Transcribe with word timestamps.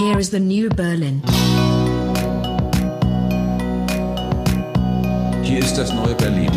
Here 0.00 0.18
is 0.18 0.30
the 0.30 0.40
new 0.40 0.70
Berlin. 0.70 1.20
Hier 5.42 5.58
ist 5.58 5.76
das 5.76 5.92
neue 5.92 6.14
Berlin. 6.14 6.50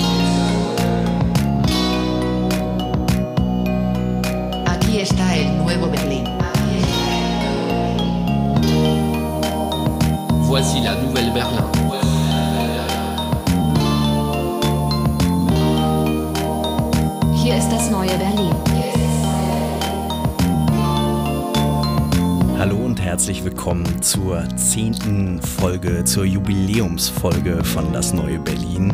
Willkommen 23.44 24.02
zur 24.02 24.48
zehnten 24.56 25.42
Folge, 25.42 26.06
zur 26.06 26.24
Jubiläumsfolge 26.24 27.62
von 27.64 27.92
Das 27.92 28.14
Neue 28.14 28.40
Berlin. 28.40 28.94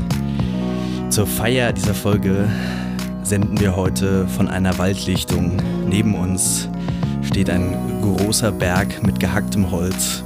Zur 1.12 1.28
Feier 1.28 1.72
dieser 1.72 1.94
Folge 1.94 2.50
senden 3.22 3.60
wir 3.60 3.76
heute 3.76 4.28
von 4.28 4.48
einer 4.48 4.76
Waldlichtung. 4.80 5.58
Neben 5.88 6.16
uns 6.16 6.68
steht 7.22 7.50
ein 7.52 7.76
großer 8.02 8.52
Berg 8.52 9.04
mit 9.04 9.20
gehacktem 9.20 9.70
Holz. 9.70 10.24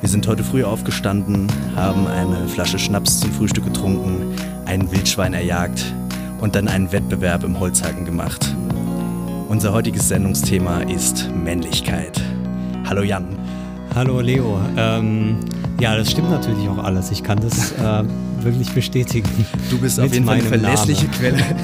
Wir 0.00 0.08
sind 0.08 0.26
heute 0.26 0.42
früh 0.42 0.64
aufgestanden, 0.64 1.46
haben 1.74 2.06
eine 2.06 2.48
Flasche 2.48 2.78
Schnaps 2.78 3.20
zum 3.20 3.30
Frühstück 3.30 3.64
getrunken, 3.64 4.34
ein 4.64 4.90
Wildschwein 4.90 5.34
erjagt 5.34 5.84
und 6.40 6.54
dann 6.54 6.68
einen 6.68 6.92
Wettbewerb 6.92 7.44
im 7.44 7.60
Holzhacken 7.60 8.06
gemacht. 8.06 8.54
Unser 9.48 9.74
heutiges 9.74 10.08
Sendungsthema 10.08 10.80
ist 10.80 11.30
Männlichkeit. 11.34 12.22
Hallo 12.86 13.02
Jan. 13.02 13.45
Hallo 13.96 14.20
Leo. 14.20 14.60
Ähm, 14.76 15.38
ja, 15.80 15.96
das 15.96 16.10
stimmt 16.10 16.28
natürlich 16.28 16.68
auch 16.68 16.84
alles. 16.84 17.10
Ich 17.10 17.22
kann 17.22 17.40
das 17.40 17.72
äh, 17.72 18.04
wirklich 18.44 18.68
bestätigen. 18.72 19.26
Du 19.70 19.78
bist 19.78 19.98
auf 19.98 20.12
jeden 20.12 20.26
Fall 20.26 20.34
eine 20.34 20.44
verlässliche 20.44 21.06
Namen. 21.06 21.18
Quelle. 21.18 21.42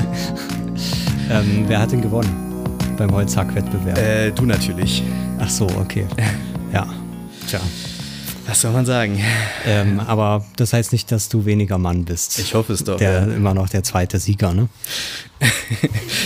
Ähm, 1.30 1.64
wer 1.66 1.78
hat 1.78 1.92
denn 1.92 2.02
gewonnen 2.02 2.68
beim 2.98 3.10
Holzhack-Wettbewerb? 3.10 3.96
Äh, 3.96 4.32
du 4.32 4.44
natürlich. 4.44 5.02
Ach 5.38 5.48
so, 5.48 5.66
okay. 5.78 6.06
Ja, 6.72 6.86
tja. 7.46 7.60
Was 8.46 8.60
soll 8.60 8.72
man 8.72 8.84
sagen? 8.84 9.18
Ähm, 9.66 10.00
aber 10.00 10.44
das 10.56 10.72
heißt 10.72 10.92
nicht, 10.92 11.12
dass 11.12 11.28
du 11.28 11.44
weniger 11.44 11.78
Mann 11.78 12.04
bist. 12.04 12.38
Ich 12.38 12.54
hoffe 12.54 12.72
es 12.72 12.82
doch. 12.82 12.96
der 12.96 13.26
ja. 13.26 13.34
immer 13.34 13.54
noch 13.54 13.68
der 13.68 13.82
zweite 13.82 14.18
Sieger, 14.18 14.52
ne? 14.52 14.68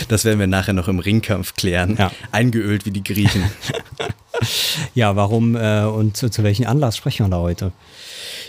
Das 0.07 0.25
werden 0.25 0.39
wir 0.39 0.47
nachher 0.47 0.73
noch 0.73 0.87
im 0.87 0.99
Ringkampf 0.99 1.55
klären. 1.55 1.95
Ja. 1.97 2.11
Eingeölt 2.31 2.85
wie 2.85 2.91
die 2.91 3.03
Griechen. 3.03 3.43
Ja, 4.93 5.15
warum 5.15 5.55
äh, 5.55 5.83
und 5.83 6.17
zu, 6.17 6.29
zu 6.29 6.43
welchem 6.43 6.67
Anlass 6.67 6.97
sprechen 6.97 7.25
wir 7.25 7.29
da 7.29 7.37
heute? 7.37 7.71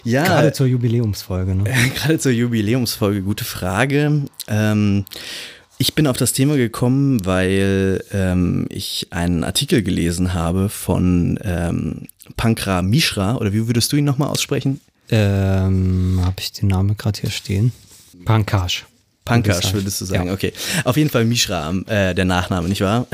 Ja, 0.05 0.25
Gerade 0.25 0.53
zur 0.53 0.67
Jubiläumsfolge, 0.67 1.55
ne? 1.55 1.64
gerade 1.94 2.19
zur 2.19 2.33
Jubiläumsfolge, 2.33 3.22
gute 3.22 3.44
Frage. 3.44 4.22
Ähm, 4.47 5.05
ich 5.78 5.94
bin 5.94 6.06
auf 6.06 6.16
das 6.16 6.33
Thema 6.33 6.56
gekommen, 6.56 7.25
weil 7.25 8.03
ähm, 8.12 8.66
ich 8.70 9.09
einen 9.11 9.44
Artikel 9.44 9.83
gelesen 9.83 10.34
habe 10.34 10.69
von 10.69 11.39
ähm, 11.42 12.09
Pankra 12.36 12.83
Mishra, 12.83 13.36
oder 13.36 13.53
wie 13.53 13.66
würdest 13.66 13.92
du 13.92 13.97
ihn 13.97 14.05
nochmal 14.05 14.28
aussprechen? 14.28 14.81
Ähm, 15.11 16.20
Habe 16.22 16.36
ich 16.41 16.53
den 16.53 16.69
Namen 16.69 16.97
gerade 16.97 17.20
hier 17.20 17.31
stehen? 17.31 17.72
Pankaj. 18.25 18.84
Pankash, 19.25 19.72
würdest 19.75 20.00
du 20.00 20.05
sagen. 20.06 20.27
Ja. 20.28 20.33
Okay. 20.33 20.53
Auf 20.84 20.97
jeden 20.97 21.11
Fall 21.11 21.25
Mishra, 21.25 21.72
äh, 21.86 22.14
der 22.14 22.25
Nachname, 22.25 22.69
nicht 22.69 22.81
wahr? 22.81 23.06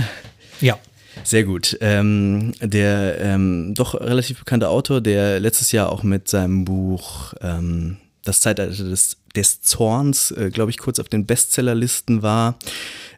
Ja. 0.60 0.78
Sehr 1.22 1.44
gut. 1.44 1.76
Ähm, 1.80 2.52
der 2.60 3.20
ähm, 3.20 3.74
doch 3.74 3.94
relativ 3.94 4.40
bekannte 4.40 4.68
Autor, 4.68 5.00
der 5.00 5.40
letztes 5.40 5.72
Jahr 5.72 5.90
auch 5.90 6.02
mit 6.02 6.28
seinem 6.28 6.64
Buch 6.64 7.34
ähm, 7.40 7.98
Das 8.24 8.40
Zeitalter 8.40 8.84
des, 8.84 9.16
des 9.36 9.62
Zorns, 9.62 10.30
äh, 10.32 10.50
glaube 10.50 10.70
ich, 10.70 10.78
kurz 10.78 10.98
auf 10.98 11.08
den 11.08 11.26
Bestsellerlisten 11.26 12.22
war, 12.22 12.58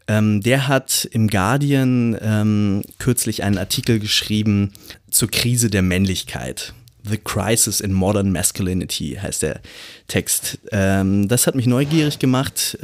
ähm, 0.09 0.41
der 0.41 0.69
hat 0.69 1.09
im 1.11 1.29
Guardian 1.29 2.17
ähm, 2.21 2.83
kürzlich 2.99 3.43
einen 3.43 3.59
Artikel 3.59 3.99
geschrieben 3.99 4.73
zur 5.11 5.31
Krise 5.31 5.71
der 5.71 5.83
Männlichkeit. 5.83 6.75
The 7.09 7.19
Crisis 7.19 7.81
in 7.81 7.93
Modern 7.93 8.33
Masculinity 8.33 9.19
heißt 9.21 9.43
der 9.43 9.61
Text. 10.09 10.59
Ähm, 10.73 11.29
das 11.29 11.47
hat 11.47 11.55
mich 11.55 11.67
neugierig 11.67 12.19
gemacht. 12.19 12.79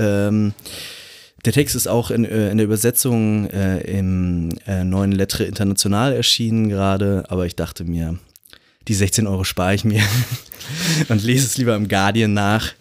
Der 1.44 1.52
Text 1.52 1.74
ist 1.74 1.88
auch 1.88 2.10
in, 2.12 2.24
äh, 2.24 2.50
in 2.50 2.58
der 2.58 2.66
Übersetzung 2.66 3.50
äh, 3.50 3.80
im 3.80 4.50
äh, 4.66 4.84
neuen 4.84 5.10
Lettre 5.10 5.44
International 5.44 6.12
erschienen 6.12 6.68
gerade, 6.68 7.24
aber 7.28 7.46
ich 7.46 7.56
dachte 7.56 7.84
mir, 7.84 8.16
die 8.86 8.94
16 8.94 9.26
Euro 9.26 9.42
spare 9.42 9.74
ich 9.74 9.84
mir 9.84 10.02
und 11.08 11.22
lese 11.22 11.46
es 11.46 11.58
lieber 11.58 11.74
im 11.74 11.88
Guardian 11.88 12.32
nach. 12.32 12.72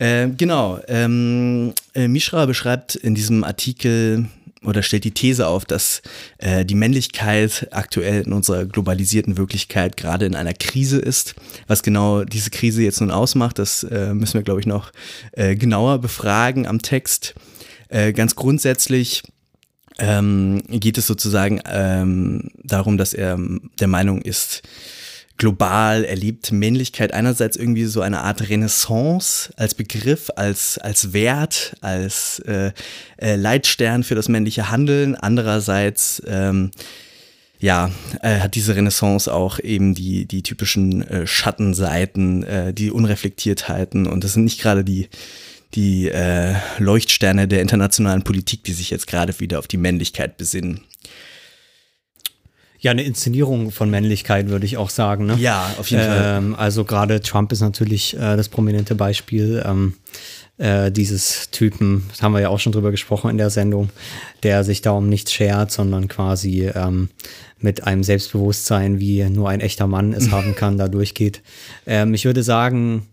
Äh, 0.00 0.28
genau, 0.36 0.80
ähm, 0.88 1.74
äh, 1.94 2.08
Mishra 2.08 2.46
beschreibt 2.46 2.96
in 2.96 3.14
diesem 3.14 3.44
Artikel 3.44 4.26
oder 4.64 4.82
stellt 4.82 5.04
die 5.04 5.12
These 5.12 5.46
auf, 5.46 5.64
dass 5.64 6.02
äh, 6.38 6.64
die 6.64 6.74
Männlichkeit 6.74 7.68
aktuell 7.70 8.22
in 8.22 8.32
unserer 8.32 8.64
globalisierten 8.64 9.36
Wirklichkeit 9.36 9.96
gerade 9.96 10.26
in 10.26 10.34
einer 10.34 10.54
Krise 10.54 10.98
ist. 10.98 11.34
Was 11.66 11.82
genau 11.82 12.24
diese 12.24 12.50
Krise 12.50 12.82
jetzt 12.82 13.00
nun 13.00 13.10
ausmacht, 13.10 13.58
das 13.58 13.84
äh, 13.84 14.14
müssen 14.14 14.34
wir, 14.34 14.42
glaube 14.42 14.60
ich, 14.60 14.66
noch 14.66 14.92
äh, 15.32 15.56
genauer 15.56 15.98
befragen 15.98 16.66
am 16.66 16.82
Text. 16.82 17.34
Äh, 17.92 18.14
ganz 18.14 18.34
grundsätzlich 18.34 19.22
ähm, 19.98 20.62
geht 20.68 20.96
es 20.96 21.06
sozusagen 21.06 21.60
ähm, 21.66 22.48
darum, 22.64 22.96
dass 22.96 23.12
er 23.12 23.38
der 23.80 23.88
Meinung 23.88 24.22
ist, 24.22 24.62
global 25.36 26.04
erlebt 26.04 26.52
Männlichkeit 26.52 27.12
einerseits 27.12 27.56
irgendwie 27.56 27.84
so 27.84 28.00
eine 28.00 28.20
Art 28.20 28.48
Renaissance 28.48 29.52
als 29.56 29.74
Begriff, 29.74 30.30
als, 30.36 30.78
als 30.78 31.12
Wert, 31.12 31.76
als 31.82 32.38
äh, 32.40 32.72
äh, 33.18 33.36
Leitstern 33.36 34.04
für 34.04 34.14
das 34.14 34.28
männliche 34.28 34.70
Handeln. 34.70 35.14
Andererseits 35.14 36.22
ähm, 36.26 36.70
ja, 37.58 37.90
äh, 38.22 38.40
hat 38.40 38.54
diese 38.54 38.74
Renaissance 38.74 39.32
auch 39.32 39.58
eben 39.58 39.94
die, 39.94 40.24
die 40.24 40.42
typischen 40.42 41.02
äh, 41.06 41.26
Schattenseiten, 41.26 42.74
die 42.74 42.90
Unreflektiertheiten 42.90 44.06
und 44.06 44.24
das 44.24 44.32
sind 44.32 44.44
nicht 44.44 44.62
gerade 44.62 44.82
die, 44.82 45.08
die 45.74 46.08
äh, 46.08 46.54
Leuchtsterne 46.78 47.48
der 47.48 47.62
internationalen 47.62 48.22
Politik, 48.22 48.64
die 48.64 48.72
sich 48.72 48.90
jetzt 48.90 49.06
gerade 49.06 49.38
wieder 49.40 49.58
auf 49.58 49.68
die 49.68 49.78
Männlichkeit 49.78 50.36
besinnen. 50.36 50.82
Ja, 52.78 52.90
eine 52.90 53.04
Inszenierung 53.04 53.70
von 53.70 53.90
Männlichkeit, 53.90 54.48
würde 54.48 54.66
ich 54.66 54.76
auch 54.76 54.90
sagen. 54.90 55.26
Ne? 55.26 55.36
Ja, 55.38 55.72
auf 55.78 55.88
jeden 55.88 56.02
Fall. 56.02 56.38
ähm, 56.38 56.54
Also 56.56 56.84
gerade 56.84 57.20
Trump 57.20 57.52
ist 57.52 57.60
natürlich 57.60 58.14
äh, 58.14 58.36
das 58.36 58.48
prominente 58.48 58.96
Beispiel 58.96 59.62
ähm, 59.64 59.94
äh, 60.58 60.90
dieses 60.90 61.50
Typen, 61.52 62.04
das 62.10 62.22
haben 62.22 62.32
wir 62.32 62.40
ja 62.40 62.48
auch 62.48 62.58
schon 62.58 62.72
drüber 62.72 62.90
gesprochen 62.90 63.30
in 63.30 63.38
der 63.38 63.50
Sendung, 63.50 63.90
der 64.42 64.64
sich 64.64 64.82
da 64.82 64.90
um 64.90 65.08
nichts 65.08 65.32
schert, 65.32 65.70
sondern 65.70 66.08
quasi 66.08 66.70
ähm, 66.74 67.08
mit 67.60 67.84
einem 67.84 68.02
Selbstbewusstsein, 68.02 68.98
wie 68.98 69.22
nur 69.30 69.48
ein 69.48 69.60
echter 69.60 69.86
Mann 69.86 70.12
es 70.12 70.30
haben 70.32 70.56
kann, 70.56 70.76
da 70.76 70.88
durchgeht. 70.88 71.40
Ähm, 71.86 72.14
ich 72.14 72.24
würde 72.24 72.42
sagen, 72.42 73.06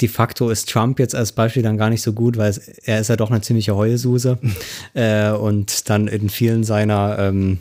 de 0.00 0.08
facto 0.08 0.50
ist 0.50 0.68
Trump 0.70 0.98
jetzt 0.98 1.14
als 1.14 1.32
Beispiel 1.32 1.62
dann 1.62 1.78
gar 1.78 1.90
nicht 1.90 2.02
so 2.02 2.12
gut, 2.12 2.36
weil 2.36 2.50
es, 2.50 2.58
er 2.58 3.00
ist 3.00 3.08
ja 3.08 3.16
doch 3.16 3.30
eine 3.30 3.40
ziemliche 3.40 3.76
Heulsuse. 3.76 4.38
Äh, 4.94 5.30
und 5.30 5.88
dann 5.90 6.06
in 6.08 6.28
vielen 6.28 6.62
seiner 6.62 7.18
ähm, 7.18 7.58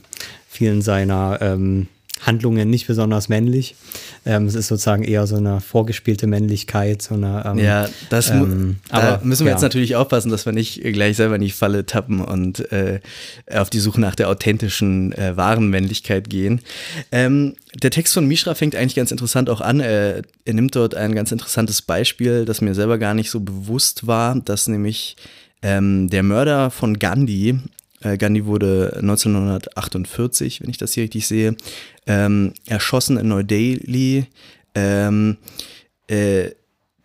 vielen 0.47 0.81
seiner 0.81 1.39
ähm, 1.41 1.87
Handlungen 2.25 2.69
nicht 2.69 2.87
besonders 2.87 3.29
männlich. 3.29 3.75
Ähm, 4.25 4.45
es 4.45 4.55
ist 4.55 4.67
sozusagen 4.67 5.03
eher 5.03 5.27
so 5.27 5.35
eine 5.35 5.61
vorgespielte 5.61 6.27
Männlichkeit, 6.27 7.01
so 7.01 7.15
eine 7.15 7.43
ähm, 7.45 7.59
Ja, 7.59 7.89
das 8.09 8.29
ähm, 8.29 8.77
aber, 8.89 9.19
müssen 9.23 9.45
wir 9.45 9.51
ja. 9.51 9.55
jetzt 9.55 9.61
natürlich 9.61 9.95
aufpassen, 9.95 10.31
dass 10.31 10.45
wir 10.45 10.53
nicht 10.53 10.81
gleich 10.81 11.17
selber 11.17 11.35
in 11.35 11.41
die 11.41 11.51
Falle 11.51 11.85
tappen 11.85 12.21
und 12.21 12.71
äh, 12.71 12.99
auf 13.51 13.69
die 13.69 13.79
Suche 13.79 13.99
nach 14.01 14.15
der 14.15 14.29
authentischen, 14.29 15.11
äh, 15.13 15.35
wahren 15.37 15.69
Männlichkeit 15.69 16.29
gehen. 16.29 16.61
Ähm, 17.11 17.55
der 17.75 17.91
Text 17.91 18.13
von 18.13 18.27
Mishra 18.27 18.55
fängt 18.55 18.75
eigentlich 18.75 18.95
ganz 18.95 19.11
interessant 19.11 19.49
auch 19.49 19.61
an. 19.61 19.79
Er, 19.79 20.21
er 20.45 20.53
nimmt 20.53 20.75
dort 20.75 20.95
ein 20.95 21.15
ganz 21.15 21.31
interessantes 21.31 21.81
Beispiel, 21.81 22.45
das 22.45 22.61
mir 22.61 22.75
selber 22.75 22.97
gar 22.97 23.13
nicht 23.13 23.29
so 23.29 23.39
bewusst 23.39 24.07
war, 24.07 24.39
dass 24.39 24.67
nämlich 24.67 25.15
ähm, 25.63 26.09
der 26.09 26.23
Mörder 26.23 26.69
von 26.69 26.99
Gandhi, 26.99 27.49
äh, 27.49 27.55
Gandhi 28.17 28.45
wurde 28.45 28.97
1948, 29.01 30.61
wenn 30.61 30.69
ich 30.69 30.77
das 30.77 30.93
hier 30.93 31.03
richtig 31.03 31.27
sehe, 31.27 31.55
ähm, 32.07 32.53
erschossen 32.67 33.17
in 33.17 33.27
Neu-Delhi. 33.27 34.25
Ähm, 34.75 35.37
äh, 36.07 36.51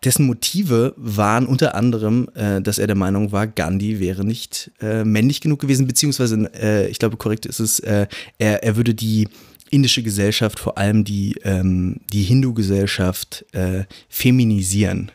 dessen 0.03 0.25
Motive 0.25 0.93
waren 0.97 1.45
unter 1.45 1.75
anderem, 1.75 2.29
äh, 2.35 2.61
dass 2.61 2.79
er 2.79 2.87
der 2.87 2.95
Meinung 2.95 3.31
war, 3.31 3.47
Gandhi 3.47 3.99
wäre 3.99 4.23
nicht 4.23 4.71
äh, 4.81 5.03
männlich 5.03 5.41
genug 5.41 5.59
gewesen, 5.59 5.87
beziehungsweise, 5.87 6.49
äh, 6.53 6.87
ich 6.87 6.99
glaube, 6.99 7.17
korrekt 7.17 7.45
ist 7.45 7.59
es, 7.59 7.79
äh, 7.79 8.07
er, 8.37 8.63
er 8.63 8.75
würde 8.75 8.93
die 8.93 9.27
indische 9.69 10.01
Gesellschaft, 10.01 10.59
vor 10.59 10.77
allem 10.77 11.03
die, 11.03 11.35
ähm, 11.43 11.97
die 12.11 12.23
Hindu-Gesellschaft, 12.23 13.45
äh, 13.51 13.83
feminisieren, 14.07 15.11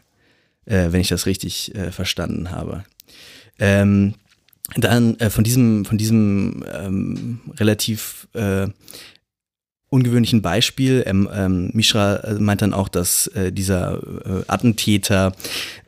äh, 0.66 0.92
wenn 0.92 1.00
ich 1.00 1.08
das 1.08 1.26
richtig 1.26 1.74
äh, 1.74 1.90
verstanden 1.90 2.50
habe. 2.50 2.84
Ähm, 3.58 4.14
dann 4.76 5.18
äh, 5.20 5.30
von 5.30 5.44
diesem, 5.44 5.84
von 5.84 5.98
diesem 5.98 6.64
ähm, 6.72 7.40
relativ 7.58 8.28
äh, 8.34 8.68
ungewöhnlichen 9.94 10.42
Beispiel. 10.42 11.04
Ähm, 11.06 11.28
ähm, 11.32 11.70
Mishra 11.72 12.16
äh, 12.16 12.34
meint 12.34 12.62
dann 12.62 12.74
auch, 12.74 12.88
dass 12.88 13.28
äh, 13.28 13.52
dieser 13.52 14.02
äh, 14.24 14.42
Attentäter 14.48 15.32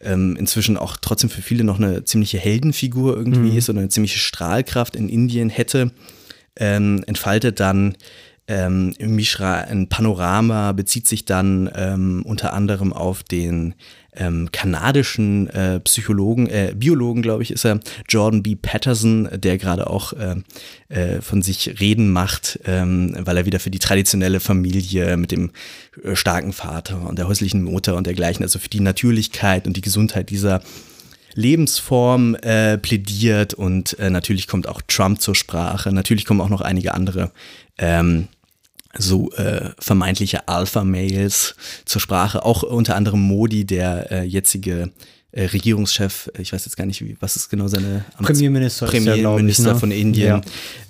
ähm, 0.00 0.36
inzwischen 0.36 0.76
auch 0.76 0.96
trotzdem 0.96 1.28
für 1.28 1.42
viele 1.42 1.64
noch 1.64 1.78
eine 1.78 2.04
ziemliche 2.04 2.38
Heldenfigur 2.38 3.16
irgendwie 3.16 3.50
mhm. 3.50 3.56
ist 3.56 3.68
oder 3.68 3.80
eine 3.80 3.88
ziemliche 3.88 4.18
Strahlkraft 4.18 4.94
in 4.94 5.08
Indien 5.08 5.50
hätte. 5.50 5.90
Ähm, 6.58 7.02
entfaltet 7.06 7.58
dann 7.60 7.96
ähm, 8.48 8.94
Mishra 9.00 9.62
ein 9.62 9.88
Panorama, 9.88 10.72
bezieht 10.72 11.08
sich 11.08 11.24
dann 11.24 11.68
ähm, 11.74 12.22
unter 12.24 12.52
anderem 12.52 12.92
auf 12.92 13.24
den 13.24 13.74
ähm, 14.16 14.50
kanadischen 14.52 15.48
äh, 15.48 15.80
Psychologen, 15.80 16.48
äh, 16.48 16.74
Biologen, 16.74 17.22
glaube 17.22 17.42
ich, 17.42 17.50
ist 17.50 17.64
er, 17.64 17.80
Jordan 18.08 18.42
B. 18.42 18.56
Patterson, 18.56 19.28
der 19.32 19.58
gerade 19.58 19.88
auch 19.88 20.12
äh, 20.12 20.36
äh, 20.88 21.20
von 21.20 21.42
sich 21.42 21.80
reden 21.80 22.10
macht, 22.10 22.60
ähm, 22.64 23.16
weil 23.20 23.36
er 23.36 23.46
wieder 23.46 23.60
für 23.60 23.70
die 23.70 23.78
traditionelle 23.78 24.40
Familie 24.40 25.16
mit 25.16 25.32
dem 25.32 25.50
äh, 26.02 26.16
starken 26.16 26.52
Vater 26.52 27.08
und 27.08 27.18
der 27.18 27.28
häuslichen 27.28 27.62
Mutter 27.62 27.96
und 27.96 28.06
dergleichen, 28.06 28.42
also 28.42 28.58
für 28.58 28.68
die 28.68 28.80
Natürlichkeit 28.80 29.66
und 29.66 29.76
die 29.76 29.82
Gesundheit 29.82 30.30
dieser 30.30 30.60
Lebensform 31.34 32.34
äh, 32.36 32.78
plädiert 32.78 33.52
und 33.52 33.98
äh, 33.98 34.08
natürlich 34.08 34.48
kommt 34.48 34.66
auch 34.66 34.80
Trump 34.88 35.20
zur 35.20 35.34
Sprache, 35.34 35.92
natürlich 35.92 36.24
kommen 36.24 36.40
auch 36.40 36.48
noch 36.48 36.62
einige 36.62 36.94
andere 36.94 37.30
ähm, 37.78 38.28
so 38.98 39.30
äh, 39.32 39.70
vermeintliche 39.78 40.48
Alpha-Mails 40.48 41.56
zur 41.84 42.00
Sprache. 42.00 42.44
Auch 42.44 42.62
unter 42.62 42.96
anderem 42.96 43.20
Modi, 43.20 43.64
der 43.64 44.10
äh, 44.10 44.22
jetzige 44.22 44.90
äh, 45.36 45.44
Regierungschef, 45.44 46.30
ich 46.38 46.52
weiß 46.52 46.64
jetzt 46.64 46.76
gar 46.76 46.86
nicht, 46.86 47.02
wie, 47.02 47.16
was 47.20 47.36
ist 47.36 47.50
genau 47.50 47.68
seine 47.68 48.06
Amts 48.16 48.28
Premierminister, 48.28 48.86
Premierminister 48.86 49.66
ja, 49.66 49.72
ne? 49.74 49.78
von 49.78 49.90
Indien. 49.90 50.26
Ja. 50.26 50.40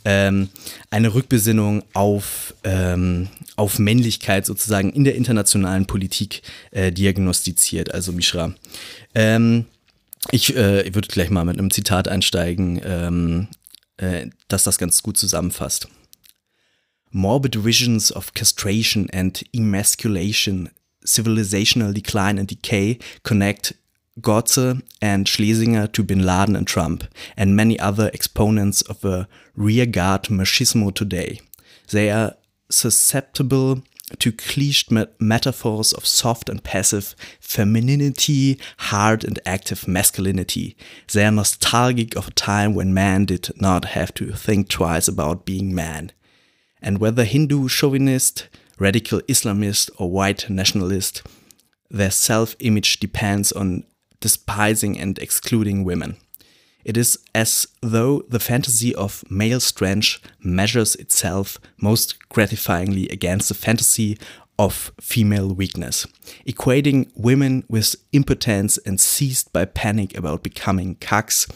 Ähm, 0.05 0.49
eine 0.91 1.15
Rückbesinnung 1.15 1.83
auf, 1.95 2.55
ähm, 2.63 3.29
auf 3.57 3.81
Männlichkeit 3.81 4.47
sozusagen 4.47 4.93
in 4.93 5.03
der 5.03 5.17
internationalen 5.17 5.87
Politik 5.87 6.43
äh, 6.71 6.93
diagnostiziert, 6.93 7.93
also 7.93 8.13
Mishra. 8.13 8.55
Ähm, 9.17 9.67
ich, 10.31 10.55
äh, 10.57 10.83
ich 10.83 10.95
würde 10.95 11.09
gleich 11.09 11.31
mal 11.31 11.45
mit 11.45 11.59
einem 11.59 11.73
Zitat 11.73 12.07
einsteigen, 12.07 12.81
ähm, 12.85 13.49
äh, 13.97 14.27
dass 14.49 14.65
das 14.65 14.79
ganz 14.79 15.03
gut 15.03 15.17
zusammenfasst. 15.17 15.89
Morbid 17.17 17.55
visions 17.55 18.11
of 18.11 18.35
castration 18.35 19.09
and 19.11 19.43
emasculation, 19.55 20.69
civilizational 21.07 21.95
decline 21.95 22.37
and 22.37 22.47
decay 22.47 22.99
connect 23.23 23.73
Gotze 24.21 24.83
and 25.01 25.27
Schlesinger 25.27 25.87
to 25.89 26.03
bin 26.03 26.25
Laden 26.27 26.57
and 26.57 26.67
Trump, 26.67 27.05
and 27.37 27.57
many 27.57 27.79
other 27.79 28.11
exponents 28.13 28.83
of 28.83 29.05
a 29.05 29.29
rearguard 29.55 30.25
machismo 30.25 30.95
today. 30.95 31.41
They 31.91 32.11
are 32.11 32.35
susceptible 32.71 33.83
to 34.19 34.31
cliched 34.33 35.09
metaphors 35.19 35.93
of 35.93 36.07
soft 36.07 36.49
and 36.49 36.63
passive 36.63 37.15
femininity, 37.41 38.59
hard 38.79 39.25
and 39.25 39.39
active 39.45 39.89
masculinity. 39.89 40.77
They 41.13 41.25
are 41.25 41.31
nostalgic 41.31 42.15
of 42.15 42.29
a 42.29 42.33
time 42.33 42.75
when 42.75 42.95
man 42.95 43.25
did 43.25 43.51
not 43.61 43.87
have 43.87 44.15
to 44.15 44.33
think 44.33 44.69
twice 44.69 45.09
about 45.09 45.45
being 45.45 45.75
man. 45.75 46.13
And 46.87 46.99
whether 46.99 47.25
Hindu 47.25 47.67
chauvinist, 47.67 48.47
radical 48.79 49.21
Islamist, 49.23 49.91
or 49.99 50.09
white 50.09 50.49
nationalist, 50.49 51.25
their 51.91 52.13
self 52.13 52.55
image 52.61 53.01
depends 53.01 53.51
on 53.51 53.83
despising 54.21 54.97
and 54.97 55.19
excluding 55.19 55.83
women. 55.83 56.17
It 56.85 56.97
is 56.97 57.19
as 57.35 57.67
though 57.83 58.23
the 58.29 58.39
fantasy 58.39 58.95
of 58.95 59.25
male 59.29 59.59
strength 59.59 60.21
measures 60.39 60.95
itself 60.95 61.59
most 61.83 62.15
gratifyingly 62.29 63.11
against 63.11 63.49
the 63.49 63.55
fantasy 63.55 64.17
of 64.57 64.93
female 65.01 65.53
weakness, 65.53 66.07
equating 66.47 67.11
women 67.17 67.65
with 67.69 67.97
impotence 68.13 68.79
and 68.87 69.01
seized 69.01 69.53
by 69.53 69.65
panic 69.65 70.17
about 70.17 70.45
becoming 70.45 70.95
cucks. 70.95 71.51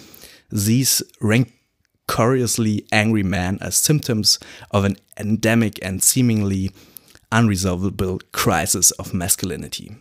These 0.50 1.04
rank 1.20 1.52
curiously 2.10 2.84
angry 2.90 3.22
man 3.22 3.58
as 3.60 3.76
symptoms 3.76 4.40
of 4.70 4.84
an 4.84 4.96
endemic 5.16 5.84
and 5.84 6.02
seemingly 6.02 6.70
unresolvable 7.30 8.18
crisis 8.32 8.92
of 8.98 9.14
masculinity. 9.14 9.96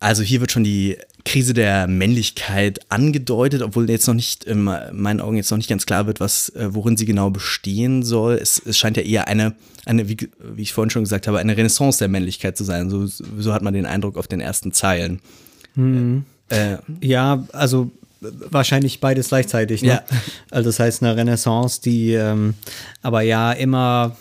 Also 0.00 0.22
hier 0.22 0.40
wird 0.40 0.50
schon 0.50 0.64
die 0.64 0.96
Krise 1.26 1.52
der 1.52 1.86
Männlichkeit 1.86 2.80
angedeutet, 2.90 3.60
obwohl 3.60 3.88
jetzt 3.90 4.06
noch 4.06 4.14
nicht, 4.14 4.44
in 4.44 4.62
meinen 4.62 5.20
Augen 5.20 5.36
jetzt 5.36 5.50
noch 5.50 5.58
nicht 5.58 5.68
ganz 5.68 5.84
klar 5.84 6.06
wird, 6.06 6.20
was, 6.20 6.48
äh, 6.50 6.74
worin 6.74 6.96
sie 6.96 7.04
genau 7.04 7.28
bestehen 7.28 8.02
soll. 8.02 8.38
Es, 8.40 8.60
es 8.64 8.78
scheint 8.78 8.96
ja 8.96 9.02
eher 9.02 9.28
eine, 9.28 9.54
eine 9.84 10.08
wie, 10.08 10.16
wie, 10.38 10.62
ich 10.62 10.72
vorhin 10.72 10.88
schon 10.88 11.04
gesagt 11.04 11.28
habe, 11.28 11.38
eine 11.38 11.54
Renaissance 11.54 11.98
der 11.98 12.08
Männlichkeit 12.08 12.56
zu 12.56 12.64
sein. 12.64 12.88
So, 12.88 13.06
so 13.06 13.52
hat 13.52 13.60
man 13.62 13.74
den 13.74 13.84
Eindruck 13.84 14.16
auf 14.16 14.26
den 14.26 14.40
ersten 14.40 14.72
Zeilen. 14.72 15.20
Mhm. 15.74 16.24
Äh, 16.48 16.78
ja, 17.02 17.46
also 17.52 17.90
wahrscheinlich 18.20 19.00
beides 19.00 19.28
gleichzeitig. 19.28 19.82
Ne? 19.82 19.88
Ja. 19.88 20.02
Also 20.50 20.68
das 20.68 20.78
heißt 20.78 21.02
eine 21.02 21.16
Renaissance, 21.16 21.80
die 21.80 22.12
ähm, 22.12 22.54
aber 23.02 23.22
ja 23.22 23.52
immer, 23.52 24.16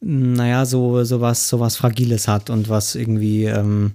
naja, 0.00 0.64
so, 0.64 1.04
so 1.04 1.20
was, 1.20 1.48
so 1.48 1.60
was 1.60 1.76
Fragiles 1.76 2.28
hat 2.28 2.50
und 2.50 2.68
was 2.68 2.94
irgendwie 2.94 3.44
ähm, 3.44 3.92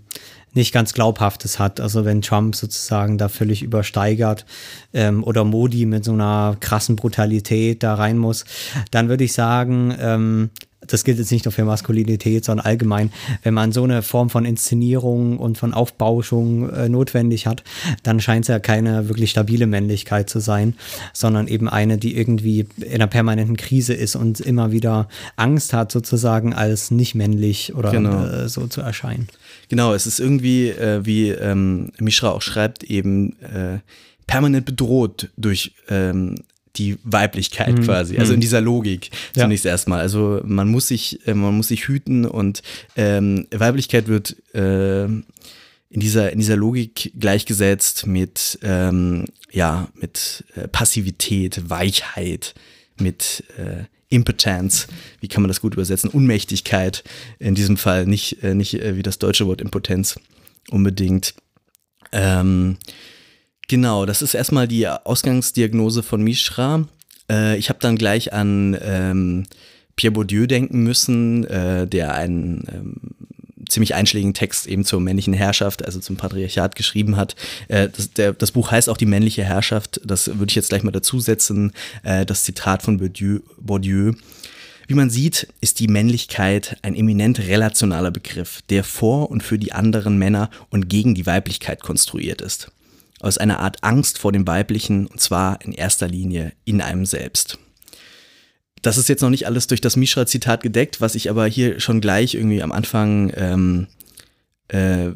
nicht 0.53 0.73
ganz 0.73 0.93
glaubhaftes 0.93 1.59
hat. 1.59 1.79
Also 1.79 2.05
wenn 2.05 2.21
Trump 2.21 2.55
sozusagen 2.55 3.17
da 3.17 3.27
völlig 3.27 3.63
übersteigert 3.63 4.45
ähm, 4.93 5.23
oder 5.23 5.43
Modi 5.43 5.85
mit 5.85 6.03
so 6.05 6.13
einer 6.13 6.55
krassen 6.59 6.95
Brutalität 6.95 7.83
da 7.83 7.95
rein 7.95 8.17
muss, 8.17 8.45
dann 8.91 9.09
würde 9.09 9.23
ich 9.23 9.33
sagen, 9.33 9.95
ähm, 9.99 10.49
das 10.87 11.03
gilt 11.03 11.17
jetzt 11.17 11.31
nicht 11.31 11.45
nur 11.45 11.51
für 11.51 11.65
Maskulinität, 11.65 12.45
sondern 12.45 12.65
allgemein, 12.65 13.11
wenn 13.43 13.53
man 13.53 13.71
so 13.71 13.83
eine 13.83 14.01
Form 14.01 14.29
von 14.29 14.45
Inszenierung 14.45 15.37
und 15.37 15.57
von 15.57 15.73
Aufbauschung 15.73 16.69
äh, 16.69 16.89
notwendig 16.89 17.47
hat, 17.47 17.63
dann 18.03 18.19
scheint 18.19 18.45
es 18.45 18.49
ja 18.49 18.59
keine 18.59 19.09
wirklich 19.09 19.31
stabile 19.31 19.67
Männlichkeit 19.67 20.29
zu 20.29 20.39
sein, 20.39 20.75
sondern 21.13 21.47
eben 21.47 21.69
eine, 21.69 21.97
die 21.97 22.15
irgendwie 22.15 22.67
in 22.79 22.95
einer 22.95 23.07
permanenten 23.07 23.57
Krise 23.57 23.93
ist 23.93 24.15
und 24.15 24.39
immer 24.39 24.71
wieder 24.71 25.07
Angst 25.35 25.73
hat, 25.73 25.91
sozusagen 25.91 26.53
als 26.53 26.91
nicht 26.91 27.15
männlich 27.15 27.73
oder 27.75 27.91
genau. 27.91 28.25
äh, 28.25 28.49
so 28.49 28.67
zu 28.67 28.81
erscheinen. 28.81 29.27
Genau, 29.69 29.93
es 29.93 30.05
ist 30.05 30.19
irgendwie, 30.19 30.69
äh, 30.69 31.05
wie 31.05 31.29
ähm, 31.29 31.91
Mishra 31.99 32.29
auch 32.31 32.41
schreibt, 32.41 32.83
eben 32.83 33.39
äh, 33.41 33.79
permanent 34.27 34.65
bedroht 34.65 35.29
durch 35.37 35.73
ähm, 35.89 36.35
die 36.75 36.97
Weiblichkeit 37.03 37.77
mhm. 37.77 37.83
quasi, 37.83 38.17
also 38.17 38.33
in 38.33 38.39
mhm. 38.39 38.41
dieser 38.41 38.61
Logik 38.61 39.11
ja. 39.35 39.43
zunächst 39.43 39.65
erstmal. 39.65 39.99
Also 39.99 40.41
man 40.43 40.69
muss 40.69 40.87
sich, 40.87 41.25
äh, 41.27 41.33
man 41.33 41.55
muss 41.55 41.67
sich 41.67 41.87
hüten 41.87 42.25
und 42.25 42.63
ähm, 42.95 43.47
Weiblichkeit 43.51 44.07
wird 44.07 44.35
äh, 44.55 45.05
in 45.05 45.99
dieser, 45.99 46.31
in 46.31 46.39
dieser 46.39 46.55
Logik 46.55 47.13
gleichgesetzt 47.19 48.07
mit, 48.07 48.57
ähm, 48.63 49.25
ja, 49.51 49.89
mit 49.93 50.43
äh, 50.55 50.67
Passivität, 50.67 51.69
Weichheit, 51.69 52.55
mit 52.99 53.43
äh, 53.57 53.83
Impotenz, 54.09 54.87
wie 55.19 55.27
kann 55.27 55.43
man 55.43 55.49
das 55.49 55.61
gut 55.61 55.73
übersetzen? 55.73 56.09
Unmächtigkeit, 56.09 57.03
in 57.37 57.53
diesem 57.53 57.77
Fall 57.77 58.07
nicht, 58.07 58.43
äh, 58.43 58.55
nicht 58.55 58.73
wie 58.73 59.03
das 59.03 59.19
deutsche 59.19 59.45
Wort 59.45 59.61
Impotenz 59.61 60.19
unbedingt. 60.71 61.35
Ähm, 62.11 62.77
Genau, 63.73 64.05
das 64.05 64.21
ist 64.21 64.35
erstmal 64.35 64.67
die 64.67 64.87
Ausgangsdiagnose 64.87 66.03
von 66.03 66.21
Mishra. 66.21 66.87
Äh, 67.27 67.57
ich 67.57 67.69
habe 67.69 67.79
dann 67.81 67.97
gleich 67.97 68.31
an 68.31 68.77
ähm, 68.79 69.45
Pierre 69.95 70.11
Bourdieu 70.11 70.45
denken 70.45 70.83
müssen, 70.83 71.43
äh, 71.45 71.87
der 71.87 72.13
einen 72.13 72.67
ähm, 72.71 72.95
ziemlich 73.67 73.95
einschlägigen 73.95 74.35
Text 74.35 74.67
eben 74.67 74.85
zur 74.85 75.01
männlichen 75.01 75.33
Herrschaft, 75.33 75.83
also 75.83 75.99
zum 75.99 76.17
Patriarchat 76.17 76.75
geschrieben 76.75 77.17
hat. 77.17 77.35
Äh, 77.67 77.89
das, 77.89 78.13
der, 78.13 78.33
das, 78.33 78.51
Buch 78.51 78.69
heißt 78.69 78.89
auch 78.89 78.97
Die 78.97 79.07
männliche 79.07 79.43
Herrschaft. 79.43 79.99
Das 80.05 80.27
würde 80.27 80.51
ich 80.51 80.55
jetzt 80.55 80.69
gleich 80.69 80.83
mal 80.83 80.91
dazusetzen. 80.91 81.71
Äh, 82.03 82.27
das 82.27 82.43
Zitat 82.43 82.83
von 82.83 82.99
Bourdieu, 82.99 83.39
Bourdieu. 83.59 84.13
Wie 84.85 84.93
man 84.93 85.09
sieht, 85.09 85.47
ist 85.61 85.79
die 85.79 85.87
Männlichkeit 85.87 86.77
ein 86.83 86.93
eminent 86.93 87.39
relationaler 87.39 88.11
Begriff, 88.11 88.61
der 88.69 88.83
vor 88.83 89.31
und 89.31 89.41
für 89.41 89.57
die 89.57 89.71
anderen 89.71 90.19
Männer 90.19 90.51
und 90.69 90.89
gegen 90.89 91.15
die 91.15 91.25
Weiblichkeit 91.25 91.81
konstruiert 91.81 92.39
ist 92.39 92.71
aus 93.23 93.37
einer 93.37 93.59
Art 93.59 93.77
Angst 93.83 94.17
vor 94.17 94.31
dem 94.31 94.45
Weiblichen, 94.45 95.07
und 95.07 95.19
zwar 95.19 95.61
in 95.61 95.71
erster 95.71 96.07
Linie 96.07 96.53
in 96.65 96.81
einem 96.81 97.05
selbst. 97.05 97.57
Das 98.81 98.97
ist 98.97 99.07
jetzt 99.07 99.21
noch 99.21 99.29
nicht 99.29 99.47
alles 99.47 99.67
durch 99.67 99.79
das 99.79 99.95
Mishra-Zitat 99.95 100.61
gedeckt, 100.61 100.99
was 100.99 101.15
ich 101.15 101.29
aber 101.29 101.47
hier 101.47 101.79
schon 101.79 102.01
gleich 102.01 102.35
irgendwie 102.35 102.61
am 102.61 102.73
Anfang 102.73 103.31
ähm, 103.37 103.87
äh, 104.67 105.11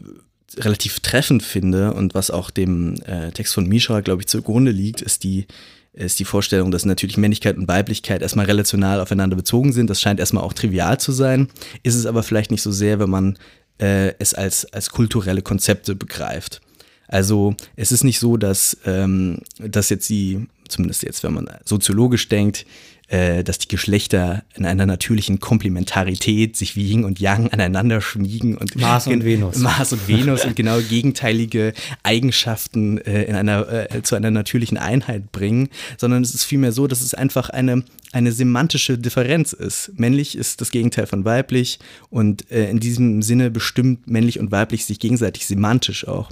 relativ 0.56 1.02
treffend 1.02 1.44
finde 1.44 1.94
und 1.94 2.14
was 2.14 2.32
auch 2.32 2.50
dem 2.50 2.96
äh, 3.06 3.32
Text 3.32 3.54
von 3.54 3.68
Mishra, 3.68 4.00
glaube 4.00 4.22
ich, 4.22 4.28
zugrunde 4.28 4.72
liegt, 4.72 5.02
ist 5.02 5.26
die, 5.26 5.46
ist 5.92 6.20
die 6.20 6.26
Vorstellung, 6.26 6.72
dass 6.72 6.86
natürlich 6.86 7.18
Männlichkeit 7.18 7.58
und 7.58 7.68
Weiblichkeit 7.68 8.22
erstmal 8.22 8.46
relational 8.46 9.02
aufeinander 9.02 9.36
bezogen 9.36 9.74
sind. 9.74 9.90
Das 9.90 10.00
scheint 10.00 10.22
erstmal 10.22 10.44
auch 10.44 10.54
trivial 10.54 10.98
zu 10.98 11.12
sein, 11.12 11.50
ist 11.84 11.96
es 11.96 12.06
aber 12.06 12.24
vielleicht 12.24 12.52
nicht 12.52 12.62
so 12.62 12.72
sehr, 12.72 13.00
wenn 13.00 13.10
man 13.10 13.38
äh, 13.82 14.14
es 14.20 14.34
als, 14.34 14.64
als 14.72 14.92
kulturelle 14.92 15.42
Konzepte 15.42 15.94
begreift. 15.94 16.62
Also 17.08 17.56
es 17.76 17.92
ist 17.92 18.04
nicht 18.04 18.20
so, 18.20 18.38
dass, 18.38 18.78
ähm, 18.86 19.40
dass 19.60 19.90
jetzt 19.90 20.10
die, 20.10 20.48
zumindest 20.68 21.04
jetzt, 21.04 21.24
wenn 21.24 21.34
man 21.34 21.50
soziologisch 21.66 22.28
denkt, 22.28 22.66
äh, 23.08 23.44
dass 23.44 23.58
die 23.58 23.68
Geschlechter 23.68 24.44
in 24.56 24.66
einer 24.66 24.86
natürlichen 24.86 25.40
Komplementarität 25.40 26.58
sich 26.58 26.76
wie 26.76 26.92
Yin 26.92 27.06
und 27.06 27.20
Yang 27.20 27.54
aneinander 27.54 28.02
schmiegen 28.02 28.58
und 28.58 28.76
Mars 28.76 29.08
und 29.08 29.24
Venus. 29.24 29.58
Mars 29.58 29.94
und 29.94 30.08
Venus 30.08 30.44
und 30.44 30.56
genau 30.56 30.80
gegenteilige 30.90 31.74
Eigenschaften 32.04 32.98
äh, 32.98 33.24
in 33.24 33.36
einer, 33.36 33.68
äh, 33.92 34.02
zu 34.04 34.16
einer 34.16 34.32
natürlichen 34.32 34.78
Einheit 34.78 35.32
bringen, 35.32 35.70
sondern 35.98 36.22
es 36.22 36.34
ist 36.34 36.44
vielmehr 36.44 36.74
so, 36.74 36.88
dass 36.88 37.02
es 37.02 37.14
einfach 37.14 37.50
eine, 37.50 37.84
eine 38.12 38.32
semantische 38.34 38.98
Differenz 38.98 39.54
ist. 39.54 39.92
Männlich 39.96 40.38
ist 40.38 40.60
das 40.60 40.72
Gegenteil 40.72 41.08
von 41.08 41.24
weiblich 41.24 41.80
und 42.10 42.52
äh, 42.52 42.70
in 42.70 42.80
diesem 42.80 43.22
Sinne 43.22 43.52
bestimmt 43.52 44.08
männlich 44.08 44.40
und 44.40 44.52
weiblich 44.52 44.86
sich 44.86 45.00
gegenseitig 45.00 45.46
semantisch 45.46 46.08
auch. 46.08 46.32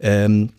Ähm, 0.00 0.50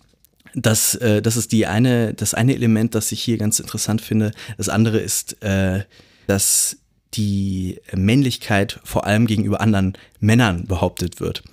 das, 0.56 0.96
äh, 0.96 1.22
das 1.22 1.38
ist 1.38 1.52
die 1.52 1.66
eine, 1.66 2.14
das 2.14 2.34
eine 2.34 2.56
Element, 2.56 2.96
das 2.96 3.12
ich 3.12 3.22
hier 3.22 3.38
ganz 3.38 3.60
interessant 3.60 4.02
finde. 4.02 4.32
Das 4.58 4.70
andere 4.70 5.00
ist, 5.00 5.42
äh, 5.44 5.84
dass 6.28 6.78
die 7.14 7.80
Männlichkeit 7.96 8.80
vor 8.84 9.06
allem 9.06 9.26
gegenüber 9.26 9.62
anderen 9.62 9.98
Männern 10.20 10.66
behauptet 10.66 11.20
wird. 11.20 11.44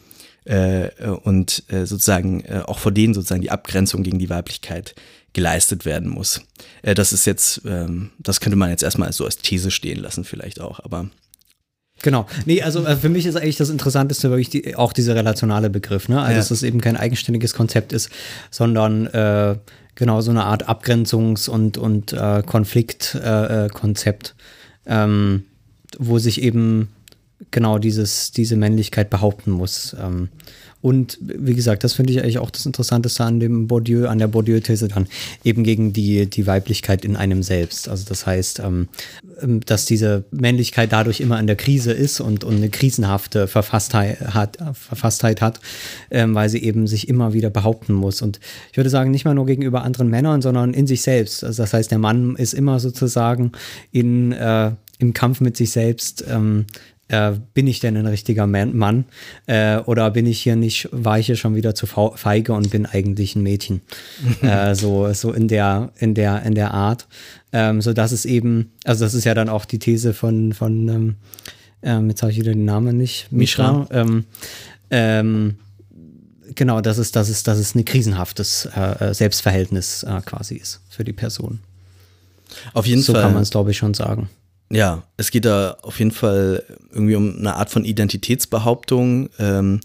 Äh, 0.45 0.91
und 1.25 1.65
äh, 1.69 1.87
sozusagen 1.87 2.45
äh, 2.45 2.63
auch 2.65 2.79
vor 2.79 2.93
denen 2.93 3.15
sozusagen 3.15 3.43
die 3.43 3.51
Abgrenzung 3.51 4.05
gegen 4.05 4.21
die 4.21 4.31
Weiblichkeit 4.31 4.95
geleistet 5.33 5.85
werden 5.85 6.09
muss. 6.09 6.41
Äh, 6.83 6.95
das 6.95 7.13
ist 7.13 7.27
jetzt, 7.27 7.63
ähm, 7.67 8.11
das 8.19 8.41
könnte 8.41 8.57
man 8.57 8.71
jetzt 8.71 8.85
erstmal 8.85 9.13
so 9.13 9.25
als 9.25 9.39
These 9.39 9.71
stehen 9.71 9.99
lassen, 9.99 10.25
vielleicht 10.25 10.61
auch, 10.61 10.79
aber 10.81 11.11
Genau. 12.03 12.27
Nee, 12.45 12.63
also 12.63 12.85
äh, 12.85 12.97
für 12.97 13.09
mich 13.09 13.27
ist 13.27 13.37
eigentlich 13.37 13.57
das 13.57 13.71
Interessanteste 13.71 14.31
wirklich 14.31 14.51
die, 14.51 14.77
auch 14.77 14.93
dieser 14.93 15.15
relationale 15.15 15.71
Begriff, 15.71 16.09
ne? 16.09 16.21
Also 16.21 16.33
Ja. 16.33 16.39
dass 16.39 16.51
es 16.51 16.63
eben 16.63 16.81
kein 16.81 16.97
eigenständiges 16.97 17.55
Konzept 17.55 17.93
ist, 17.93 18.11
sondern 18.51 19.07
äh, 19.07 19.57
genau 19.95 20.21
so 20.21 20.31
eine 20.31 20.45
Art 20.45 20.69
Abgrenzungs- 20.69 21.49
und, 21.49 21.79
und 21.79 22.13
äh, 22.13 22.43
Konfliktkonzept, 22.45 23.25
äh, 23.25 23.69
Konzept, 23.73 24.35
ähm, 24.87 25.45
wo 25.99 26.19
sich 26.19 26.43
eben 26.43 26.89
genau 27.51 27.79
dieses, 27.79 28.31
diese 28.31 28.57
Männlichkeit 28.57 29.11
behaupten 29.11 29.51
muss. 29.51 29.97
Ähm, 29.99 30.29
und 30.87 31.19
wie 31.21 31.55
gesagt, 31.55 31.83
das 31.85 31.95
finde 31.95 32.13
ich 32.13 32.21
eigentlich 32.21 32.39
auch 32.39 32.51
das 32.51 32.65
Interessanteste 32.65 33.25
an 33.25 33.41
dem 33.41 33.67
Bourdieu, 33.67 34.07
an 34.07 34.19
der 34.19 34.29
Bourdieu-These 34.29 34.89
dann, 34.89 35.07
eben 35.45 35.65
gegen 35.65 35.93
die, 35.93 36.31
die 36.31 36.47
Weiblichkeit 36.47 37.05
in 37.05 37.17
einem 37.17 37.43
selbst. 37.43 37.89
Also 37.89 38.05
das 38.09 38.27
heißt, 38.27 38.61
ähm, 38.61 38.89
ähm, 39.43 39.61
dass 39.61 39.85
diese 39.85 40.25
Männlichkeit 40.31 40.93
dadurch 40.93 41.21
immer 41.21 41.41
in 41.41 41.47
der 41.47 41.57
Krise 41.57 41.93
ist 41.93 42.21
und, 42.21 42.45
und 42.45 42.57
eine 42.57 42.69
krisenhafte 42.69 43.49
Verfasstheit 43.49 44.21
hat, 44.33 44.59
Verfasstheit 44.75 45.41
hat 45.41 45.61
ähm, 46.11 46.35
weil 46.35 46.49
sie 46.49 46.63
eben 46.63 46.87
sich 46.87 47.09
immer 47.09 47.33
wieder 47.33 47.51
behaupten 47.51 47.93
muss. 47.93 48.23
Und 48.23 48.41
ich 48.71 48.77
würde 48.77 48.91
sagen, 48.91 49.11
nicht 49.11 49.25
mal 49.25 49.35
nur 49.35 49.47
gegenüber 49.47 49.83
anderen 49.83 50.09
Männern, 50.09 50.43
sondern 50.43 50.75
in 50.75 50.87
sich 50.87 51.03
selbst. 51.03 51.45
Also 51.45 51.63
das 51.63 51.73
heißt, 51.73 51.91
der 51.91 51.99
Mann 51.99 52.37
ist 52.37 52.55
immer 52.55 52.81
sozusagen 52.81 53.53
in, 53.93 54.33
äh, 54.33 54.73
im 54.99 55.13
Kampf 55.13 55.41
mit 55.41 55.57
sich 55.57 55.71
selbst. 55.71 56.25
Ähm, 56.29 56.67
äh, 57.09 57.33
bin 57.55 57.67
ich 57.67 57.81
denn 57.81 57.97
ein 57.97 58.07
richtiger 58.07 58.47
Man 58.47 58.77
Mann? 58.77 59.05
Äh, 59.47 59.79
oder 59.79 60.11
bin 60.11 60.27
ich 60.27 60.41
hier 60.41 60.57
nicht, 60.57 60.89
war 60.93 61.19
ich 61.19 61.27
hier 61.27 61.37
schon 61.37 61.55
wieder 61.55 61.75
zu 61.75 61.87
feige 61.87 62.53
und 62.53 62.71
bin 62.71 62.87
eigentlich 62.87 63.37
ein 63.37 63.43
Mädchen? 63.43 63.81
äh, 64.43 64.75
so, 64.75 65.13
so 65.13 65.33
in 65.33 65.49
der, 65.49 65.93
in 65.99 66.15
der, 66.15 66.43
in 66.43 66.55
der 66.55 66.73
Art. 66.75 67.07
Ähm, 67.53 67.81
so 67.81 67.93
dass 67.93 68.13
es 68.13 68.25
eben, 68.25 68.73
also 68.85 69.05
das 69.05 69.15
ist 69.15 69.25
ja 69.25 69.35
dann 69.35 69.49
auch 69.49 69.65
die 69.65 69.79
These 69.79 70.13
von, 70.15 70.53
von 70.53 70.89
ähm, 70.89 71.17
ähm, 71.83 72.09
jetzt 72.09 72.23
habe 72.23 72.33
ich 72.33 72.39
wieder 72.39 72.53
den 72.53 72.65
Namen 72.65 72.97
nicht, 72.97 73.31
Mishra. 73.31 73.87
Ähm, 73.91 74.25
ähm, 74.91 75.57
genau, 76.55 76.81
dass 76.81 76.99
es, 76.99 77.13
dass 77.13 77.29
es, 77.29 77.43
dass 77.45 77.59
es 77.59 77.75
ein 77.75 77.85
krisenhaftes 77.85 78.69
äh, 78.77 79.11
äh, 79.11 79.15
Selbstverhältnis 79.15 80.03
äh, 80.03 80.21
quasi 80.25 80.57
ist 80.57 80.81
für 80.89 81.05
die 81.05 81.13
Person. 81.13 81.61
auf 82.73 82.87
jeden 82.87 83.03
So 83.03 83.13
Fall. 83.13 83.23
kann 83.23 83.35
man 83.35 83.43
es, 83.43 83.51
glaube 83.51 83.71
ich, 83.71 83.77
schon 83.77 83.95
sagen. 83.95 84.29
Ja, 84.71 85.05
es 85.17 85.31
geht 85.31 85.45
da 85.45 85.77
auf 85.83 85.99
jeden 85.99 86.11
Fall 86.11 86.65
irgendwie 86.91 87.15
um 87.15 87.37
eine 87.39 87.55
Art 87.55 87.71
von 87.71 87.85
Identitätsbehauptung, 87.85 89.31
ähm, 89.39 89.81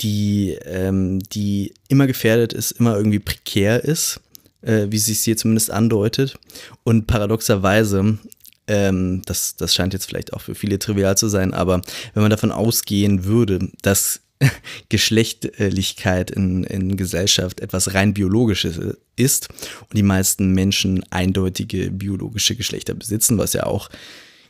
die, 0.00 0.56
ähm, 0.64 1.18
die 1.18 1.74
immer 1.88 2.06
gefährdet 2.06 2.52
ist, 2.52 2.72
immer 2.72 2.96
irgendwie 2.96 3.18
prekär 3.18 3.84
ist, 3.84 4.20
äh, 4.62 4.86
wie 4.88 4.98
sich 4.98 5.20
hier 5.20 5.36
zumindest 5.36 5.70
andeutet. 5.70 6.38
Und 6.84 7.06
paradoxerweise, 7.06 8.18
ähm, 8.66 9.22
das, 9.26 9.56
das 9.56 9.74
scheint 9.74 9.92
jetzt 9.92 10.06
vielleicht 10.06 10.32
auch 10.32 10.40
für 10.40 10.54
viele 10.54 10.78
trivial 10.78 11.18
zu 11.18 11.28
sein, 11.28 11.52
aber 11.52 11.82
wenn 12.14 12.22
man 12.22 12.30
davon 12.30 12.52
ausgehen 12.52 13.24
würde, 13.24 13.70
dass 13.82 14.20
Geschlechtlichkeit 14.88 16.30
in, 16.30 16.64
in 16.64 16.96
Gesellschaft 16.96 17.60
etwas 17.60 17.94
rein 17.94 18.14
biologisches 18.14 18.78
ist 19.16 19.48
und 19.80 19.96
die 19.96 20.02
meisten 20.02 20.52
Menschen 20.52 21.04
eindeutige 21.10 21.90
biologische 21.90 22.54
Geschlechter 22.54 22.94
besitzen, 22.94 23.38
was 23.38 23.52
ja 23.52 23.64
auch 23.64 23.88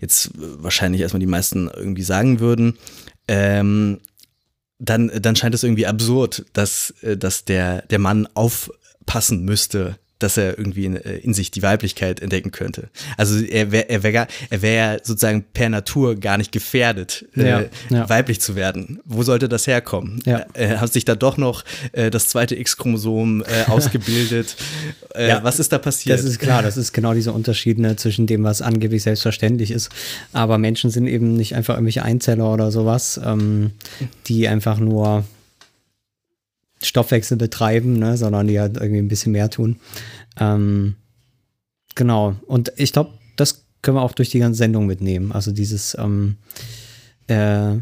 jetzt 0.01 0.31
wahrscheinlich 0.35 1.01
erstmal 1.01 1.21
die 1.21 1.27
meisten 1.27 1.69
irgendwie 1.69 2.03
sagen 2.03 2.41
würden, 2.41 2.79
ähm, 3.27 4.01
dann, 4.79 5.11
dann 5.21 5.37
scheint 5.37 5.55
es 5.55 5.65
irgendwie 5.65 5.87
absurd, 5.87 6.45
dass, 6.53 6.95
äh, 7.03 7.17
dass 7.17 7.45
der, 7.45 7.83
der 7.83 7.99
Mann 7.99 8.29
aufpassen 8.35 9.45
müsste, 9.45 9.99
dass 10.19 10.37
er 10.37 10.59
irgendwie 10.59 10.85
in, 10.87 10.97
äh, 10.97 11.17
in 11.19 11.35
sich 11.35 11.51
die 11.51 11.63
Weiblichkeit 11.63 12.21
entdecken 12.21 12.51
könnte. 12.51 12.89
Also 13.17 13.39
er 13.45 13.73
wäre 13.73 13.89
er 13.89 14.03
wär, 14.03 14.27
er 14.51 14.63
wär 14.63 14.73
ja 14.73 14.97
sozusagen 15.03 15.45
per 15.53 15.69
Natur 15.69 16.17
gar 16.17 16.39
nicht 16.39 16.53
gefährdet, 16.53 17.27
Ja, 17.35 17.61
äh, 17.61 17.69
ja. 17.91 18.09
weiblich 18.09 18.41
zu 18.41 18.57
werden. 18.57 19.01
Wo 19.05 19.23
sollte 19.23 19.49
das 19.49 19.67
herkommen? 19.67 20.21
Ja. 20.25 20.47
Äh, 20.55 20.77
hat 20.77 20.93
sich 20.93 21.05
da 21.05 21.15
doch 21.15 21.37
noch 21.37 21.65
äh, 21.93 22.11
das 22.11 22.29
zweite 22.29 22.57
X-Chromosom 22.57 23.43
äh, 23.43 23.65
ausgebildet? 23.71 24.57
äh, 25.15 25.37
was 25.43 25.59
ist 25.59 25.73
da 25.73 25.79
passiert? 25.79 26.19
Das 26.19 26.25
ist 26.25 26.39
klar, 26.39 26.63
das 26.63 26.77
ist 26.77 26.93
genau 26.93 27.15
diese 27.15 27.33
Unterschiede 27.33 27.83
ne, 27.83 27.97
zwischen 27.97 28.27
dem, 28.27 28.45
was 28.45 28.63
angeblich 28.63 29.03
selbstverständlich 29.03 29.71
ist. 29.71 29.91
Aber 30.33 30.59
Menschen 30.59 30.91
sind 30.91 31.07
eben 31.07 31.35
nicht 31.35 31.55
einfach 31.55 31.75
irgendwelche 31.75 32.03
Einzeller 32.03 32.53
oder 32.53 32.71
sowas, 32.71 33.21
ähm, 33.25 33.71
die 34.27 34.49
einfach 34.49 34.79
nur 34.79 35.25
Stoffwechsel 36.83 37.37
betreiben, 37.37 37.99
ne, 37.99 38.17
sondern 38.17 38.47
die 38.47 38.61
halt 38.61 38.77
irgendwie 38.77 39.01
ein 39.01 39.09
bisschen 39.09 39.33
mehr 39.33 39.51
tun. 39.51 39.77
Ähm, 40.39 40.97
genau. 41.95 42.37
Und 42.47 42.73
ich 42.77 42.93
glaube, 42.93 43.13
das 43.37 43.65
können 43.83 43.97
wir 43.97 44.03
auch 44.03 44.13
durch 44.13 44.31
die 44.31 44.39
ganze 44.39 44.59
Sendung 44.59 44.87
mitnehmen. 44.87 45.33
Also 45.33 45.53
dieses, 45.53 45.97
ähm, 45.99 46.37
äh, 47.27 47.77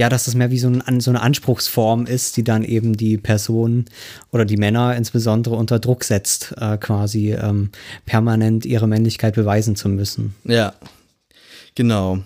ja, 0.00 0.08
dass 0.08 0.24
das 0.24 0.34
mehr 0.34 0.50
wie 0.50 0.58
so, 0.58 0.68
ein, 0.68 1.00
so 1.00 1.10
eine 1.10 1.20
Anspruchsform 1.20 2.06
ist, 2.06 2.38
die 2.38 2.44
dann 2.44 2.64
eben 2.64 2.96
die 2.96 3.18
Person 3.18 3.84
oder 4.32 4.46
die 4.46 4.56
Männer 4.56 4.96
insbesondere 4.96 5.56
unter 5.56 5.78
Druck 5.78 6.04
setzt, 6.04 6.54
äh, 6.58 6.78
quasi 6.78 7.32
ähm, 7.32 7.70
permanent 8.06 8.64
ihre 8.64 8.88
Männlichkeit 8.88 9.34
beweisen 9.34 9.76
zu 9.76 9.90
müssen. 9.90 10.34
Ja, 10.44 10.72
genau. 11.74 12.20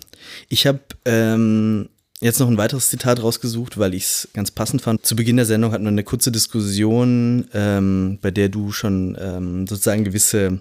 Ich 0.49 0.69
habe 0.69 0.81
ähm, 1.05 1.89
jetzt 2.25 2.41
noch 2.41 2.49
ein 2.49 2.57
weiteres 2.57 2.89
Zitat 2.89 3.23
rausgesucht, 3.23 3.77
weil 3.77 3.93
ich 3.93 4.05
es 4.05 4.29
ganz 4.33 4.51
passend 4.51 4.81
fand. 4.81 5.05
Zu 5.05 5.15
Beginn 5.15 5.37
der 5.37 5.45
Sendung 5.45 5.73
hatten 5.73 5.85
wir 5.85 5.91
eine 5.91 6.05
kurze 6.05 6.33
Diskussion, 6.33 7.47
ähm, 7.53 8.19
bei 8.23 8.31
der 8.31 8.49
du 8.49 8.73
schon 8.73 9.17
ähm, 9.21 9.67
sozusagen 9.67 10.05
gewisse 10.05 10.59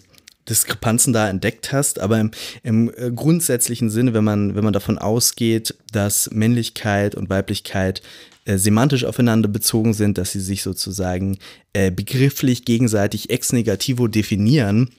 Diskrepanzen 0.49 1.13
da 1.13 1.29
entdeckt 1.29 1.71
hast, 1.71 1.99
aber 1.99 2.19
im, 2.19 2.31
im 2.63 2.91
äh, 2.97 3.11
grundsätzlichen 3.11 3.89
Sinne, 3.89 4.13
wenn 4.13 4.25
man, 4.25 4.55
wenn 4.55 4.63
man 4.65 4.73
davon 4.73 4.97
ausgeht, 4.97 5.73
dass 5.93 6.29
Männlichkeit 6.31 7.15
und 7.15 7.29
Weiblichkeit 7.29 8.01
äh, 8.43 8.57
semantisch 8.57 9.05
aufeinander 9.05 9.47
bezogen 9.47 9.93
sind, 9.93 10.17
dass 10.17 10.33
sie 10.33 10.41
sich 10.41 10.63
sozusagen 10.63 11.37
äh, 11.71 11.91
begrifflich 11.91 12.65
gegenseitig 12.65 13.29
ex 13.29 13.53
negativo 13.53 14.09
definieren, 14.09 14.89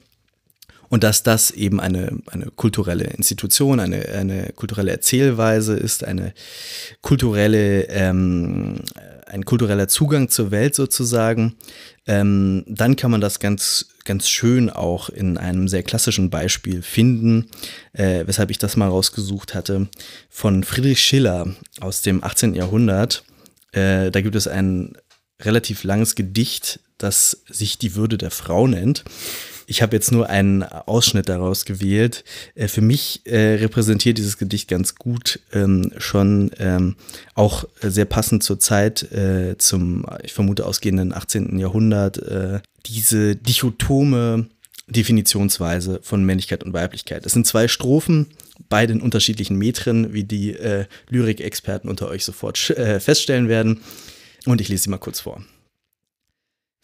und 0.89 1.03
dass 1.03 1.23
das 1.23 1.51
eben 1.51 1.79
eine, 1.79 2.17
eine 2.27 2.51
kulturelle 2.55 3.05
Institution, 3.05 3.79
eine, 3.79 4.09
eine 4.09 4.53
kulturelle 4.53 4.91
Erzählweise 4.91 5.75
ist, 5.75 6.03
eine 6.03 6.33
kulturelle, 7.01 7.87
ähm, 7.89 8.81
ein 9.25 9.45
kultureller 9.45 9.87
Zugang 9.87 10.29
zur 10.29 10.51
Welt 10.51 10.75
sozusagen, 10.75 11.55
ähm, 12.07 12.63
dann 12.67 12.95
kann 12.95 13.11
man 13.11 13.21
das 13.21 13.39
ganz, 13.39 13.87
ganz 14.03 14.29
schön 14.29 14.69
auch 14.69 15.09
in 15.09 15.37
einem 15.37 15.67
sehr 15.67 15.83
klassischen 15.83 16.29
Beispiel 16.29 16.81
finden, 16.81 17.49
äh, 17.93 18.23
weshalb 18.27 18.51
ich 18.51 18.59
das 18.59 18.77
mal 18.77 18.89
rausgesucht 18.89 19.55
hatte, 19.55 19.87
von 20.29 20.63
Friedrich 20.63 20.99
Schiller 20.99 21.47
aus 21.81 22.01
dem 22.01 22.23
18. 22.23 22.53
Jahrhundert. 22.53 23.23
Äh, 23.71 24.11
da 24.11 24.21
gibt 24.21 24.35
es 24.35 24.47
ein 24.47 24.95
relativ 25.41 25.83
langes 25.83 26.15
Gedicht, 26.15 26.79
das 26.97 27.43
sich 27.49 27.77
die 27.77 27.95
Würde 27.95 28.17
der 28.17 28.31
Frau 28.31 28.67
nennt. 28.67 29.03
Ich 29.67 29.81
habe 29.81 29.95
jetzt 29.95 30.11
nur 30.11 30.29
einen 30.29 30.63
Ausschnitt 30.63 31.29
daraus 31.29 31.65
gewählt. 31.65 32.23
Äh, 32.55 32.67
für 32.67 32.81
mich 32.81 33.21
äh, 33.25 33.55
repräsentiert 33.55 34.17
dieses 34.17 34.37
Gedicht 34.37 34.67
ganz 34.67 34.95
gut 34.95 35.39
ähm, 35.53 35.91
schon 35.97 36.51
ähm, 36.59 36.95
auch 37.33 37.65
sehr 37.81 38.05
passend 38.05 38.43
zur 38.43 38.59
Zeit 38.59 39.03
äh, 39.11 39.57
zum, 39.57 40.05
ich 40.23 40.33
vermute, 40.33 40.65
ausgehenden 40.65 41.13
18. 41.13 41.57
Jahrhundert, 41.59 42.21
diese 42.85 43.35
dichotome 43.35 44.47
Definitionsweise 44.87 45.99
von 46.03 46.23
Männlichkeit 46.23 46.63
und 46.63 46.73
Weiblichkeit. 46.73 47.25
Es 47.25 47.33
sind 47.33 47.47
zwei 47.47 47.67
Strophen, 47.67 48.27
beide 48.69 48.93
in 48.93 49.01
unterschiedlichen 49.01 49.57
Metren, 49.57 50.13
wie 50.13 50.23
die 50.23 50.53
äh, 50.53 50.85
Lyrikexperten 51.09 51.89
unter 51.89 52.07
euch 52.07 52.23
sofort 52.23 52.69
äh, 52.71 52.99
feststellen 52.99 53.49
werden. 53.49 53.81
Und 54.45 54.61
ich 54.61 54.69
lese 54.69 54.83
sie 54.83 54.89
mal 54.89 54.97
kurz 54.97 55.21
vor. 55.21 55.43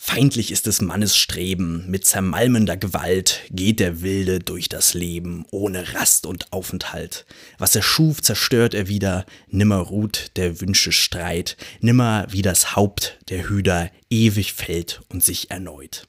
Feindlich 0.03 0.51
ist 0.51 0.65
des 0.65 0.81
Mannes 0.81 1.15
Streben, 1.15 1.85
mit 1.87 2.05
zermalmender 2.05 2.75
Gewalt 2.75 3.41
geht 3.51 3.79
der 3.79 4.01
Wilde 4.01 4.39
durch 4.39 4.67
das 4.67 4.95
Leben, 4.95 5.45
ohne 5.51 5.93
Rast 5.93 6.25
und 6.25 6.51
Aufenthalt. 6.51 7.27
Was 7.59 7.75
er 7.75 7.83
schuf, 7.83 8.19
zerstört 8.19 8.73
er 8.73 8.87
wieder, 8.87 9.27
nimmer 9.47 9.77
ruht 9.77 10.31
der 10.37 10.59
Wünsche 10.59 10.91
Streit, 10.91 11.55
nimmer 11.81 12.25
wie 12.31 12.41
das 12.41 12.75
Haupt 12.75 13.19
der 13.29 13.47
Hüder 13.47 13.91
ewig 14.09 14.53
fällt 14.53 15.03
und 15.09 15.23
sich 15.23 15.51
erneut. 15.51 16.07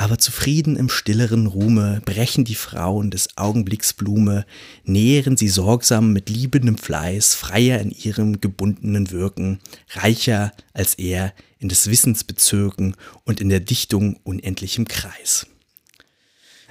Aber 0.00 0.16
zufrieden 0.16 0.76
im 0.76 0.88
stilleren 0.88 1.46
Ruhme 1.46 2.00
brechen 2.06 2.46
die 2.46 2.54
Frauen 2.54 3.10
des 3.10 3.36
Augenblicks 3.36 3.92
Blume, 3.92 4.46
nähren 4.82 5.36
sie 5.36 5.48
sorgsam 5.48 6.14
mit 6.14 6.30
liebendem 6.30 6.78
Fleiß, 6.78 7.34
freier 7.34 7.80
in 7.80 7.90
ihrem 7.90 8.40
gebundenen 8.40 9.10
Wirken, 9.10 9.60
reicher 9.90 10.52
als 10.72 10.94
er 10.94 11.34
in 11.58 11.68
des 11.68 11.90
Wissens 11.90 12.24
Bezirken 12.24 12.96
und 13.24 13.42
in 13.42 13.50
der 13.50 13.60
Dichtung 13.60 14.18
unendlichem 14.24 14.88
Kreis. 14.88 15.46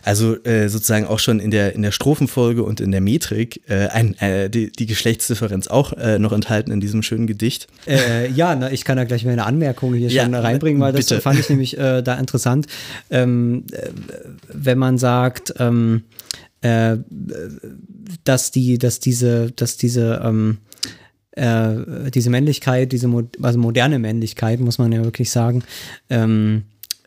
Also 0.04 0.42
äh, 0.44 0.70
sozusagen 0.70 1.06
auch 1.06 1.20
schon 1.20 1.40
in 1.40 1.52
der, 1.52 1.74
in 1.76 1.82
der 1.82 1.92
Strophenfolge 1.92 2.64
und 2.64 2.80
in 2.82 2.92
der 2.92 3.02
Metrik 3.02 3.62
äh, 3.70 3.88
ein, 3.88 4.18
äh, 4.20 4.50
die, 4.50 4.72
die 4.72 4.86
Geschlechtsdifferenz 4.86 5.68
auch 5.68 5.94
äh, 5.94 6.20
noch 6.20 6.32
enthalten 6.32 6.72
in 6.72 6.80
diesem 6.80 7.04
schönen 7.04 7.28
Gedicht. 7.28 7.68
Äh, 7.88 8.30
ja, 8.32 8.56
na, 8.56 8.72
ich 8.72 8.86
kann 8.86 8.98
da 8.98 9.04
gleich 9.04 9.26
mal 9.26 9.32
eine 9.32 9.46
Anmerkung 9.46 9.94
hier 9.94 10.10
ja, 10.10 10.24
schon 10.24 10.36
reinbringen, 10.36 10.82
weil 10.82 10.94
das 10.94 11.08
bitte. 11.08 11.22
fand 11.22 11.40
ich 11.40 11.50
nämlich 11.50 11.78
äh, 11.78 12.02
da 12.02 12.16
interessant. 12.16 12.68
Ähm, 13.10 13.66
äh, 13.72 13.90
wenn 14.52 14.78
man 14.78 14.98
sagt, 14.98 15.54
ähm, 15.60 16.04
äh, 16.62 16.98
dass 18.24 18.52
die, 18.52 18.78
dass 18.78 19.00
diese, 19.00 19.52
dass 19.52 19.78
diese 19.78 20.22
ähm, 20.24 20.58
äh, 21.32 22.12
diese 22.12 22.30
Männlichkeit, 22.30 22.92
diese 22.92 23.10
also 23.42 23.60
moderne 23.60 24.00
Männlichkeit, 24.00 24.60
muss 24.60 24.78
man 24.78 24.92
ja 24.92 25.04
wirklich 25.04 25.32
sagen, 25.32 25.64
ähm, 26.10 26.64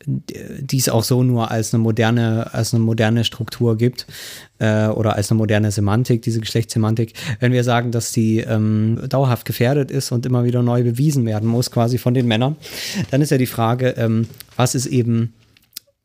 dies 0.07 0.89
auch 0.89 1.05
so 1.05 1.23
nur 1.23 1.51
als 1.51 1.73
eine 1.73 1.83
moderne, 1.83 2.53
als 2.53 2.75
eine 2.75 2.83
moderne 2.83 3.25
Struktur 3.25 3.77
gibt 3.77 4.07
äh, 4.59 4.87
oder 4.87 5.17
als 5.17 5.31
eine 5.31 5.39
moderne 5.39 5.71
Semantik, 5.71 6.23
diese 6.23 6.41
Geschlechtssemantik. 6.41 7.15
Wenn 7.41 7.53
wir 7.53 7.65
sagen, 7.65 7.91
dass 7.93 8.13
die 8.13 8.39
ähm, 8.39 9.01
dauerhaft 9.09 9.45
gefährdet 9.45 9.91
ist 9.91 10.13
und 10.13 10.27
immer 10.27 10.45
wieder 10.45 10.63
neu 10.63 10.83
bewiesen 10.83 11.27
werden 11.27 11.49
muss, 11.49 11.71
quasi 11.71 11.99
von 11.99 12.15
den 12.15 12.27
Männern, 12.27 12.57
dann 13.11 13.23
ist 13.23 13.31
ja 13.31 13.39
die 13.39 13.47
Frage, 13.47 13.91
ähm, 13.97 14.27
was 14.57 14.75
ist 14.75 14.87
eben, 14.87 15.35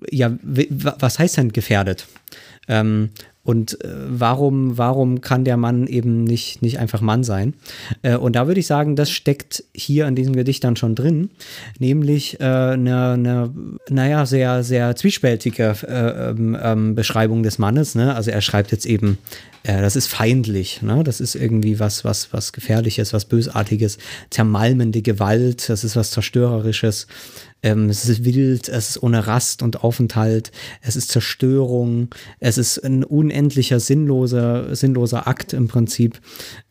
ja, 0.10 0.32
was 0.44 1.20
heißt 1.20 1.38
denn 1.38 1.54
gefährdet? 1.54 2.08
Ähm, 2.68 3.10
und 3.48 3.82
äh, 3.82 3.88
warum, 4.10 4.78
warum 4.78 5.22
kann 5.22 5.46
der 5.46 5.56
Mann 5.56 5.88
eben 5.88 6.26
nicht, 6.26 6.62
nicht 6.62 6.80
einfach 6.80 7.00
Mann 7.00 7.24
sein? 7.24 7.54
Äh, 8.02 8.18
und 8.18 8.36
da 8.36 8.46
würde 8.46 8.60
ich 8.60 8.68
sagen, 8.68 8.98
das 8.98 9.10
steckt 9.10 9.64
hier 9.74 10.06
in 10.06 10.16
diesem 10.16 10.36
Gedicht 10.36 10.66
dann 10.66 10.76
schon 10.76 10.96
drin, 10.96 11.30
nämlich 11.80 12.42
eine, 12.42 13.14
äh, 13.14 13.18
ne, 13.18 13.54
naja, 13.88 14.26
sehr, 14.26 14.64
sehr 14.64 14.98
zwiespältige 14.98 15.76
äh, 15.88 16.30
ähm, 16.30 16.58
ähm, 16.62 16.94
Beschreibung 16.94 17.42
des 17.42 17.58
Mannes. 17.58 17.96
Ne? 17.96 18.14
Also 18.14 18.32
er 18.32 18.42
schreibt 18.42 18.74
jetzt 18.74 18.86
eben, 18.86 19.18
äh, 19.64 19.82
das 19.82 19.96
ist 19.96 20.08
feindlich, 20.08 20.82
ne? 20.82 21.06
das 21.06 21.22
ist 21.22 21.36
irgendwie 21.36 21.80
was, 21.80 22.04
was, 22.04 22.34
was 22.34 22.52
Gefährliches, 22.52 23.14
was 23.14 23.24
Bösartiges, 23.24 23.98
zermalmende 24.30 25.02
Gewalt, 25.02 25.70
das 25.70 25.86
ist 25.86 25.96
was 25.96 26.12
Zerstörerisches. 26.12 27.08
Ähm, 27.64 27.90
es 27.90 28.08
ist 28.08 28.24
wild, 28.24 28.70
es 28.70 28.90
ist 28.92 29.04
ohne 29.04 29.26
Rast 29.26 29.64
und 29.64 29.84
Aufenthalt, 29.84 30.52
es 30.82 30.96
ist 30.96 31.10
Zerstörung, 31.10 32.10
es 32.40 32.58
ist 32.58 32.78
ein 32.84 33.04
unendlicher, 33.04 33.80
sinnloser, 33.80 34.76
sinnloser 34.76 35.28
Akt 35.28 35.54
im 35.54 35.68
Prinzip, 35.68 36.20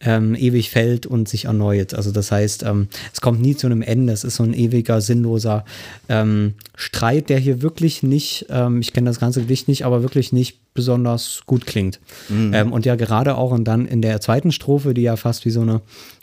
ähm, 0.01 0.35
ewig 0.35 0.71
fällt 0.71 1.07
und 1.07 1.29
sich 1.29 1.47
erneuert. 1.47 1.95
Also 1.95 2.13
das 2.13 2.31
heißt, 2.31 2.63
ähm, 2.63 2.89
es 3.13 3.21
kommt 3.21 3.41
nie 3.41 3.57
zu 3.57 3.67
einem 3.67 3.83
Ende, 3.83 4.13
es 4.13 4.25
ist 4.25 4.37
so 4.37 4.45
ein 4.45 4.55
ewiger, 4.55 5.01
sinnloser 5.01 5.65
ähm, 6.09 6.55
Streit, 6.77 7.31
der 7.31 7.39
hier 7.39 7.63
wirklich 7.63 8.03
nicht, 8.03 8.47
ähm, 8.51 8.81
ich 8.81 8.93
kenne 8.93 9.11
das 9.11 9.19
ganze 9.19 9.41
Gedicht 9.41 9.67
nicht, 9.67 9.85
aber 9.85 10.03
wirklich 10.03 10.33
nicht 10.33 10.61
besonders 10.75 11.43
gut 11.47 11.67
klingt. 11.67 11.99
Mhm. 12.29 12.55
Ähm, 12.55 12.73
und 12.73 12.87
ja, 12.87 12.95
gerade 12.95 13.37
auch 13.37 13.51
und 13.51 13.65
dann 13.65 13.87
in 13.87 14.03
der 14.03 14.21
zweiten 14.21 14.53
Strophe, 14.53 14.95
die 14.95 15.03
ja 15.03 15.17
fast 15.17 15.45
wie 15.45 15.51
so 15.51 15.63
eine, 15.63 15.81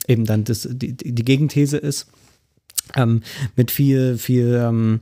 eben 0.07 0.25
dann 0.25 0.45
das, 0.45 0.67
die, 0.71 0.93
die 0.93 1.25
Gegenthese 1.25 1.77
ist, 1.77 2.07
ähm, 2.95 3.21
mit 3.55 3.71
viel, 3.71 4.17
viel, 4.17 4.59
ähm, 4.61 4.99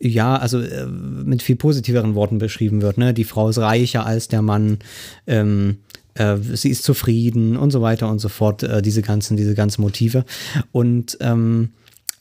ja, 0.00 0.36
also 0.36 0.60
äh, 0.60 0.86
mit 0.86 1.42
viel 1.42 1.56
positiveren 1.56 2.14
Worten 2.14 2.38
beschrieben 2.38 2.82
wird. 2.82 2.98
Ne? 2.98 3.14
Die 3.14 3.24
Frau 3.24 3.48
ist 3.48 3.58
reicher 3.58 4.06
als 4.06 4.28
der 4.28 4.42
Mann, 4.42 4.78
ähm, 5.26 5.78
äh, 6.14 6.36
sie 6.38 6.70
ist 6.70 6.84
zufrieden 6.84 7.56
und 7.56 7.70
so 7.70 7.82
weiter 7.82 8.08
und 8.08 8.18
so 8.18 8.28
fort. 8.28 8.62
Äh, 8.62 8.82
diese 8.82 9.02
ganzen, 9.02 9.36
diese 9.36 9.54
ganzen 9.54 9.82
Motive. 9.82 10.24
Und 10.72 11.16
ähm, 11.20 11.70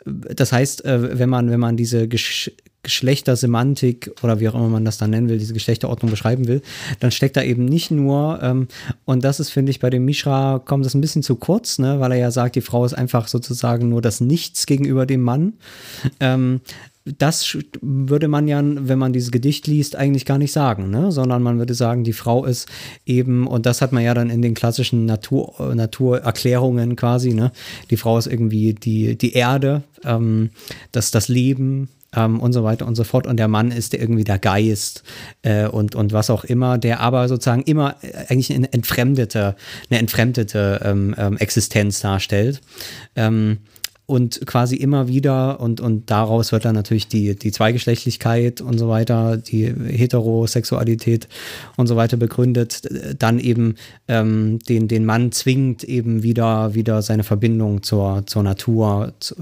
das 0.06 0.52
heißt, 0.52 0.86
äh, 0.86 1.20
wenn 1.20 1.30
man, 1.30 1.50
wenn 1.50 1.60
man 1.60 1.78
diese 1.78 2.08
Gesch 2.08 2.52
Geschlechtersemantik 2.84 4.12
oder 4.24 4.40
wie 4.40 4.50
auch 4.50 4.56
immer 4.56 4.68
man 4.68 4.86
das 4.86 4.98
dann 4.98 5.10
nennen 5.10 5.30
will, 5.30 5.38
diese 5.38 5.54
Geschlechterordnung 5.54 6.12
beschreiben 6.12 6.48
will, 6.48 6.62
dann 7.00 7.12
steckt 7.12 7.38
da 7.38 7.42
eben 7.42 7.66
nicht 7.66 7.92
nur, 7.92 8.40
ähm, 8.44 8.68
und 9.06 9.24
das 9.24 9.40
ist, 9.40 9.50
finde 9.50 9.72
ich, 9.72 9.80
bei 9.80 9.90
dem 9.90 10.06
Mishra 10.06 10.62
kommt 10.64 10.86
das 10.86 10.94
ein 10.94 11.02
bisschen 11.02 11.24
zu 11.24 11.36
kurz, 11.36 11.80
ne, 11.80 12.00
weil 12.02 12.12
er 12.12 12.18
ja 12.18 12.32
sagt, 12.32 12.56
die 12.56 12.62
Frau 12.62 12.84
ist 12.84 12.94
einfach 12.94 13.28
sozusagen 13.30 13.90
nur 13.90 14.02
das 14.02 14.20
Nichts 14.22 14.66
gegenüber 14.66 15.06
dem 15.06 15.22
Mann. 15.22 15.54
Ähm, 16.20 16.62
das 17.06 17.58
würde 17.82 18.30
man 18.30 18.48
ja, 18.48 18.62
wenn 18.64 18.98
man 18.98 19.12
dieses 19.12 19.32
Gedicht 19.32 19.68
liest, 19.68 19.96
eigentlich 19.96 20.26
gar 20.26 20.38
nicht 20.38 20.54
sagen, 20.54 20.90
ne? 20.90 21.12
sondern 21.12 21.44
man 21.44 21.58
würde 21.58 21.74
sagen, 21.74 22.06
die 22.06 22.14
Frau 22.14 22.46
ist 22.46 22.68
eben, 23.06 23.46
und 23.46 23.66
das 23.66 23.82
hat 23.82 23.92
man 23.92 24.04
ja 24.04 24.14
dann 24.14 24.30
in 24.30 24.42
den 24.42 24.54
klassischen 24.54 25.06
Natur, 25.06 25.74
Naturerklärungen 25.76 26.96
quasi, 26.96 27.34
ne? 27.34 27.52
die 27.90 27.98
Frau 27.98 28.18
ist 28.18 28.28
irgendwie 28.28 28.74
die, 28.74 29.18
die 29.18 29.34
Erde, 29.34 29.84
ähm, 30.06 30.52
das, 30.94 31.12
das 31.12 31.28
Leben, 31.28 31.90
ähm, 32.16 32.40
und 32.40 32.54
so 32.54 32.64
weiter 32.64 32.88
und 32.88 32.96
so 32.96 33.04
fort. 33.04 33.28
Und 33.28 33.38
der 33.38 33.48
Mann 33.48 33.72
ist 33.72 33.94
irgendwie 33.94 34.24
der 34.24 34.40
Geist 34.40 35.04
äh, 35.42 35.68
und, 35.68 35.96
und 35.96 36.14
was 36.14 36.30
auch 36.30 36.44
immer, 36.44 36.78
der 36.78 37.00
aber 37.00 37.28
sozusagen 37.28 37.64
immer 37.64 37.96
äh, 38.02 38.26
eigentlich 38.30 38.54
eine 38.54 38.72
entfremdete, 38.72 39.56
eine 39.90 40.00
entfremdete 40.00 40.82
ähm, 40.84 41.16
ähm, 41.18 41.38
Existenz 41.38 42.02
darstellt. 42.02 42.62
Ähm, 44.14 44.24
und 44.24 44.46
quasi 44.46 44.76
immer 44.76 45.08
wieder 45.08 45.60
und, 45.60 45.82
und 45.82 46.10
daraus 46.12 46.52
wird 46.52 46.66
dann 46.66 46.76
natürlich 46.76 47.08
die, 47.08 47.36
die 47.36 47.52
Zweigeschlechtlichkeit 47.52 48.62
und 48.62 48.78
so 48.78 48.88
weiter, 48.88 49.38
die 49.38 49.66
Heterosexualität 49.66 51.28
und 51.78 51.88
so 51.88 51.96
weiter 51.96 52.18
begründet, 52.18 52.88
dann 53.18 53.40
eben 53.40 53.76
ähm, 54.08 54.60
den, 54.70 54.88
den 54.88 55.06
Mann 55.06 55.32
zwingt, 55.32 55.84
eben 55.84 56.24
wieder, 56.24 56.76
wieder 56.76 57.02
seine 57.02 57.24
Verbindung 57.24 57.84
zur, 57.84 58.24
zur 58.28 58.44
Natur, 58.44 59.14
zu, 59.20 59.36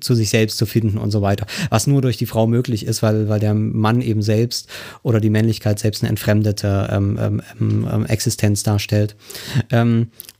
zu, 0.00 0.14
sich 0.14 0.30
selbst 0.30 0.58
zu 0.58 0.66
finden 0.66 0.98
und 0.98 1.10
so 1.10 1.22
weiter. 1.22 1.46
Was 1.70 1.86
nur 1.86 2.02
durch 2.02 2.16
die 2.16 2.26
Frau 2.26 2.46
möglich 2.46 2.86
ist, 2.86 3.02
weil, 3.02 3.28
weil 3.28 3.40
der 3.40 3.54
Mann 3.54 4.00
eben 4.00 4.22
selbst 4.22 4.68
oder 5.02 5.20
die 5.20 5.30
Männlichkeit 5.30 5.78
selbst 5.78 6.02
eine 6.02 6.10
entfremdete 6.10 6.88
ähm, 6.90 7.18
ähm, 7.20 7.42
ähm 7.60 8.06
Existenz 8.06 8.62
darstellt. 8.62 9.14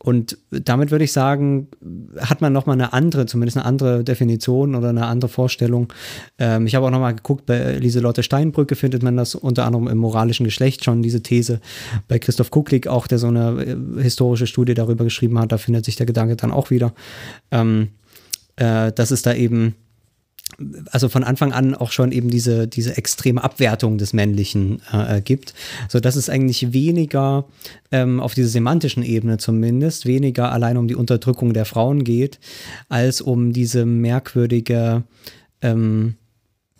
Und 0.02 0.38
damit 0.50 0.90
würde 0.90 1.04
ich 1.04 1.12
sagen, 1.12 1.68
hat 2.18 2.40
man 2.40 2.54
nochmal 2.54 2.74
eine 2.74 2.94
andere, 2.94 3.26
zumindest 3.26 3.58
eine 3.58 3.66
andere 3.66 4.02
Definition 4.02 4.74
oder 4.74 4.88
eine 4.88 5.06
andere 5.06 5.28
Vorstellung. 5.28 5.92
Ähm, 6.38 6.66
ich 6.66 6.74
habe 6.74 6.86
auch 6.86 6.90
nochmal 6.90 7.14
geguckt, 7.14 7.44
bei 7.44 7.76
Lieselotte 7.76 8.22
Steinbrücke 8.22 8.76
findet 8.76 9.02
man 9.02 9.18
das 9.18 9.34
unter 9.34 9.66
anderem 9.66 9.88
im 9.88 9.98
moralischen 9.98 10.44
Geschlecht 10.44 10.84
schon, 10.84 11.02
diese 11.02 11.22
These. 11.22 11.60
Bei 12.08 12.18
Christoph 12.18 12.50
Kucklick 12.50 12.86
auch, 12.86 13.06
der 13.06 13.18
so 13.18 13.26
eine 13.26 13.62
äh, 13.62 14.02
historische 14.02 14.46
Studie 14.46 14.72
darüber 14.72 15.04
geschrieben 15.04 15.38
hat, 15.38 15.52
da 15.52 15.58
findet 15.58 15.84
sich 15.84 15.96
der 15.96 16.06
Gedanke 16.06 16.36
dann 16.36 16.50
auch 16.50 16.70
wieder. 16.70 16.94
Ähm, 17.50 17.88
äh, 18.56 18.92
dass 18.92 19.10
es 19.10 19.20
da 19.20 19.34
eben 19.34 19.74
also 20.90 21.08
von 21.08 21.24
Anfang 21.24 21.52
an 21.52 21.74
auch 21.74 21.90
schon 21.90 22.12
eben 22.12 22.30
diese, 22.30 22.68
diese 22.68 22.96
extreme 22.96 23.42
Abwertung 23.42 23.98
des 23.98 24.12
Männlichen 24.12 24.82
äh, 24.92 25.20
gibt, 25.20 25.54
so 25.88 26.00
dass 26.00 26.16
es 26.16 26.28
eigentlich 26.28 26.72
weniger 26.72 27.46
ähm, 27.90 28.20
auf 28.20 28.34
dieser 28.34 28.48
semantischen 28.48 29.02
Ebene 29.02 29.38
zumindest, 29.38 30.06
weniger 30.06 30.52
allein 30.52 30.76
um 30.76 30.88
die 30.88 30.94
Unterdrückung 30.94 31.52
der 31.52 31.64
Frauen 31.64 32.04
geht, 32.04 32.38
als 32.88 33.20
um 33.20 33.52
diese 33.52 33.86
merkwürdige 33.86 35.04
ähm, 35.62 36.14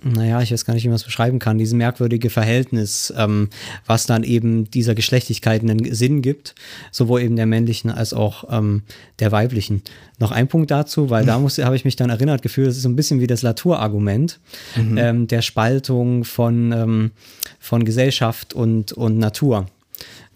naja, 0.03 0.41
ich 0.41 0.53
weiß 0.53 0.65
gar 0.65 0.75
nicht, 0.75 0.85
wie 0.85 0.89
man 0.89 0.97
es 0.97 1.05
beschreiben 1.05 1.39
kann, 1.39 1.59
dieses 1.59 1.75
merkwürdige 1.75 2.31
Verhältnis, 2.31 3.13
ähm, 3.17 3.49
was 3.87 4.07
dann 4.07 4.25
eben 4.25 4.71
dieser 4.71 4.95
Geschlechtlichkeit 4.95 5.63
einen 5.63 5.93
Sinn 5.95 6.23
gibt, 6.23 6.55
sowohl 6.91 7.23
eben 7.23 7.37
der 7.37 7.47
männlichen 7.47 7.91
als 7.91 8.13
auch 8.13 8.45
ähm, 8.51 8.83
der 9.19 9.33
weiblichen. 9.33 9.83
Noch 10.19 10.31
ein 10.31 10.49
Punkt 10.49 10.71
dazu, 10.71 11.11
weil 11.11 11.25
da 11.25 11.39
muss, 11.39 11.59
habe 11.59 11.77
ich 11.77 11.85
mich 11.85 11.97
dann 11.97 12.11
erinnert 12.11 12.43
gefühlt, 12.43 12.69
das 12.69 12.77
ist 12.77 12.83
so 12.83 12.89
ein 12.89 12.97
bisschen 12.97 13.21
wie 13.21 13.27
das 13.27 13.43
Latour-Argument 13.43 14.39
mhm. 14.77 14.99
ähm, 14.99 15.27
der 15.27 15.43
Spaltung 15.43 16.25
von, 16.25 16.73
ähm, 16.73 17.11
von 17.59 17.85
Gesellschaft 17.85 18.55
und, 18.55 18.93
und 18.93 19.19
Natur. 19.19 19.67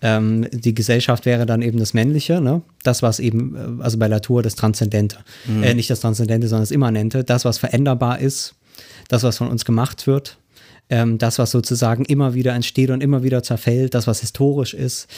Ähm, 0.03 0.47
die 0.53 0.75
Gesellschaft 0.75 1.25
wäre 1.25 1.47
dann 1.47 1.63
eben 1.63 1.79
das 1.79 1.95
Männliche, 1.95 2.41
ne? 2.41 2.61
das, 2.83 3.03
was 3.03 3.21
eben, 3.21 3.79
äh, 3.81 3.83
also 3.83 3.99
bei 3.99 4.07
Latour 4.07 4.43
das 4.43 4.55
Transzendente, 4.55 5.19
mhm. 5.47 5.63
äh, 5.63 5.75
nicht 5.75 5.89
das 5.89 6.01
Transzendente, 6.01 6.49
sondern 6.49 6.65
das 6.65 6.71
Immanente, 6.71 7.25
das, 7.25 7.47
was 7.47 7.57
veränderbar 7.57 8.19
ist, 8.19 8.55
das, 9.09 9.23
was 9.23 9.39
von 9.39 9.49
uns 9.49 9.65
gemacht 9.65 10.07
wird, 10.07 10.39
ähm, 10.91 11.19
das, 11.19 11.39
was 11.39 11.51
sozusagen 11.51 12.05
immer 12.05 12.35
wieder 12.35 12.53
entsteht 12.53 12.91
und 12.91 13.03
immer 13.03 13.23
wieder 13.23 13.43
zerfällt, 13.43 13.95
das, 13.95 14.07
was 14.07 14.21
historisch 14.21 14.75
ist, 14.75 15.09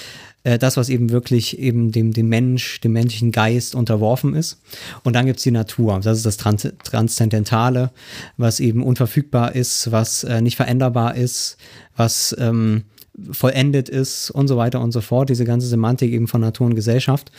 äh, 0.45 0.59
das, 0.59 0.77
was 0.77 0.89
eben 0.89 1.11
wirklich 1.11 1.59
eben 1.59 1.91
dem, 1.91 2.13
dem 2.13 2.29
Mensch, 2.29 2.81
dem 2.81 2.93
menschlichen 2.93 3.33
Geist 3.33 3.75
unterworfen 3.75 4.35
ist. 4.35 4.61
Und 5.03 5.17
dann 5.17 5.27
gibt 5.27 5.39
es 5.39 5.43
die 5.43 5.51
Natur, 5.51 5.99
das 6.03 6.19
ist 6.19 6.27
das 6.27 6.37
Trans 6.37 6.69
Transzendentale, 6.85 7.91
was 8.37 8.61
eben 8.61 8.85
unverfügbar 8.85 9.57
ist, 9.57 9.91
was 9.91 10.23
äh, 10.25 10.41
nicht 10.41 10.57
veränderbar 10.57 11.17
ist, 11.17 11.57
was 11.97 12.35
ähm, 12.39 12.85
vollendet 13.31 13.89
ist 13.89 14.31
und 14.31 14.49
so 14.49 14.57
weiter 14.57 14.81
und 14.81 14.93
so 14.93 15.01
fort, 15.01 15.31
diese 15.31 15.45
ganze 15.45 15.67
Semantik 15.67 16.13
eben 16.13 16.29
von 16.29 16.41
Natur 16.41 16.67
und 16.67 16.75
Gesellschaft, 16.75 17.33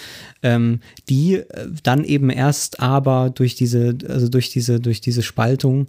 ähm, 0.44 0.80
die 1.10 1.36
äh, 1.36 1.68
dann 1.84 2.04
eben 2.04 2.30
erst 2.30 2.80
aber 2.80 3.30
durch 3.30 3.56
diese, 3.56 3.98
also 4.08 4.30
durch 4.30 4.50
diese, 4.50 4.80
durch 4.80 5.02
diese 5.02 5.22
Spaltung 5.22 5.88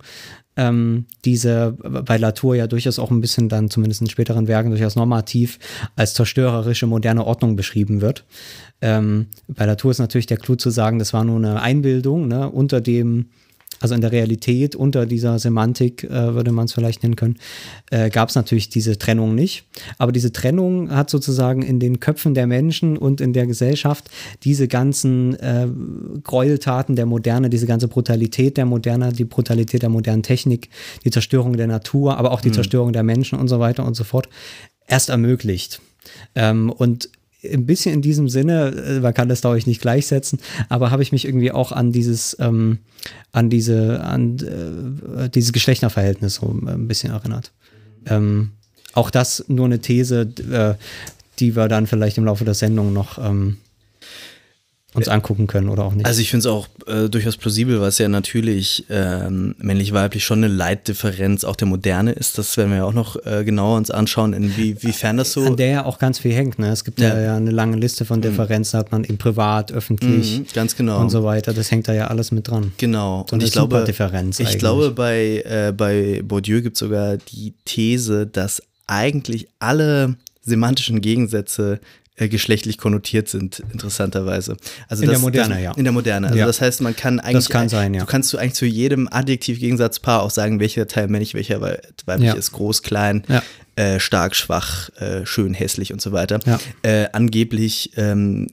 ähm, 0.58 1.06
diese 1.24 1.76
bei 1.78 2.18
Latour 2.18 2.56
ja 2.56 2.66
durchaus 2.66 2.98
auch 2.98 3.10
ein 3.10 3.20
bisschen 3.20 3.48
dann 3.48 3.70
zumindest 3.70 4.00
in 4.00 4.10
späteren 4.10 4.48
Werken 4.48 4.70
durchaus 4.70 4.96
normativ 4.96 5.58
als 5.94 6.14
zerstörerische 6.14 6.86
moderne 6.86 7.24
Ordnung 7.24 7.54
beschrieben 7.54 8.00
wird. 8.00 8.24
Ähm, 8.80 9.26
bei 9.46 9.64
Latour 9.66 9.92
ist 9.92 10.00
natürlich 10.00 10.26
der 10.26 10.36
Clou 10.36 10.56
zu 10.56 10.70
sagen, 10.70 10.98
das 10.98 11.12
war 11.12 11.24
nur 11.24 11.36
eine 11.36 11.62
Einbildung 11.62 12.26
ne, 12.26 12.50
unter 12.50 12.80
dem 12.80 13.26
also 13.80 13.94
in 13.94 14.00
der 14.00 14.12
Realität 14.12 14.76
unter 14.76 15.06
dieser 15.06 15.38
Semantik, 15.38 16.04
äh, 16.04 16.34
würde 16.34 16.52
man 16.52 16.66
es 16.66 16.72
vielleicht 16.72 17.02
nennen 17.02 17.16
können, 17.16 17.36
äh, 17.90 18.10
gab 18.10 18.28
es 18.28 18.34
natürlich 18.34 18.68
diese 18.68 18.98
Trennung 18.98 19.34
nicht. 19.34 19.64
Aber 19.98 20.12
diese 20.12 20.32
Trennung 20.32 20.90
hat 20.90 21.10
sozusagen 21.10 21.62
in 21.62 21.80
den 21.80 22.00
Köpfen 22.00 22.34
der 22.34 22.46
Menschen 22.46 22.96
und 22.96 23.20
in 23.20 23.32
der 23.32 23.46
Gesellschaft 23.46 24.10
diese 24.44 24.68
ganzen 24.68 25.34
äh, 25.40 25.68
Gräueltaten 26.24 26.96
der 26.96 27.06
Moderne, 27.06 27.50
diese 27.50 27.66
ganze 27.66 27.88
Brutalität 27.88 28.56
der 28.56 28.66
Moderne, 28.66 29.12
die 29.12 29.24
Brutalität 29.24 29.82
der 29.82 29.88
modernen 29.88 30.22
Technik, 30.22 30.70
die 31.04 31.10
Zerstörung 31.10 31.56
der 31.56 31.66
Natur, 31.66 32.16
aber 32.16 32.32
auch 32.32 32.40
die 32.40 32.48
mhm. 32.48 32.54
Zerstörung 32.54 32.92
der 32.92 33.02
Menschen 33.02 33.38
und 33.38 33.48
so 33.48 33.60
weiter 33.60 33.84
und 33.84 33.94
so 33.94 34.04
fort, 34.04 34.28
erst 34.86 35.08
ermöglicht. 35.10 35.80
Ähm, 36.34 36.70
und 36.70 37.10
ein 37.44 37.66
bisschen 37.66 37.94
in 37.94 38.02
diesem 38.02 38.28
Sinne, 38.28 38.68
äh, 38.70 39.00
man 39.00 39.14
kann 39.14 39.28
das 39.28 39.40
glaube 39.42 39.58
ich 39.58 39.66
nicht 39.66 39.80
gleichsetzen, 39.80 40.38
aber 40.68 40.90
habe 40.90 41.02
ich 41.02 41.12
mich 41.12 41.24
irgendwie 41.24 41.52
auch 41.52 41.72
an 41.72 41.92
dieses, 41.92 42.36
ähm, 42.40 42.78
an 43.32 43.50
diese, 43.50 44.00
an 44.02 44.38
äh, 44.38 45.28
dieses 45.28 45.52
Geschlechterverhältnis 45.52 46.36
so 46.36 46.46
ein 46.48 46.88
bisschen 46.88 47.12
erinnert. 47.12 47.52
Ähm, 48.06 48.50
auch 48.94 49.10
das 49.10 49.44
nur 49.48 49.66
eine 49.66 49.78
These, 49.78 50.28
äh, 50.50 50.74
die 51.38 51.54
wir 51.54 51.68
dann 51.68 51.86
vielleicht 51.86 52.18
im 52.18 52.24
Laufe 52.24 52.44
der 52.44 52.54
Sendung 52.54 52.92
noch 52.92 53.18
ähm, 53.18 53.58
uns 54.98 55.08
angucken 55.08 55.46
können 55.46 55.68
oder 55.68 55.84
auch 55.84 55.94
nicht. 55.94 56.06
Also 56.06 56.20
ich 56.20 56.30
finde 56.30 56.40
es 56.40 56.46
auch 56.46 56.68
äh, 56.86 57.08
durchaus 57.08 57.36
plausibel, 57.36 57.80
was 57.80 57.98
ja 57.98 58.08
natürlich 58.08 58.86
ähm, 58.90 59.54
männlich-weiblich 59.58 60.24
schon 60.24 60.38
eine 60.38 60.52
Leitdifferenz 60.52 61.44
auch 61.44 61.56
der 61.56 61.68
Moderne 61.68 62.12
ist. 62.12 62.38
Das 62.38 62.56
werden 62.56 62.70
wir 62.70 62.78
ja 62.78 62.84
auch 62.84 62.92
noch 62.92 63.16
äh, 63.24 63.44
genauer 63.44 63.76
uns 63.76 63.90
anschauen, 63.90 64.32
inwiefern 64.32 65.16
das 65.16 65.32
so. 65.32 65.44
An 65.44 65.56
der 65.56 65.68
ja 65.68 65.84
auch 65.84 65.98
ganz 65.98 66.18
viel 66.18 66.32
hängt. 66.32 66.58
Ne? 66.58 66.70
Es 66.70 66.84
gibt 66.84 67.00
ja. 67.00 67.18
ja 67.18 67.36
eine 67.36 67.50
lange 67.50 67.76
Liste 67.76 68.04
von 68.04 68.18
mhm. 68.18 68.22
Differenzen, 68.22 68.76
mhm. 68.76 68.80
hat 68.80 68.92
man 68.92 69.04
eben 69.04 69.18
privat, 69.18 69.72
öffentlich 69.72 70.40
mhm, 70.40 70.46
ganz 70.54 70.76
genau. 70.76 71.00
und 71.00 71.10
so 71.10 71.24
weiter. 71.24 71.52
Das 71.52 71.70
hängt 71.70 71.88
da 71.88 71.94
ja 71.94 72.08
alles 72.08 72.32
mit 72.32 72.48
dran. 72.48 72.72
Genau. 72.78 73.26
So 73.28 73.34
und 73.34 73.42
ich 73.42 73.52
glaube, 73.52 73.84
Differenz 73.84 74.40
ich 74.40 74.58
glaube, 74.58 74.90
bei, 74.90 75.42
äh, 75.44 75.72
bei 75.76 76.22
Bourdieu 76.24 76.62
gibt 76.62 76.76
es 76.76 76.80
sogar 76.80 77.16
die 77.16 77.54
These, 77.64 78.26
dass 78.26 78.62
eigentlich 78.86 79.48
alle 79.58 80.16
semantischen 80.42 81.00
Gegensätze 81.00 81.80
äh, 82.18 82.28
geschlechtlich 82.28 82.78
konnotiert 82.78 83.28
sind, 83.28 83.62
interessanterweise. 83.72 84.56
Also 84.88 85.04
in 85.04 85.08
das, 85.08 85.18
der 85.18 85.22
Moderne, 85.22 85.54
das, 85.54 85.62
ja. 85.62 85.72
In 85.72 85.84
der 85.84 85.92
Moderne. 85.92 86.26
Also 86.26 86.38
ja. 86.38 86.46
das 86.46 86.60
heißt, 86.60 86.80
man 86.80 86.96
kann 86.96 87.20
eigentlich. 87.20 87.44
Das 87.44 87.48
kann 87.48 87.68
sein, 87.68 87.94
ja. 87.94 88.00
Du 88.00 88.06
kannst 88.06 88.32
du 88.32 88.38
eigentlich 88.38 88.54
zu 88.54 88.66
jedem 88.66 89.08
Adjektiv-Gegensatzpaar 89.10 90.22
auch 90.22 90.30
sagen, 90.30 90.58
welcher 90.58 90.88
Teil 90.88 91.08
männlich, 91.08 91.34
welcher 91.34 91.60
weiblich 91.60 92.26
ja. 92.26 92.34
ist, 92.34 92.52
groß, 92.52 92.82
klein, 92.82 93.22
ja. 93.28 93.42
äh, 93.76 94.00
stark, 94.00 94.34
schwach, 94.34 94.90
äh, 94.96 95.24
schön, 95.24 95.54
hässlich 95.54 95.92
und 95.92 96.00
so 96.00 96.12
weiter. 96.12 96.40
Äh, 96.82 97.06
angeblich 97.12 97.92
ähm, 97.96 98.48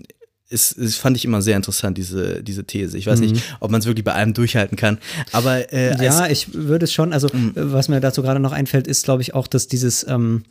ist, 0.48 0.74
ist, 0.74 0.98
fand 0.98 1.18
ich 1.18 1.26
immer 1.26 1.42
sehr 1.42 1.56
interessant, 1.56 1.98
diese, 1.98 2.44
diese 2.44 2.66
These. 2.66 2.98
Ich 2.98 3.08
weiß 3.08 3.20
mhm. 3.20 3.32
nicht, 3.32 3.44
ob 3.60 3.72
man 3.72 3.80
es 3.80 3.88
wirklich 3.88 4.06
bei 4.06 4.14
allem 4.14 4.34
durchhalten 4.34 4.78
kann. 4.78 5.00
Aber 5.32 5.74
äh, 5.74 6.04
ja, 6.04 6.28
ich 6.28 6.54
würde 6.54 6.86
es 6.86 6.94
schon, 6.94 7.14
also 7.14 7.30
mhm. 7.34 7.54
was 7.56 7.90
mir 7.90 8.00
dazu 8.00 8.22
gerade 8.22 8.40
noch 8.40 8.52
einfällt, 8.52 8.86
ist, 8.86 9.06
glaube 9.06 9.24
ich, 9.24 9.34
auch, 9.34 9.48
dass 9.48 9.68
dieses, 9.68 10.06
ähm, 10.08 10.44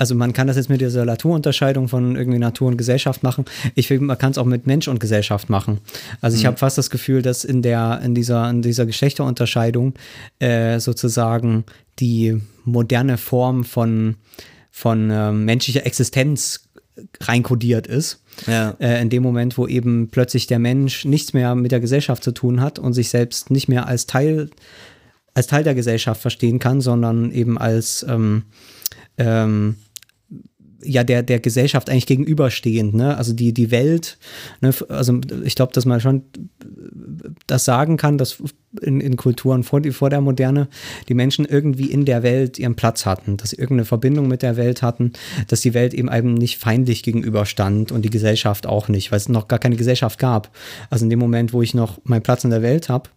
also 0.00 0.14
man 0.14 0.32
kann 0.32 0.46
das 0.46 0.56
jetzt 0.56 0.70
mit 0.70 0.80
dieser 0.80 1.04
Naturunterscheidung 1.04 1.86
von 1.86 2.16
irgendwie 2.16 2.38
Natur 2.38 2.68
und 2.68 2.78
Gesellschaft 2.78 3.22
machen. 3.22 3.44
Ich 3.74 3.86
finde, 3.86 4.06
man 4.06 4.16
kann 4.16 4.30
es 4.30 4.38
auch 4.38 4.46
mit 4.46 4.66
Mensch 4.66 4.88
und 4.88 4.98
Gesellschaft 4.98 5.50
machen. 5.50 5.78
Also 6.22 6.38
ich 6.38 6.44
mhm. 6.44 6.48
habe 6.48 6.56
fast 6.56 6.78
das 6.78 6.88
Gefühl, 6.88 7.20
dass 7.20 7.44
in 7.44 7.60
der, 7.60 8.00
in 8.02 8.14
dieser, 8.14 8.48
in 8.48 8.62
dieser 8.62 8.86
Geschlechterunterscheidung 8.86 9.92
äh, 10.38 10.80
sozusagen 10.80 11.64
die 11.98 12.40
moderne 12.64 13.18
Form 13.18 13.62
von, 13.62 14.14
von 14.70 15.10
äh, 15.10 15.32
menschlicher 15.32 15.84
Existenz 15.84 16.70
reinkodiert 17.20 17.86
ist. 17.86 18.22
Ja. 18.46 18.76
Äh, 18.80 19.02
in 19.02 19.10
dem 19.10 19.22
Moment, 19.22 19.58
wo 19.58 19.66
eben 19.66 20.08
plötzlich 20.08 20.46
der 20.46 20.60
Mensch 20.60 21.04
nichts 21.04 21.34
mehr 21.34 21.54
mit 21.54 21.72
der 21.72 21.80
Gesellschaft 21.80 22.24
zu 22.24 22.32
tun 22.32 22.62
hat 22.62 22.78
und 22.78 22.94
sich 22.94 23.10
selbst 23.10 23.50
nicht 23.50 23.68
mehr 23.68 23.86
als 23.86 24.06
Teil, 24.06 24.48
als 25.34 25.46
Teil 25.46 25.62
der 25.62 25.74
Gesellschaft 25.74 26.22
verstehen 26.22 26.58
kann, 26.58 26.80
sondern 26.80 27.32
eben 27.32 27.58
als 27.58 28.02
ähm, 28.08 28.44
ähm, 29.18 29.76
ja 30.82 31.04
der, 31.04 31.22
der 31.22 31.40
Gesellschaft 31.40 31.90
eigentlich 31.90 32.06
gegenüberstehend, 32.06 32.94
ne? 32.94 33.16
Also 33.16 33.32
die, 33.32 33.52
die 33.52 33.70
Welt, 33.70 34.18
ne? 34.60 34.72
also 34.88 35.20
ich 35.44 35.54
glaube, 35.54 35.72
dass 35.72 35.84
man 35.84 36.00
schon 36.00 36.22
das 37.46 37.64
sagen 37.64 37.96
kann, 37.96 38.18
dass 38.18 38.42
in, 38.80 39.00
in 39.00 39.16
Kulturen 39.16 39.62
vor, 39.62 39.82
vor 39.90 40.10
der 40.10 40.20
Moderne 40.20 40.68
die 41.08 41.14
Menschen 41.14 41.44
irgendwie 41.44 41.90
in 41.90 42.04
der 42.04 42.22
Welt 42.22 42.58
ihren 42.58 42.76
Platz 42.76 43.04
hatten, 43.04 43.36
dass 43.36 43.50
sie 43.50 43.56
irgendeine 43.56 43.84
Verbindung 43.84 44.28
mit 44.28 44.42
der 44.42 44.56
Welt 44.56 44.82
hatten, 44.82 45.12
dass 45.48 45.60
die 45.60 45.74
Welt 45.74 45.92
eben 45.94 46.10
eben 46.12 46.34
nicht 46.34 46.58
feindlich 46.58 47.02
gegenüberstand 47.02 47.92
und 47.92 48.02
die 48.02 48.10
Gesellschaft 48.10 48.66
auch 48.66 48.88
nicht, 48.88 49.10
weil 49.10 49.18
es 49.18 49.28
noch 49.28 49.48
gar 49.48 49.58
keine 49.58 49.76
Gesellschaft 49.76 50.18
gab. 50.18 50.50
Also 50.88 51.04
in 51.04 51.10
dem 51.10 51.18
Moment, 51.18 51.52
wo 51.52 51.62
ich 51.62 51.74
noch 51.74 51.98
meinen 52.04 52.22
Platz 52.22 52.44
in 52.44 52.50
der 52.50 52.62
Welt 52.62 52.88
habe, 52.88 53.10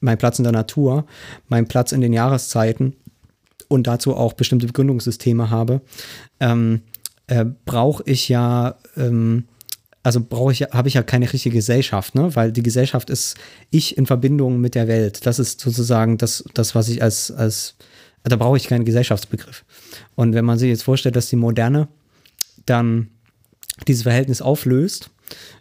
meinen 0.00 0.18
Platz 0.18 0.38
in 0.38 0.44
der 0.44 0.52
Natur, 0.52 1.06
meinen 1.48 1.68
Platz 1.68 1.92
in 1.92 2.00
den 2.00 2.12
Jahreszeiten 2.12 2.94
und 3.68 3.86
dazu 3.86 4.14
auch 4.14 4.32
bestimmte 4.32 4.66
Begründungssysteme 4.66 5.50
habe, 5.50 5.80
ähm, 6.40 6.82
äh, 7.26 7.44
brauche 7.64 8.02
ich 8.06 8.28
ja, 8.28 8.76
ähm, 8.96 9.44
also 10.02 10.20
brauche 10.20 10.52
ich, 10.52 10.62
habe 10.62 10.88
ich 10.88 10.94
ja 10.94 11.02
keine 11.02 11.32
richtige 11.32 11.56
Gesellschaft, 11.56 12.14
ne? 12.14 12.34
Weil 12.36 12.52
die 12.52 12.62
Gesellschaft 12.62 13.10
ist 13.10 13.36
ich 13.70 13.96
in 13.96 14.06
Verbindung 14.06 14.60
mit 14.60 14.74
der 14.74 14.88
Welt. 14.88 15.26
Das 15.26 15.38
ist 15.38 15.60
sozusagen 15.60 16.18
das, 16.18 16.44
das 16.54 16.74
was 16.74 16.88
ich 16.88 17.02
als, 17.02 17.30
als, 17.30 17.76
da 18.22 18.36
brauche 18.36 18.56
ich 18.56 18.68
keinen 18.68 18.84
Gesellschaftsbegriff. 18.84 19.64
Und 20.14 20.34
wenn 20.34 20.44
man 20.44 20.58
sich 20.58 20.68
jetzt 20.68 20.82
vorstellt, 20.82 21.16
dass 21.16 21.30
die 21.30 21.36
Moderne 21.36 21.88
dann 22.66 23.08
dieses 23.88 24.02
Verhältnis 24.02 24.42
auflöst, 24.42 25.10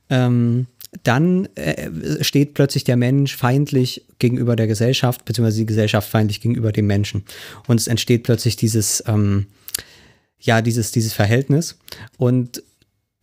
ähm, 0.09 0.67
dann 1.03 1.47
äh, 1.55 2.23
steht 2.23 2.53
plötzlich 2.53 2.83
der 2.83 2.97
Mensch 2.97 3.35
feindlich 3.35 4.05
gegenüber 4.19 4.55
der 4.55 4.67
Gesellschaft, 4.67 5.25
beziehungsweise 5.25 5.59
die 5.59 5.65
Gesellschaft 5.65 6.07
feindlich 6.07 6.41
gegenüber 6.41 6.71
dem 6.71 6.85
Menschen. 6.85 7.23
Und 7.67 7.79
es 7.79 7.87
entsteht 7.87 8.23
plötzlich 8.23 8.57
dieses, 8.57 9.03
ähm, 9.07 9.47
ja, 10.43 10.61
dieses, 10.61 10.91
dieses 10.91 11.13
Verhältnis. 11.13 11.77
Und 12.17 12.63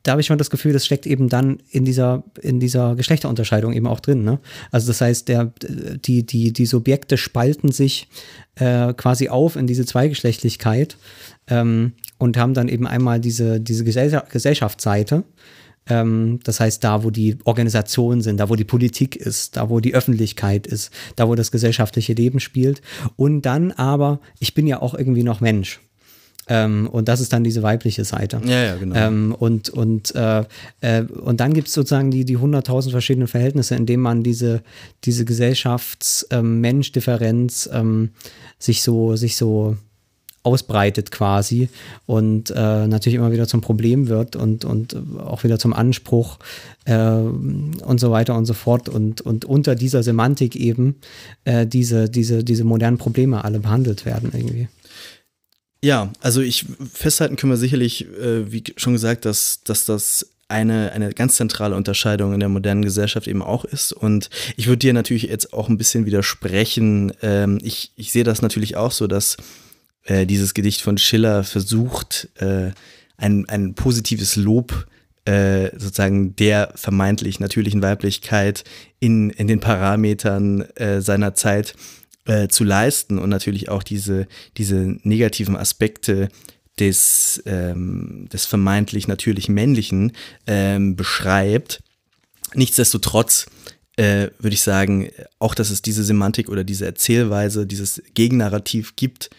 da 0.03 0.13
habe 0.13 0.23
ich 0.23 0.27
schon 0.27 0.39
das 0.39 0.51
Gefühl, 0.51 0.73
das 0.73 0.87
steckt 0.87 1.07
eben 1.07 1.29
dann 1.29 1.59
in 1.71 1.85
dieser, 1.85 2.25
in 2.41 2.59
dieser 2.59 2.97
Geschlechterunterscheidung 2.97 3.75
eben 3.75 3.87
auch 3.87 4.01
drin. 4.01 4.25
Ne? 4.25 4.39
Also 4.71 4.87
das 4.87 5.01
heißt, 5.03 5.29
der, 5.29 5.53
die, 6.05 6.25
die, 6.25 6.53
die 6.53 6.67
Subjekte 6.67 7.19
spalten 7.19 7.71
sich 7.71 8.09
äh, 8.55 8.95
quasi 8.95 9.29
auf 9.29 9.57
in 9.57 9.67
diese 9.67 9.85
Zweigeschlechtlichkeit 9.85 10.97
ähm, 11.49 11.93
und 12.19 12.39
haben 12.39 12.55
dann 12.55 12.69
eben 12.69 12.87
einmal 12.87 13.21
diese, 13.21 13.61
diese 13.61 13.85
Gesellschaftsseite, 13.85 15.25
ähm, 15.89 16.41
das 16.45 16.61
heißt, 16.61 16.83
da, 16.83 17.05
wo 17.05 17.11
die 17.11 17.37
Organisationen 17.45 18.23
sind, 18.23 18.39
da, 18.39 18.49
wo 18.49 18.57
die 18.57 18.65
Politik 18.65 19.17
ist, 19.17 19.57
da, 19.57 19.69
wo 19.69 19.81
die 19.81 19.95
Öffentlichkeit 19.95 20.67
ist, 20.67 20.91
da, 21.17 21.29
wo 21.29 21.35
das 21.35 21.51
gesellschaftliche 21.51 22.15
Leben 22.15 22.41
spielt. 22.41 22.81
Und 23.17 23.43
dann 23.43 23.73
aber, 23.73 24.21
ich 24.39 24.55
bin 24.55 24.67
ja 24.67 24.81
auch 24.81 24.95
irgendwie 24.95 25.25
noch 25.25 25.41
Mensch. 25.41 25.81
Ähm, 26.49 26.89
und 26.89 27.09
das 27.09 27.21
ist 27.21 27.33
dann 27.33 27.45
diese 27.45 27.63
weibliche 27.63 28.05
Seite. 28.05 28.43
Ja, 28.45 28.65
ja, 28.65 28.75
genau. 28.77 28.97
Ähm, 28.97 29.33
und, 29.39 29.71
und, 29.71 30.13
äh, 30.15 30.45
äh, 30.81 31.03
und 31.03 31.41
dann 31.41 31.55
gibt 31.55 31.69
es 31.69 31.75
sozusagen 31.75 32.11
die, 32.11 32.25
die 32.25 32.39
100.000 32.39 32.91
verschiedenen 32.91 33.29
Verhältnisse, 33.29 33.77
in 33.77 33.87
denen 33.87 34.03
man 34.03 34.25
diese, 34.25 34.63
diese 35.05 35.25
Gesellschafts-Mensch-Differenz 35.25 37.71
ähm, 37.73 37.81
ähm, 37.81 38.11
sich 38.59 38.83
so, 38.83 39.15
sich 39.17 39.37
so 39.37 39.77
ausbreitet 40.43 41.11
quasi 41.11 41.69
und 42.07 42.51
äh, 42.51 42.87
natürlich 42.87 43.17
immer 43.17 43.31
wieder 43.31 43.47
zum 43.47 43.61
Problem 43.61 44.09
wird 44.09 44.37
und, 44.37 44.65
und 44.65 44.97
auch 45.19 45.45
wieder 45.45 45.59
zum 45.59 45.75
Anspruch 45.75 46.39
äh, 46.87 46.97
und 46.97 48.01
so 48.01 48.11
weiter 48.11 48.35
und 48.37 48.47
so 48.47 48.55
fort 48.55 48.89
und, 48.89 49.21
und 49.21 49.45
unter 49.45 49.75
dieser 49.75 50.03
Semantik 50.03 50.57
eben 50.57 50.97
äh, 51.45 51.67
diese, 51.67 52.09
diese, 52.09 52.43
diese 52.43 52.65
modernen 52.65 52.97
Probleme 52.97 53.45
alle 53.45 53.61
behandelt 53.61 54.07
werden 54.07 54.31
irgendwie. 54.33 54.69
Ja, 55.83 56.13
also 56.21 56.43
ich 56.43 56.67
festhalten 56.93 57.37
können 57.37 57.53
wir 57.53 57.57
sicherlich, 57.57 58.07
äh, 58.07 58.51
wie 58.53 58.63
schon 58.77 58.93
gesagt, 58.93 59.25
dass, 59.25 59.63
dass 59.65 59.87
das 59.87 60.27
eine, 60.49 60.93
eine 60.93 61.11
ganz 61.11 61.37
zentrale 61.37 61.77
Unterscheidung 61.77 62.35
in 62.35 62.41
der 62.41 62.49
modernen 62.49 62.83
Gesellschaft 62.83 63.29
eben 63.29 63.41
auch 63.43 63.65
ist. 63.65 63.93
Und 63.93 64.29
ich 64.57 64.67
würde 64.67 64.79
dir 64.79 64.93
natürlich 64.93 65.23
jetzt 65.23 65.53
auch 65.53 65.69
ein 65.69 65.79
bisschen 65.79 66.07
widersprechen. 66.07 67.13
Ähm, 67.23 67.59
ich, 67.63 67.93
ich 67.97 68.13
sehe 68.13 68.25
das 68.25 68.43
natürlich 68.43 68.77
auch 68.77 68.91
so, 68.91 69.07
dass 69.07 69.37
äh, 70.05 70.27
dieses 70.27 70.53
Gedicht 70.53 70.83
von 70.83 70.99
Schiller 70.99 71.45
versucht, 71.45 72.29
äh, 72.39 72.73
ein, 73.17 73.49
ein 73.49 73.75
positives 73.75 74.37
Lob 74.37 74.87
äh, 75.25 75.71
sozusagen 75.79 76.35
der 76.37 76.73
vermeintlich 76.75 77.39
natürlichen 77.39 77.83
Weiblichkeit 77.83 78.65
in, 78.99 79.31
in 79.31 79.47
den 79.47 79.61
Parametern 79.61 80.63
äh, 80.75 81.01
seiner 81.01 81.35
Zeit 81.35 81.75
äh, 82.31 82.47
zu 82.47 82.63
leisten 82.63 83.19
und 83.19 83.29
natürlich 83.29 83.71
auch 83.71 83.83
diese, 83.83 84.29
diese 84.57 84.97
negativen 85.03 85.57
Aspekte 85.57 86.29
des, 86.79 87.43
ähm, 87.45 88.29
des 88.33 88.47
vermeintlich 88.47 89.09
natürlich 89.09 89.49
Männlichen 89.49 90.13
ähm, 90.47 90.95
beschreibt. 90.95 91.83
Nichtsdestotrotz 92.55 93.47
äh, 93.97 94.29
würde 94.39 94.55
ich 94.55 94.63
sagen, 94.63 95.11
auch 95.41 95.57
dass 95.57 95.71
es 95.71 95.83
diese 95.83 96.05
Semantik 96.05 96.49
oder 96.49 96.63
diese 96.63 96.87
Erzählweise, 96.87 97.67
dieses 97.67 98.01
Gegennarrativ 98.15 98.95
gibt, 98.95 99.31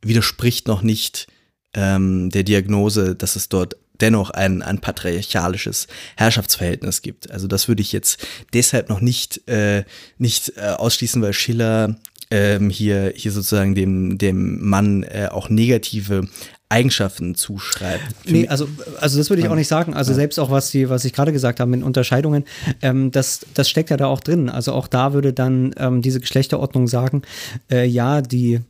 widerspricht 0.00 0.68
noch 0.68 0.82
nicht 0.82 1.26
ähm, 1.74 2.30
der 2.30 2.44
Diagnose, 2.44 3.16
dass 3.16 3.34
es 3.34 3.48
dort 3.48 3.76
dennoch 4.00 4.30
ein, 4.30 4.62
ein 4.62 4.80
patriarchalisches 4.80 5.88
Herrschaftsverhältnis 6.16 7.02
gibt. 7.02 7.32
Also 7.32 7.48
das 7.48 7.66
würde 7.66 7.82
ich 7.82 7.90
jetzt 7.90 8.24
deshalb 8.52 8.88
noch 8.90 9.00
nicht, 9.00 9.48
äh, 9.48 9.82
nicht 10.18 10.52
äh, 10.56 10.68
ausschließen, 10.68 11.20
weil 11.20 11.32
Schiller 11.32 11.96
ähm, 12.30 12.70
hier, 12.70 13.12
hier 13.14 13.32
sozusagen 13.32 13.74
dem, 13.74 14.18
dem 14.18 14.64
Mann 14.64 15.02
äh, 15.02 15.28
auch 15.30 15.48
negative 15.48 16.28
Eigenschaften 16.70 17.34
zuschreibt. 17.34 18.02
nee, 18.26 18.46
also, 18.46 18.68
also 19.00 19.16
das 19.16 19.30
würde 19.30 19.42
ich 19.42 19.48
auch 19.48 19.54
nicht 19.54 19.68
sagen. 19.68 19.94
Also 19.94 20.12
ja. 20.12 20.16
selbst 20.16 20.38
auch, 20.38 20.50
was, 20.50 20.70
die, 20.70 20.90
was 20.90 21.04
ich 21.06 21.14
gerade 21.14 21.32
gesagt 21.32 21.60
habe 21.60 21.70
mit 21.70 21.82
Unterscheidungen, 21.82 22.44
ähm, 22.82 23.10
das, 23.10 23.46
das 23.54 23.70
steckt 23.70 23.88
ja 23.88 23.96
da 23.96 24.06
auch 24.06 24.20
drin. 24.20 24.50
Also 24.50 24.72
auch 24.72 24.86
da 24.86 25.14
würde 25.14 25.32
dann 25.32 25.74
ähm, 25.78 26.02
diese 26.02 26.20
Geschlechterordnung 26.20 26.86
sagen, 26.86 27.22
äh, 27.70 27.86
ja, 27.86 28.20
die, 28.20 28.60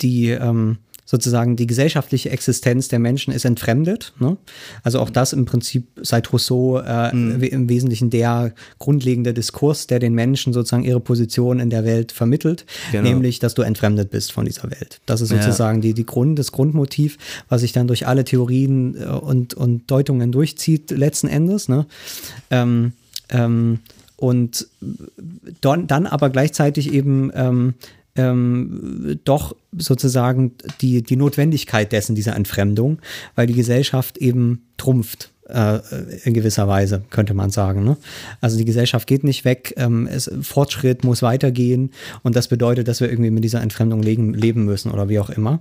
die 0.00 0.30
ähm, 0.30 0.78
sozusagen 1.06 1.54
die 1.56 1.66
gesellschaftliche 1.66 2.30
Existenz 2.30 2.88
der 2.88 2.98
Menschen 2.98 3.32
ist 3.32 3.44
entfremdet. 3.44 4.12
Ne? 4.18 4.36
Also 4.82 4.98
auch 5.00 5.08
das 5.08 5.32
im 5.32 5.44
Prinzip 5.44 5.86
seit 6.02 6.32
Rousseau 6.32 6.80
äh, 6.80 7.14
mhm. 7.14 7.42
im 7.42 7.68
Wesentlichen 7.68 8.10
der 8.10 8.52
grundlegende 8.78 9.32
Diskurs, 9.32 9.86
der 9.86 10.00
den 10.00 10.14
Menschen 10.14 10.52
sozusagen 10.52 10.82
ihre 10.82 11.00
Position 11.00 11.60
in 11.60 11.70
der 11.70 11.84
Welt 11.84 12.10
vermittelt, 12.10 12.66
genau. 12.90 13.08
nämlich, 13.08 13.38
dass 13.38 13.54
du 13.54 13.62
entfremdet 13.62 14.10
bist 14.10 14.32
von 14.32 14.44
dieser 14.44 14.64
Welt. 14.64 15.00
Das 15.06 15.20
ist 15.20 15.28
sozusagen 15.28 15.78
ja. 15.78 15.82
die, 15.82 15.94
die 15.94 16.06
Grund, 16.06 16.38
das 16.38 16.50
Grundmotiv, 16.50 17.18
was 17.48 17.60
sich 17.60 17.72
dann 17.72 17.86
durch 17.86 18.06
alle 18.06 18.24
Theorien 18.24 18.96
äh, 19.00 19.04
und, 19.06 19.54
und 19.54 19.88
Deutungen 19.90 20.32
durchzieht, 20.32 20.90
letzten 20.90 21.28
Endes. 21.28 21.68
Ne? 21.68 21.86
Ähm, 22.50 22.92
ähm, 23.28 23.78
und 24.16 24.66
dann, 25.60 25.86
dann 25.86 26.06
aber 26.06 26.30
gleichzeitig 26.30 26.92
eben 26.92 27.30
ähm, 27.34 27.74
ähm, 28.16 29.18
doch 29.24 29.54
sozusagen 29.76 30.52
die, 30.80 31.02
die 31.02 31.16
Notwendigkeit 31.16 31.92
dessen, 31.92 32.14
dieser 32.14 32.36
Entfremdung, 32.36 32.98
weil 33.34 33.46
die 33.46 33.54
Gesellschaft 33.54 34.18
eben 34.18 34.66
trumpft. 34.76 35.32
Äh, 35.48 35.78
in 36.24 36.34
gewisser 36.34 36.66
Weise, 36.66 37.04
könnte 37.10 37.32
man 37.32 37.50
sagen. 37.50 37.84
Ne? 37.84 37.96
Also 38.40 38.58
die 38.58 38.64
Gesellschaft 38.64 39.06
geht 39.06 39.22
nicht 39.22 39.44
weg, 39.44 39.74
ähm, 39.76 40.08
es, 40.10 40.28
Fortschritt 40.42 41.04
muss 41.04 41.22
weitergehen 41.22 41.92
und 42.24 42.34
das 42.34 42.48
bedeutet, 42.48 42.88
dass 42.88 43.00
wir 43.00 43.08
irgendwie 43.08 43.30
mit 43.30 43.44
dieser 43.44 43.62
Entfremdung 43.62 44.02
leben, 44.02 44.34
leben 44.34 44.64
müssen 44.64 44.90
oder 44.90 45.08
wie 45.08 45.20
auch 45.20 45.30
immer. 45.30 45.60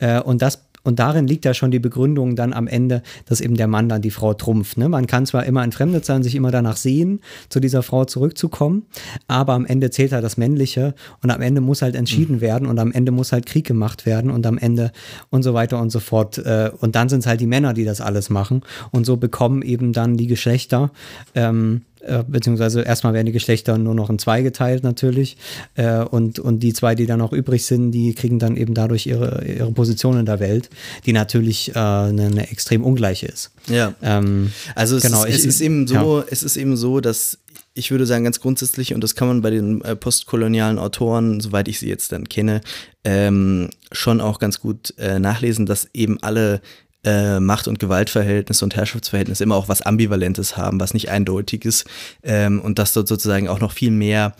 Äh, 0.00 0.20
und 0.20 0.42
das 0.42 0.66
und 0.86 1.00
darin 1.00 1.26
liegt 1.26 1.44
ja 1.44 1.52
schon 1.52 1.72
die 1.72 1.80
Begründung 1.80 2.36
dann 2.36 2.52
am 2.52 2.68
Ende, 2.68 3.02
dass 3.24 3.40
eben 3.40 3.56
der 3.56 3.66
Mann 3.66 3.88
dann 3.88 4.02
die 4.02 4.12
Frau 4.12 4.34
trumpft. 4.34 4.78
Ne? 4.78 4.88
Man 4.88 5.08
kann 5.08 5.26
zwar 5.26 5.44
immer 5.44 5.64
entfremdet 5.64 6.04
sein, 6.04 6.22
sich 6.22 6.36
immer 6.36 6.52
danach 6.52 6.76
sehen, 6.76 7.20
zu 7.48 7.58
dieser 7.58 7.82
Frau 7.82 8.04
zurückzukommen, 8.04 8.84
aber 9.26 9.54
am 9.54 9.66
Ende 9.66 9.90
zählt 9.90 10.12
halt 10.12 10.22
das 10.22 10.36
Männliche 10.36 10.94
und 11.24 11.30
am 11.30 11.42
Ende 11.42 11.60
muss 11.60 11.82
halt 11.82 11.96
entschieden 11.96 12.36
mhm. 12.36 12.40
werden 12.40 12.68
und 12.68 12.78
am 12.78 12.92
Ende 12.92 13.10
muss 13.10 13.32
halt 13.32 13.46
Krieg 13.46 13.66
gemacht 13.66 14.06
werden 14.06 14.30
und 14.30 14.46
am 14.46 14.58
Ende 14.58 14.92
und 15.30 15.42
so 15.42 15.54
weiter 15.54 15.80
und 15.80 15.90
so 15.90 15.98
fort. 15.98 16.38
Äh, 16.38 16.70
und 16.78 16.94
dann 16.94 17.08
sind 17.08 17.20
es 17.20 17.26
halt 17.26 17.40
die 17.40 17.48
Männer, 17.48 17.74
die 17.74 17.84
das 17.84 18.00
alles 18.00 18.30
machen. 18.30 18.62
Und 18.92 19.06
so 19.06 19.16
bekommen 19.16 19.62
eben 19.62 19.92
dann 19.92 20.16
die 20.16 20.28
Geschlechter 20.28 20.92
ähm, 21.34 21.82
äh, 22.06 22.24
beziehungsweise 22.26 22.82
erstmal 22.82 23.14
werden 23.14 23.26
die 23.26 23.32
Geschlechter 23.32 23.78
nur 23.78 23.94
noch 23.94 24.10
in 24.10 24.18
zwei 24.18 24.42
geteilt 24.42 24.82
natürlich 24.84 25.36
äh, 25.74 25.98
und, 26.02 26.38
und 26.38 26.60
die 26.60 26.72
zwei, 26.72 26.94
die 26.94 27.06
dann 27.06 27.18
noch 27.18 27.32
übrig 27.32 27.64
sind, 27.64 27.90
die 27.90 28.14
kriegen 28.14 28.38
dann 28.38 28.56
eben 28.56 28.74
dadurch 28.74 29.06
ihre, 29.06 29.44
ihre 29.44 29.72
Position 29.72 30.18
in 30.18 30.26
der 30.26 30.40
Welt, 30.40 30.70
die 31.04 31.12
natürlich 31.12 31.70
äh, 31.74 31.78
eine, 31.78 32.26
eine 32.26 32.50
extrem 32.50 32.84
ungleiche 32.84 33.26
ist. 33.26 33.50
Ja. 33.68 33.94
Ähm, 34.02 34.52
also 34.74 34.96
es, 34.96 35.02
genau, 35.02 35.24
ist, 35.24 35.34
es 35.34 35.40
ich, 35.40 35.46
ist 35.46 35.60
eben 35.60 35.86
so, 35.86 36.20
ja. 36.20 36.24
es 36.30 36.42
ist 36.42 36.56
eben 36.56 36.76
so, 36.76 37.00
dass 37.00 37.38
ich 37.76 37.90
würde 37.90 38.06
sagen, 38.06 38.24
ganz 38.24 38.40
grundsätzlich, 38.40 38.94
und 38.94 39.04
das 39.04 39.14
kann 39.14 39.28
man 39.28 39.42
bei 39.42 39.50
den 39.50 39.82
äh, 39.82 39.94
postkolonialen 39.94 40.78
Autoren, 40.78 41.40
soweit 41.40 41.68
ich 41.68 41.78
sie 41.78 41.88
jetzt 41.88 42.10
dann 42.10 42.26
kenne, 42.26 42.62
ähm, 43.04 43.68
schon 43.92 44.22
auch 44.22 44.38
ganz 44.38 44.60
gut 44.60 44.94
äh, 44.96 45.18
nachlesen, 45.18 45.66
dass 45.66 45.88
eben 45.92 46.18
alle 46.22 46.62
äh, 47.06 47.40
Macht- 47.40 47.68
und 47.68 47.78
Gewaltverhältnisse 47.78 48.64
und 48.64 48.76
Herrschaftsverhältnisse 48.76 49.44
immer 49.44 49.56
auch 49.56 49.68
was 49.68 49.82
Ambivalentes 49.82 50.56
haben, 50.56 50.80
was 50.80 50.92
nicht 50.92 51.08
eindeutiges 51.08 51.84
ähm, 52.22 52.60
und 52.60 52.78
dass 52.78 52.92
dort 52.92 53.08
sozusagen 53.08 53.48
auch 53.48 53.60
noch 53.60 53.72
viel 53.72 53.90
mehr 53.90 54.34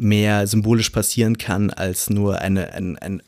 mehr 0.00 0.46
symbolisch 0.46 0.90
passieren 0.90 1.38
kann 1.38 1.70
als 1.70 2.08
nur 2.08 2.38
eine, 2.40 2.72
ein, 2.72 2.96
ein 2.98 3.20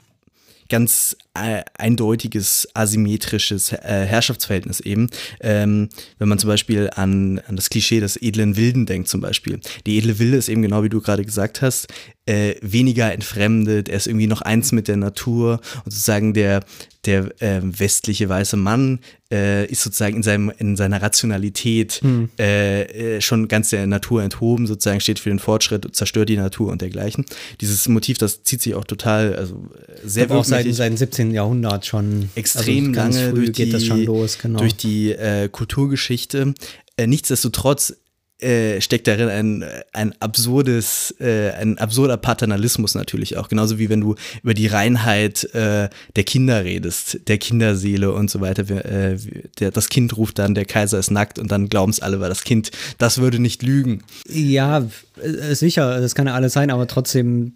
ganz 0.71 1.17
äh, 1.35 1.63
eindeutiges 1.77 2.69
asymmetrisches 2.75 3.73
äh, 3.73 4.07
Herrschaftsverhältnis 4.07 4.81
eben. 4.81 5.11
Ähm, 5.41 5.91
wenn 6.19 6.29
man 6.29 6.39
zum 6.39 6.49
Beispiel 6.49 6.91
an, 6.95 7.41
an 7.47 7.57
das 7.57 7.69
Klischee 7.69 8.01
des 8.01 8.17
edlen 8.21 8.57
Wilden 8.57 8.87
denkt 8.87 9.09
zum 9.09 9.21
Beispiel. 9.21 9.61
Die 9.87 9.99
edle 9.99 10.19
Wilde 10.19 10.39
ist 10.39 10.49
eben 10.49 10.63
genau 10.63 10.83
wie 10.83 10.89
du 10.89 11.01
gerade 11.01 11.25
gesagt 11.25 11.61
hast, 11.61 11.89
äh, 12.27 12.55
weniger 12.63 13.13
entfremdet, 13.13 13.89
er 13.89 13.97
ist 13.97 14.07
irgendwie 14.07 14.27
noch 14.27 14.43
eins 14.43 14.73
mit 14.73 14.89
der 14.89 14.97
Natur 14.97 15.61
und 15.85 15.93
sozusagen 15.93 16.33
der, 16.33 16.65
der 17.05 17.31
äh, 17.43 17.61
westliche 17.63 18.29
weiße 18.29 18.57
Mann 18.57 19.01
äh, 19.31 19.67
ist 19.67 19.83
sozusagen 19.83 20.17
in, 20.17 20.23
seinem, 20.23 20.53
in 20.59 20.77
seiner 20.77 21.01
Rationalität 21.01 22.01
mhm. 22.03 22.31
äh, 22.37 23.21
schon 23.21 23.49
ganz 23.49 23.71
der 23.71 23.87
Natur 23.87 24.23
enthoben, 24.23 24.67
sozusagen 24.67 25.01
steht 25.01 25.19
für 25.19 25.29
den 25.29 25.39
Fortschritt, 25.39 25.95
zerstört 25.95 26.29
die 26.29 26.37
Natur 26.37 26.71
und 26.71 26.81
dergleichen. 26.81 27.25
Dieses 27.61 27.87
Motiv, 27.89 28.19
das 28.19 28.43
zieht 28.43 28.61
sich 28.63 28.75
auch 28.75 28.85
total, 28.85 29.37
also 29.37 29.69
sehr 30.05 30.31
auch 30.31 30.45
seit, 30.45 30.73
seit 30.75 30.91
dem 30.91 30.97
17. 30.97 31.31
Jahrhundert 31.33 31.87
schon. 31.87 32.31
Extrem 32.35 32.99
also 32.99 33.21
lange 33.21 33.35
durch 33.35 33.53
die, 33.53 33.71
los, 34.05 34.39
genau. 34.39 34.59
durch 34.59 34.75
die 34.75 35.13
äh, 35.13 35.49
Kulturgeschichte. 35.49 36.55
Äh, 36.97 37.07
nichtsdestotrotz 37.07 37.97
äh, 38.43 38.81
steckt 38.81 39.07
darin 39.07 39.29
ein, 39.29 39.65
ein 39.93 40.15
absurdes, 40.21 41.15
äh, 41.21 41.51
ein 41.51 41.79
absurder 41.79 42.17
Paternalismus 42.17 42.95
natürlich 42.95 43.37
auch. 43.37 43.49
Genauso 43.49 43.79
wie 43.79 43.89
wenn 43.89 44.01
du 44.01 44.15
über 44.43 44.55
die 44.55 44.67
Reinheit 44.67 45.45
äh, 45.55 45.89
der 46.17 46.25
Kinder 46.25 46.65
redest, 46.65 47.21
der 47.29 47.39
Kinderseele 47.39 48.13
und 48.13 48.31
so 48.31 48.41
weiter. 48.41 48.69
Äh, 48.71 49.19
der, 49.59 49.71
das 49.71 49.89
Kind 49.89 50.17
ruft 50.17 50.39
dann, 50.39 50.55
der 50.55 50.65
Kaiser 50.65 50.99
ist 50.99 51.11
nackt 51.11 51.39
und 51.39 51.51
dann 51.51 51.69
glauben 51.69 51.91
es 51.91 52.01
alle, 52.01 52.21
weil 52.21 52.29
das 52.29 52.45
Kind, 52.45 52.71
das 52.99 53.19
würde 53.19 53.39
nicht 53.39 53.63
lügen. 53.63 54.03
Ja, 54.29 54.87
äh, 55.23 55.55
sicher, 55.55 56.01
das 56.01 56.15
kann 56.15 56.27
ja 56.27 56.35
alles 56.35 56.53
sein, 56.53 56.71
aber 56.71 56.87
trotzdem 56.87 57.53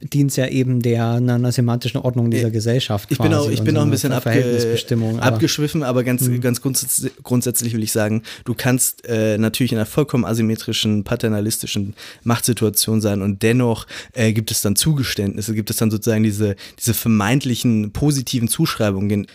dient 0.00 0.36
ja 0.36 0.46
eben 0.46 0.80
der 0.80 1.12
einer 1.12 1.52
semantischen 1.52 2.00
Ordnung 2.00 2.30
dieser 2.30 2.50
Gesellschaft. 2.50 3.10
Ich 3.10 3.18
bin 3.18 3.34
auch, 3.34 3.50
ich 3.50 3.62
bin 3.62 3.76
auch 3.76 3.82
ein 3.82 3.90
bisschen 3.90 4.12
abge 4.12 5.18
abgeschwiffen, 5.20 5.82
aber 5.82 6.04
ganz, 6.04 6.22
mhm. 6.22 6.40
ganz 6.40 6.60
grundsätzlich, 6.60 7.12
grundsätzlich, 7.22 7.74
will 7.74 7.82
ich 7.82 7.92
sagen, 7.92 8.22
du 8.44 8.54
kannst 8.54 9.06
äh, 9.06 9.38
natürlich 9.38 9.72
in 9.72 9.78
einer 9.78 9.86
vollkommen 9.86 10.24
asymmetrischen, 10.24 11.04
paternalistischen 11.04 11.94
Machtsituation 12.22 13.00
sein 13.00 13.22
und 13.22 13.42
dennoch 13.42 13.86
äh, 14.12 14.32
gibt 14.32 14.50
es 14.50 14.60
dann 14.60 14.76
Zugeständnisse, 14.76 15.54
gibt 15.54 15.70
es 15.70 15.76
dann 15.76 15.90
sozusagen 15.90 16.22
diese, 16.22 16.56
diese 16.78 16.94
vermeintlichen 16.94 17.92
positiven 17.92 18.48
Zuschreibungen. 18.48 19.26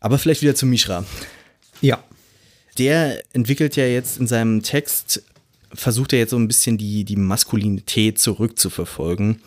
Aber 0.00 0.18
vielleicht 0.18 0.42
wieder 0.42 0.54
zu 0.54 0.66
Mishra. 0.66 1.04
Ja. 1.80 1.98
Der 2.78 3.20
entwickelt 3.32 3.74
ja 3.76 3.84
jetzt 3.84 4.20
in 4.20 4.28
seinem 4.28 4.62
Text 4.62 5.22
versucht 5.72 6.12
er 6.12 6.20
jetzt 6.20 6.30
so 6.30 6.36
ein 6.36 6.48
bisschen 6.48 6.78
die, 6.78 7.04
die 7.04 7.16
Maskulinität 7.16 8.18
zurückzuverfolgen. 8.18 9.42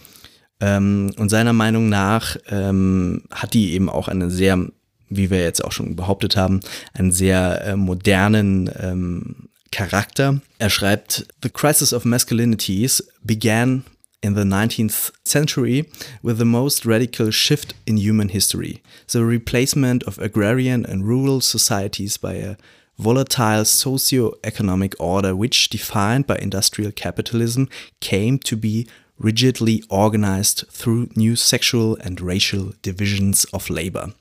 Ähm, 0.62 1.12
und 1.18 1.30
seiner 1.30 1.54
Meinung 1.54 1.90
nach 1.90 2.38
ähm, 2.50 3.24
hat 3.32 3.54
die 3.54 3.74
eben 3.74 3.90
auch 3.90 4.08
eine 4.08 4.30
sehr, 4.30 4.68
wie 5.10 5.30
wir 5.30 5.42
jetzt 5.42 5.64
auch 5.64 5.72
schon 5.72 5.96
behauptet 5.96 6.38
haben, 6.38 6.62
einen 6.94 7.12
sehr 7.12 7.66
äh, 7.66 7.76
modernen 7.76 8.70
ähm, 8.80 9.50
Charakter. 9.72 10.40
Er 10.60 10.70
schreibt, 10.70 11.28
The 11.42 11.50
crisis 11.50 11.94
of 11.94 12.06
masculinities 12.06 13.04
began 13.24 13.84
in 14.22 14.36
the 14.36 14.42
19th 14.42 15.12
century 15.24 15.90
with 16.22 16.38
the 16.38 16.46
most 16.46 16.86
radical 16.86 17.32
shift 17.32 17.74
in 17.86 17.98
human 17.98 18.30
history, 18.30 18.82
the 19.08 19.26
replacement 19.26 20.04
of 20.06 20.20
agrarian 20.20 20.86
and 20.86 21.08
rural 21.08 21.42
societies 21.42 22.18
by 22.18 22.36
a 22.36 22.58
volatile 23.00 23.66
socio-economic 23.66 24.96
order 25.00 25.36
which, 25.36 25.70
defined 25.70 26.28
by 26.28 26.38
industrial 26.38 26.92
capitalism, 26.92 27.68
came 28.00 28.38
to 28.38 28.56
be 28.56 28.88
rigidly 29.22 29.84
organized 29.90 30.66
through 30.72 31.10
new 31.16 31.36
sexual 31.36 31.98
and 32.02 32.22
racial 32.22 32.74
divisions 32.84 33.46
of 33.54 33.70
labor. 33.70 34.14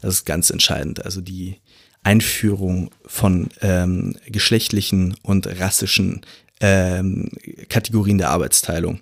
Das 0.00 0.14
ist 0.14 0.24
ganz 0.24 0.50
entscheidend. 0.50 1.04
Also 1.04 1.20
die 1.20 1.60
Einführung 2.02 2.90
von 3.06 3.48
ähm, 3.60 4.16
geschlechtlichen 4.26 5.14
und 5.22 5.46
rassischen 5.60 6.22
ähm, 6.60 7.30
Kategorien 7.68 8.18
der 8.18 8.30
Arbeitsteilung. 8.30 9.00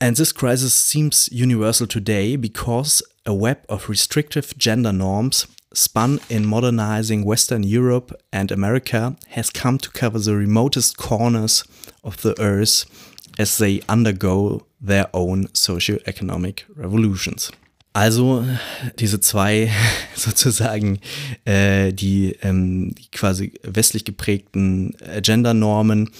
And 0.00 0.16
this 0.16 0.34
crisis 0.34 0.74
seems 0.74 1.28
universal 1.28 1.86
today 1.86 2.36
because 2.36 3.02
a 3.24 3.32
web 3.32 3.64
of 3.68 3.88
restrictive 3.88 4.58
gender 4.58 4.92
norms 4.92 5.48
spun 5.72 6.20
in 6.28 6.44
modernizing 6.44 7.24
Western 7.24 7.62
Europe 7.62 8.14
and 8.30 8.52
America 8.52 9.16
has 9.30 9.50
come 9.50 9.78
to 9.78 9.90
cover 9.90 10.18
the 10.18 10.36
remotest 10.36 10.96
corners 10.96 11.64
of 12.02 12.18
the 12.22 12.34
earth 12.38 12.86
as 13.38 13.56
they 13.56 13.82
undergo 13.88 14.62
their 14.84 15.08
own 15.12 15.48
socio-economic 15.52 16.66
revolutions. 16.76 17.50
Also 17.92 18.44
diese 18.98 19.20
zwei 19.20 19.70
sozusagen 20.16 20.98
äh, 21.44 21.92
die, 21.92 22.36
ähm, 22.42 22.94
quasi 23.12 23.52
westlich 23.62 24.04
geprägten 24.04 24.96
Gender-Normen 25.22 26.10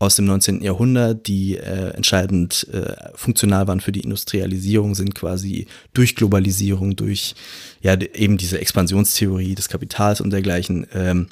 aus 0.00 0.16
dem 0.16 0.24
19. 0.24 0.62
Jahrhundert, 0.62 1.28
die 1.28 1.56
äh, 1.56 1.90
entscheidend 1.90 2.66
äh, 2.72 2.94
funktional 3.14 3.68
waren 3.68 3.80
für 3.80 3.92
die 3.92 4.00
Industrialisierung, 4.00 4.94
sind 4.94 5.14
quasi 5.14 5.66
durch 5.92 6.16
Globalisierung, 6.16 6.96
durch 6.96 7.34
ja 7.82 8.00
eben 8.00 8.38
diese 8.38 8.58
Expansionstheorie 8.60 9.54
des 9.54 9.68
Kapitals 9.68 10.22
und 10.22 10.30
dergleichen 10.30 10.86
ähm, 10.94 11.28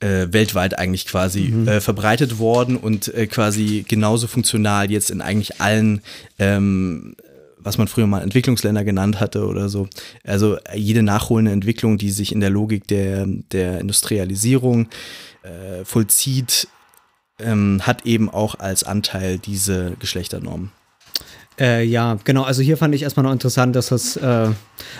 äh, 0.00 0.26
weltweit 0.30 0.78
eigentlich 0.78 1.06
quasi 1.06 1.48
mhm. 1.48 1.68
äh, 1.68 1.80
verbreitet 1.80 2.38
worden 2.38 2.76
und 2.76 3.12
äh, 3.14 3.26
quasi 3.26 3.84
genauso 3.88 4.26
funktional 4.26 4.90
jetzt 4.90 5.10
in 5.10 5.20
eigentlich 5.20 5.60
allen 5.60 6.02
ähm, 6.38 7.16
was 7.66 7.78
man 7.78 7.88
früher 7.88 8.06
mal 8.06 8.22
Entwicklungsländer 8.22 8.84
genannt 8.84 9.18
hatte 9.18 9.44
oder 9.44 9.68
so. 9.68 9.88
Also 10.22 10.56
jede 10.72 11.02
nachholende 11.02 11.50
Entwicklung, 11.50 11.98
die 11.98 12.10
sich 12.10 12.30
in 12.30 12.40
der 12.40 12.48
Logik 12.48 12.86
der, 12.86 13.26
der 13.26 13.80
Industrialisierung 13.80 14.88
äh, 15.42 15.84
vollzieht, 15.84 16.68
ähm, 17.40 17.82
hat 17.84 18.06
eben 18.06 18.30
auch 18.30 18.54
als 18.54 18.84
Anteil 18.84 19.38
diese 19.38 19.96
Geschlechternormen. 19.98 20.70
Äh, 21.58 21.84
ja, 21.84 22.18
genau. 22.24 22.42
Also 22.42 22.62
hier 22.62 22.76
fand 22.76 22.94
ich 22.94 23.02
erstmal 23.02 23.24
noch 23.24 23.32
interessant, 23.32 23.74
dass 23.76 23.88
das, 23.88 24.16
äh, 24.16 24.48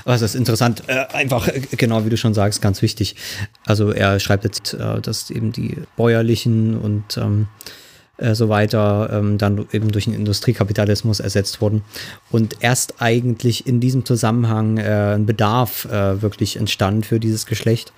was 0.05 0.23
ist 0.23 0.35
interessant, 0.35 0.85
äh, 0.87 1.05
einfach 1.13 1.49
äh, 1.49 1.61
genau 1.77 2.05
wie 2.05 2.11
du 2.11 2.17
schon 2.17 2.35
sagst, 2.35 2.63
ganz 2.63 2.81
wichtig. 2.83 3.17
Also 3.67 3.91
er 3.91 4.19
schreibt 4.21 4.45
jetzt, 4.45 4.75
äh, 4.75 5.01
dass 5.01 5.31
eben 5.31 5.53
die 5.53 5.77
bäuerlichen 5.97 6.79
und 6.79 7.19
ähm, 7.19 7.49
äh, 8.17 8.35
so 8.35 8.49
weiter 8.49 9.11
ähm, 9.13 9.37
dann 9.37 9.67
eben 9.73 9.93
durch 9.93 10.07
den 10.07 10.15
Industriekapitalismus 10.15 11.21
ersetzt 11.21 11.61
wurden 11.61 11.83
und 12.31 12.57
erst 12.61 13.03
eigentlich 13.03 13.67
in 13.67 13.81
diesem 13.81 14.07
Zusammenhang 14.07 14.79
ein 14.79 15.27
Bedarf 15.27 15.87
wirklich 15.91 16.57
entstand 16.57 17.07
für 17.07 17.21
dieses 17.21 17.47
Geschlecht 17.47 17.93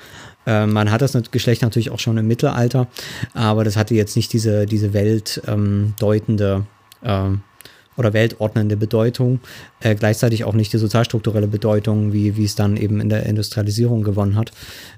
man 0.47 0.91
hat 0.91 1.03
das 1.03 1.13
Geschlecht 1.31 1.61
natürlich 1.61 1.91
auch 1.91 1.99
schon 1.99 2.17
im 2.17 2.27
Mittelalter, 2.27 2.87
aber 3.35 3.65
das 3.65 3.77
hatte 3.77 3.95
jetzt 3.95 4.17
nicht 4.17 4.33
diese, 4.33 4.65
diese 4.65 4.95
weltdeutende 4.95 6.65
ähm, 7.05 7.43
oder 7.99 8.13
weltordnende 8.13 8.77
Bedeutung, 8.77 9.41
äh, 9.81 9.95
gleichzeitig 9.95 10.45
auch 10.45 10.55
nicht 10.55 10.73
die 10.73 10.79
sozialstrukturelle 10.79 11.49
Bedeutung, 11.49 12.13
wie, 12.13 12.37
wie 12.37 12.45
es 12.45 12.55
dann 12.55 12.77
eben 12.77 13.01
in 13.01 13.09
der 13.09 13.27
Industrialisierung 13.27 14.05
gewonnen 14.05 14.37
hat. 14.37 14.53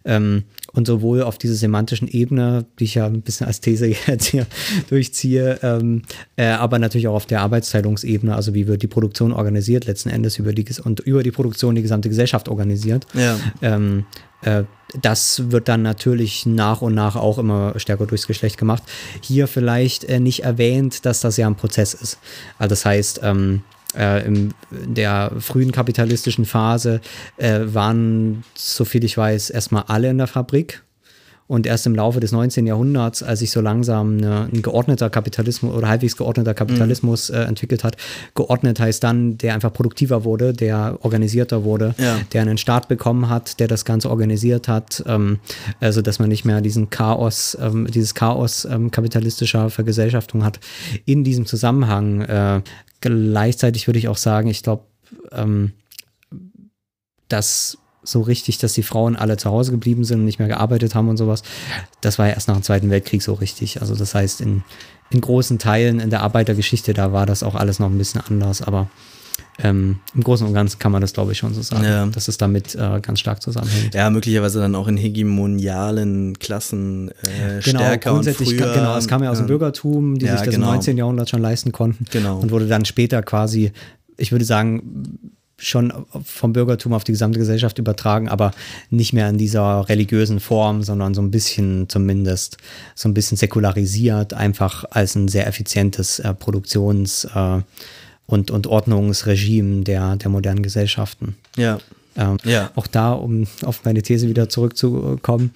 Ähm, 0.04 0.44
und 0.72 0.86
sowohl 0.86 1.22
auf 1.22 1.38
dieser 1.38 1.54
semantischen 1.54 2.06
Ebene, 2.06 2.66
die 2.78 2.84
ich 2.84 2.94
ja 2.94 3.06
ein 3.06 3.22
bisschen 3.22 3.46
als 3.46 3.60
These 3.60 3.86
jetzt 4.06 4.26
hier 4.26 4.46
durchziehe, 4.88 5.58
ähm, 5.62 6.02
äh, 6.36 6.46
aber 6.46 6.78
natürlich 6.78 7.08
auch 7.08 7.14
auf 7.14 7.26
der 7.26 7.40
Arbeitsteilungsebene, 7.40 8.34
also 8.34 8.54
wie 8.54 8.66
wird 8.68 8.82
die 8.82 8.86
Produktion 8.86 9.32
organisiert, 9.32 9.86
letzten 9.86 10.10
Endes 10.10 10.38
über 10.38 10.52
die 10.52 10.66
und 10.84 11.00
über 11.00 11.22
die 11.22 11.32
Produktion 11.32 11.74
die 11.74 11.82
gesamte 11.82 12.08
Gesellschaft 12.08 12.48
organisiert. 12.48 13.06
Ja. 13.14 13.36
Ähm, 13.62 14.04
äh, 14.42 14.64
das 15.00 15.50
wird 15.50 15.68
dann 15.68 15.82
natürlich 15.82 16.46
nach 16.46 16.82
und 16.82 16.94
nach 16.94 17.16
auch 17.16 17.38
immer 17.38 17.78
stärker 17.78 18.06
durchs 18.06 18.26
Geschlecht 18.26 18.58
gemacht. 18.58 18.82
Hier 19.20 19.46
vielleicht 19.46 20.04
äh, 20.04 20.20
nicht 20.20 20.42
erwähnt, 20.42 21.06
dass 21.06 21.20
das 21.20 21.36
ja 21.36 21.46
ein 21.46 21.54
Prozess 21.54 21.94
ist. 21.94 22.18
Also 22.58 22.70
das 22.70 22.84
heißt, 22.84 23.20
ähm, 23.22 23.62
äh, 23.96 24.26
in 24.26 24.54
der 24.70 25.32
frühen 25.38 25.72
kapitalistischen 25.72 26.44
Phase 26.44 27.00
äh, 27.36 27.60
waren, 27.64 28.44
soviel 28.54 29.04
ich 29.04 29.16
weiß, 29.16 29.50
erstmal 29.50 29.84
alle 29.86 30.10
in 30.10 30.18
der 30.18 30.26
Fabrik 30.26 30.82
und 31.50 31.66
erst 31.66 31.84
im 31.84 31.96
Laufe 31.96 32.20
des 32.20 32.30
19. 32.30 32.64
Jahrhunderts, 32.64 33.24
als 33.24 33.40
sich 33.40 33.50
so 33.50 33.60
langsam 33.60 34.18
eine, 34.18 34.48
ein 34.52 34.62
geordneter 34.62 35.10
Kapitalismus 35.10 35.74
oder 35.74 35.88
halbwegs 35.88 36.16
geordneter 36.16 36.54
Kapitalismus 36.54 37.28
mhm. 37.28 37.34
äh, 37.34 37.42
entwickelt 37.42 37.82
hat, 37.82 37.96
geordnet 38.36 38.78
heißt 38.78 39.02
dann, 39.02 39.36
der 39.36 39.54
einfach 39.54 39.72
produktiver 39.72 40.22
wurde, 40.22 40.52
der 40.52 40.96
organisierter 41.02 41.64
wurde, 41.64 41.96
ja. 41.98 42.20
der 42.32 42.42
einen 42.42 42.56
Staat 42.56 42.86
bekommen 42.86 43.28
hat, 43.28 43.58
der 43.58 43.66
das 43.66 43.84
Ganze 43.84 44.10
organisiert 44.10 44.68
hat, 44.68 45.02
ähm, 45.08 45.40
also 45.80 46.02
dass 46.02 46.20
man 46.20 46.28
nicht 46.28 46.44
mehr 46.44 46.60
diesen 46.60 46.88
Chaos, 46.88 47.58
ähm, 47.60 47.88
dieses 47.90 48.14
Chaos 48.14 48.64
ähm, 48.64 48.92
kapitalistischer 48.92 49.70
Vergesellschaftung 49.70 50.44
hat. 50.44 50.60
In 51.04 51.24
diesem 51.24 51.46
Zusammenhang 51.46 52.20
äh, 52.20 52.62
gleichzeitig 53.00 53.88
würde 53.88 53.98
ich 53.98 54.06
auch 54.06 54.18
sagen, 54.18 54.46
ich 54.46 54.62
glaube, 54.62 54.84
ähm, 55.32 55.72
dass 57.26 57.76
so 58.10 58.22
richtig, 58.22 58.58
dass 58.58 58.72
die 58.72 58.82
Frauen 58.82 59.16
alle 59.16 59.36
zu 59.36 59.50
Hause 59.50 59.70
geblieben 59.70 60.04
sind 60.04 60.20
und 60.20 60.24
nicht 60.24 60.38
mehr 60.38 60.48
gearbeitet 60.48 60.94
haben 60.94 61.08
und 61.08 61.16
sowas. 61.16 61.42
Das 62.00 62.18
war 62.18 62.26
ja 62.26 62.34
erst 62.34 62.48
nach 62.48 62.56
dem 62.56 62.62
Zweiten 62.62 62.90
Weltkrieg 62.90 63.22
so 63.22 63.34
richtig. 63.34 63.80
Also 63.80 63.94
das 63.94 64.14
heißt, 64.14 64.40
in, 64.40 64.62
in 65.10 65.20
großen 65.20 65.58
Teilen 65.58 66.00
in 66.00 66.10
der 66.10 66.22
Arbeitergeschichte, 66.22 66.94
da 66.94 67.12
war 67.12 67.26
das 67.26 67.42
auch 67.42 67.54
alles 67.54 67.78
noch 67.78 67.88
ein 67.88 67.98
bisschen 67.98 68.20
anders, 68.20 68.62
aber 68.62 68.88
ähm, 69.62 69.96
im 70.14 70.22
Großen 70.22 70.46
und 70.46 70.54
Ganzen 70.54 70.78
kann 70.78 70.92
man 70.92 71.00
das, 71.00 71.12
glaube 71.12 71.32
ich, 71.32 71.38
schon 71.38 71.52
so 71.54 71.62
sagen, 71.62 71.84
ja. 71.84 72.06
dass 72.06 72.28
es 72.28 72.38
damit 72.38 72.74
äh, 72.74 73.00
ganz 73.00 73.20
stark 73.20 73.42
zusammenhängt. 73.42 73.94
Ja, 73.94 74.08
möglicherweise 74.10 74.60
dann 74.60 74.74
auch 74.74 74.88
in 74.88 74.96
hegemonialen 74.96 76.38
Klassen 76.38 77.10
äh, 77.10 77.60
genau, 77.62 77.80
stärker 77.80 78.12
grundsätzlich, 78.12 78.50
und 78.50 78.58
früher. 78.58 78.74
Genau, 78.74 78.96
es 78.96 79.06
kam 79.06 79.22
ja 79.22 79.30
aus 79.30 79.38
dem 79.38 79.46
Bürgertum, 79.46 80.18
die 80.18 80.26
ja, 80.26 80.32
sich 80.36 80.46
das 80.46 80.54
genau. 80.54 80.68
im 80.68 80.74
19. 80.74 80.96
Jahrhundert 80.96 81.28
schon 81.28 81.42
leisten 81.42 81.72
konnten 81.72 82.06
genau. 82.10 82.38
und 82.38 82.50
wurde 82.50 82.68
dann 82.68 82.84
später 82.84 83.22
quasi, 83.22 83.72
ich 84.16 84.32
würde 84.32 84.44
sagen, 84.44 85.34
schon 85.60 85.92
vom 86.24 86.52
Bürgertum 86.52 86.92
auf 86.92 87.04
die 87.04 87.12
gesamte 87.12 87.38
Gesellschaft 87.38 87.78
übertragen, 87.78 88.28
aber 88.28 88.50
nicht 88.90 89.12
mehr 89.12 89.28
in 89.28 89.38
dieser 89.38 89.88
religiösen 89.88 90.40
Form, 90.40 90.82
sondern 90.82 91.14
so 91.14 91.22
ein 91.22 91.30
bisschen 91.30 91.88
zumindest 91.88 92.56
so 92.94 93.08
ein 93.08 93.14
bisschen 93.14 93.36
säkularisiert, 93.36 94.34
einfach 94.34 94.84
als 94.90 95.14
ein 95.14 95.28
sehr 95.28 95.46
effizientes 95.46 96.18
äh, 96.18 96.34
Produktions- 96.34 97.24
äh, 97.24 97.62
und, 98.30 98.52
und 98.52 98.68
Ordnungsregime 98.68 99.82
der, 99.82 100.14
der 100.16 100.30
modernen 100.30 100.62
Gesellschaften. 100.62 101.34
Ja. 101.56 101.78
Ähm, 102.16 102.38
ja. 102.44 102.70
Auch 102.76 102.86
da, 102.86 103.12
um 103.12 103.46
auf 103.64 103.84
meine 103.84 104.02
These 104.02 104.28
wieder 104.28 104.48
zurückzukommen, 104.48 105.50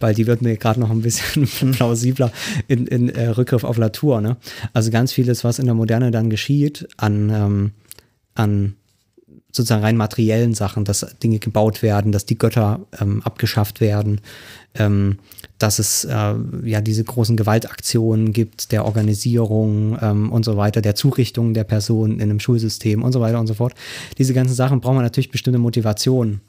weil 0.00 0.14
die 0.14 0.26
wird 0.26 0.42
mir 0.42 0.56
gerade 0.56 0.80
noch 0.80 0.90
ein 0.90 1.02
bisschen 1.02 1.46
plausibler 1.72 2.32
in, 2.66 2.86
in 2.86 3.08
äh, 3.10 3.28
Rückgriff 3.28 3.64
auf 3.64 3.76
Latour. 3.76 4.20
Ne? 4.20 4.36
Also 4.72 4.90
ganz 4.90 5.12
vieles, 5.12 5.44
was 5.44 5.58
in 5.58 5.66
der 5.66 5.74
Moderne 5.74 6.10
dann 6.10 6.30
geschieht, 6.30 6.88
an, 6.96 7.30
ähm, 7.30 7.70
an 8.34 8.74
sozusagen 9.52 9.84
rein 9.84 9.96
materiellen 9.96 10.54
Sachen, 10.54 10.84
dass 10.84 11.06
Dinge 11.22 11.38
gebaut 11.38 11.82
werden, 11.82 12.10
dass 12.10 12.26
die 12.26 12.38
Götter 12.38 12.80
ähm, 13.00 13.22
abgeschafft 13.22 13.80
werden, 13.80 14.20
ähm, 14.74 15.18
dass 15.58 15.78
es 15.78 16.04
äh, 16.04 16.34
ja 16.64 16.80
diese 16.80 17.04
großen 17.04 17.36
Gewaltaktionen 17.36 18.32
gibt, 18.32 18.72
der 18.72 18.84
Organisierung 18.86 19.98
ähm, 20.00 20.32
und 20.32 20.44
so 20.44 20.56
weiter, 20.56 20.80
der 20.80 20.94
Zurichtung 20.94 21.54
der 21.54 21.64
Person 21.64 22.14
in 22.14 22.22
einem 22.22 22.40
Schulsystem 22.40 23.02
und 23.02 23.12
so 23.12 23.20
weiter 23.20 23.38
und 23.38 23.46
so 23.46 23.54
fort. 23.54 23.74
Diese 24.18 24.34
ganzen 24.34 24.54
Sachen 24.54 24.80
brauchen 24.80 24.96
wir 24.96 25.02
natürlich 25.02 25.30
bestimmte 25.30 25.58
Motivationen. 25.58 26.40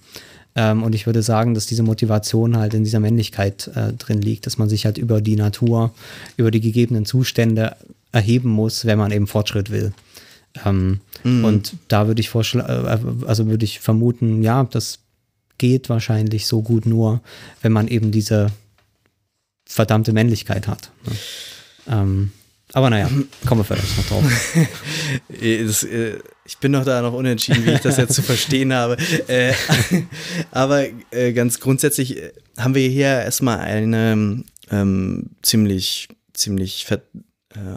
Ähm, 0.56 0.84
und 0.84 0.96
ich 0.96 1.06
würde 1.06 1.24
sagen, 1.24 1.54
dass 1.54 1.66
diese 1.66 1.84
Motivation 1.84 2.58
halt 2.58 2.74
in 2.74 2.84
dieser 2.84 3.00
Männlichkeit 3.00 3.70
äh, 3.76 3.94
drin 3.94 4.22
liegt, 4.22 4.46
dass 4.46 4.58
man 4.58 4.70
sich 4.70 4.86
halt 4.86 4.98
über 4.98 5.20
die 5.20 5.36
Natur, 5.36 5.92
über 6.38 6.52
die 6.52 6.62
gegebenen 6.62 7.06
Zustände 7.06 7.76
erheben 8.12 8.50
muss, 8.50 8.86
wenn 8.86 8.98
man 8.98 9.12
eben 9.12 9.28
Fortschritt 9.28 9.72
will. 9.72 9.94
Ähm, 10.66 11.00
mhm. 11.24 11.46
Und 11.46 11.76
da 11.88 12.08
würde 12.08 12.22
ich 12.22 12.30
vorschlagen, 12.30 12.68
äh, 12.70 13.28
also 13.28 13.48
würde 13.48 13.66
ich 13.66 13.80
vermuten, 13.80 14.44
ja, 14.44 14.64
das 14.64 15.00
geht 15.58 15.90
wahrscheinlich 15.90 16.48
so 16.48 16.62
gut 16.62 16.86
nur, 16.86 17.22
wenn 17.62 17.72
man 17.72 17.88
eben 17.88 18.12
diese 18.12 18.52
verdammte 19.66 20.14
Männlichkeit 20.14 20.68
hat. 20.68 20.92
Ne? 21.06 21.16
Ähm, 21.88 22.32
aber 22.74 22.90
naja, 22.90 23.10
kommen 23.46 23.62
wir 23.62 23.66
vielleicht 23.66 23.98
noch 23.98 24.08
drauf. 24.08 24.58
das, 25.30 25.84
äh, 25.84 26.18
ich 26.46 26.58
bin 26.58 26.72
noch 26.72 26.86
da 26.86 27.02
noch 27.02 27.14
unentschieden, 27.14 27.66
wie 27.66 27.72
ich 27.72 27.82
das 27.82 27.98
jetzt 27.98 28.16
zu 28.16 28.24
verstehen 28.24 28.74
habe. 28.74 28.98
Äh, 29.28 29.54
aber 30.52 30.86
äh, 31.12 31.34
ganz 31.34 31.60
grundsätzlich 31.60 32.18
äh, 32.18 32.32
haben 32.58 32.74
wir 32.74 32.90
hier 32.90 33.06
erstmal 33.06 33.60
eine 33.60 34.44
ähm, 34.72 35.30
ziemlich, 35.44 36.08
ziemlich 36.34 36.90
äh, 36.90 36.98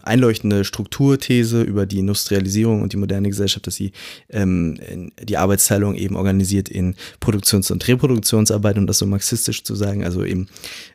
einleuchtende 0.02 0.64
Strukturthese 0.64 1.62
über 1.62 1.86
die 1.86 1.98
Industrialisierung 1.98 2.82
und 2.82 2.92
die 2.92 2.96
moderne 2.96 3.28
Gesellschaft, 3.28 3.66
dass 3.66 3.74
sie 3.74 3.92
ähm, 4.30 4.78
die 5.22 5.36
Arbeitsteilung 5.36 5.94
eben 5.94 6.16
organisiert 6.16 6.68
in 6.68 6.94
Produktions- 7.20 7.70
und 7.70 7.86
Reproduktionsarbeit, 7.86 8.78
um 8.78 8.86
das 8.86 8.98
so 8.98 9.06
marxistisch 9.06 9.64
zu 9.64 9.74
sagen, 9.74 10.04
also 10.04 10.24
eben 10.24 10.48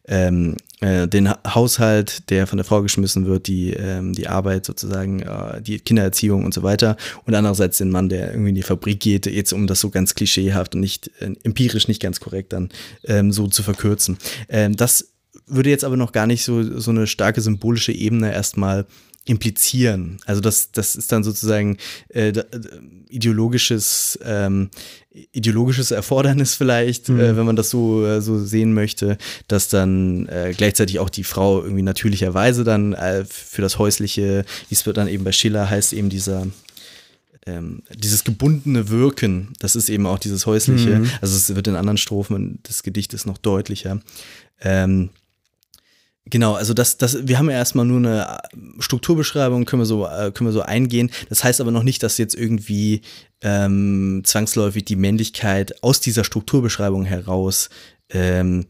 ähm, 0.07 0.55
äh, 0.82 1.07
den 1.07 1.29
Haushalt, 1.29 2.29
der 2.29 2.47
von 2.47 2.57
der 2.57 2.65
Frau 2.65 2.82
geschmissen 2.82 3.27
wird, 3.27 3.47
die, 3.47 3.71
ähm, 3.73 4.13
die 4.13 4.27
Arbeit 4.27 4.65
sozusagen, 4.65 5.21
äh, 5.21 5.61
die 5.61 5.79
Kindererziehung 5.79 6.43
und 6.43 6.53
so 6.53 6.63
weiter 6.63 6.97
und 7.25 7.36
andererseits 7.36 7.77
den 7.77 7.91
Mann, 7.91 8.09
der 8.09 8.32
irgendwie 8.32 8.49
in 8.49 8.55
die 8.55 8.63
Fabrik 8.63 8.99
geht, 8.99 9.27
jetzt 9.27 9.53
um 9.53 9.67
das 9.67 9.79
so 9.79 9.89
ganz 9.89 10.15
klischeehaft 10.15 10.73
und 10.73 10.82
nicht 10.82 11.11
äh, 11.19 11.34
empirisch 11.43 11.88
nicht 11.88 12.01
ganz 12.01 12.19
korrekt 12.19 12.53
dann 12.53 12.69
ähm, 13.05 13.32
so 13.32 13.47
zu 13.47 13.61
verkürzen. 13.61 14.17
Ähm, 14.49 14.75
das 14.75 15.11
würde 15.51 15.69
jetzt 15.69 15.83
aber 15.83 15.97
noch 15.97 16.11
gar 16.11 16.27
nicht 16.27 16.43
so, 16.43 16.79
so 16.79 16.91
eine 16.91 17.07
starke 17.07 17.41
symbolische 17.41 17.91
Ebene 17.91 18.33
erstmal 18.33 18.85
implizieren. 19.25 20.17
Also 20.25 20.41
das, 20.41 20.71
das 20.71 20.95
ist 20.95 21.11
dann 21.11 21.23
sozusagen 21.23 21.77
äh, 22.09 22.31
da, 22.31 22.43
ideologisches, 23.07 24.17
ähm, 24.25 24.71
ideologisches 25.31 25.91
Erfordernis 25.91 26.55
vielleicht, 26.55 27.09
mhm. 27.09 27.19
äh, 27.19 27.37
wenn 27.37 27.45
man 27.45 27.55
das 27.55 27.69
so, 27.69 28.03
äh, 28.05 28.21
so 28.21 28.43
sehen 28.43 28.73
möchte, 28.73 29.17
dass 29.47 29.69
dann 29.69 30.27
äh, 30.27 30.53
gleichzeitig 30.57 30.99
auch 30.99 31.09
die 31.09 31.23
Frau 31.23 31.61
irgendwie 31.61 31.83
natürlicherweise 31.83 32.63
dann 32.63 32.93
äh, 32.93 33.23
für 33.25 33.61
das 33.61 33.77
häusliche, 33.77 34.43
wie 34.69 34.73
es 34.73 34.83
dann 34.83 35.07
eben 35.07 35.23
bei 35.23 35.31
Schiller 35.31 35.69
heißt, 35.69 35.93
eben 35.93 36.09
dieser 36.09 36.47
ähm, 37.47 37.81
dieses 37.95 38.23
gebundene 38.23 38.89
Wirken, 38.89 39.53
das 39.59 39.75
ist 39.75 39.89
eben 39.89 40.05
auch 40.05 40.19
dieses 40.19 40.45
häusliche. 40.45 40.99
Mhm. 40.99 41.09
Also 41.21 41.35
es 41.35 41.55
wird 41.55 41.67
in 41.67 41.75
anderen 41.75 41.97
Strophen 41.97 42.59
des 42.67 42.83
Gedichtes 42.83 43.25
noch 43.25 43.39
deutlicher. 43.39 43.99
Ähm, 44.61 45.09
Genau, 46.26 46.53
also 46.53 46.74
das, 46.74 46.97
das, 46.97 47.28
wir 47.28 47.39
haben 47.39 47.49
ja 47.49 47.57
erstmal 47.57 47.86
nur 47.86 47.97
eine 47.97 48.38
Strukturbeschreibung, 48.80 49.65
können 49.65 49.82
wir 49.82 49.88
so, 49.88 50.05
äh, 50.05 50.32
können 50.32 50.49
wir 50.49 50.53
so 50.53 50.61
eingehen. 50.61 51.09
Das 51.30 51.43
heißt 51.43 51.59
aber 51.59 51.72
noch 51.72 51.84
nicht, 51.84 52.03
dass 52.03 52.19
jetzt 52.19 52.36
irgendwie 52.36 53.01
ähm, 53.41 54.22
zwangsläufig 54.24 54.86
die 54.86 54.95
Männlichkeit 54.95 55.84
aus 55.84 55.99
dieser 55.99 56.24
Strukturbeschreibung 56.24 57.05
heraus 57.05 57.69
ähm, 58.09 58.65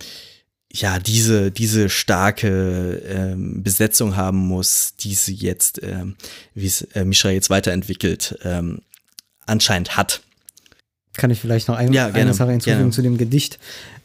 ja 0.74 0.99
diese 0.99 1.52
diese 1.52 1.89
starke 1.89 3.02
ähm, 3.06 3.62
Besetzung 3.64 4.16
haben 4.16 4.38
muss, 4.38 4.95
die 4.95 5.16
sie 5.16 5.34
jetzt, 5.34 5.84
ähm, 5.84 6.16
wie 6.54 6.68
es 6.68 6.84
äh, 6.93 7.04
Mishra 7.04 7.32
jetzt 7.32 7.49
weiterentwickelt, 7.49 8.39
ähm, 8.43 8.82
anscheinend 9.45 9.97
hat. 9.97 10.22
Kann 11.14 11.30
ich 11.32 11.41
vielleicht 11.41 11.68
noch 11.68 11.76
ein, 11.76 11.91
ja, 11.91 12.06
gerne, 12.06 12.22
eine 12.22 12.34
Sache 12.34 12.52
hinzufügen 12.52 12.78
gerne. 12.78 12.91
zu 12.91 13.02
dem 13.02 13.18
Gedicht? 13.18 13.60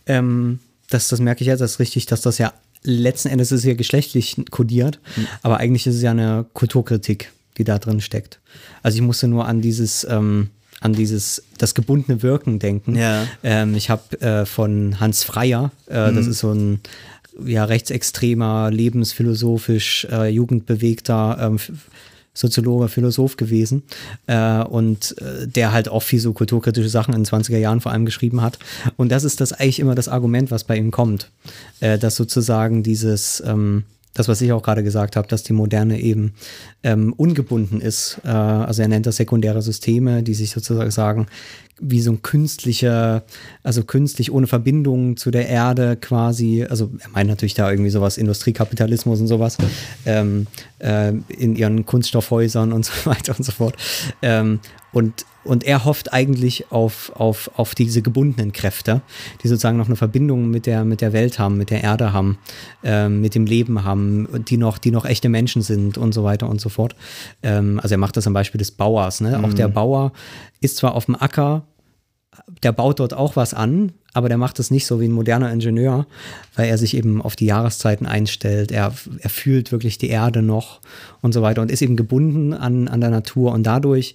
Ähm, 0.06 0.58
das, 0.90 1.08
das 1.08 1.20
merke 1.20 1.42
ich 1.42 1.46
jetzt, 1.46 1.60
ist 1.60 1.78
richtig, 1.78 2.06
dass 2.06 2.20
das 2.20 2.38
ja 2.38 2.52
letzten 2.86 3.28
Endes 3.28 3.52
ist 3.52 3.60
es 3.60 3.64
ja 3.64 3.74
geschlechtlich 3.74 4.36
kodiert, 4.50 5.00
mhm. 5.16 5.26
aber 5.42 5.58
eigentlich 5.58 5.86
ist 5.86 5.96
es 5.96 6.02
ja 6.02 6.12
eine 6.12 6.46
Kulturkritik, 6.54 7.32
die 7.58 7.64
da 7.64 7.78
drin 7.78 8.00
steckt. 8.00 8.40
Also 8.82 8.96
ich 8.96 9.02
musste 9.02 9.28
nur 9.28 9.46
an 9.46 9.60
dieses, 9.60 10.06
ähm, 10.08 10.50
an 10.80 10.92
dieses, 10.92 11.42
das 11.58 11.74
gebundene 11.74 12.22
Wirken 12.22 12.58
denken. 12.58 12.96
Ja. 12.96 13.26
Ähm, 13.42 13.74
ich 13.74 13.90
habe 13.90 14.20
äh, 14.20 14.46
von 14.46 15.00
Hans 15.00 15.24
Freier, 15.24 15.72
äh, 15.88 16.10
mhm. 16.10 16.16
das 16.16 16.26
ist 16.26 16.38
so 16.38 16.52
ein 16.52 16.80
ja, 17.44 17.64
rechtsextremer, 17.64 18.70
lebensphilosophisch, 18.70 20.06
äh, 20.10 20.28
jugendbewegter 20.28 21.38
ähm, 21.40 21.58
Soziologe, 22.36 22.88
Philosoph 22.88 23.36
gewesen 23.36 23.82
äh, 24.26 24.62
und 24.62 25.16
äh, 25.20 25.48
der 25.48 25.72
halt 25.72 25.88
auch 25.88 26.02
viel 26.02 26.20
so 26.20 26.32
kulturkritische 26.32 26.90
Sachen 26.90 27.14
in 27.14 27.24
den 27.24 27.26
20er 27.26 27.56
Jahren 27.56 27.80
vor 27.80 27.92
allem 27.92 28.04
geschrieben 28.04 28.42
hat. 28.42 28.58
Und 28.96 29.10
das 29.10 29.24
ist 29.24 29.40
das 29.40 29.52
eigentlich 29.52 29.80
immer 29.80 29.94
das 29.94 30.08
Argument, 30.08 30.50
was 30.50 30.64
bei 30.64 30.76
ihm 30.76 30.90
kommt, 30.90 31.30
äh, 31.80 31.98
dass 31.98 32.16
sozusagen 32.16 32.82
dieses 32.82 33.42
ähm, 33.46 33.84
das, 34.18 34.28
was 34.28 34.40
ich 34.40 34.52
auch 34.52 34.62
gerade 34.62 34.82
gesagt 34.82 35.16
habe, 35.16 35.28
dass 35.28 35.42
die 35.42 35.52
Moderne 35.52 36.00
eben 36.00 36.34
ähm, 36.82 37.12
ungebunden 37.12 37.80
ist. 37.80 38.20
Äh, 38.24 38.28
also 38.28 38.82
er 38.82 38.88
nennt 38.88 39.06
das 39.06 39.16
sekundäre 39.16 39.62
Systeme, 39.62 40.22
die 40.22 40.34
sich 40.34 40.50
sozusagen 40.50 40.90
sagen, 40.90 41.26
wie 41.78 42.00
so 42.00 42.10
ein 42.10 42.22
künstlicher, 42.22 43.24
also 43.62 43.84
künstlich 43.84 44.32
ohne 44.32 44.46
Verbindung 44.46 45.16
zu 45.18 45.30
der 45.30 45.48
Erde 45.48 45.96
quasi, 45.96 46.64
also 46.64 46.90
er 47.00 47.10
meint 47.10 47.28
natürlich 47.28 47.54
da 47.54 47.70
irgendwie 47.70 47.90
sowas, 47.90 48.16
Industriekapitalismus 48.16 49.20
und 49.20 49.26
sowas, 49.26 49.58
ähm, 50.06 50.46
äh, 50.78 51.12
in 51.28 51.54
ihren 51.54 51.84
Kunststoffhäusern 51.84 52.72
und 52.72 52.84
so 52.86 52.92
weiter 53.04 53.34
und 53.36 53.44
so 53.44 53.52
fort. 53.52 53.76
Ähm, 54.22 54.60
und, 54.96 55.26
und 55.44 55.62
er 55.64 55.84
hofft 55.84 56.14
eigentlich 56.14 56.72
auf, 56.72 57.12
auf, 57.14 57.50
auf 57.56 57.74
diese 57.74 58.00
gebundenen 58.00 58.52
Kräfte, 58.52 59.02
die 59.42 59.48
sozusagen 59.48 59.76
noch 59.76 59.88
eine 59.88 59.96
Verbindung 59.96 60.48
mit 60.48 60.64
der, 60.64 60.86
mit 60.86 61.02
der 61.02 61.12
Welt 61.12 61.38
haben, 61.38 61.58
mit 61.58 61.68
der 61.68 61.84
Erde 61.84 62.14
haben, 62.14 62.38
ähm, 62.82 63.20
mit 63.20 63.34
dem 63.34 63.44
Leben 63.44 63.84
haben, 63.84 64.26
die 64.48 64.56
noch, 64.56 64.78
die 64.78 64.90
noch 64.90 65.04
echte 65.04 65.28
Menschen 65.28 65.60
sind 65.60 65.98
und 65.98 66.14
so 66.14 66.24
weiter 66.24 66.48
und 66.48 66.62
so 66.62 66.70
fort. 66.70 66.96
Ähm, 67.42 67.78
also 67.82 67.94
er 67.94 67.98
macht 67.98 68.16
das 68.16 68.26
am 68.26 68.32
Beispiel 68.32 68.58
des 68.58 68.70
Bauers. 68.70 69.20
Ne? 69.20 69.36
Mhm. 69.36 69.44
Auch 69.44 69.52
der 69.52 69.68
Bauer 69.68 70.12
ist 70.62 70.78
zwar 70.78 70.94
auf 70.94 71.04
dem 71.04 71.14
Acker, 71.14 71.66
der 72.62 72.72
baut 72.72 73.00
dort 73.00 73.12
auch 73.12 73.36
was 73.36 73.52
an, 73.52 73.92
aber 74.12 74.28
der 74.28 74.38
macht 74.38 74.58
es 74.58 74.70
nicht 74.70 74.86
so 74.86 74.98
wie 75.00 75.08
ein 75.08 75.12
moderner 75.12 75.52
Ingenieur, 75.52 76.06
weil 76.54 76.68
er 76.68 76.78
sich 76.78 76.96
eben 76.96 77.20
auf 77.20 77.36
die 77.36 77.44
Jahreszeiten 77.44 78.06
einstellt. 78.06 78.72
Er, 78.72 78.94
er 79.18 79.30
fühlt 79.30 79.72
wirklich 79.72 79.98
die 79.98 80.08
Erde 80.08 80.40
noch 80.40 80.80
und 81.20 81.34
so 81.34 81.42
weiter 81.42 81.60
und 81.60 81.70
ist 81.70 81.82
eben 81.82 81.96
gebunden 81.96 82.54
an, 82.54 82.88
an 82.88 83.02
der 83.02 83.10
Natur 83.10 83.52
und 83.52 83.64
dadurch 83.64 84.14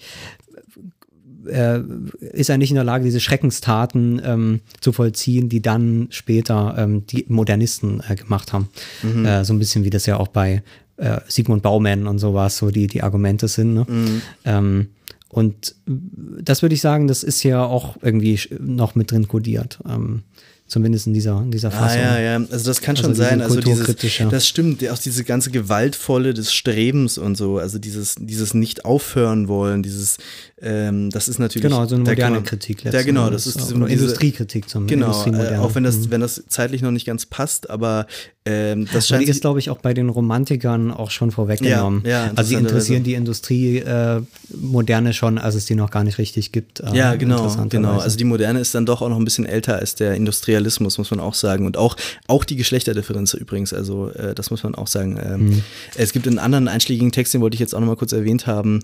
äh, 1.48 1.80
ist 2.20 2.50
er 2.50 2.58
nicht 2.58 2.72
in 2.72 2.76
der 2.76 2.84
Lage, 2.84 3.04
diese 3.04 3.20
Schreckenstaten 3.20 4.22
ähm, 4.24 4.60
zu 4.80 4.92
vollziehen, 4.92 5.50
die 5.50 5.62
dann 5.62 6.08
später 6.10 6.76
ähm, 6.78 7.06
die 7.08 7.26
Modernisten 7.28 8.02
äh, 8.08 8.16
gemacht 8.16 8.54
haben. 8.54 8.70
Mhm. 9.04 9.26
Äh, 9.26 9.46
so 9.46 9.54
ein 9.54 9.60
bisschen 9.60 9.84
wie 9.84 9.90
das 9.90 10.06
ja 10.06 10.18
auch 10.18 10.28
bei 10.28 10.64
äh, 10.98 11.20
Sigmund 11.28 11.64
Baumann 11.64 12.08
und 12.08 12.20
sowas, 12.20 12.58
so 12.58 12.70
die, 12.70 12.88
die 12.88 13.04
Argumente 13.04 13.48
sind. 13.48 13.74
Ne? 13.74 13.86
Mhm. 13.88 14.22
Ähm, 14.46 14.88
und 15.30 15.76
das 15.86 16.62
würde 16.62 16.76
ich 16.76 16.82
sagen, 16.82 17.08
das 17.08 17.24
ist 17.24 17.44
ja 17.44 17.64
auch 17.64 17.98
irgendwie 18.02 18.40
noch 18.60 18.96
mit 18.96 19.12
drin 19.12 19.28
kodiert. 19.28 19.80
Ähm, 19.90 20.24
Zumindest 20.72 21.06
in 21.06 21.14
dieser, 21.14 21.42
in 21.42 21.52
dieser 21.52 21.68
ah, 21.68 21.72
Fassung. 21.72 22.00
Ah, 22.00 22.18
ja, 22.18 22.40
ja. 22.40 22.46
Also 22.50 22.66
das 22.68 22.80
kann 22.80 22.96
also 22.96 23.10
schon 23.10 23.14
sein. 23.14 23.42
Also 23.42 23.60
dieses, 23.60 23.94
das 24.30 24.48
stimmt, 24.48 24.88
auch 24.88 24.98
diese 24.98 25.26
ganze 25.26 25.52
Gewaltvolle 25.52 26.34
des 26.34 26.54
Strebens 26.54 27.18
und 27.18 27.36
so, 27.36 27.58
also 27.58 27.78
dieses, 27.78 28.16
dieses 28.18 28.54
nicht 28.54 28.86
aufhören 28.86 29.50
wollen, 29.50 29.84
dieses, 29.84 30.18
ähm, 30.64 31.10
das 31.10 31.28
ist 31.28 31.40
natürlich. 31.40 31.64
Genau, 31.64 31.86
so 31.86 31.96
eine 31.96 32.04
moderne 32.04 32.36
man, 32.36 32.44
Kritik 32.44 32.84
Ja, 32.84 33.02
genau, 33.02 33.30
das 33.30 33.48
ist 33.48 33.60
diese, 33.60 33.74
Industriekritik 33.74 34.70
zum 34.70 34.86
Genau, 34.86 35.26
äh, 35.26 35.58
auch 35.58 35.74
wenn 35.74 35.84
das, 35.84 35.98
mhm. 35.98 36.12
wenn 36.12 36.22
das 36.22 36.44
zeitlich 36.48 36.82
noch 36.84 36.92
nicht 36.92 37.06
ganz 37.06 37.26
passt, 37.26 37.70
aber 37.70 38.06
ähm, 38.46 38.88
das 38.94 39.08
scheint. 39.08 39.26
Die 39.26 39.30
ist, 39.30 39.42
glaube 39.42 39.60
ich, 39.60 39.72
auch 39.72 39.80
bei 39.80 39.94
den 39.94 40.10
Romantikern 40.10 40.92
auch 40.92 41.10
schon 41.10 41.32
vorweggenommen. 41.32 42.04
Ja, 42.06 42.26
ja, 42.26 42.32
also 42.36 42.50
sie 42.50 42.56
interessieren 42.56 43.04
die 43.04 43.16
Industrie 43.16 43.78
äh, 43.78 44.22
Moderne 44.56 45.14
schon, 45.14 45.40
als 45.40 45.56
es 45.56 45.66
die 45.66 45.76
noch 45.76 45.90
gar 45.90 46.04
nicht 46.04 46.20
richtig 46.20 46.52
gibt. 46.52 46.80
Äh, 46.80 46.96
ja, 46.96 47.16
genau, 47.16 47.52
genau. 47.70 47.98
Also 47.98 48.18
die 48.18 48.24
Moderne 48.24 48.60
ist 48.60 48.76
dann 48.76 48.86
doch 48.86 49.02
auch 49.02 49.10
noch 49.10 49.18
ein 49.18 49.26
bisschen 49.26 49.46
älter 49.46 49.78
als 49.78 49.96
der 49.96 50.14
Industrialismus, 50.14 51.00
muss 51.00 51.10
man 51.10 51.20
auch 51.20 51.34
sagen. 51.34 51.66
Und 51.66 51.78
auch, 51.78 51.96
auch 52.28 52.44
die 52.44 52.56
Geschlechterdifferenz 52.56 53.34
übrigens, 53.34 53.74
also 53.74 54.10
äh, 54.10 54.36
das 54.36 54.52
muss 54.52 54.62
man 54.62 54.76
auch 54.76 54.88
sagen. 54.88 55.20
Ähm, 55.24 55.46
mhm. 55.46 55.64
Es 55.96 56.14
gibt 56.14 56.28
einen 56.28 56.40
anderen 56.40 56.68
einschlägigen 56.68 57.12
Text, 57.12 57.34
den 57.34 57.42
wollte 57.42 57.56
ich 57.56 57.60
jetzt 57.60 57.74
auch 57.74 57.80
noch 57.80 57.88
mal 57.88 57.96
kurz 57.96 58.12
erwähnt 58.12 58.46
haben, 58.46 58.82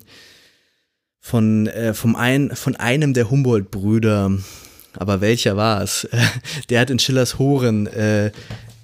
von, 1.27 1.67
äh, 1.67 1.93
vom 1.93 2.15
ein, 2.15 2.55
von 2.55 2.77
einem 2.77 3.13
der 3.13 3.29
Humboldt-Brüder, 3.29 4.31
aber 4.93 5.19
welcher 5.19 5.57
war 5.57 5.81
es? 5.81 6.07
der 6.69 6.79
hat 6.79 6.89
in 6.89 6.99
Schillers 6.99 7.37
Horen 7.37 7.85
äh, 7.87 8.31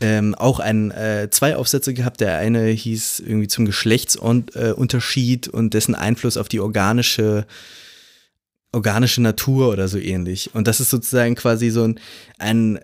ähm, 0.01 0.35
auch 0.35 0.59
ein, 0.59 0.91
äh, 0.91 1.29
zwei 1.31 1.55
Aufsätze 1.55 1.93
gehabt. 1.93 2.19
Der 2.19 2.37
eine 2.37 2.65
hieß 2.65 3.23
irgendwie 3.25 3.47
zum 3.47 3.65
Geschlechtsunterschied 3.65 5.47
und 5.47 5.73
dessen 5.73 5.95
Einfluss 5.95 6.35
auf 6.35 6.49
die 6.49 6.59
organische 6.59 7.45
organische 8.73 9.21
Natur 9.21 9.69
oder 9.69 9.87
so 9.87 9.99
ähnlich. 9.99 10.49
Und 10.53 10.67
das 10.67 10.79
ist 10.79 10.89
sozusagen 10.89 11.35
quasi 11.35 11.69
so 11.69 11.83
ein, 11.83 11.99
ein 12.39 12.79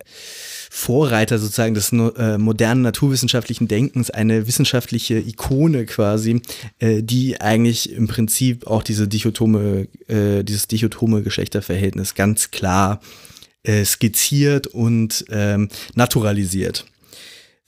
Vorreiter 0.69 1.39
sozusagen 1.39 1.73
des 1.73 1.91
äh, 1.91 2.37
modernen 2.37 2.83
naturwissenschaftlichen 2.83 3.67
Denkens, 3.67 4.11
eine 4.11 4.45
wissenschaftliche 4.45 5.17
Ikone 5.17 5.85
quasi, 5.85 6.41
äh, 6.77 7.01
die 7.01 7.41
eigentlich 7.41 7.91
im 7.91 8.07
Prinzip 8.07 8.67
auch 8.67 8.83
diese 8.83 9.07
dichotome, 9.07 9.87
äh, 10.07 10.43
dieses 10.43 10.67
dichotome 10.67 11.23
Geschlechterverhältnis 11.23 12.13
ganz 12.13 12.51
klar 12.51 13.01
äh, 13.63 13.83
skizziert 13.83 14.67
und 14.67 15.25
ähm, 15.29 15.69
naturalisiert. 15.95 16.85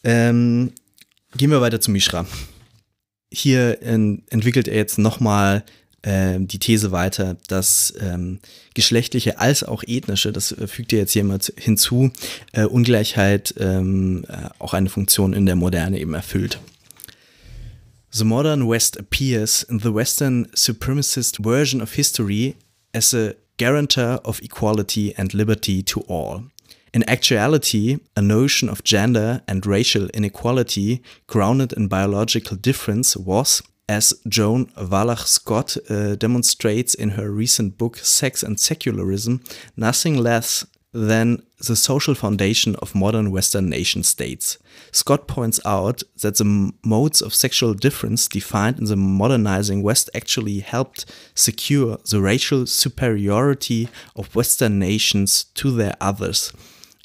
Ähm, 0.04 0.72
gehen 1.36 1.49
wir 1.49 1.62
weiter 1.62 1.82
zu 1.82 1.91
Mishra. 1.91 2.26
Hier 3.34 3.82
ähm, 3.82 4.24
entwickelt 4.30 4.68
er 4.68 4.76
jetzt 4.76 4.99
nochmal 4.99 5.64
äh, 6.02 6.39
die 6.39 6.60
These 6.60 6.91
weiter, 6.91 7.38
dass 7.47 7.93
ähm, 7.99 8.39
geschlechtliche 8.74 9.39
als 9.39 9.64
auch 9.64 9.84
ethnische, 9.86 10.32
das 10.32 10.52
äh, 10.52 10.68
fügt 10.68 10.93
er 10.93 10.99
jetzt 10.99 11.14
hier 11.14 11.24
mal 11.24 11.39
hinzu, 11.58 12.12
äh, 12.54 12.66
Ungleichheit 12.66 13.54
ähm, 13.60 14.26
äh, 14.28 14.49
auch 14.60 14.74
eine 14.74 14.89
Funktion 14.89 15.34
in 15.34 15.45
der 15.45 15.56
Moderne 15.56 15.99
eben 15.99 16.14
erfüllt. 16.14 16.60
The 18.14 18.26
modern 18.26 18.68
West 18.68 18.99
appears 18.99 19.64
in 19.64 19.80
the 19.80 19.93
Western 19.93 20.47
supremacist 20.54 21.38
version 21.43 21.82
of 21.82 21.93
history 21.93 22.56
as 22.93 23.14
a 23.14 23.36
guarantor 23.58 24.20
of 24.26 24.41
equality 24.41 25.14
and 25.16 25.34
liberty 25.34 25.82
to 25.84 26.02
all. 26.10 26.43
In 26.93 27.08
actuality, 27.08 27.99
a 28.18 28.22
notion 28.22 28.68
of 28.68 28.84
gender 28.84 29.41
and 29.47 29.66
racial 29.66 30.10
inequality 30.14 31.02
grounded 31.28 31.72
in 31.72 31.88
biological 31.88 32.58
difference 32.58 33.16
was, 33.16 33.64
as 33.91 34.13
Joan 34.25 34.71
Wallach 34.77 35.27
Scott 35.27 35.75
uh, 35.89 36.15
demonstrates 36.15 36.93
in 36.93 37.09
her 37.17 37.29
recent 37.29 37.77
book 37.77 37.97
Sex 37.97 38.41
and 38.41 38.57
Secularism, 38.57 39.41
nothing 39.75 40.15
less 40.15 40.65
than 40.93 41.43
the 41.67 41.75
social 41.75 42.15
foundation 42.15 42.75
of 42.77 42.95
modern 42.95 43.31
Western 43.31 43.69
nation 43.69 44.03
states. 44.03 44.57
Scott 44.93 45.27
points 45.27 45.59
out 45.65 46.03
that 46.21 46.37
the 46.37 46.71
modes 46.85 47.21
of 47.21 47.33
sexual 47.33 47.73
difference 47.73 48.29
defined 48.29 48.79
in 48.79 48.85
the 48.85 48.95
modernizing 48.95 49.83
West 49.83 50.09
actually 50.15 50.59
helped 50.59 51.05
secure 51.35 51.97
the 52.09 52.21
racial 52.21 52.65
superiority 52.65 53.89
of 54.15 54.35
Western 54.35 54.79
nations 54.79 55.45
to 55.55 55.69
their 55.69 55.95
others 55.99 56.53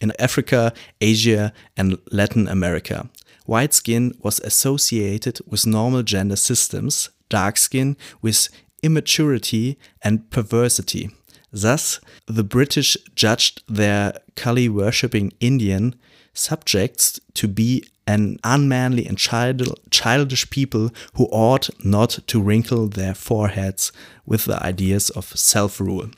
in 0.00 0.12
Africa, 0.18 0.72
Asia, 1.00 1.52
and 1.76 1.98
Latin 2.12 2.46
America. 2.48 3.08
White 3.46 3.74
skin 3.74 4.16
was 4.22 4.40
associated 4.40 5.40
with 5.46 5.66
normal 5.66 6.02
gender 6.02 6.36
systems, 6.36 7.10
dark 7.28 7.56
skin 7.56 7.96
with 8.22 8.48
immaturity 8.82 9.78
and 10.02 10.28
perversity. 10.30 11.10
Thus, 11.52 12.00
the 12.26 12.44
British 12.44 12.96
judged 13.14 13.62
their 13.68 14.14
Kali 14.34 14.68
worshipping 14.68 15.32
Indian 15.40 15.94
subjects 16.34 17.18
to 17.34 17.48
be 17.48 17.84
an 18.06 18.38
unmanly 18.44 19.06
and 19.06 19.18
child 19.18 19.62
childish 19.90 20.48
people 20.50 20.90
who 21.14 21.24
ought 21.26 21.70
not 21.84 22.10
to 22.26 22.40
wrinkle 22.40 22.86
their 22.88 23.14
foreheads 23.14 23.90
with 24.24 24.44
the 24.44 24.62
ideas 24.62 25.10
of 25.10 25.36
self 25.36 25.80
rule. 25.80 26.10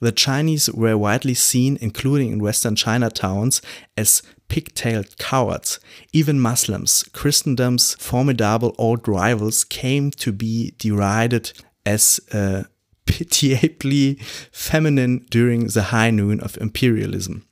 The 0.00 0.12
Chinese 0.12 0.70
were 0.70 0.96
widely 0.96 1.34
seen, 1.34 1.78
including 1.80 2.32
in 2.32 2.42
Western 2.42 2.74
China 2.74 3.10
towns, 3.10 3.60
as 3.96 4.22
pig-tailed 4.50 5.16
cowards. 5.18 5.80
Even 6.12 6.38
Muslims, 6.38 7.04
Christendom's 7.12 7.96
formidable 7.98 8.74
old 8.76 9.08
rivals, 9.08 9.64
came 9.64 10.10
to 10.10 10.32
be 10.32 10.74
derided 10.78 11.52
as 11.86 12.20
uh, 12.34 12.64
pitiably 13.06 14.18
feminine 14.52 15.24
during 15.30 15.68
the 15.68 15.84
high 15.84 16.10
noon 16.10 16.40
of 16.40 16.58
imperialism. 16.58 17.46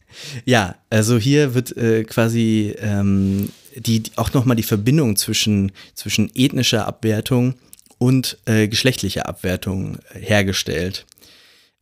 Ja, 0.45 0.75
also 0.91 1.19
hier 1.19 1.55
wird 1.55 1.77
äh, 1.77 2.05
quasi 2.05 2.75
ähm, 2.79 3.51
die, 3.77 4.03
auch 4.17 4.33
nochmal 4.33 4.57
die 4.57 4.63
Verbindung 4.63 5.17
zwischen, 5.17 5.73
zwischen 5.95 6.31
ethnischer 6.35 6.87
Abwertung 6.87 7.55
und 7.99 8.39
äh, 8.47 8.69
geschlechtlicher 8.69 9.29
Abwertung 9.29 9.99
hergestellt. 10.13 11.07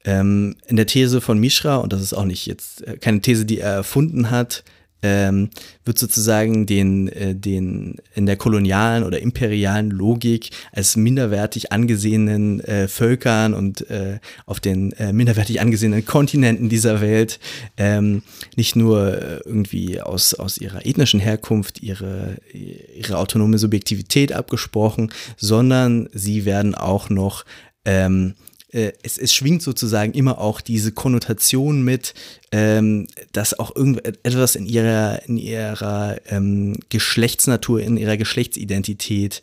Ähm, 0.04 0.56
in 0.66 0.76
der 0.76 0.86
These 0.86 1.20
von 1.20 1.38
Mishra, 1.38 1.76
und 1.76 1.92
das 1.92 2.00
ist 2.00 2.12
auch 2.12 2.24
nicht 2.24 2.46
jetzt 2.46 2.86
äh, 2.86 2.96
keine 2.96 3.20
These, 3.20 3.44
die 3.44 3.60
er 3.60 3.72
erfunden 3.72 4.30
hat, 4.30 4.64
ähm, 5.06 5.50
wird 5.84 5.98
sozusagen 5.98 6.66
den, 6.66 7.08
äh, 7.08 7.34
den 7.34 7.96
in 8.14 8.26
der 8.26 8.36
kolonialen 8.36 9.04
oder 9.04 9.20
imperialen 9.20 9.90
Logik 9.90 10.50
als 10.72 10.96
minderwertig 10.96 11.70
angesehenen 11.70 12.60
äh, 12.60 12.88
Völkern 12.88 13.54
und 13.54 13.88
äh, 13.88 14.18
auf 14.46 14.58
den 14.58 14.92
äh, 14.92 15.12
minderwertig 15.12 15.60
angesehenen 15.60 16.04
Kontinenten 16.04 16.68
dieser 16.68 17.00
Welt 17.00 17.38
ähm, 17.76 18.22
nicht 18.56 18.74
nur 18.74 19.16
äh, 19.16 19.40
irgendwie 19.44 20.00
aus, 20.00 20.34
aus 20.34 20.58
ihrer 20.58 20.84
ethnischen 20.84 21.20
Herkunft 21.20 21.82
ihre, 21.82 22.38
ihre 22.52 23.18
autonome 23.18 23.58
Subjektivität 23.58 24.32
abgesprochen, 24.32 25.12
sondern 25.36 26.08
sie 26.12 26.44
werden 26.44 26.74
auch 26.74 27.10
noch 27.10 27.44
ähm, 27.84 28.34
äh, 28.76 28.92
es, 29.02 29.16
es 29.16 29.32
schwingt 29.34 29.62
sozusagen 29.62 30.12
immer 30.12 30.38
auch 30.38 30.60
diese 30.60 30.92
Konnotation 30.92 31.82
mit, 31.82 32.14
ähm, 32.52 33.08
dass 33.32 33.58
auch 33.58 33.74
irgendetwas 33.74 34.54
in 34.54 34.66
ihrer, 34.66 35.22
in 35.26 35.38
ihrer 35.38 36.18
ähm, 36.28 36.76
Geschlechtsnatur, 36.90 37.80
in 37.80 37.96
ihrer 37.96 38.16
Geschlechtsidentität 38.16 39.42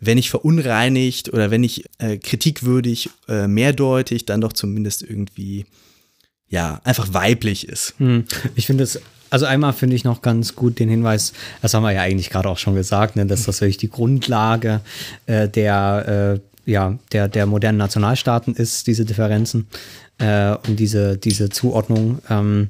wenn 0.00 0.14
nicht 0.14 0.30
verunreinigt 0.30 1.32
oder 1.32 1.50
wenn 1.50 1.62
nicht 1.62 1.86
äh, 1.98 2.18
kritikwürdig, 2.18 3.10
äh, 3.28 3.48
mehrdeutig, 3.48 4.26
dann 4.26 4.40
doch 4.40 4.52
zumindest 4.52 5.02
irgendwie, 5.02 5.66
ja, 6.48 6.80
einfach 6.84 7.12
weiblich 7.14 7.68
ist. 7.68 7.94
Hm. 7.98 8.24
Ich 8.54 8.66
finde 8.66 8.84
es, 8.84 9.00
also 9.30 9.46
einmal 9.46 9.72
finde 9.72 9.96
ich 9.96 10.04
noch 10.04 10.22
ganz 10.22 10.54
gut 10.54 10.78
den 10.78 10.88
Hinweis, 10.88 11.32
das 11.62 11.74
haben 11.74 11.82
wir 11.82 11.90
ja 11.90 12.02
eigentlich 12.02 12.30
gerade 12.30 12.48
auch 12.48 12.58
schon 12.58 12.76
gesagt, 12.76 13.16
ne, 13.16 13.26
dass 13.26 13.42
das 13.42 13.60
wirklich 13.60 13.76
die 13.76 13.90
Grundlage 13.90 14.82
äh, 15.26 15.48
der 15.48 16.38
äh, 16.38 16.47
ja, 16.68 16.98
der, 17.12 17.28
der 17.28 17.46
modernen 17.46 17.78
Nationalstaaten 17.78 18.54
ist, 18.54 18.86
diese 18.86 19.06
Differenzen 19.06 19.66
äh, 20.18 20.54
und 20.66 20.78
diese, 20.78 21.16
diese 21.16 21.48
Zuordnung. 21.48 22.18
Ähm, 22.28 22.68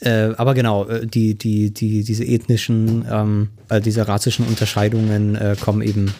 äh, 0.00 0.32
aber 0.36 0.54
genau, 0.54 0.86
äh, 0.86 1.06
die, 1.06 1.36
die, 1.36 1.72
die, 1.72 2.02
diese 2.02 2.24
ethnischen, 2.24 3.04
ähm, 3.10 3.48
äh, 3.68 3.80
diese 3.82 4.08
rassischen 4.08 4.46
Unterscheidungen 4.46 5.36
äh, 5.36 5.54
kommen 5.60 5.82
eben 5.82 6.14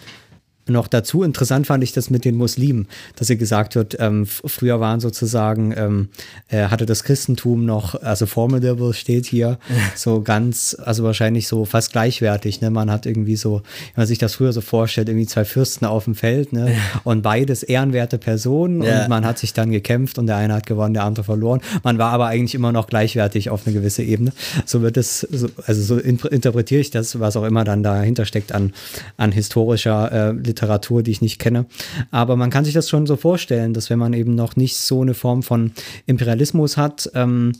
noch 0.66 0.88
dazu 0.88 1.22
interessant 1.22 1.66
fand 1.66 1.84
ich 1.84 1.92
das 1.92 2.10
mit 2.10 2.24
den 2.24 2.36
Muslimen, 2.36 2.88
dass 3.16 3.28
sie 3.28 3.36
gesagt 3.36 3.74
wird, 3.74 3.96
ähm, 4.00 4.26
früher 4.26 4.80
waren 4.80 5.00
sozusagen, 5.00 5.74
ähm, 5.76 6.08
äh, 6.48 6.68
hatte 6.68 6.86
das 6.86 7.04
Christentum 7.04 7.66
noch, 7.66 8.00
also 8.02 8.26
formidable 8.26 8.94
steht 8.94 9.26
hier, 9.26 9.58
so 9.94 10.22
ganz, 10.22 10.76
also 10.82 11.04
wahrscheinlich 11.04 11.48
so 11.48 11.64
fast 11.64 11.92
gleichwertig. 11.92 12.60
Ne? 12.60 12.70
Man 12.70 12.90
hat 12.90 13.06
irgendwie 13.06 13.36
so, 13.36 13.62
wenn 13.94 14.02
man 14.02 14.06
sich 14.06 14.18
das 14.18 14.36
früher 14.36 14.52
so 14.52 14.60
vorstellt, 14.60 15.08
irgendwie 15.08 15.26
zwei 15.26 15.44
Fürsten 15.44 15.84
auf 15.84 16.04
dem 16.04 16.14
Feld 16.14 16.52
ne? 16.52 16.74
und 17.04 17.22
beides 17.22 17.62
ehrenwerte 17.62 18.18
Personen 18.18 18.82
ja. 18.82 19.02
und 19.02 19.08
man 19.08 19.24
hat 19.24 19.38
sich 19.38 19.52
dann 19.52 19.70
gekämpft 19.70 20.18
und 20.18 20.26
der 20.26 20.36
eine 20.36 20.54
hat 20.54 20.66
gewonnen, 20.66 20.94
der 20.94 21.04
andere 21.04 21.24
verloren. 21.24 21.60
Man 21.82 21.98
war 21.98 22.12
aber 22.12 22.26
eigentlich 22.26 22.54
immer 22.54 22.72
noch 22.72 22.86
gleichwertig 22.86 23.50
auf 23.50 23.66
eine 23.66 23.74
gewisse 23.74 24.02
Ebene. 24.02 24.32
So 24.64 24.82
wird 24.82 24.96
es, 24.96 25.20
so, 25.20 25.48
also 25.66 25.82
so 25.82 25.98
interpretiere 25.98 26.80
ich 26.80 26.90
das, 26.90 27.20
was 27.20 27.36
auch 27.36 27.44
immer 27.44 27.64
dann 27.64 27.82
dahinter 27.82 28.24
steckt 28.24 28.52
an, 28.52 28.72
an 29.16 29.32
historischer 29.32 30.30
äh, 30.30 30.34
Literatur, 30.54 31.02
die 31.02 31.10
ich 31.10 31.20
nicht 31.20 31.40
kenne. 31.40 31.66
Aber 32.10 32.36
man 32.36 32.50
kann 32.50 32.64
sich 32.64 32.74
das 32.74 32.88
schon 32.88 33.06
so 33.06 33.16
vorstellen, 33.16 33.74
dass 33.74 33.90
wenn 33.90 33.98
man 33.98 34.12
eben 34.12 34.34
noch 34.34 34.56
nicht 34.56 34.76
so 34.76 35.02
eine 35.02 35.14
Form 35.14 35.42
von 35.42 35.72
Imperialismus 36.06 36.76
hat, 36.76 37.10
ähm, 37.14 37.52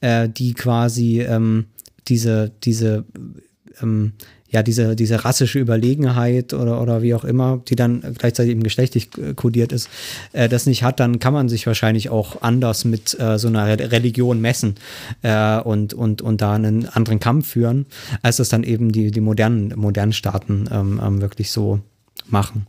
äh, 0.00 0.28
die 0.28 0.54
quasi 0.54 1.20
ähm, 1.20 1.66
diese, 2.08 2.52
diese 2.62 3.04
ähm, 3.82 4.12
ja, 4.52 4.62
diese, 4.62 4.94
diese 4.94 5.24
rassische 5.24 5.58
Überlegenheit 5.58 6.52
oder, 6.52 6.80
oder 6.80 7.02
wie 7.02 7.14
auch 7.14 7.24
immer, 7.24 7.62
die 7.66 7.74
dann 7.74 8.02
gleichzeitig 8.18 8.52
eben 8.52 8.62
geschlechtlich 8.62 9.08
kodiert 9.34 9.72
ist, 9.72 9.88
äh, 10.32 10.48
das 10.48 10.66
nicht 10.66 10.82
hat, 10.82 11.00
dann 11.00 11.18
kann 11.18 11.32
man 11.32 11.48
sich 11.48 11.66
wahrscheinlich 11.66 12.10
auch 12.10 12.42
anders 12.42 12.84
mit 12.84 13.18
äh, 13.18 13.38
so 13.38 13.48
einer 13.48 13.66
Religion 13.66 14.40
messen 14.40 14.74
äh, 15.22 15.58
und, 15.58 15.94
und, 15.94 16.20
und 16.20 16.42
da 16.42 16.52
einen 16.52 16.86
anderen 16.86 17.18
Kampf 17.18 17.48
führen, 17.48 17.86
als 18.20 18.36
das 18.36 18.50
dann 18.50 18.62
eben 18.62 18.92
die, 18.92 19.10
die 19.10 19.20
modernen, 19.22 19.72
modernen 19.74 20.12
Staaten 20.12 20.68
ähm, 20.70 21.00
ähm 21.02 21.22
wirklich 21.22 21.50
so 21.50 21.80
machen. 22.28 22.66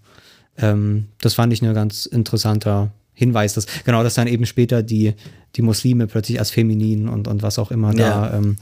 Ähm, 0.58 1.08
das 1.20 1.34
fand 1.34 1.54
ich 1.54 1.62
ein 1.62 1.74
ganz 1.74 2.06
interessanter 2.06 2.92
Hinweis, 3.16 3.54
dass 3.54 3.68
genau, 3.86 4.04
dass 4.04 4.16
dann 4.16 4.28
eben 4.28 4.46
später 4.46 4.82
die, 4.82 5.14
die 5.56 5.62
Muslime 5.62 6.08
plötzlich 6.08 6.40
als 6.40 6.50
feminin 6.50 7.08
und, 7.08 7.28
und 7.28 7.44
was 7.44 7.60
auch 7.60 7.70
immer 7.70 7.96
ja. 7.96 8.28
da 8.28 8.38
ähm, 8.38 8.58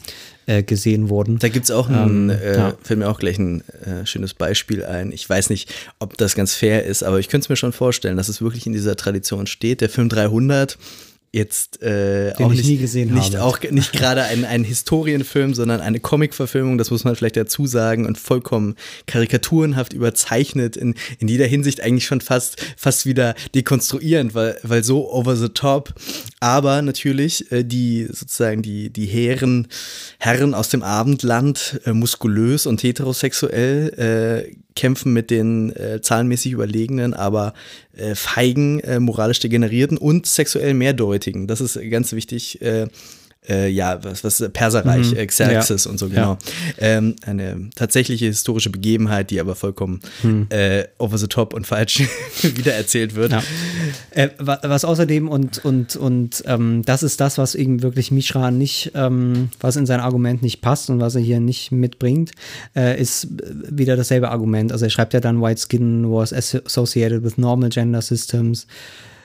äh, 0.46 0.62
gesehen 0.62 1.10
wurden. 1.10 1.40
Da 1.40 1.48
gibt 1.48 1.66
es 1.66 1.72
auch 1.72 1.90
ein, 1.90 2.30
ähm, 2.30 2.30
äh, 2.30 2.58
ja. 2.58 2.74
fällt 2.82 3.00
mir 3.00 3.10
auch 3.10 3.20
gleich 3.20 3.40
ein 3.40 3.62
äh, 3.70 4.06
schönes 4.06 4.34
Beispiel 4.34 4.84
ein. 4.84 5.14
Ich 5.14 5.30
weiß 5.30 5.50
nicht, 5.50 5.74
ob 6.00 6.18
das 6.18 6.36
ganz 6.36 6.54
fair 6.54 6.84
ist, 6.84 7.02
aber 7.02 7.20
ich 7.20 7.30
könnte 7.30 7.46
es 7.46 7.50
mir 7.50 7.56
schon 7.56 7.72
vorstellen, 7.72 8.18
dass 8.18 8.28
es 8.28 8.42
wirklich 8.42 8.68
in 8.68 8.74
dieser 8.74 8.98
Tradition 8.98 9.48
steht. 9.48 9.80
Der 9.80 9.90
Film 9.90 10.10
300 10.10 10.78
jetzt 11.34 11.82
äh, 11.82 12.34
Den 12.34 12.46
auch 12.46 12.52
nicht, 12.52 12.94
nicht, 12.94 13.38
auch 13.38 13.60
nicht 13.62 13.94
gerade 13.94 14.24
ein, 14.24 14.44
ein 14.44 14.66
Historienfilm, 14.66 15.54
sondern 15.54 15.80
eine 15.80 16.02
Comic-Verfilmung, 16.02 16.78
das 16.78 16.92
muss 16.92 17.06
man 17.06 17.16
vielleicht 17.16 17.38
dazu 17.38 17.66
sagen, 17.66 18.06
und 18.06 18.18
vollkommen 18.18 18.76
karikaturenhaft 19.06 19.94
überzeichnet, 19.94 20.76
in, 20.76 20.96
in 21.20 21.30
jeder 21.30 21.46
Hinsicht 21.46 21.82
eigentlich 21.82 22.06
schon 22.06 22.20
fast, 22.20 22.62
fast 22.76 23.06
wieder 23.06 23.36
dekonstruierend, 23.56 24.36
weil, 24.36 24.60
weil 24.64 24.84
so 24.84 25.10
over 25.10 25.38
the 25.38 25.50
top. 25.50 25.94
Aber 26.42 26.82
natürlich 26.82 27.50
äh, 27.52 27.64
die 27.64 28.08
sozusagen 28.12 28.62
die, 28.62 28.90
die 28.90 29.06
Herren, 29.06 29.68
Herren 30.20 30.54
aus 30.54 30.68
dem 30.68 30.84
Abendland, 30.84 31.80
äh, 31.86 31.94
muskulös 31.94 32.66
und 32.66 32.84
heterosexuell, 32.84 34.50
äh, 34.50 34.56
kämpfen 34.76 35.14
mit 35.14 35.30
den 35.30 35.76
äh, 35.76 36.02
zahlenmäßig 36.02 36.52
überlegenen, 36.54 37.14
aber 37.14 37.54
äh, 37.96 38.16
feigen, 38.16 38.80
äh, 38.80 39.00
moralisch 39.00 39.40
degenerierten 39.40 39.98
und 39.98 40.26
sexuell 40.26 40.74
mehrdeutigen. 40.74 41.48
Das 41.48 41.62
ist 41.62 41.80
ganz 41.90 42.14
wichtig. 42.14 42.62
Äh, 42.62 42.88
äh, 43.50 43.70
ja, 43.70 44.04
was, 44.04 44.24
was 44.24 44.44
Perserreich, 44.54 45.12
mhm. 45.12 45.18
äh, 45.18 45.26
Xerxes 45.26 45.86
ja. 45.86 45.92
und 45.92 45.98
so, 45.98 46.10
genau. 46.10 46.38
Ja. 46.80 46.98
Ähm, 46.98 47.16
eine 47.26 47.70
tatsächliche 47.76 48.26
historische 48.26 48.70
Begebenheit, 48.70 49.32
die 49.32 49.40
aber 49.40 49.56
vollkommen 49.56 50.00
mhm. 50.22 50.46
äh, 50.50 50.86
over 51.00 51.18
the 51.18 51.28
top 51.28 51.54
und 51.54 51.66
falsch 51.66 52.04
wiedererzählt 52.42 53.16
wird. 53.16 53.32
Ja. 53.32 53.44
Äh, 54.12 54.30
was 54.38 54.86
außerdem 54.86 55.28
und, 55.28 55.64
und, 55.66 55.96
und 55.96 56.44
ähm, 56.46 56.84
das 56.86 57.02
ist 57.02 57.20
das, 57.20 57.38
was 57.38 57.56
eben 57.56 57.82
wirklich 57.82 58.12
Mishra 58.12 58.52
nicht, 58.52 58.92
ähm, 58.94 59.50
was 59.60 59.76
in 59.76 59.86
sein 59.86 60.00
Argument 60.00 60.44
nicht 60.44 60.62
passt 60.62 60.90
und 60.90 61.00
was 61.00 61.16
er 61.16 61.22
hier 61.22 61.40
nicht 61.40 61.72
mitbringt, 61.72 62.32
äh, 62.76 63.00
ist 63.00 63.28
wieder 63.70 63.96
dasselbe 63.96 64.30
Argument. 64.30 64.72
Also 64.72 64.86
er 64.86 64.92
schreibt 64.92 65.14
ja 65.14 65.20
dann, 65.20 65.42
White 65.42 65.62
Skin 65.68 66.12
was 66.12 66.32
associated 66.32 67.24
with 67.24 67.38
normal 67.38 67.70
gender 67.70 68.02
systems 68.02 68.68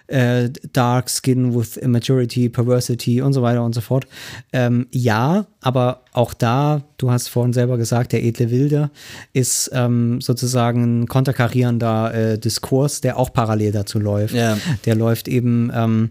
äh, 0.08 0.50
Dark 0.72 1.10
Skin 1.10 1.54
with 1.54 1.76
Immaturity, 1.76 2.48
Perversity 2.48 3.20
und 3.22 3.32
so 3.32 3.42
weiter 3.42 3.64
und 3.64 3.74
so 3.74 3.80
fort. 3.80 4.06
Ähm, 4.52 4.86
ja, 4.92 5.46
aber 5.60 6.02
auch 6.12 6.32
da, 6.32 6.82
du 6.96 7.10
hast 7.10 7.28
vorhin 7.28 7.52
selber 7.52 7.76
gesagt, 7.76 8.12
der 8.12 8.24
edle 8.24 8.50
Wilde 8.50 8.90
ist 9.32 9.70
ähm, 9.74 10.20
sozusagen 10.20 11.02
ein 11.02 11.06
konterkarierender 11.08 12.14
äh, 12.14 12.38
Diskurs, 12.38 13.00
der 13.00 13.18
auch 13.18 13.32
parallel 13.32 13.72
dazu 13.72 13.98
läuft. 13.98 14.34
Ja. 14.34 14.56
Der 14.84 14.94
läuft 14.94 15.28
eben, 15.28 15.70
ähm, 15.74 16.10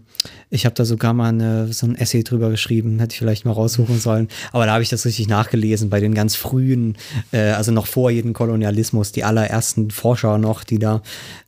ich 0.50 0.66
habe 0.66 0.74
da 0.74 0.84
sogar 0.84 1.14
mal 1.14 1.30
eine, 1.30 1.72
so 1.72 1.86
ein 1.86 1.96
Essay 1.96 2.22
drüber 2.22 2.50
geschrieben, 2.50 2.98
hätte 2.98 3.14
ich 3.14 3.18
vielleicht 3.18 3.44
mal 3.46 3.52
raussuchen 3.52 3.98
sollen, 3.98 4.28
aber 4.52 4.66
da 4.66 4.74
habe 4.74 4.82
ich 4.82 4.90
das 4.90 5.06
richtig 5.06 5.28
nachgelesen 5.28 5.90
bei 5.90 6.00
den 6.00 6.14
ganz 6.14 6.36
frühen, 6.36 6.96
äh, 7.32 7.52
also 7.52 7.72
noch 7.72 7.86
vor 7.86 8.10
jedem 8.10 8.32
Kolonialismus, 8.34 9.12
die 9.12 9.24
allerersten 9.24 9.90
Forscher 9.90 10.38
noch, 10.38 10.64
die 10.64 10.78
da 10.78 11.02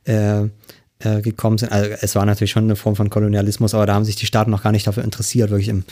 äh, 0.05 0.47
äh, 1.03 1.21
gekommen 1.21 1.57
sind. 1.57 1.71
Also 1.71 1.89
es 2.01 2.15
war 2.15 2.25
natürlich 2.25 2.51
schon 2.51 2.65
eine 2.65 2.75
Form 2.75 2.95
von 2.95 3.09
Kolonialismus, 3.09 3.73
aber 3.73 3.85
da 3.85 3.93
haben 3.93 4.05
sich 4.05 4.15
die 4.15 4.25
Staaten 4.25 4.51
noch 4.51 4.63
gar 4.63 4.71
nicht 4.71 4.85
dafür 4.85 5.03
interessiert, 5.03 5.49
wirklich 5.49 5.69
im 5.69 5.83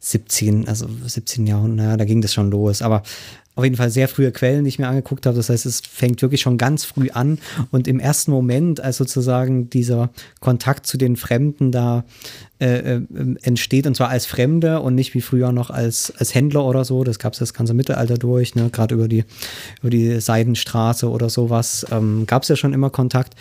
17, 0.00 0.68
also 0.68 0.88
17. 1.06 1.46
Jahrhundert, 1.46 2.00
da 2.00 2.04
ging 2.04 2.22
das 2.22 2.32
schon 2.32 2.50
los. 2.50 2.82
Aber 2.82 3.02
auf 3.54 3.64
jeden 3.64 3.76
Fall 3.76 3.90
sehr 3.90 4.06
frühe 4.06 4.30
Quellen, 4.30 4.64
die 4.64 4.68
ich 4.68 4.78
mir 4.78 4.86
angeguckt 4.86 5.26
habe. 5.26 5.36
Das 5.36 5.48
heißt, 5.48 5.66
es 5.66 5.80
fängt 5.80 6.22
wirklich 6.22 6.40
schon 6.40 6.58
ganz 6.58 6.84
früh 6.84 7.10
an 7.10 7.38
und 7.72 7.88
im 7.88 7.98
ersten 7.98 8.30
Moment, 8.30 8.80
als 8.80 8.98
sozusagen 8.98 9.68
dieser 9.68 10.10
Kontakt 10.38 10.86
zu 10.86 10.96
den 10.96 11.16
Fremden 11.16 11.72
da 11.72 12.04
äh, 12.60 12.96
äh, 12.96 13.00
entsteht 13.42 13.86
und 13.86 13.94
zwar 13.94 14.08
als 14.08 14.26
Fremde 14.26 14.80
und 14.80 14.96
nicht 14.96 15.14
wie 15.14 15.20
früher 15.20 15.52
noch 15.52 15.70
als, 15.70 16.12
als 16.18 16.34
Händler 16.34 16.64
oder 16.64 16.84
so. 16.84 17.04
Das 17.04 17.20
gab 17.20 17.34
es 17.34 17.38
das 17.38 17.54
ganze 17.54 17.72
Mittelalter 17.72 18.16
durch, 18.16 18.56
ne? 18.56 18.68
gerade 18.72 18.96
über 18.96 19.06
die, 19.06 19.22
über 19.80 19.90
die 19.90 20.20
Seidenstraße 20.20 21.08
oder 21.08 21.30
sowas 21.30 21.86
ähm, 21.92 22.24
gab 22.26 22.42
es 22.42 22.48
ja 22.48 22.56
schon 22.56 22.72
immer 22.72 22.90
Kontakt. 22.90 23.34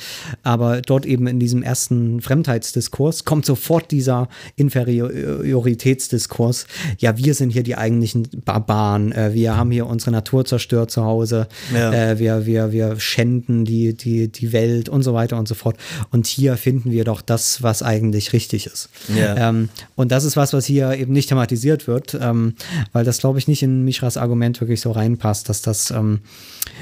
Aber 0.43 0.81
dort 0.81 1.07
eben 1.07 1.25
in 1.25 1.39
diesem 1.39 1.63
ersten 1.63 2.21
Fremdheitsdiskurs 2.21 3.25
kommt 3.25 3.47
sofort 3.47 3.89
dieser 3.89 4.29
Inferioritätsdiskurs. 4.55 6.67
Ja, 6.99 7.17
wir 7.17 7.33
sind 7.33 7.49
hier 7.49 7.63
die 7.63 7.75
eigentlichen 7.75 8.27
Barbaren. 8.45 9.13
Äh, 9.13 9.33
wir 9.33 9.57
haben 9.57 9.71
hier 9.71 9.87
unsere 9.87 10.11
Natur 10.11 10.45
zerstört 10.45 10.91
zu 10.91 11.03
Hause. 11.03 11.47
Ja. 11.73 11.91
Äh, 11.91 12.19
wir, 12.19 12.45
wir, 12.45 12.71
wir 12.71 12.99
schänden 12.99 13.65
die, 13.65 13.95
die, 13.95 14.31
die 14.31 14.53
Welt 14.53 14.89
und 14.89 15.01
so 15.01 15.15
weiter 15.15 15.39
und 15.39 15.47
so 15.47 15.55
fort. 15.55 15.77
Und 16.11 16.27
hier 16.27 16.55
finden 16.55 16.91
wir 16.91 17.03
doch 17.03 17.21
das, 17.21 17.63
was 17.63 17.81
eigentlich 17.81 18.33
richtig 18.33 18.67
ist. 18.67 18.89
Ja. 19.15 19.49
Ähm, 19.49 19.69
und 19.95 20.11
das 20.11 20.23
ist 20.23 20.35
was, 20.37 20.53
was 20.53 20.65
hier 20.65 20.93
eben 20.93 21.13
nicht 21.13 21.29
thematisiert 21.29 21.87
wird, 21.87 22.17
ähm, 22.19 22.55
weil 22.93 23.05
das, 23.05 23.19
glaube 23.19 23.39
ich, 23.39 23.47
nicht 23.47 23.63
in 23.63 23.83
Mishras 23.83 24.17
Argument 24.17 24.59
wirklich 24.61 24.81
so 24.81 24.91
reinpasst, 24.91 25.49
dass 25.49 25.61
das, 25.61 25.91
ähm, 25.91 26.19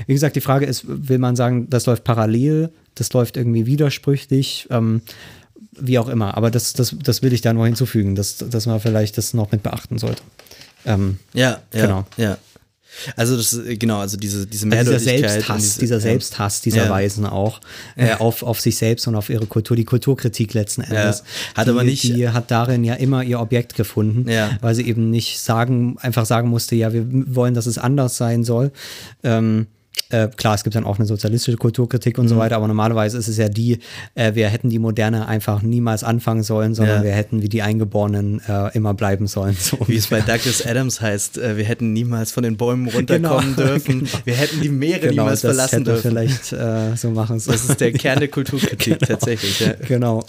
wie 0.07 0.13
gesagt, 0.13 0.36
die 0.36 0.41
Frage 0.41 0.65
ist, 0.65 0.84
will 0.88 1.19
man 1.19 1.36
sagen, 1.36 1.69
das 1.69 1.86
läuft 1.86 2.03
parallel, 2.03 2.71
das 2.95 3.11
läuft 3.13 3.38
irgendwie 3.38 3.65
widersprüchlich, 3.65 4.67
ähm, 4.69 5.01
wie 5.78 5.99
auch 5.99 6.07
immer. 6.07 6.38
Aber 6.38 6.51
das, 6.51 6.73
das, 6.73 6.95
das 7.03 7.21
will 7.21 7.34
ich 7.34 7.41
da 7.41 7.53
nur 7.53 7.65
hinzufügen, 7.65 8.15
dass, 8.15 8.38
dass 8.38 8.65
man 8.65 8.80
vielleicht 8.80 9.17
das 9.17 9.34
noch 9.34 9.51
mit 9.51 9.63
beachten 9.63 9.97
sollte. 9.97 10.21
Ähm, 10.86 11.19
Ja, 11.34 11.59
ja, 11.73 11.82
Genau. 11.82 12.05
ja. 12.17 12.38
Also 13.15 13.35
das 13.37 13.53
äh, 13.57 13.77
genau, 13.77 13.99
also 13.99 14.17
diese, 14.17 14.45
diese 14.47 14.67
also 14.71 14.91
dieser 14.93 14.99
Selbsthass, 14.99 15.61
diese- 15.63 15.79
dieser 15.79 15.95
ja. 15.95 16.01
Selbsthass 16.01 16.61
dieser 16.61 16.85
Ja. 16.85 16.89
Weisen 16.89 17.25
auch 17.25 17.61
äh, 17.95 18.13
auf, 18.15 18.43
auf 18.43 18.59
sich 18.61 18.77
selbst 18.77 19.07
und 19.07 19.15
auf 19.15 19.29
ihre 19.29 19.45
Kultur, 19.45 19.75
die 19.77 19.85
Kulturkritik 19.85 20.53
letzten 20.53 20.81
Endes. 20.81 21.23
Hat 21.55 21.67
die, 21.67 21.71
aber 21.71 21.83
nicht- 21.83 22.03
Die 22.03 22.29
hat 22.29 22.51
darin 22.51 22.83
ja 22.83 22.93
immer 22.95 23.23
ihr 23.23 23.39
Objekt 23.39 23.75
gefunden, 23.75 24.29
Ja. 24.29 24.51
weil 24.61 24.75
sie 24.75 24.87
eben 24.87 25.09
nicht 25.09 25.39
sagen, 25.39 25.97
einfach 25.99 26.25
sagen 26.25 26.49
musste, 26.49 26.75
ja, 26.75 26.93
wir 26.93 27.05
wollen, 27.35 27.53
dass 27.53 27.65
es 27.65 27.77
anders 27.77 28.17
sein 28.17 28.43
soll. 28.43 28.71
Ähm, 29.23 29.67
äh, 30.09 30.27
klar, 30.27 30.53
es 30.53 30.63
gibt 30.63 30.75
dann 30.75 30.83
auch 30.83 30.97
eine 30.99 31.07
sozialistische 31.07 31.57
Kulturkritik 31.57 32.17
Mhm. 32.17 32.21
und 32.23 32.27
so 32.27 32.37
weiter, 32.37 32.57
aber 32.57 32.67
normalerweise 32.67 33.17
ist 33.17 33.27
es 33.27 33.37
ja 33.37 33.49
die, 33.49 33.79
äh, 34.13 34.35
wir 34.35 34.49
hätten 34.49 34.69
die 34.69 34.77
Moderne 34.77 35.27
einfach 35.27 35.63
niemals 35.63 36.03
anfangen 36.03 36.43
sollen, 36.43 36.75
sondern 36.75 36.97
Ja. 36.97 37.03
wir 37.03 37.11
hätten 37.13 37.41
wie 37.41 37.49
die 37.49 37.63
Eingeborenen 37.63 38.39
äh, 38.47 38.75
immer 38.75 38.93
bleiben 38.93 39.25
sollen. 39.25 39.57
So 39.59 39.79
Wie 39.87 39.95
es 39.95 40.07
bei. 40.07 40.21
Douglas 40.21 40.63
Adams 40.65 41.01
heißt, 41.01 41.39
äh, 41.39 41.57
wir 41.57 41.63
hätten 41.65 41.91
niemals 41.93 42.31
von 42.31 42.43
den 42.43 42.55
Bäumen 42.55 42.87
runterkommen 42.87 43.55
Genau, 43.55 43.67
dürfen. 43.69 43.99
genau. 44.01 44.11
Wir 44.25 44.35
hätten 44.35 44.61
die 44.61 44.69
Meere 44.69 44.99
genau, 44.99 45.23
niemals 45.23 45.41
das 45.41 45.55
verlassen 45.55 45.83
dürfen. 45.83 46.01
vielleicht 46.11 46.53
äh, 46.53 46.95
so 46.95 47.09
machen 47.09 47.39
sollen. 47.39 47.57
Das 47.57 47.67
ist 47.69 47.81
der 47.81 47.91
Kern 47.93 48.19
der 48.19 48.27
Kulturkritik 48.35 48.99
tatsächlich. 48.99 49.59
Ja. 49.59 49.73
genau. 49.87 50.23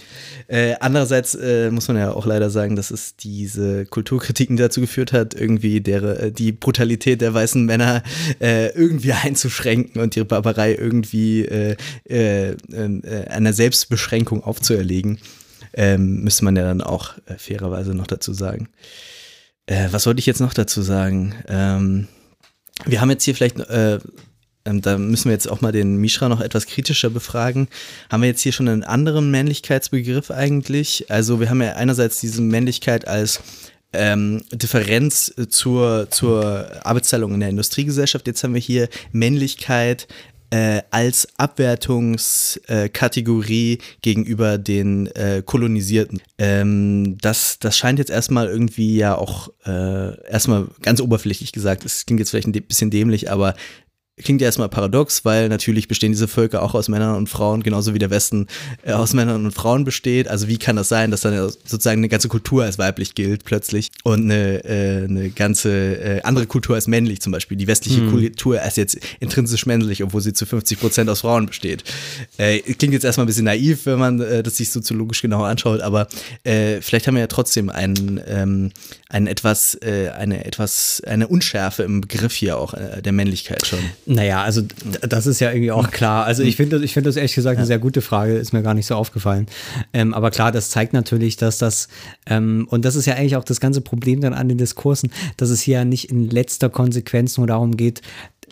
Äh, 0.48 0.74
andererseits 0.80 1.36
muss 1.70 1.88
man 1.88 1.96
ja 1.96 2.12
auch 2.12 2.24
leider 2.24 2.50
sagen, 2.50 2.76
dass 2.76 2.90
es 2.92 3.16
diese 3.16 3.84
Kulturkritiken 3.84 4.56
dazu 4.56 4.80
geführt 4.80 5.12
hat, 5.12 5.34
irgendwie 5.34 5.80
der, 5.80 6.30
die 6.30 6.52
Brutalität 6.52 7.20
der 7.20 7.34
weißen 7.34 7.64
Männer 7.64 8.02
irgendwie 8.40 9.12
einzuschränken 9.12 9.55
und 9.98 10.16
ihre 10.16 10.24
Barbarei 10.24 10.74
irgendwie 10.74 11.44
äh, 11.44 11.76
äh, 12.08 12.50
äh, 12.50 13.26
einer 13.28 13.52
Selbstbeschränkung 13.52 14.42
aufzuerlegen. 14.42 15.18
Ähm, 15.72 16.22
müsste 16.22 16.44
man 16.44 16.56
ja 16.56 16.62
dann 16.62 16.80
auch 16.80 17.14
äh, 17.26 17.36
fairerweise 17.36 17.94
noch 17.94 18.06
dazu 18.06 18.32
sagen. 18.32 18.68
Äh, 19.66 19.88
was 19.90 20.06
wollte 20.06 20.20
ich 20.20 20.26
jetzt 20.26 20.40
noch 20.40 20.54
dazu 20.54 20.80
sagen? 20.80 21.34
Ähm, 21.48 22.08
wir 22.84 23.00
haben 23.00 23.10
jetzt 23.10 23.24
hier 23.24 23.34
vielleicht 23.34 23.58
äh, 23.60 23.98
ähm, 24.66 24.82
da 24.82 24.98
müssen 24.98 25.26
wir 25.26 25.32
jetzt 25.32 25.48
auch 25.48 25.60
mal 25.60 25.72
den 25.72 25.96
Mishra 25.96 26.28
noch 26.28 26.40
etwas 26.40 26.66
kritischer 26.66 27.08
befragen. 27.08 27.68
Haben 28.10 28.22
wir 28.22 28.28
jetzt 28.28 28.42
hier 28.42 28.52
schon 28.52 28.68
einen 28.68 28.84
anderen 28.84 29.30
Männlichkeitsbegriff 29.30 30.30
eigentlich? 30.30 31.06
Also 31.08 31.40
wir 31.40 31.48
haben 31.48 31.62
ja 31.62 31.74
einerseits 31.74 32.20
diese 32.20 32.42
Männlichkeit 32.42 33.06
als 33.06 33.40
ähm, 33.96 34.42
Differenz 34.52 35.32
äh, 35.36 35.48
zur, 35.48 36.08
zur 36.10 36.68
Arbeitsteilung 36.84 37.34
in 37.34 37.40
der 37.40 37.50
Industriegesellschaft. 37.50 38.26
Jetzt 38.26 38.42
haben 38.44 38.54
wir 38.54 38.60
hier 38.60 38.88
Männlichkeit 39.12 40.08
äh, 40.50 40.82
als 40.90 41.28
Abwertungskategorie 41.38 43.78
gegenüber 44.02 44.58
den 44.58 45.06
äh, 45.08 45.42
Kolonisierten. 45.44 46.22
Ähm, 46.38 47.18
das, 47.20 47.58
das 47.58 47.76
scheint 47.76 47.98
jetzt 47.98 48.10
erstmal 48.10 48.46
irgendwie 48.46 48.96
ja 48.96 49.16
auch 49.16 49.48
äh, 49.64 50.30
erstmal 50.30 50.68
ganz 50.82 51.00
oberflächlich 51.00 51.50
gesagt, 51.52 51.84
es 51.84 52.06
klingt 52.06 52.20
jetzt 52.20 52.30
vielleicht 52.30 52.46
ein 52.48 52.52
bisschen 52.52 52.90
dämlich, 52.90 53.30
aber 53.30 53.54
klingt 54.22 54.40
ja 54.40 54.46
erstmal 54.46 54.70
paradox, 54.70 55.26
weil 55.26 55.50
natürlich 55.50 55.88
bestehen 55.88 56.12
diese 56.12 56.26
Völker 56.26 56.62
auch 56.62 56.74
aus 56.74 56.88
Männern 56.88 57.16
und 57.16 57.28
Frauen, 57.28 57.62
genauso 57.62 57.92
wie 57.92 57.98
der 57.98 58.08
Westen 58.08 58.46
äh, 58.82 58.92
aus 58.92 59.12
Männern 59.12 59.44
und 59.44 59.52
Frauen 59.52 59.84
besteht. 59.84 60.26
Also 60.26 60.48
wie 60.48 60.56
kann 60.56 60.76
das 60.76 60.88
sein, 60.88 61.10
dass 61.10 61.20
dann 61.20 61.36
sozusagen 61.36 62.00
eine 62.00 62.08
ganze 62.08 62.28
Kultur 62.28 62.64
als 62.64 62.78
weiblich 62.78 63.14
gilt 63.14 63.44
plötzlich 63.44 63.90
und 64.04 64.24
eine, 64.24 64.64
äh, 64.64 65.04
eine 65.04 65.28
ganze 65.28 65.70
äh, 65.96 66.22
andere 66.22 66.46
Kultur 66.46 66.76
als 66.76 66.86
männlich 66.86 67.20
zum 67.20 67.30
Beispiel, 67.30 67.58
die 67.58 67.66
westliche 67.66 68.00
Hm. 68.00 68.10
Kultur 68.10 68.60
als 68.62 68.76
jetzt 68.76 68.98
intrinsisch 69.20 69.66
männlich, 69.66 70.02
obwohl 70.02 70.22
sie 70.22 70.32
zu 70.32 70.46
50 70.46 70.80
Prozent 70.80 71.10
aus 71.10 71.20
Frauen 71.20 71.46
besteht. 71.46 71.84
Äh, 72.38 72.60
klingt 72.60 72.94
jetzt 72.94 73.04
erstmal 73.04 73.24
ein 73.24 73.28
bisschen 73.28 73.44
naiv, 73.44 73.84
wenn 73.84 73.98
man 73.98 74.20
äh, 74.20 74.42
das 74.42 74.56
sich 74.56 74.70
soziologisch 74.70 75.20
genauer 75.20 75.46
anschaut, 75.46 75.80
aber 75.80 76.08
vielleicht 76.44 77.06
haben 77.06 77.14
wir 77.14 77.20
ja 77.20 77.26
trotzdem 77.26 77.70
einen, 77.70 78.20
ähm, 78.26 78.70
einen 79.08 79.26
etwas, 79.26 79.74
äh, 79.82 80.10
eine 80.16 80.44
etwas, 80.44 81.02
eine 81.06 81.28
Unschärfe 81.28 81.82
im 81.82 82.00
Begriff 82.00 82.34
hier 82.34 82.58
auch 82.58 82.74
der 83.02 83.12
Männlichkeit 83.12 83.66
schon. 83.66 83.78
Naja, 84.08 84.44
also 84.44 84.62
das 85.02 85.26
ist 85.26 85.40
ja 85.40 85.50
irgendwie 85.50 85.72
auch 85.72 85.90
klar. 85.90 86.24
Also 86.24 86.44
ich 86.44 86.54
finde 86.54 86.76
das, 86.76 86.84
ich 86.84 86.94
finde 86.94 87.08
das 87.08 87.16
ehrlich 87.16 87.34
gesagt 87.34 87.56
eine 87.56 87.66
sehr 87.66 87.80
gute 87.80 88.00
Frage, 88.00 88.34
ist 88.36 88.52
mir 88.52 88.62
gar 88.62 88.74
nicht 88.74 88.86
so 88.86 88.94
aufgefallen. 88.94 89.46
Ähm, 89.92 90.14
aber 90.14 90.30
klar, 90.30 90.52
das 90.52 90.70
zeigt 90.70 90.92
natürlich, 90.92 91.36
dass 91.36 91.58
das, 91.58 91.88
ähm, 92.26 92.68
und 92.70 92.84
das 92.84 92.94
ist 92.94 93.06
ja 93.06 93.14
eigentlich 93.14 93.34
auch 93.34 93.42
das 93.42 93.58
ganze 93.58 93.80
Problem 93.80 94.20
dann 94.20 94.32
an 94.32 94.48
den 94.48 94.58
Diskursen, 94.58 95.10
dass 95.36 95.50
es 95.50 95.60
hier 95.60 95.78
ja 95.78 95.84
nicht 95.84 96.08
in 96.08 96.30
letzter 96.30 96.70
Konsequenz 96.70 97.36
nur 97.36 97.48
darum 97.48 97.76
geht, 97.76 98.00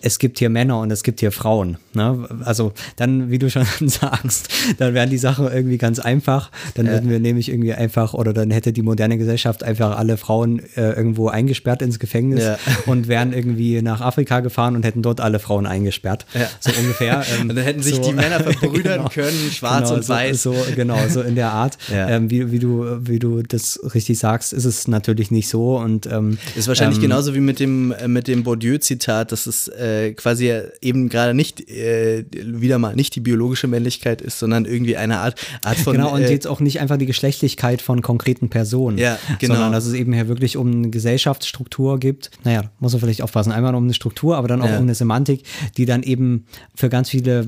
es 0.05 0.19
gibt 0.19 0.39
hier 0.39 0.51
Männer 0.51 0.81
und 0.81 0.91
es 0.91 1.03
gibt 1.03 1.21
hier 1.21 1.33
Frauen. 1.33 1.79
Ne? 1.95 2.29
Also 2.45 2.73
dann, 2.97 3.31
wie 3.31 3.39
du 3.39 3.49
schon 3.49 3.65
sagst, 3.81 4.49
dann 4.77 4.93
wären 4.93 5.09
die 5.09 5.17
Sachen 5.17 5.51
irgendwie 5.51 5.79
ganz 5.79 5.99
einfach. 5.99 6.51
Dann 6.75 6.87
würden 6.87 7.09
wir 7.09 7.21
nämlich 7.21 7.49
irgendwie 7.49 7.73
einfach, 7.73 8.13
oder 8.13 8.35
dann 8.35 8.51
hätte 8.51 8.75
die 8.75 8.83
moderne 8.83 9.17
Gesellschaft 9.17 9.65
einfach 9.65 9.97
alle 9.97 10.19
Frauen 10.19 10.61
äh, 10.77 10.91
irgendwo 10.91 11.29
eingesperrt 11.29 11.81
ins 11.81 11.99
Gefängnis 11.99 12.45
Ja. 12.45 12.59
und 12.87 13.09
wären 13.09 13.33
irgendwie 13.33 13.81
nach 13.81 14.03
Afrika 14.03 14.41
gefahren 14.41 14.77
und 14.77 14.85
hätten 14.85 15.01
dort 15.01 15.23
alle 15.23 15.39
Frauen 15.39 15.65
eingesperrt. 15.67 16.27
Ja. 16.35 16.49
So 16.61 16.71
ungefähr. 16.79 17.25
ähm, 17.41 17.49
Und 17.55 17.57
dann 17.57 17.65
hätten 17.65 17.83
sich 17.83 17.97
so, 17.97 18.03
die 18.03 18.13
Männer 18.13 18.41
verbrüdern 18.41 19.09
können, 19.09 19.51
schwarz 19.53 19.89
genau, 19.89 19.95
und 19.95 20.09
weiß. 20.09 20.43
So, 20.43 20.53
so, 20.53 20.75
genau, 20.75 20.99
so 21.09 21.23
in 21.23 21.35
der 21.35 21.51
Art. 21.51 21.79
Ja. 21.91 22.11
Ähm, 22.11 22.31
wie, 22.31 22.51
wie, 22.51 22.59
du, 22.59 22.85
wie 23.01 23.19
du 23.19 23.43
das 23.43 23.81
richtig 23.95 24.19
sagst, 24.19 24.53
ist 24.53 24.67
es 24.67 24.87
natürlich 24.87 25.31
nicht 25.31 25.49
so. 25.49 25.79
Und, 25.79 26.07
ähm, 26.07 26.37
Ist 26.57 26.69
wahrscheinlich 26.69 26.99
ähm, 26.99 27.03
genauso 27.03 27.35
wie 27.35 27.41
mit 27.41 27.59
dem, 27.59 27.93
äh, 27.93 28.09
mit 28.09 28.29
dem 28.29 28.43
Bourdieu-Zitat, 28.43 29.33
dass 29.33 29.47
es 29.47 29.69
äh, 29.69 29.94
quasi 30.17 30.47
ja 30.49 30.63
eben 30.81 31.09
gerade 31.09 31.35
nicht, 31.35 31.69
äh, 31.71 32.25
wieder 32.33 32.79
mal 32.79 32.95
nicht 32.95 33.15
die 33.17 33.21
biologische 33.21 33.67
Männlichkeit 33.67 34.21
ist, 34.23 34.39
sondern 34.39 34.65
irgendwie 34.65 34.97
eine 34.97 35.19
Art, 35.19 35.41
Art 35.65 35.77
von. 35.77 35.95
genau, 35.95 36.15
und 36.15 36.23
äh, 36.23 36.31
jetzt 36.31 36.47
auch 36.47 36.61
nicht 36.61 36.81
einfach 36.81 36.97
die 36.97 37.07
Geschlechtlichkeit 37.07 37.83
von 37.83 38.03
konkreten 38.03 38.49
Personen. 38.51 38.99
Ja, 38.99 39.19
genau. 39.39 39.55
Sondern 39.55 39.73
dass 39.73 39.87
es 39.87 39.95
eben 39.95 40.13
hier 40.13 40.29
wirklich 40.29 40.57
um 40.57 40.71
eine 40.71 40.91
Gesellschaftsstruktur 40.91 41.99
gibt. 41.99 42.31
Naja, 42.45 42.71
muss 42.81 42.93
man 42.93 43.01
vielleicht 43.01 43.23
aufpassen. 43.23 43.53
Einmal 43.53 43.75
um 43.75 43.85
eine 43.85 43.95
Struktur, 43.95 44.37
aber 44.37 44.49
dann 44.49 44.63
auch 44.63 44.69
Ja. 44.69 44.77
um 44.79 44.83
eine 44.85 44.95
Semantik, 44.95 45.43
die 45.77 45.85
dann 45.87 46.03
eben 46.03 46.47
für 46.75 46.89
ganz 46.89 47.11
viele 47.11 47.41
äh, 47.41 47.45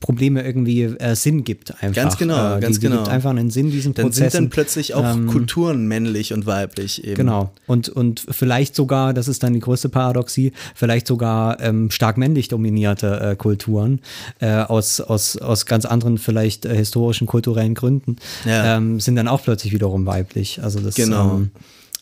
Probleme 0.00 0.42
irgendwie 0.42 0.82
äh, 0.82 1.14
Sinn 1.14 1.44
gibt. 1.44 1.70
Einfach. 1.82 2.02
Ganz 2.02 2.16
genau, 2.18 2.56
äh, 2.56 2.60
ganz 2.60 2.76
die, 2.76 2.80
die 2.80 2.86
genau. 2.88 3.02
gibt 3.02 3.08
einfach 3.08 3.30
einen 3.30 3.50
Sinn 3.50 3.70
diesen 3.70 3.94
dann 3.94 4.04
Prozessen. 4.06 4.30
sind 4.30 4.42
dann 4.44 4.50
plötzlich 4.50 4.94
auch 4.94 5.14
Ähm, 5.14 5.26
Kulturen 5.26 5.86
männlich 5.86 6.32
und 6.32 6.46
weiblich 6.46 7.04
eben. 7.04 7.16
Genau. 7.16 7.52
Und, 7.66 7.88
und 7.88 8.24
vielleicht 8.30 8.74
sogar, 8.74 9.14
das 9.14 9.28
ist 9.28 9.42
dann 9.42 9.52
die 9.54 9.60
größte 9.60 9.88
Paradoxie, 9.88 10.52
vielleicht 10.74 11.06
sogar 11.06 11.31
ähm, 11.60 11.90
stark 11.90 12.16
männlich 12.18 12.48
dominierte 12.48 13.20
äh, 13.20 13.36
Kulturen 13.36 14.00
äh, 14.40 14.52
aus, 14.62 15.00
aus, 15.00 15.36
aus 15.36 15.66
ganz 15.66 15.84
anderen, 15.84 16.18
vielleicht 16.18 16.64
äh, 16.64 16.74
historischen, 16.76 17.26
kulturellen 17.26 17.74
Gründen, 17.74 18.16
Ja. 18.44 18.76
ähm, 18.76 19.00
sind 19.00 19.16
dann 19.16 19.28
auch 19.28 19.42
plötzlich 19.42 19.72
wiederum 19.72 20.06
weiblich. 20.06 20.62
Also 20.62 20.80
das 20.80 20.94
Genau. 20.94 21.36
Ähm, 21.36 21.50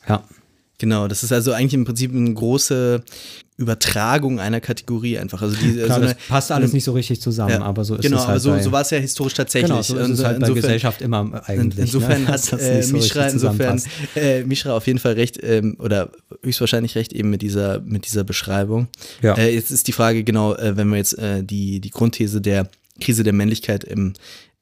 ja. 0.08 0.22
Genau, 0.78 1.08
das 1.08 1.22
ist 1.22 1.30
also 1.32 1.52
eigentlich 1.52 1.74
im 1.74 1.84
Prinzip 1.84 2.10
eine 2.14 2.32
große 2.32 3.02
Übertragung 3.60 4.40
einer 4.40 4.60
Kategorie 4.60 5.18
einfach. 5.18 5.42
Also 5.42 5.54
die, 5.54 5.74
Klar, 5.74 5.96
so 5.96 6.00
das 6.00 6.10
eine, 6.12 6.20
passt 6.28 6.50
alles 6.50 6.72
nicht 6.72 6.84
so 6.84 6.92
richtig 6.92 7.20
zusammen, 7.20 7.50
ja, 7.50 7.60
aber 7.60 7.84
so 7.84 7.94
ist 7.94 8.02
genau, 8.02 8.16
es 8.16 8.22
halt 8.22 8.30
aber 8.30 8.40
so, 8.40 8.50
bei, 8.52 8.62
so 8.62 8.72
war 8.72 8.80
es 8.80 8.90
ja 8.90 8.98
historisch 8.98 9.34
tatsächlich. 9.34 9.70
Genau, 9.70 9.82
so 9.82 9.98
ist 9.98 10.08
es 10.08 10.24
halt 10.24 10.40
bei 10.40 10.46
insofern- 10.46 10.54
Gesellschaft 10.54 11.02
immer 11.02 11.42
eigentlich. 11.46 11.78
Insofern 11.78 12.22
ne? 12.22 12.28
hat 12.28 12.52
äh, 12.54 12.82
so 12.82 12.96
Mishra, 12.96 13.26
insofern, 13.26 13.82
äh, 14.16 14.44
Mishra 14.44 14.74
auf 14.74 14.86
jeden 14.86 14.98
Fall 14.98 15.12
recht 15.12 15.38
ähm, 15.42 15.76
oder 15.78 16.10
höchstwahrscheinlich 16.42 16.96
recht 16.96 17.12
eben 17.12 17.28
mit 17.28 17.42
dieser, 17.42 17.80
mit 17.80 18.06
dieser 18.06 18.24
Beschreibung. 18.24 18.88
Ja. 19.20 19.34
Äh, 19.34 19.54
jetzt 19.54 19.70
ist 19.70 19.86
die 19.88 19.92
Frage 19.92 20.24
genau, 20.24 20.54
äh, 20.54 20.78
wenn 20.78 20.88
wir 20.88 20.96
jetzt 20.96 21.18
äh, 21.18 21.44
die, 21.44 21.80
die 21.80 21.90
Grundthese 21.90 22.40
der 22.40 22.66
Krise 22.98 23.24
der 23.24 23.34
Männlichkeit 23.34 23.84
im, 23.84 24.14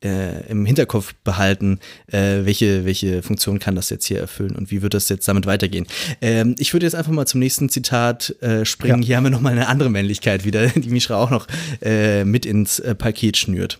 äh, 0.04 0.48
im 0.48 0.64
Hinterkopf 0.64 1.14
behalten, 1.24 1.80
äh, 2.06 2.44
welche, 2.44 2.84
welche 2.84 3.22
Funktion 3.22 3.58
kann 3.58 3.74
das 3.74 3.90
jetzt 3.90 4.06
hier 4.06 4.20
erfüllen 4.20 4.54
und 4.54 4.70
wie 4.70 4.82
wird 4.82 4.94
das 4.94 5.08
jetzt 5.08 5.26
damit 5.26 5.46
weitergehen. 5.46 5.86
Ähm, 6.20 6.54
ich 6.58 6.72
würde 6.72 6.86
jetzt 6.86 6.94
einfach 6.94 7.12
mal 7.12 7.26
zum 7.26 7.40
nächsten 7.40 7.68
Zitat 7.68 8.30
äh, 8.40 8.64
springen. 8.64 9.02
Ja. 9.02 9.06
Hier 9.06 9.16
haben 9.16 9.24
wir 9.24 9.30
nochmal 9.30 9.52
eine 9.52 9.68
andere 9.68 9.90
Männlichkeit 9.90 10.44
wieder, 10.44 10.68
die 10.74 10.90
Mishra 10.90 11.16
auch 11.16 11.30
noch 11.30 11.46
äh, 11.82 12.24
mit 12.24 12.46
ins 12.46 12.78
äh, 12.78 12.94
Paket 12.94 13.36
schnürt. 13.36 13.78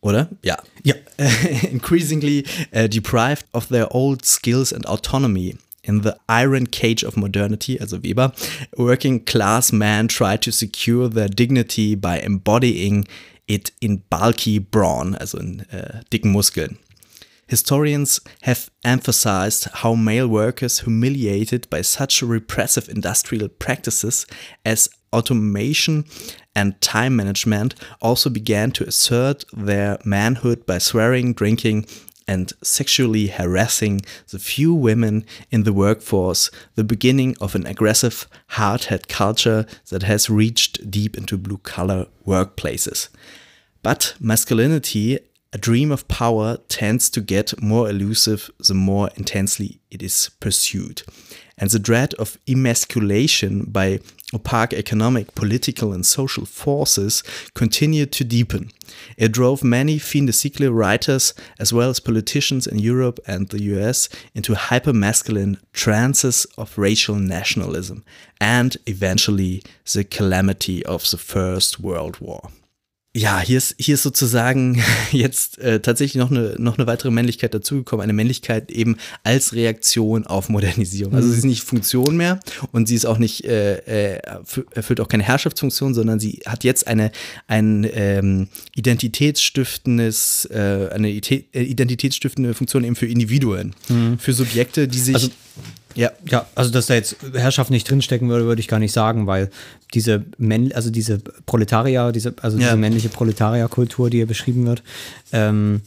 Oder? 0.00 0.28
Ja. 0.42 0.58
Ja. 0.84 0.94
Increasingly 1.70 2.44
uh, 2.72 2.86
deprived 2.86 3.46
of 3.52 3.66
their 3.68 3.92
old 3.92 4.24
skills 4.24 4.72
and 4.72 4.86
autonomy. 4.86 5.56
In 5.82 6.02
the 6.02 6.14
iron 6.28 6.70
cage 6.72 7.04
of 7.04 7.16
modernity, 7.16 7.80
also 7.80 8.02
Weber, 8.02 8.32
working 8.76 9.24
class 9.24 9.70
men 9.70 10.08
try 10.08 10.36
to 10.36 10.50
secure 10.50 11.08
their 11.08 11.28
dignity 11.28 11.94
by 11.94 12.18
embodying 12.18 13.06
it 13.48 13.70
in 13.80 14.02
bulky 14.10 14.58
brawn, 14.58 15.16
also 15.16 15.38
in 15.38 15.66
uh, 15.72 15.76
äh, 15.76 16.00
dicken 16.10 16.32
Muskeln. 16.32 16.78
Historians 17.48 18.20
have 18.42 18.70
emphasized 18.84 19.68
how 19.72 19.94
male 19.94 20.26
workers 20.26 20.80
humiliated 20.80 21.70
by 21.70 21.80
such 21.80 22.20
repressive 22.20 22.88
industrial 22.88 23.48
practices 23.48 24.26
as 24.64 24.88
automation 25.12 26.04
and 26.56 26.80
time 26.80 27.14
management 27.14 27.74
also 28.02 28.30
began 28.30 28.72
to 28.72 28.84
assert 28.84 29.44
their 29.52 29.98
manhood 30.04 30.66
by 30.66 30.78
swearing, 30.78 31.34
drinking, 31.34 31.86
and 32.28 32.52
sexually 32.62 33.28
harassing 33.28 34.02
the 34.30 34.38
few 34.38 34.74
women 34.74 35.24
in 35.50 35.62
the 35.62 35.72
workforce, 35.72 36.50
the 36.74 36.84
beginning 36.84 37.36
of 37.40 37.54
an 37.54 37.66
aggressive 37.66 38.26
hardhead 38.52 39.08
culture 39.08 39.66
that 39.90 40.02
has 40.02 40.30
reached 40.30 40.90
deep 40.90 41.16
into 41.16 41.38
blue 41.38 41.58
collar 41.58 42.06
workplaces. 42.26 43.08
But 43.82 44.14
masculinity, 44.18 45.18
a 45.52 45.58
dream 45.58 45.92
of 45.92 46.08
power, 46.08 46.58
tends 46.68 47.08
to 47.10 47.20
get 47.20 47.62
more 47.62 47.88
elusive 47.88 48.50
the 48.58 48.74
more 48.74 49.10
intensely 49.16 49.80
it 49.90 50.02
is 50.02 50.30
pursued. 50.40 51.02
And 51.58 51.70
the 51.70 51.78
dread 51.78 52.12
of 52.14 52.38
emasculation 52.46 53.64
by 53.64 54.00
opaque 54.34 54.74
economic, 54.74 55.34
political, 55.34 55.92
and 55.92 56.04
social 56.04 56.44
forces 56.44 57.22
continued 57.54 58.12
to 58.12 58.24
deepen. 58.24 58.70
It 59.16 59.32
drove 59.32 59.64
many 59.64 59.98
fin 59.98 60.26
de 60.26 60.32
siècle 60.32 60.74
writers, 60.74 61.32
as 61.58 61.72
well 61.72 61.88
as 61.88 62.00
politicians 62.00 62.66
in 62.66 62.78
Europe 62.78 63.18
and 63.26 63.48
the 63.48 63.62
US, 63.74 64.08
into 64.34 64.52
hypermasculine 64.52 65.58
trances 65.72 66.46
of 66.58 66.76
racial 66.76 67.14
nationalism, 67.16 68.04
and 68.40 68.76
eventually 68.86 69.62
the 69.92 70.04
calamity 70.04 70.84
of 70.84 71.10
the 71.10 71.18
First 71.18 71.80
World 71.80 72.20
War. 72.20 72.50
Ja, 73.16 73.40
hier 73.40 73.56
ist, 73.56 73.74
hier 73.78 73.94
ist 73.94 74.02
sozusagen 74.02 74.82
jetzt 75.10 75.58
äh, 75.58 75.80
tatsächlich 75.80 76.20
noch 76.20 76.30
eine, 76.30 76.54
noch 76.58 76.76
eine 76.76 76.86
weitere 76.86 77.10
Männlichkeit 77.10 77.54
dazugekommen. 77.54 78.04
Eine 78.04 78.12
Männlichkeit 78.12 78.70
eben 78.70 78.98
als 79.22 79.54
Reaktion 79.54 80.26
auf 80.26 80.50
Modernisierung. 80.50 81.14
Also 81.14 81.30
sie 81.30 81.38
ist 81.38 81.44
nicht 81.44 81.62
Funktion 81.62 82.18
mehr 82.18 82.40
und 82.72 82.88
sie 82.88 82.94
ist 82.94 83.06
auch 83.06 83.16
nicht, 83.16 83.46
äh, 83.46 84.16
äh, 84.16 84.20
erfüllt 84.70 85.00
auch 85.00 85.08
keine 85.08 85.22
Herrschaftsfunktion, 85.22 85.94
sondern 85.94 86.20
sie 86.20 86.42
hat 86.44 86.62
jetzt 86.62 86.86
eine, 86.88 87.10
ein 87.46 87.88
ähm, 87.90 88.48
identitätsstiftendes, 88.74 90.50
äh, 90.52 90.90
eine 90.92 91.08
äh, 91.08 91.42
identitätsstiftende 91.54 92.52
Funktion 92.52 92.84
eben 92.84 92.96
für 92.96 93.06
Individuen, 93.06 93.74
für 94.18 94.34
Subjekte, 94.34 94.88
die 94.88 94.98
sich. 94.98 95.14
Also- 95.14 95.30
ja, 95.96 96.10
Ja, 96.30 96.46
also 96.54 96.70
dass 96.70 96.86
da 96.86 96.94
jetzt 96.94 97.16
Herrschaft 97.34 97.70
nicht 97.70 97.90
drinstecken 97.90 98.28
würde, 98.28 98.44
würde 98.44 98.60
ich 98.60 98.68
gar 98.68 98.78
nicht 98.78 98.92
sagen, 98.92 99.26
weil 99.26 99.50
diese 99.94 100.24
Männ 100.38 100.72
also 100.72 100.90
diese 100.90 101.18
Proletarier, 101.46 102.12
diese, 102.12 102.34
also 102.42 102.58
Ja. 102.58 102.64
diese 102.66 102.76
männliche 102.76 103.08
Proletarierkultur, 103.08 104.10
die 104.10 104.18
hier 104.18 104.26
beschrieben 104.26 104.66
wird, 104.66 104.82
ähm, 105.32 105.80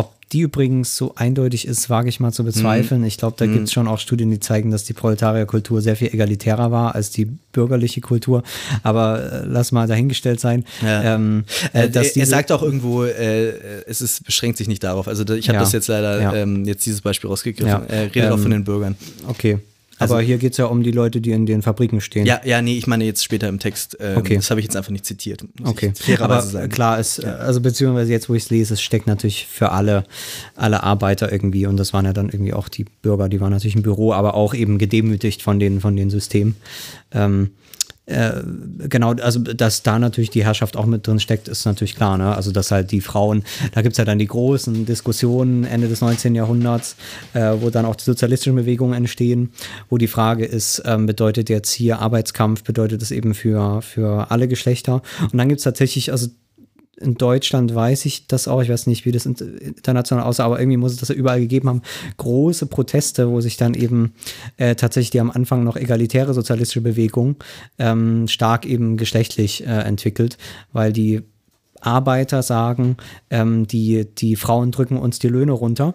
ob 0.00 0.12
die 0.32 0.40
übrigens 0.42 0.96
so 0.96 1.12
eindeutig 1.16 1.66
ist, 1.66 1.90
wage 1.90 2.08
ich 2.08 2.20
mal 2.20 2.32
zu 2.32 2.44
bezweifeln. 2.44 3.02
Ich 3.04 3.16
glaube, 3.18 3.34
da 3.36 3.46
gibt 3.46 3.64
es 3.64 3.72
schon 3.72 3.88
auch 3.88 3.98
Studien, 3.98 4.30
die 4.30 4.38
zeigen, 4.38 4.70
dass 4.70 4.84
die 4.84 4.92
Proletarierkultur 4.92 5.80
sehr 5.82 5.96
viel 5.96 6.06
egalitärer 6.14 6.70
war 6.70 6.94
als 6.94 7.10
die 7.10 7.24
bürgerliche 7.24 8.00
Kultur. 8.00 8.44
Aber 8.84 9.20
äh, 9.20 9.44
lass 9.46 9.72
mal 9.72 9.88
dahingestellt 9.88 10.38
sein. 10.38 10.64
Ja. 10.82 11.14
Ähm, 11.16 11.44
Äh, 11.72 11.88
dass 11.90 12.10
er, 12.16 12.20
er 12.22 12.26
sagt 12.26 12.52
auch 12.52 12.62
irgendwo, 12.62 13.02
äh, 13.04 13.82
es 13.88 14.00
ist, 14.00 14.24
beschränkt 14.24 14.56
sich 14.58 14.68
nicht 14.68 14.84
darauf. 14.84 15.08
Also 15.08 15.24
ich 15.34 15.48
habe 15.48 15.56
Ja. 15.56 15.62
das 15.62 15.72
jetzt 15.72 15.88
leider 15.88 16.20
Ja. 16.22 16.34
ähm, 16.34 16.64
jetzt 16.64 16.86
dieses 16.86 17.00
Beispiel 17.00 17.28
rausgegriffen. 17.28 17.88
Er 17.88 18.14
redet 18.14 18.30
auch 18.30 18.36
Ähm, 18.36 18.42
von 18.42 18.50
den 18.52 18.62
Bürgern. 18.64 18.94
Okay. 19.26 19.58
Also- 20.00 20.14
Aber 20.14 20.22
hier 20.22 20.38
geht 20.38 20.52
es 20.52 20.58
ja 20.58 20.64
um 20.66 20.82
die 20.82 20.90
Leute, 20.90 21.20
die 21.20 21.30
in 21.30 21.46
den 21.46 21.62
Fabriken 21.62 22.00
stehen. 22.00 22.26
Ja, 22.26 22.40
ja, 22.44 22.60
nee, 22.62 22.76
ich 22.76 22.86
meine 22.86 23.04
jetzt 23.04 23.22
später 23.22 23.48
im 23.48 23.58
Text. 23.58 23.96
Ähm, 24.00 24.16
Okay. 24.18 24.36
Das 24.36 24.50
habe 24.50 24.60
ich 24.60 24.64
jetzt 24.64 24.76
einfach 24.76 24.90
nicht 24.90 25.04
zitiert. 25.06 25.44
Okay, 25.62 25.92
aber 26.18 26.40
sagen. 26.42 26.70
klar 26.70 26.98
ist, 26.98 27.24
also 27.24 27.60
beziehungsweise 27.60 28.10
jetzt, 28.10 28.28
wo 28.28 28.34
ich 28.34 28.44
es 28.44 28.50
lese, 28.50 28.74
es 28.74 28.82
steckt 28.82 29.06
natürlich 29.06 29.46
für 29.46 29.72
alle, 29.72 30.04
alle 30.56 30.82
Arbeiter 30.82 31.30
irgendwie 31.30 31.66
und 31.66 31.76
das 31.76 31.92
waren 31.92 32.04
ja 32.06 32.12
dann 32.12 32.28
irgendwie 32.30 32.52
auch 32.54 32.68
die 32.68 32.86
Bürger, 33.02 33.28
die 33.28 33.40
waren 33.40 33.52
natürlich 33.52 33.76
im 33.76 33.82
Büro, 33.82 34.12
aber 34.12 34.34
auch 34.34 34.54
eben 34.54 34.78
gedemütigt 34.78 35.42
von 35.42 35.58
den, 35.60 35.80
von 35.80 35.96
den 35.96 36.10
Systemen. 36.10 36.56
Ähm, 37.12 37.50
äh, 38.10 38.42
genau, 38.88 39.12
also 39.12 39.38
dass 39.40 39.82
da 39.82 39.98
natürlich 39.98 40.30
die 40.30 40.44
Herrschaft 40.44 40.76
auch 40.76 40.86
mit 40.86 41.06
drin 41.06 41.20
steckt, 41.20 41.48
ist 41.48 41.64
natürlich 41.64 41.94
klar, 41.94 42.18
ne? 42.18 42.34
Also 42.34 42.50
dass 42.50 42.70
halt 42.70 42.90
die 42.90 43.00
Frauen, 43.00 43.44
da 43.72 43.82
gibt 43.82 43.92
es 43.92 43.98
ja 43.98 44.04
dann 44.04 44.18
die 44.18 44.26
großen 44.26 44.84
Diskussionen 44.84 45.64
Ende 45.64 45.88
des 45.88 46.00
19. 46.00 46.34
Jahrhunderts, 46.34 46.96
äh, 47.34 47.52
wo 47.60 47.70
dann 47.70 47.84
auch 47.84 47.96
die 47.96 48.04
sozialistischen 48.04 48.56
Bewegungen 48.56 48.94
entstehen, 48.94 49.50
wo 49.88 49.96
die 49.96 50.08
Frage 50.08 50.44
ist, 50.44 50.82
ähm, 50.84 51.06
bedeutet 51.06 51.48
jetzt 51.48 51.70
hier 51.70 52.00
Arbeitskampf, 52.00 52.64
bedeutet 52.64 53.00
es 53.00 53.12
eben 53.12 53.34
für, 53.34 53.80
für 53.82 54.30
alle 54.30 54.48
Geschlechter? 54.48 55.02
Und 55.20 55.38
dann 55.38 55.48
gibt 55.48 55.60
es 55.60 55.64
tatsächlich, 55.64 56.10
also 56.10 56.28
in 57.00 57.14
Deutschland 57.14 57.74
weiß 57.74 58.04
ich 58.04 58.26
das 58.26 58.46
auch, 58.46 58.62
ich 58.62 58.68
weiß 58.68 58.86
nicht, 58.86 59.04
wie 59.04 59.12
das 59.12 59.26
int- 59.26 59.40
international 59.40 60.24
aussah, 60.24 60.44
aber 60.44 60.60
irgendwie 60.60 60.76
muss 60.76 60.92
es 60.92 60.98
das 60.98 61.08
ja 61.08 61.14
überall 61.14 61.40
gegeben 61.40 61.68
haben, 61.68 61.82
große 62.18 62.66
Proteste, 62.66 63.30
wo 63.30 63.40
sich 63.40 63.56
dann 63.56 63.74
eben 63.74 64.12
äh, 64.58 64.74
tatsächlich 64.74 65.10
die 65.10 65.20
am 65.20 65.30
Anfang 65.30 65.64
noch 65.64 65.76
egalitäre 65.76 66.34
sozialistische 66.34 66.82
Bewegung 66.82 67.36
ähm, 67.78 68.28
stark 68.28 68.66
eben 68.66 68.96
geschlechtlich 68.96 69.66
äh, 69.66 69.70
entwickelt, 69.70 70.36
weil 70.72 70.92
die 70.92 71.22
Arbeiter 71.80 72.42
sagen, 72.42 72.98
ähm, 73.30 73.66
die, 73.66 74.04
die 74.04 74.36
Frauen 74.36 74.70
drücken 74.70 74.98
uns 74.98 75.18
die 75.18 75.28
Löhne 75.28 75.52
runter. 75.52 75.94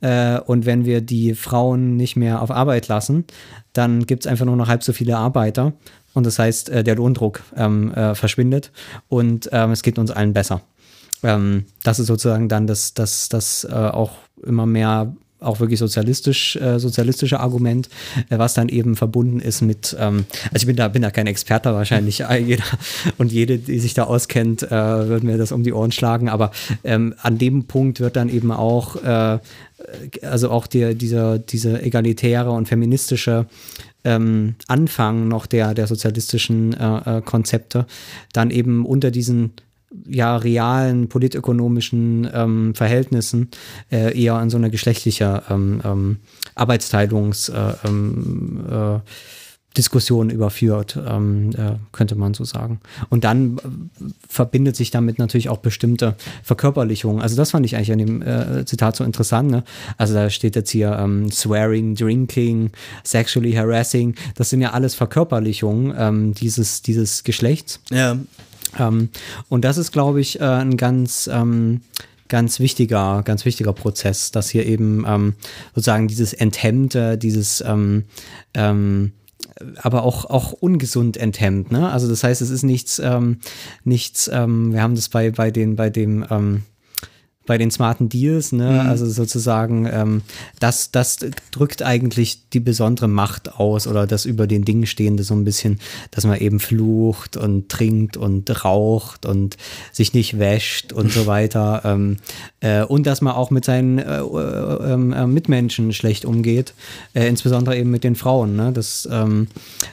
Äh, 0.00 0.40
und 0.40 0.66
wenn 0.66 0.84
wir 0.84 1.00
die 1.00 1.34
Frauen 1.34 1.96
nicht 1.96 2.16
mehr 2.16 2.42
auf 2.42 2.50
Arbeit 2.50 2.88
lassen, 2.88 3.24
dann 3.72 4.06
gibt 4.06 4.24
es 4.24 4.30
einfach 4.30 4.46
nur 4.46 4.56
noch 4.56 4.66
halb 4.66 4.82
so 4.82 4.92
viele 4.92 5.16
Arbeiter. 5.16 5.72
Und 6.12 6.26
das 6.26 6.38
heißt, 6.38 6.68
äh, 6.70 6.84
der 6.84 6.96
Lohndruck 6.96 7.42
ähm, 7.56 7.92
äh, 7.94 8.14
verschwindet 8.14 8.72
und 9.08 9.48
ähm, 9.52 9.70
es 9.70 9.82
geht 9.82 9.98
uns 9.98 10.10
allen 10.10 10.32
besser. 10.32 10.62
Ähm, 11.22 11.66
das 11.84 11.98
ist 11.98 12.06
sozusagen 12.06 12.48
dann 12.48 12.66
das, 12.66 12.94
das, 12.94 13.28
das 13.28 13.64
äh, 13.64 13.74
auch 13.74 14.12
immer 14.42 14.66
mehr 14.66 15.12
auch 15.40 15.60
wirklich 15.60 15.78
sozialistisch, 15.78 16.56
äh, 16.56 16.78
sozialistische 16.78 17.40
Argument, 17.40 17.88
äh, 18.28 18.38
was 18.38 18.54
dann 18.54 18.68
eben 18.68 18.96
verbunden 18.96 19.40
ist 19.40 19.62
mit, 19.62 19.96
ähm, 19.98 20.26
also 20.52 20.56
ich 20.56 20.66
bin 20.66 20.76
da, 20.76 20.88
bin 20.88 21.02
da 21.02 21.10
kein 21.10 21.26
Experte, 21.26 21.72
wahrscheinlich 21.72 22.20
äh, 22.28 22.38
jeder 22.38 22.64
und 23.18 23.32
jede, 23.32 23.58
die 23.58 23.78
sich 23.78 23.94
da 23.94 24.04
auskennt, 24.04 24.62
äh, 24.62 24.70
würden 24.70 25.26
mir 25.26 25.38
das 25.38 25.52
um 25.52 25.62
die 25.62 25.72
Ohren 25.72 25.92
schlagen, 25.92 26.28
aber 26.28 26.50
ähm, 26.84 27.14
an 27.22 27.38
dem 27.38 27.64
Punkt 27.64 28.00
wird 28.00 28.16
dann 28.16 28.28
eben 28.28 28.52
auch, 28.52 28.96
äh, 29.02 29.38
also 30.22 30.50
auch 30.50 30.66
die, 30.66 30.94
dieser, 30.94 31.38
diese 31.38 31.82
egalitäre 31.82 32.50
und 32.50 32.68
feministische 32.68 33.46
ähm, 34.04 34.54
Anfang 34.68 35.28
noch 35.28 35.46
der, 35.46 35.74
der 35.74 35.86
sozialistischen 35.86 36.72
äh, 36.74 37.18
äh, 37.18 37.22
Konzepte 37.22 37.86
dann 38.32 38.50
eben 38.50 38.86
unter 38.86 39.10
diesen 39.10 39.52
ja, 40.06 40.36
realen 40.36 41.08
politökonomischen 41.08 42.28
ähm, 42.32 42.74
Verhältnissen 42.74 43.50
äh, 43.90 44.16
eher 44.18 44.40
in 44.40 44.50
so 44.50 44.56
eine 44.56 44.70
geschlechtliche 44.70 45.42
ähm, 45.50 45.80
ähm, 45.84 46.16
Arbeitsteilungs 46.54 47.48
äh, 47.48 47.72
ähm, 47.84 48.64
äh, 48.70 49.00
Diskussion 49.76 50.30
überführt, 50.30 50.98
ähm, 51.06 51.50
äh, 51.56 51.76
könnte 51.92 52.16
man 52.16 52.34
so 52.34 52.44
sagen. 52.44 52.80
Und 53.08 53.24
dann 53.24 53.58
äh, 53.58 54.04
verbindet 54.28 54.74
sich 54.76 54.90
damit 54.90 55.18
natürlich 55.18 55.48
auch 55.48 55.58
bestimmte 55.58 56.16
Verkörperlichungen. 56.42 57.22
Also 57.22 57.36
das 57.36 57.52
fand 57.52 57.64
ich 57.66 57.76
eigentlich 57.76 57.92
an 57.92 57.98
dem 57.98 58.22
äh, 58.22 58.64
Zitat 58.64 58.96
so 58.96 59.04
interessant. 59.04 59.50
Ne? 59.50 59.64
Also 59.96 60.14
da 60.14 60.28
steht 60.28 60.56
jetzt 60.56 60.70
hier 60.70 60.98
ähm, 60.98 61.30
swearing, 61.30 61.94
drinking, 61.94 62.72
sexually 63.04 63.52
harassing. 63.52 64.16
Das 64.34 64.50
sind 64.50 64.60
ja 64.60 64.70
alles 64.72 64.94
Verkörperlichungen 64.94 65.94
ähm, 65.96 66.34
dieses, 66.34 66.82
dieses 66.82 67.22
Geschlechts. 67.22 67.80
Ja, 67.90 68.18
Ähm, 68.78 69.08
und 69.48 69.64
das 69.64 69.78
ist, 69.78 69.92
glaube 69.92 70.20
ich, 70.20 70.40
äh, 70.40 70.44
ein 70.44 70.76
ganz, 70.76 71.28
ähm, 71.32 71.80
ganz 72.28 72.60
wichtiger, 72.60 73.22
ganz 73.24 73.44
wichtiger 73.44 73.72
Prozess, 73.72 74.30
dass 74.30 74.48
hier 74.48 74.66
eben 74.66 75.04
ähm, 75.06 75.34
sozusagen 75.74 76.06
dieses 76.06 76.32
Enthemmte, 76.32 77.18
dieses 77.18 77.60
ähm, 77.66 78.04
ähm, 78.54 79.12
aber 79.76 80.04
auch, 80.04 80.24
auch 80.24 80.52
ungesund 80.52 81.16
enthemmt, 81.16 81.70
ne? 81.70 81.90
Also 81.90 82.08
das 82.08 82.24
heißt, 82.24 82.40
es 82.42 82.50
ist 82.50 82.62
nichts, 82.62 82.98
ähm, 82.98 83.38
nichts, 83.84 84.30
ähm, 84.32 84.72
wir 84.72 84.82
haben 84.82 84.94
das 84.94 85.08
bei, 85.08 85.30
bei 85.30 85.50
den, 85.50 85.76
bei 85.76 85.90
dem, 85.90 86.24
ähm, 86.30 86.62
bei 87.50 87.58
den 87.58 87.72
smarten 87.72 88.08
Deals, 88.08 88.52
ne? 88.52 88.70
Mhm. 88.70 88.88
Also 88.88 89.06
sozusagen, 89.06 89.84
ähm, 89.92 90.22
das, 90.60 90.92
das 90.92 91.16
drückt 91.50 91.82
eigentlich 91.82 92.48
die 92.52 92.60
besondere 92.60 93.08
Macht 93.08 93.56
aus 93.56 93.88
oder 93.88 94.06
das 94.06 94.24
über 94.24 94.46
den 94.46 94.64
Dingen 94.64 94.86
stehende 94.86 95.24
so 95.24 95.34
ein 95.34 95.42
bisschen, 95.42 95.80
dass 96.12 96.24
man 96.24 96.38
eben 96.38 96.60
flucht 96.60 97.36
und 97.36 97.68
trinkt 97.68 98.16
und 98.16 98.64
raucht 98.64 99.26
und 99.26 99.56
sich 99.90 100.14
nicht 100.14 100.38
wäscht 100.38 100.92
und 100.92 101.10
so 101.10 101.26
weiter. 101.26 101.82
Ähm, 101.84 102.18
äh, 102.60 102.84
und 102.84 103.04
dass 103.04 103.20
man 103.20 103.34
auch 103.34 103.50
mit 103.50 103.64
seinen 103.64 103.98
äh, 103.98 104.20
äh, 104.20 104.92
äh, 104.92 105.26
Mitmenschen 105.26 105.92
schlecht 105.92 106.24
umgeht, 106.24 106.72
äh, 107.14 107.26
insbesondere 107.26 107.76
eben 107.76 107.90
mit 107.90 108.04
den 108.04 108.14
Frauen, 108.14 108.54
ne? 108.54 108.70
dass, 108.70 109.08
ähm, 109.10 109.48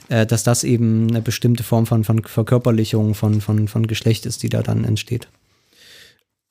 äh, 0.09 0.27
dass 0.27 0.43
das 0.43 0.63
eben 0.63 1.09
eine 1.09 1.23
bestimmte 1.23 1.63
Form 1.63 1.87
von, 1.87 2.03
von 2.03 2.23
Verkörperlichung 2.23 3.15
von, 3.15 3.41
von, 3.41 3.67
von 3.67 3.87
Geschlecht 3.87 4.27
ist, 4.27 4.43
die 4.43 4.49
da 4.49 4.61
dann 4.61 4.83
entsteht. 4.83 5.27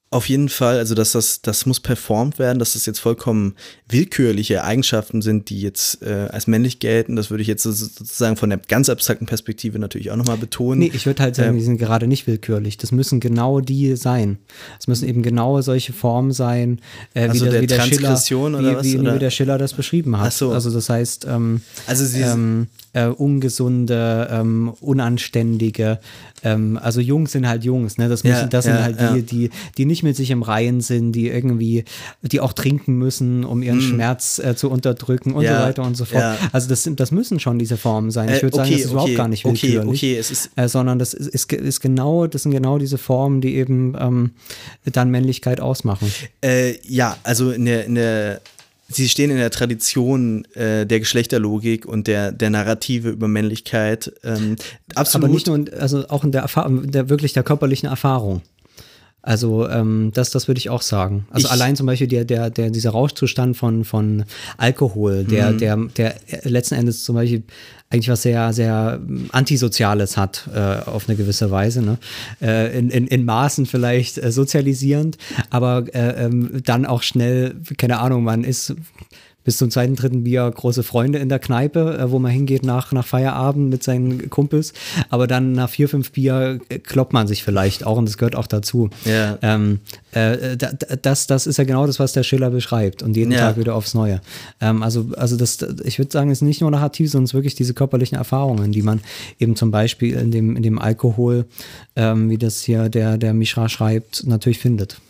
Auf 0.08 0.28
jeden 0.28 0.48
Fall, 0.48 0.78
also 0.78 0.94
dass 0.94 1.12
das, 1.12 1.42
das 1.42 1.66
muss 1.66 1.80
performt 1.80 2.38
werden, 2.38 2.60
dass 2.60 2.74
das 2.74 2.86
jetzt 2.86 3.00
vollkommen 3.00 3.56
willkürliche 3.88 4.62
Eigenschaften 4.62 5.20
sind, 5.20 5.50
die 5.50 5.60
jetzt 5.60 6.00
äh, 6.00 6.28
als 6.30 6.46
männlich 6.46 6.78
gelten. 6.78 7.16
Das 7.16 7.28
würde 7.30 7.42
ich 7.42 7.48
jetzt 7.48 7.64
so- 7.64 7.72
sozusagen 7.72 8.36
von 8.36 8.48
der 8.50 8.60
ganz 8.68 8.88
abstrakten 8.88 9.26
Perspektive 9.26 9.80
natürlich 9.80 10.12
auch 10.12 10.16
nochmal 10.16 10.36
betonen. 10.36 10.78
Nee, 10.78 10.92
ich 10.94 11.06
würde 11.06 11.22
halt 11.24 11.34
sagen, 11.34 11.50
Ähm, 11.50 11.56
die 11.58 11.64
sind 11.64 11.78
gerade 11.78 12.06
nicht 12.06 12.28
willkürlich. 12.28 12.76
Das 12.78 12.92
müssen 12.92 13.18
genau 13.18 13.60
die 13.60 13.96
sein. 13.96 14.38
Es 14.78 14.86
müssen 14.86 15.08
eben 15.08 15.22
genau 15.22 15.60
solche 15.60 15.92
Formen 15.92 16.30
sein, 16.30 16.80
äh, 17.14 17.24
wie, 17.24 17.28
Also 17.30 17.44
der, 17.46 17.52
der 17.54 17.62
wie 17.62 17.66
der 17.66 17.80
Schiller, 17.82 18.58
oder 18.58 18.70
wie, 18.70 18.76
was, 18.76 18.84
wie, 18.84 19.14
wie 19.14 19.18
der 19.18 19.30
Schiller 19.30 19.58
das 19.58 19.74
beschrieben 19.74 20.16
hat. 20.18 20.28
Ach 20.28 20.32
so. 20.32 20.52
Also 20.52 20.70
das 20.70 20.88
heißt, 20.88 21.26
ähm, 21.28 21.62
Also 21.88 22.04
sie 22.04 22.20
ähm, 22.20 22.68
äh, 22.96 23.06
ungesunde, 23.08 24.28
ähm, 24.30 24.72
unanständige, 24.80 25.98
ähm, 26.42 26.78
also 26.82 27.00
Jungs 27.00 27.32
sind 27.32 27.46
halt 27.46 27.64
Jungs, 27.64 27.98
ne? 27.98 28.08
Das, 28.08 28.24
müssen, 28.24 28.34
Ja, 28.36 28.46
das 28.46 28.66
ja, 28.66 28.72
sind 28.74 28.82
halt 28.82 29.00
ja. 29.00 29.14
die, 29.14 29.22
die, 29.22 29.50
die 29.76 29.84
nicht 29.84 30.02
mit 30.02 30.16
sich 30.16 30.30
im 30.30 30.42
Reinen 30.42 30.80
sind, 30.80 31.12
die 31.12 31.28
irgendwie, 31.28 31.84
die 32.22 32.40
auch 32.40 32.52
trinken 32.52 32.94
müssen, 32.96 33.44
um 33.44 33.62
ihren 33.62 33.80
Schmerz 33.80 34.38
äh, 34.38 34.54
zu 34.56 34.70
unterdrücken 34.70 35.32
und 35.32 35.44
so 35.46 35.50
weiter 35.52 35.82
und 35.82 35.96
so 35.96 36.04
fort. 36.04 36.22
Also 36.52 36.68
das, 36.68 36.88
das 36.96 37.10
müssen 37.10 37.38
schon 37.40 37.58
diese 37.58 37.76
Formen 37.76 38.10
sein. 38.10 38.28
Ich 38.28 38.36
Äh, 38.38 38.42
würde 38.44 38.56
sagen, 38.56 38.68
okay, 38.68 38.76
das 38.76 38.84
ist 38.86 38.90
überhaupt 38.92 39.08
okay, 39.10 39.16
gar 39.16 39.28
nicht 39.28 39.44
okay, 39.44 39.62
willkürlich. 39.74 40.00
okay, 40.02 40.16
es 40.16 40.30
ist- 40.30 40.50
äh, 40.56 40.68
sondern 40.68 40.98
das 40.98 41.14
ist, 41.14 41.28
ist, 41.28 41.52
ist 41.52 41.80
genau, 41.80 42.26
das 42.26 42.42
sind 42.44 42.52
genau 42.52 42.78
diese 42.78 42.98
Formen, 42.98 43.40
die 43.40 43.54
eben 43.56 43.94
ähm, 43.98 44.30
dann 44.90 45.10
Männlichkeit 45.10 45.60
ausmachen. 45.60 46.10
Äh, 46.42 46.74
ja, 46.86 47.16
also 47.22 47.50
in 47.50 47.64
der, 47.66 47.84
in 47.86 47.94
der, 47.94 48.40
sie 48.88 49.08
stehen 49.08 49.30
in 49.30 49.36
der 49.36 49.50
Tradition 49.50 50.44
äh, 50.54 50.86
der 50.86 51.00
Geschlechterlogik 51.00 51.86
und 51.86 52.06
der, 52.06 52.32
der 52.32 52.50
Narrative 52.50 53.10
über 53.10 53.28
Männlichkeit. 53.28 54.12
Ähm, 54.22 54.56
absolut. 54.94 55.24
Aber 55.24 55.34
nicht 55.34 55.46
nur, 55.46 55.56
in, 55.56 55.72
also 55.74 56.08
auch 56.08 56.24
in 56.24 56.32
der, 56.32 56.42
Erfahrung, 56.42 56.90
der 56.90 57.08
wirklich 57.08 57.32
der 57.32 57.42
körperlichen 57.42 57.88
Erfahrung. 57.88 58.42
Also 59.26 59.68
ähm, 59.68 60.12
das, 60.14 60.30
das 60.30 60.46
würde 60.46 60.58
ich 60.58 60.70
auch 60.70 60.82
sagen. 60.82 61.26
Also 61.30 61.46
Ich- 61.48 61.52
allein 61.52 61.74
zum 61.74 61.86
Beispiel 61.86 62.06
der, 62.06 62.24
der, 62.24 62.48
der, 62.48 62.70
dieser 62.70 62.90
Rauschzustand 62.90 63.56
von, 63.56 63.84
von 63.84 64.24
Alkohol, 64.56 65.24
der, 65.24 65.50
Mhm. 65.52 65.58
der, 65.58 65.76
der 65.96 66.14
letzten 66.44 66.76
Endes 66.76 67.02
zum 67.04 67.16
Beispiel 67.16 67.42
eigentlich 67.90 68.08
was 68.08 68.22
sehr, 68.22 68.52
sehr 68.52 69.00
ähm, 69.06 69.28
Antisoziales 69.32 70.16
hat, 70.16 70.48
äh, 70.54 70.58
auf 70.88 71.08
eine 71.08 71.16
gewisse 71.16 71.50
Weise. 71.50 71.82
Ne? 71.82 71.98
Äh, 72.40 72.78
in, 72.78 72.90
in, 72.90 73.06
in 73.08 73.24
Maßen 73.24 73.66
vielleicht 73.66 74.18
äh, 74.18 74.30
sozialisierend, 74.30 75.18
aber 75.50 75.84
äh, 75.92 76.24
ähm, 76.24 76.62
dann 76.64 76.86
auch 76.86 77.02
schnell, 77.02 77.56
keine 77.78 77.98
Ahnung, 77.98 78.22
man 78.24 78.44
ist 78.44 78.74
bis 79.46 79.56
zum 79.56 79.70
zweiten, 79.70 79.96
dritten 79.96 80.24
Bier 80.24 80.50
große 80.54 80.82
Freunde 80.82 81.18
in 81.20 81.30
der 81.30 81.38
Kneipe, 81.38 81.96
äh, 81.98 82.10
wo 82.10 82.18
man 82.18 82.30
hingeht 82.32 82.64
nach, 82.64 82.92
nach 82.92 83.06
Feierabend 83.06 83.70
mit 83.70 83.82
seinen 83.82 84.28
Kumpels. 84.28 84.74
Aber 85.08 85.26
dann 85.26 85.52
nach 85.52 85.70
vier, 85.70 85.88
fünf 85.88 86.10
Bier 86.12 86.58
äh, 86.68 86.78
kloppt 86.80 87.14
man 87.14 87.26
sich 87.26 87.42
vielleicht 87.44 87.86
auch 87.86 87.96
und 87.96 88.06
das 88.06 88.18
gehört 88.18 88.36
auch 88.36 88.46
dazu. 88.48 88.90
Ja. 89.06 89.38
Ähm, 89.40 89.80
äh, 90.12 90.56
da- 90.58 90.72
da- 90.72 90.96
das, 90.96 91.26
das 91.26 91.46
ist 91.46 91.56
ja 91.56 91.64
genau 91.64 91.86
das, 91.86 91.98
was 91.98 92.12
der 92.12 92.24
Schiller 92.24 92.50
beschreibt 92.50 93.02
und 93.02 93.16
jeden 93.16 93.30
Ja. 93.32 93.38
Tag 93.38 93.56
wieder 93.56 93.74
aufs 93.76 93.94
Neue. 93.94 94.20
Ähm, 94.60 94.82
also, 94.82 95.10
also 95.16 95.36
das, 95.36 95.58
ich 95.84 95.98
würde 95.98 96.10
sagen, 96.12 96.30
es 96.30 96.38
ist 96.38 96.42
nicht 96.42 96.60
nur 96.60 96.70
narrativ, 96.70 97.10
sondern 97.10 97.24
es 97.24 97.30
ist 97.30 97.34
wirklich 97.34 97.54
diese 97.54 97.72
körperlichen 97.72 98.18
Erfahrungen, 98.18 98.72
die 98.72 98.82
man 98.82 99.00
eben 99.38 99.54
zum 99.56 99.70
Beispiel 99.70 100.14
in 100.16 100.30
dem, 100.32 100.56
in 100.56 100.62
dem 100.64 100.78
Alkohol, 100.80 101.46
ähm, 101.94 102.28
wie 102.30 102.38
das 102.38 102.62
hier 102.62 102.88
der, 102.88 103.16
der 103.16 103.32
Mishra 103.32 103.68
schreibt, 103.68 104.26
natürlich 104.26 104.58
findet. 104.58 105.00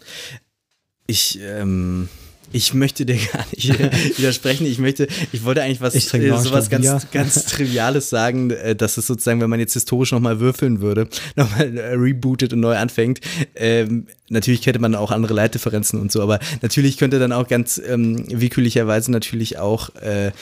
Ich, 1.07 1.39
ähm, 1.43 2.09
ich 2.57 2.73
möchte 2.73 3.05
dir 3.05 3.19
gar 3.33 3.45
nicht 3.55 3.79
widersprechen. 4.19 4.67
Ich 4.67 4.79
möchte, 4.79 5.07
ich 5.31 5.45
wollte 5.45 5.63
eigentlich 5.63 5.83
was, 5.83 5.95
äh, 5.95 6.37
sowas 6.39 6.71
ganz, 6.71 6.85
Bier. 6.85 7.01
ganz 7.13 7.45
Triviales 7.45 8.09
sagen, 8.09 8.51
äh, 8.51 8.75
dass 8.75 8.97
es 8.97 9.07
sozusagen, 9.07 9.43
wenn 9.43 9.51
man 9.51 9.61
jetzt 9.61 9.75
historisch 9.75 10.13
nochmal 10.13 10.41
würfeln 10.41 10.81
würde, 10.81 11.07
nochmal 11.37 11.77
äh, 11.77 11.95
rebootet 11.95 12.55
und 12.55 12.61
neu 12.61 12.75
anfängt, 12.77 13.21
ähm, 13.57 14.07
natürlich 14.31 14.65
hätte 14.67 14.79
man 14.79 14.95
auch 14.95 15.11
andere 15.11 15.35
Leitdifferenzen 15.35 16.01
und 16.01 16.11
so, 16.11 16.23
aber 16.23 16.41
natürlich 16.63 16.97
könnte 16.97 17.19
dann 17.19 17.33
auch 17.33 17.47
ganz 17.47 17.81
ähm, 17.87 18.25
willkürlicherweise 18.29 19.13
natürlich 19.13 19.59
auch 19.59 19.91
äh, 20.01 20.33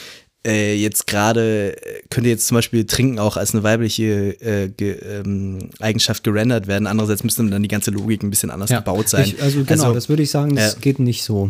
jetzt 0.75 1.07
gerade 1.07 1.75
könnte 2.09 2.29
jetzt 2.29 2.47
zum 2.47 2.55
Beispiel 2.55 2.85
Trinken 2.85 3.19
auch 3.19 3.35
als 3.35 3.53
eine 3.53 3.63
weibliche 3.63 4.39
äh, 4.41 4.69
ge, 4.69 4.93
ähm, 4.93 5.69
Eigenschaft 5.79 6.23
gerendert 6.23 6.67
werden. 6.67 6.87
Andererseits 6.87 7.23
müsste 7.23 7.43
dann 7.45 7.63
die 7.63 7.67
ganze 7.67 7.91
Logik 7.91 8.21
ein 8.23 8.29
bisschen 8.29 8.51
anders 8.51 8.69
gebaut 8.69 9.09
sein. 9.09 9.25
Ich, 9.25 9.41
also 9.41 9.63
genau, 9.63 9.93
das 9.93 10.07
würde 10.07 10.23
ich 10.23 10.29
sagen, 10.29 10.55
das 10.55 10.75
äh, 10.75 10.79
geht 10.79 10.99
nicht 10.99 11.23
so. 11.23 11.49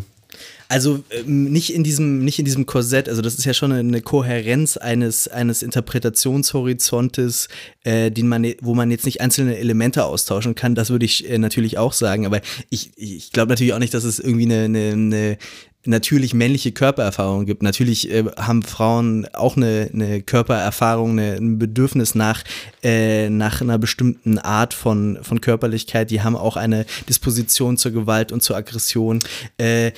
Also 0.67 1.03
ähm, 1.11 1.45
nicht 1.51 1.73
in 1.73 1.83
diesem, 1.83 2.23
nicht 2.23 2.39
in 2.39 2.45
diesem 2.45 2.65
Korsett, 2.65 3.07
also 3.07 3.21
das 3.21 3.35
ist 3.35 3.45
ja 3.45 3.53
schon 3.53 3.71
eine 3.71 4.01
Kohärenz 4.01 4.77
eines, 4.77 5.27
eines 5.27 5.61
Interpretationshorizontes, 5.63 7.47
äh, 7.83 8.11
den 8.11 8.27
man, 8.27 8.45
wo 8.61 8.73
man 8.73 8.91
jetzt 8.91 9.05
nicht 9.05 9.21
einzelne 9.21 9.57
Elemente 9.57 10.05
austauschen 10.05 10.55
kann, 10.55 10.75
das 10.75 10.89
würde 10.89 11.05
ich 11.05 11.29
äh, 11.29 11.37
natürlich 11.37 11.77
auch 11.77 11.93
sagen, 11.93 12.25
aber 12.25 12.41
ich, 12.69 12.91
ich 12.95 13.31
glaube 13.31 13.49
natürlich 13.49 13.73
auch 13.73 13.79
nicht, 13.79 13.93
dass 13.93 14.03
es 14.03 14.19
irgendwie 14.19 14.45
eine, 14.45 14.63
eine, 14.65 14.91
eine 14.93 15.37
natürlich 15.85 16.33
männliche 16.33 16.71
Körpererfahrung 16.71 17.45
gibt. 17.45 17.63
Natürlich 17.63 18.11
äh, 18.11 18.25
haben 18.37 18.63
Frauen 18.63 19.27
auch 19.33 19.55
eine, 19.55 19.89
eine 19.93 20.21
Körpererfahrung, 20.21 21.11
eine, 21.11 21.33
ein 21.33 21.59
Bedürfnis 21.59 22.15
nach, 22.15 22.43
äh, 22.83 23.29
nach 23.29 23.61
einer 23.61 23.77
bestimmten 23.77 24.37
Art 24.37 24.73
von, 24.73 25.19
von 25.21 25.41
Körperlichkeit. 25.41 26.11
Die 26.11 26.21
haben 26.21 26.35
auch 26.35 26.57
eine 26.57 26.85
Disposition 27.07 27.77
zur 27.77 27.91
Gewalt 27.91 28.31
und 28.31 28.41
zur 28.41 28.57
Aggression. 28.57 29.19
Äh, 29.57 29.91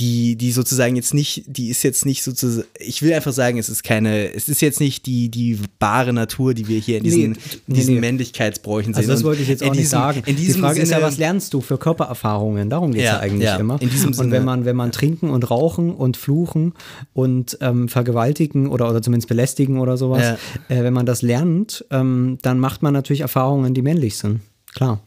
die, 0.00 0.34
die 0.34 0.50
sozusagen 0.50 0.96
jetzt 0.96 1.14
nicht, 1.14 1.44
die 1.46 1.68
ist 1.68 1.84
jetzt 1.84 2.04
nicht 2.04 2.24
sozusagen, 2.24 2.66
ich 2.80 3.00
will 3.02 3.12
einfach 3.12 3.32
sagen, 3.32 3.58
es 3.58 3.68
ist 3.68 3.84
keine, 3.84 4.32
es 4.34 4.48
ist 4.48 4.60
jetzt 4.60 4.80
nicht 4.80 5.06
die, 5.06 5.28
die 5.28 5.56
bare 5.78 6.12
Natur, 6.12 6.52
die 6.52 6.66
wir 6.66 6.80
hier 6.80 6.98
in 6.98 7.04
diesen, 7.04 7.20
Nee, 7.32 7.36
in 7.68 7.74
diesen 7.74 7.94
nee. 7.94 8.00
Männlichkeitsbräuchen 8.00 8.92
sehen. 8.92 9.02
Also 9.02 9.12
das 9.12 9.20
Und 9.20 9.26
wollte 9.26 9.42
ich 9.42 9.48
jetzt 9.48 9.62
in 9.62 9.68
auch 9.68 9.72
nicht 9.72 9.82
diesem- 9.82 9.90
sagen. 9.98 10.22
In 10.26 10.34
Die 10.34 10.50
Frage 10.50 10.80
ist 10.80 10.90
ja, 10.90 10.96
Sinne- 10.96 11.06
was 11.06 11.18
lernst 11.18 11.54
du 11.54 11.60
für 11.60 11.78
Körpererfahrungen? 11.78 12.70
Darum 12.70 12.90
geht 12.90 13.02
es 13.02 13.06
Ja, 13.06 13.12
ja, 13.14 13.20
eigentlich 13.20 13.44
ja, 13.44 13.56
immer. 13.56 13.80
in 13.80 13.88
diesem 13.88 14.08
und 14.08 14.14
Sinne. 14.14 14.32
wenn 14.32 14.44
man, 14.44 14.64
wenn 14.64 14.74
man 14.74 14.90
trinken 14.90 15.30
und 15.30 15.48
rauchen 15.48 15.94
und 15.94 16.16
fluchen 16.16 16.72
und 17.12 17.56
ähm, 17.60 17.88
vergewaltigen 17.88 18.66
oder, 18.68 18.90
oder 18.90 19.00
zumindest 19.00 19.28
belästigen 19.28 19.78
oder 19.78 19.96
sowas, 19.96 20.38
äh, 20.68 20.82
wenn 20.82 20.92
man 20.92 21.06
das 21.06 21.22
lernt, 21.22 21.84
ähm, 21.92 22.38
dann 22.42 22.58
macht 22.58 22.82
man 22.82 22.92
natürlich 22.94 23.20
Erfahrungen, 23.20 23.74
die 23.74 23.82
männlich 23.82 24.16
sind. 24.18 24.40
Klar. 24.74 25.00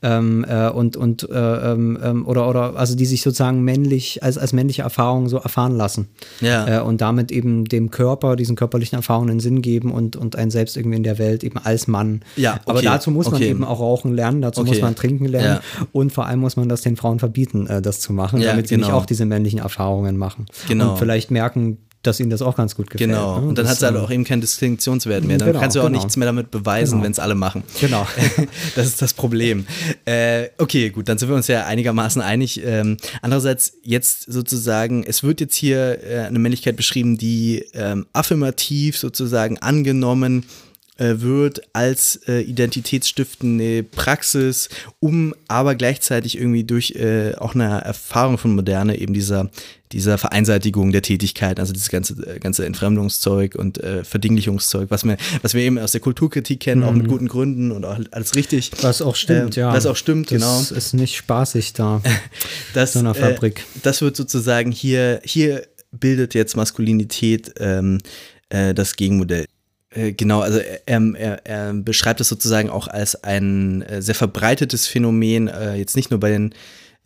Ähm, 0.00 0.46
äh, 0.48 0.68
und 0.68 0.96
und 0.96 1.28
äh, 1.28 1.72
ähm, 1.72 1.98
ähm, 2.00 2.24
oder 2.24 2.48
oder 2.48 2.76
also 2.76 2.94
die 2.94 3.04
sich 3.04 3.22
sozusagen 3.22 3.62
männlich 3.64 4.22
als 4.22 4.38
als 4.38 4.52
männliche 4.52 4.82
Erfahrung 4.82 5.28
so 5.28 5.38
erfahren 5.38 5.76
lassen 5.76 6.06
Ja. 6.40 6.78
äh, 6.78 6.82
und 6.82 7.00
damit 7.00 7.32
eben 7.32 7.64
dem 7.64 7.90
Körper 7.90 8.36
diesen 8.36 8.54
körperlichen 8.54 8.94
Erfahrungen 8.94 9.30
einen 9.30 9.40
Sinn 9.40 9.60
geben 9.60 9.90
und 9.90 10.14
und 10.14 10.36
einen 10.36 10.52
selbst 10.52 10.76
irgendwie 10.76 10.98
in 10.98 11.02
der 11.02 11.18
Welt 11.18 11.42
eben 11.42 11.58
als 11.58 11.88
Mann 11.88 12.20
Ja, 12.36 12.60
aber 12.64 12.78
okay, 12.78 12.84
dazu 12.86 13.10
muss 13.10 13.26
man 13.26 13.34
okay. 13.40 13.50
eben 13.50 13.64
auch 13.64 13.80
rauchen 13.80 14.14
lernen 14.14 14.40
dazu 14.40 14.60
Okay. 14.60 14.70
muss 14.70 14.80
man 14.80 14.94
trinken 14.94 15.24
lernen 15.24 15.58
Ja. 15.78 15.86
und 15.90 16.12
vor 16.12 16.26
allem 16.26 16.38
muss 16.38 16.54
man 16.56 16.68
das 16.68 16.82
den 16.82 16.94
Frauen 16.96 17.18
verbieten 17.18 17.66
äh, 17.66 17.82
das 17.82 17.98
zu 17.98 18.12
machen 18.12 18.40
Ja, 18.40 18.50
damit 18.50 18.68
sie 18.68 18.76
nicht 18.76 18.86
genau. 18.86 18.98
auch 18.98 19.06
diese 19.06 19.24
männlichen 19.24 19.58
Erfahrungen 19.58 20.16
machen 20.16 20.46
Genau. 20.68 20.92
und 20.92 20.98
vielleicht 21.00 21.32
merken 21.32 21.78
dass 22.08 22.20
ihnen 22.20 22.30
das 22.30 22.42
auch 22.42 22.56
ganz 22.56 22.74
gut 22.74 22.90
gefällt 22.90 23.10
Genau. 23.10 23.40
ne? 23.40 23.46
Und 23.48 23.58
dann 23.58 23.68
hat 23.68 23.76
es 23.76 23.82
halt 23.82 23.94
ähm, 23.94 24.00
auch 24.02 24.10
eben 24.10 24.24
keinen 24.24 24.40
Distinktionswert 24.40 25.24
mehr. 25.24 25.38
Dann 25.38 25.48
Genau, 25.48 25.60
kannst 25.60 25.76
du 25.76 25.80
auch 25.80 25.86
genau. 25.86 25.98
nichts 25.98 26.16
mehr 26.16 26.26
damit 26.26 26.50
beweisen, 26.50 26.94
Genau. 26.94 27.04
wenn 27.04 27.12
es 27.12 27.18
alle 27.18 27.34
machen. 27.34 27.62
Genau. 27.80 28.06
das 28.74 28.86
ist 28.86 29.02
das 29.02 29.14
Problem. 29.14 29.66
Äh, 30.04 30.48
okay, 30.58 30.90
gut, 30.90 31.08
dann 31.08 31.18
sind 31.18 31.28
wir 31.28 31.36
uns 31.36 31.46
ja 31.46 31.66
einigermaßen 31.66 32.20
einig. 32.20 32.60
Ähm, 32.64 32.96
andererseits 33.22 33.74
jetzt 33.82 34.30
sozusagen, 34.32 35.04
es 35.04 35.22
wird 35.22 35.40
jetzt 35.40 35.54
hier 35.54 36.02
äh, 36.04 36.20
eine 36.26 36.38
Männlichkeit 36.38 36.76
beschrieben, 36.76 37.18
die 37.18 37.64
ähm, 37.74 38.06
affirmativ 38.12 38.98
sozusagen 38.98 39.58
angenommen 39.58 40.44
äh, 40.98 41.20
wird 41.20 41.62
als 41.74 42.16
äh, 42.26 42.40
identitätsstiftende 42.40 43.84
Praxis, 43.84 44.68
um 45.00 45.34
aber 45.46 45.74
gleichzeitig 45.76 46.36
irgendwie 46.36 46.64
durch 46.64 46.92
äh, 46.92 47.34
auch 47.36 47.54
eine 47.54 47.80
Erfahrung 47.82 48.36
von 48.38 48.54
Moderne 48.54 48.98
eben 48.98 49.14
dieser 49.14 49.50
dieser 49.92 50.18
Vereinseitigung 50.18 50.92
der 50.92 51.02
Tätigkeit, 51.02 51.60
also 51.60 51.72
dieses 51.72 51.88
ganze 51.88 52.14
äh, 52.26 52.38
ganze 52.38 52.66
Entfremdungszeug 52.66 53.54
und 53.54 53.82
äh, 53.82 54.04
Verdinglichungszeug, 54.04 54.90
was 54.90 55.04
wir 55.04 55.16
was 55.42 55.54
wir 55.54 55.62
eben 55.62 55.78
aus 55.78 55.92
der 55.92 56.00
Kulturkritik 56.00 56.60
kennen, 56.60 56.82
auch 56.84 56.92
mit 56.92 57.08
guten 57.08 57.28
Gründen 57.28 57.70
und 57.72 57.84
auch 57.84 57.98
alles 58.10 58.34
richtig. 58.34 58.70
was 58.82 59.02
auch 59.02 59.16
stimmt 59.16 59.56
Ähm, 59.56 59.62
ja 59.62 59.72
was 59.72 59.86
auch 59.86 59.96
stimmt, 59.96 60.28
genau. 60.28 60.58
das 60.58 60.70
ist 60.70 60.94
nicht 60.94 61.16
spaßig 61.16 61.72
da 61.72 62.02
das, 62.74 62.92
so 62.92 62.98
einer 62.98 63.16
äh, 63.16 63.20
Fabrik. 63.20 63.64
das 63.82 64.00
wird 64.00 64.16
sozusagen 64.16 64.72
hier, 64.72 65.20
hier 65.24 65.66
bildet 65.90 66.34
jetzt 66.34 66.56
Maskulinität 66.56 67.54
ähm, 67.58 67.98
äh, 68.50 68.74
das 68.74 68.96
Gegenmodell. 68.96 69.46
Äh, 69.90 70.12
Genau, 70.12 70.40
also 70.40 70.58
er, 70.58 71.14
er, 71.14 71.46
er 71.46 71.72
beschreibt 71.74 72.20
es 72.20 72.28
sozusagen 72.28 72.70
auch 72.70 72.88
als 72.88 73.22
ein 73.24 73.82
äh, 73.82 74.02
sehr 74.02 74.14
verbreitetes 74.14 74.86
Phänomen, 74.86 75.48
äh, 75.48 75.76
jetzt 75.76 75.96
nicht 75.96 76.10
nur 76.10 76.20
bei 76.20 76.30
den 76.30 76.54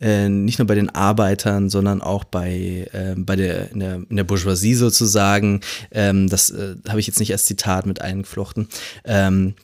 äh, 0.03 0.27
nicht 0.29 0.59
nur 0.59 0.67
bei 0.67 0.75
den 0.75 0.89
Arbeitern, 0.89 1.69
sondern 1.69 2.01
auch 2.01 2.25
bei, 2.25 2.87
äh, 2.91 3.15
bei 3.15 3.35
der 3.35 3.71
in, 3.71 3.79
der 3.79 3.95
in 4.09 4.15
der 4.15 4.25
Bourgeoisie 4.25 4.75
sozusagen. 4.75 5.61
Ähm, 5.91 6.29
das 6.29 6.49
äh, 6.51 6.75
habe 6.89 6.99
ich 6.99 7.07
jetzt 7.07 7.19
nicht 7.19 7.31
als 7.31 7.45
Zitat 7.45 7.85
mit 7.85 8.01
eingeflochten. 8.01 8.67
Ähm, 9.05 9.55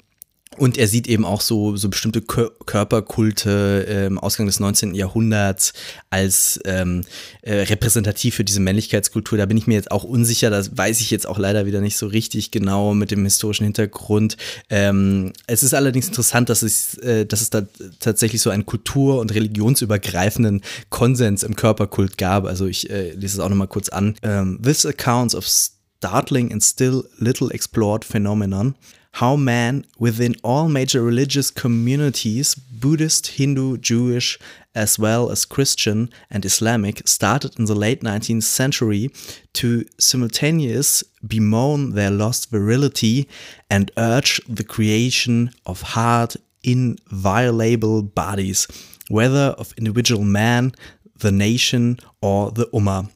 und 0.58 0.78
er 0.78 0.88
sieht 0.88 1.08
eben 1.08 1.26
auch 1.26 1.42
so, 1.42 1.76
so 1.76 1.90
bestimmte 1.90 2.22
Körperkulte 2.22 3.86
im 3.88 4.14
ähm, 4.14 4.20
Ausgang 4.20 4.48
des 4.48 4.60
19. 4.60 4.96
Jahrhunderts 4.96 5.74
als 6.10 6.60
ähm, 6.66 7.04
äh, 7.44 7.54
repräsentativ 7.62 8.36
für 8.36 8.44
diese 8.44 8.60
Männlichkeitskultur. 8.60 9.38
Da 9.38 9.46
bin 9.46 9.58
ich 9.58 9.68
mir 9.68 9.76
jetzt 9.76 9.92
auch 9.92 10.04
unsicher, 10.04 10.50
das 10.50 10.76
weiß 10.76 11.02
ich 11.02 11.12
jetzt 11.12 11.28
auch 11.28 11.38
leider 11.38 11.66
wieder 11.68 11.82
nicht 11.82 11.98
so 11.98 12.08
richtig 12.08 12.50
genau 12.50 12.96
mit 12.96 13.12
dem 13.12 13.24
historischen 13.24 13.66
Hintergrund. 13.66 14.38
Ähm, 14.70 15.34
es 15.46 15.62
ist 15.62 15.76
allerdings 15.76 16.08
interessant, 16.08 16.50
dass 16.50 16.64
es, 16.64 16.98
äh, 16.98 17.28
dass 17.28 17.42
es 17.42 17.52
da 17.52 17.62
tatsächlich 18.00 18.42
so 18.42 18.50
einen 18.50 18.66
kultur- 18.66 19.20
und 19.20 19.34
religionsübergreifenden 19.34 20.62
Konsens 20.90 21.44
im 21.44 21.56
Körperkult 21.56 22.18
gab. 22.18 22.46
Also 22.46 22.66
ich 22.66 22.90
äh, 22.90 23.12
lese 23.12 23.38
es 23.38 23.40
auch 23.40 23.50
nochmal 23.50 23.68
kurz 23.68 23.90
an. 23.90 24.16
Ähm, 24.24 24.60
This 24.64 24.86
accounts 24.86 25.36
of 25.36 25.48
startling 25.48 26.52
and 26.52 26.64
still 26.64 27.04
little 27.20 27.52
explored 27.52 28.04
phenomenon 28.04 28.76
how 29.14 29.36
man 29.36 29.86
within 29.98 30.36
all 30.44 30.70
major 30.70 31.02
religious 31.02 31.50
communities, 31.52 32.56
Buddhist, 32.56 33.28
Hindu, 33.28 33.78
Jewish, 33.78 34.38
as 34.76 35.00
well 35.00 35.32
as 35.32 35.46
Christian 35.46 36.10
and 36.30 36.46
Islamic, 36.46 37.08
started 37.08 37.58
in 37.58 37.66
the 37.66 37.76
late 37.76 38.02
19th 38.02 38.44
century 38.44 39.10
to 39.54 39.84
simultaneously 39.98 41.10
bemoan 41.28 41.96
their 41.96 42.12
lost 42.12 42.50
virility 42.50 43.28
and 43.70 43.92
urge 43.98 44.40
the 44.48 44.64
creation 44.64 45.52
of 45.66 45.82
hard, 45.82 46.36
inviolable 46.64 48.04
bodies, 48.04 48.68
whether 49.10 49.56
of 49.58 49.74
individual 49.78 50.24
man, 50.24 50.72
the 51.18 51.32
nation, 51.32 51.98
or 52.22 52.52
the 52.52 52.68
Ummah. 52.68 53.10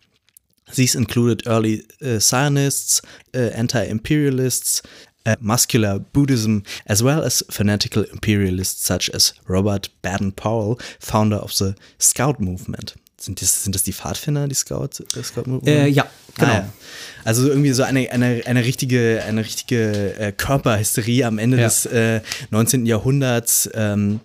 These 0.75 0.95
included 0.95 1.43
early 1.45 1.83
uh, 2.03 2.19
Zionists, 2.19 3.01
uh, 3.35 3.51
anti 3.53 3.83
imperialists, 3.83 4.81
uh, 5.27 5.35
muscular 5.39 5.99
Buddhism, 5.99 6.59
as 6.85 7.03
well 7.03 7.23
as 7.23 7.45
fanatical 7.49 8.03
imperialists 8.03 8.85
such 8.85 9.09
as 9.13 9.33
Robert 9.47 9.89
Baden-Powell, 10.01 10.77
founder 10.99 11.37
of 11.37 11.53
the 11.53 11.75
Scout 11.99 12.39
Movement. 12.39 12.95
Sind 13.23 13.41
das, 13.41 13.63
sind 13.63 13.73
das 13.73 13.83
die 13.83 13.93
Pfadfinder, 13.93 14.49
die 14.49 14.55
Scout, 14.55 14.89
äh, 15.15 15.23
Scout? 15.23 15.61
Äh, 15.65 15.87
ja, 15.87 16.07
genau. 16.35 16.51
Ah, 16.51 16.55
ja. 16.55 16.73
Also 17.23 17.47
irgendwie 17.47 17.71
so 17.71 17.83
eine, 17.83 18.11
eine, 18.11 18.41
eine 18.45 18.65
richtige, 18.65 19.23
eine 19.25 19.45
richtige 19.45 20.17
äh, 20.19 20.31
Körperhysterie 20.33 21.23
am 21.23 21.37
Ende 21.37 21.55
ja. 21.57 21.63
des 21.63 21.85
äh, 21.85 22.19
19. 22.51 22.85
Jahrhunderts. 22.85 23.69
Ähm, 23.73 24.19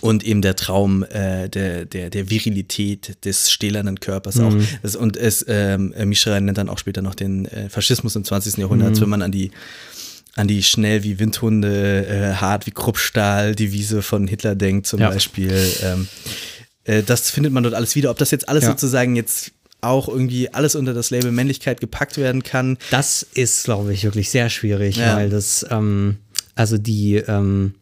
und 0.00 0.22
eben 0.22 0.42
der 0.42 0.54
Traum 0.54 1.02
äh, 1.02 1.48
der, 1.48 1.84
der, 1.84 2.10
der 2.10 2.30
Virilität 2.30 3.24
des 3.24 3.50
stählernen 3.50 3.98
Körpers 3.98 4.36
mhm. 4.36 4.46
auch. 4.46 4.54
Das, 4.82 4.94
und 4.94 5.16
es, 5.16 5.44
ähm, 5.48 5.92
Mischra 6.04 6.38
nennt 6.38 6.58
dann 6.58 6.68
auch 6.68 6.78
später 6.78 7.02
noch 7.02 7.16
den 7.16 7.46
äh, 7.46 7.68
Faschismus 7.68 8.14
im 8.14 8.22
20. 8.22 8.58
Jahrhundert, 8.58 8.94
mhm. 8.94 9.00
wenn 9.00 9.08
man 9.08 9.22
an 9.22 9.32
die 9.32 9.50
an 10.38 10.48
die 10.48 10.62
schnell 10.62 11.02
wie 11.02 11.18
Windhunde, 11.18 12.06
äh, 12.06 12.34
hart 12.34 12.66
wie 12.66 12.70
Kruppstahl, 12.70 13.54
Devise 13.54 14.02
von 14.02 14.26
Hitler 14.26 14.54
denkt 14.54 14.86
zum 14.86 15.00
ja. 15.00 15.10
Beispiel. 15.10 15.52
Ähm, 15.82 16.08
äh, 16.84 17.02
das 17.02 17.30
findet 17.30 17.52
man 17.52 17.62
dort 17.62 17.74
alles 17.74 17.94
wieder. 17.96 18.10
Ob 18.10 18.18
das 18.18 18.30
jetzt 18.30 18.48
alles 18.48 18.64
ja. 18.64 18.70
sozusagen 18.70 19.16
jetzt 19.16 19.52
auch 19.80 20.08
irgendwie 20.08 20.52
alles 20.52 20.74
unter 20.74 20.94
das 20.94 21.10
Label 21.10 21.30
Männlichkeit 21.30 21.80
gepackt 21.80 22.16
werden 22.16 22.42
kann. 22.42 22.78
Das 22.90 23.22
ist, 23.34 23.64
glaube 23.64 23.92
ich, 23.92 24.04
wirklich 24.04 24.30
sehr 24.30 24.50
schwierig, 24.50 24.96
ja. 24.96 25.16
weil 25.16 25.30
das, 25.30 25.66
ähm, 25.70 26.16
also 26.54 26.78
die, 26.78 27.16
ähm, 27.16 27.74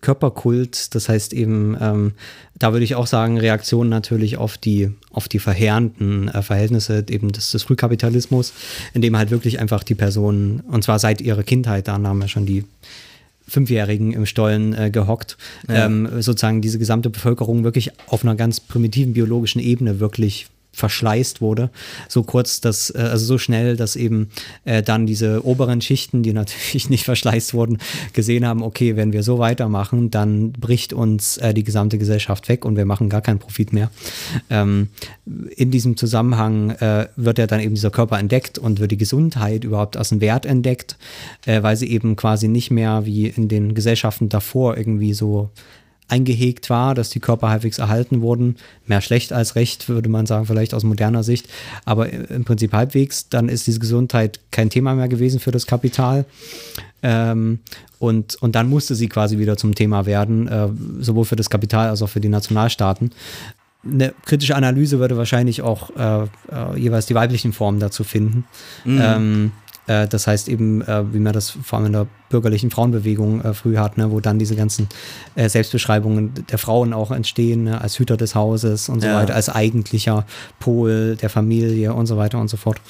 Körperkult, 0.00 0.94
das 0.94 1.08
heißt 1.08 1.32
eben, 1.32 1.76
ähm, 1.80 2.12
da 2.58 2.72
würde 2.72 2.84
ich 2.84 2.94
auch 2.94 3.06
sagen, 3.06 3.38
Reaktionen 3.38 3.90
natürlich 3.90 4.36
auf 4.36 4.58
die, 4.58 4.90
auf 5.12 5.28
die 5.28 5.38
verheerenden 5.38 6.28
äh, 6.28 6.42
Verhältnisse 6.42 7.04
eben 7.08 7.32
des, 7.32 7.50
des 7.50 7.62
Frühkapitalismus, 7.62 8.52
in 8.94 9.02
dem 9.02 9.16
halt 9.16 9.30
wirklich 9.30 9.60
einfach 9.60 9.82
die 9.82 9.94
Personen, 9.94 10.60
und 10.60 10.84
zwar 10.84 10.98
seit 10.98 11.20
ihrer 11.20 11.42
Kindheit, 11.42 11.88
da 11.88 11.94
haben 11.94 12.18
wir 12.18 12.28
schon 12.28 12.46
die 12.46 12.64
Fünfjährigen 13.46 14.12
im 14.12 14.26
Stollen 14.26 14.74
äh, 14.74 14.90
gehockt, 14.90 15.36
ja. 15.68 15.86
ähm, 15.86 16.08
sozusagen 16.22 16.62
diese 16.62 16.78
gesamte 16.78 17.10
Bevölkerung 17.10 17.64
wirklich 17.64 17.90
auf 18.06 18.22
einer 18.22 18.36
ganz 18.36 18.60
primitiven 18.60 19.12
biologischen 19.12 19.60
Ebene 19.60 19.98
wirklich 19.98 20.46
verschleißt 20.72 21.40
wurde. 21.40 21.70
So 22.08 22.22
kurz, 22.22 22.60
dass, 22.60 22.90
äh, 22.90 22.98
also 22.98 23.24
so 23.24 23.38
schnell, 23.38 23.76
dass 23.76 23.96
eben 23.96 24.30
äh, 24.64 24.82
dann 24.82 25.06
diese 25.06 25.44
oberen 25.44 25.80
Schichten, 25.80 26.22
die 26.22 26.32
natürlich 26.40 26.90
nicht 26.90 27.04
verschleißt 27.04 27.54
wurden, 27.54 27.78
gesehen 28.12 28.46
haben, 28.46 28.62
okay, 28.62 28.96
wenn 28.96 29.12
wir 29.12 29.22
so 29.22 29.38
weitermachen, 29.38 30.10
dann 30.10 30.52
bricht 30.52 30.92
uns 30.92 31.36
äh, 31.38 31.54
die 31.54 31.64
gesamte 31.64 31.98
Gesellschaft 31.98 32.48
weg 32.48 32.64
und 32.64 32.76
wir 32.76 32.86
machen 32.86 33.08
gar 33.08 33.20
keinen 33.20 33.38
Profit 33.38 33.72
mehr. 33.72 33.90
Ähm, 34.48 34.88
in 35.56 35.70
diesem 35.70 35.96
Zusammenhang 35.96 36.70
äh, 36.70 37.08
wird 37.16 37.38
ja 37.38 37.46
dann 37.46 37.60
eben 37.60 37.74
dieser 37.74 37.90
Körper 37.90 38.18
entdeckt 38.18 38.58
und 38.58 38.80
wird 38.80 38.90
die 38.90 38.96
Gesundheit 38.96 39.64
überhaupt 39.64 39.96
als 39.96 40.12
ein 40.12 40.20
Wert 40.20 40.46
entdeckt, 40.46 40.96
äh, 41.46 41.62
weil 41.62 41.76
sie 41.76 41.90
eben 41.90 42.16
quasi 42.16 42.48
nicht 42.48 42.70
mehr 42.70 43.06
wie 43.06 43.26
in 43.26 43.48
den 43.48 43.74
Gesellschaften 43.74 44.28
davor 44.28 44.76
irgendwie 44.76 45.14
so 45.14 45.50
eingehegt 46.10 46.70
war, 46.70 46.94
dass 46.94 47.10
die 47.10 47.20
Körper 47.20 47.48
halbwegs 47.48 47.78
erhalten 47.78 48.20
wurden. 48.20 48.56
Mehr 48.86 49.00
schlecht 49.00 49.32
als 49.32 49.54
recht, 49.54 49.88
würde 49.88 50.08
man 50.08 50.26
sagen, 50.26 50.46
vielleicht 50.46 50.74
aus 50.74 50.84
moderner 50.84 51.22
Sicht. 51.22 51.48
Aber 51.84 52.10
im 52.10 52.44
Prinzip 52.44 52.72
halbwegs, 52.72 53.28
dann 53.28 53.48
ist 53.48 53.66
diese 53.66 53.80
Gesundheit 53.80 54.40
kein 54.50 54.70
Thema 54.70 54.94
mehr 54.94 55.08
gewesen 55.08 55.40
für 55.40 55.50
das 55.50 55.66
Kapital. 55.66 56.24
Ähm, 57.02 57.60
und, 57.98 58.36
und 58.42 58.54
dann 58.54 58.68
musste 58.68 58.94
sie 58.94 59.08
quasi 59.08 59.38
wieder 59.38 59.56
zum 59.56 59.74
Thema 59.74 60.06
werden, 60.06 60.48
äh, 60.48 60.68
sowohl 61.00 61.24
für 61.24 61.36
das 61.36 61.50
Kapital 61.50 61.88
als 61.88 62.02
auch 62.02 62.08
für 62.08 62.20
die 62.20 62.28
Nationalstaaten. 62.28 63.10
Eine 63.82 64.12
kritische 64.26 64.56
Analyse 64.56 64.98
würde 64.98 65.16
wahrscheinlich 65.16 65.62
auch 65.62 65.90
äh, 65.96 66.24
äh, 66.24 66.78
jeweils 66.78 67.06
die 67.06 67.14
weiblichen 67.14 67.52
Formen 67.52 67.80
dazu 67.80 68.04
finden. 68.04 68.44
Mhm. 68.84 69.00
Ähm, 69.02 69.52
äh, 69.86 70.06
das 70.06 70.26
heißt 70.26 70.48
eben, 70.48 70.82
äh, 70.82 71.12
wie 71.12 71.18
man 71.18 71.32
das 71.32 71.50
vor 71.50 71.78
allem 71.78 71.86
in 71.86 71.92
der 71.92 72.06
bürgerlichen 72.28 72.70
Frauenbewegung 72.70 73.42
äh, 73.42 73.54
früh 73.54 73.76
hat, 73.76 73.98
ne, 73.98 74.10
wo 74.10 74.20
dann 74.20 74.38
diese 74.38 74.56
ganzen 74.56 74.88
äh, 75.34 75.48
Selbstbeschreibungen 75.48 76.32
der 76.50 76.58
Frauen 76.58 76.92
auch 76.92 77.10
entstehen, 77.10 77.64
ne, 77.64 77.80
als 77.80 77.98
Hüter 77.98 78.16
des 78.16 78.34
Hauses 78.34 78.88
und 78.88 79.00
so 79.00 79.08
ja. 79.08 79.16
weiter, 79.16 79.34
als 79.34 79.48
eigentlicher 79.48 80.26
Pol 80.58 81.16
der 81.16 81.30
Familie 81.30 81.92
und 81.94 82.06
so 82.06 82.16
weiter 82.16 82.38
und 82.38 82.48
so 82.48 82.56
fort. 82.56 82.80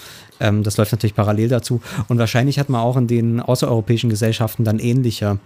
Ähm, 0.41 0.63
das 0.63 0.77
läuft 0.77 0.93
natürlich 0.93 1.15
parallel 1.15 1.49
dazu. 1.49 1.81
Und 2.09 2.19
wahrscheinlich 2.19 2.59
hat 2.59 2.69
man 2.69 2.81
auch 2.81 2.97
in 2.97 3.07
den 3.07 3.41
außereuropäischen 3.41 4.11
Gesellschaften 4.11 4.65
dann 4.65 4.79
ähnliche 4.79 5.39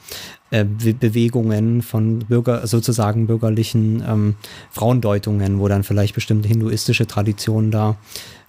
äh, 0.51 0.64
Bewegungen 0.64 1.82
von 1.82 2.20
Bürger, 2.20 2.66
sozusagen 2.66 3.26
bürgerlichen 3.26 4.03
ähm, 4.07 4.34
Frauendeutungen, 4.70 5.59
wo 5.61 5.68
dann 5.68 5.84
vielleicht 5.84 6.14
bestimmte 6.14 6.49
hinduistische 6.49 7.07
Traditionen 7.07 7.70
da 7.70 7.97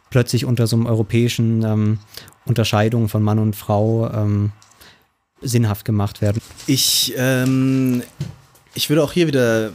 plötzlich 0.10 0.46
unter 0.46 0.68
so 0.68 0.76
einem 0.76 0.86
europäischen 0.86 1.64
ähm, 1.64 2.00
Unterscheidung 2.46 3.10
von 3.10 3.24
Mann 3.24 3.40
und 3.40 3.56
Frau 3.56 4.10
ähm, 4.12 4.52
sinnhaft 5.42 5.86
gemacht 5.86 6.22
werden. 6.22 6.42
Ich, 6.68 7.14
ähm, 7.18 8.04
ich 8.74 8.90
würde 8.90 9.04
auch 9.04 9.12
hier 9.12 9.28
wieder 9.28 9.72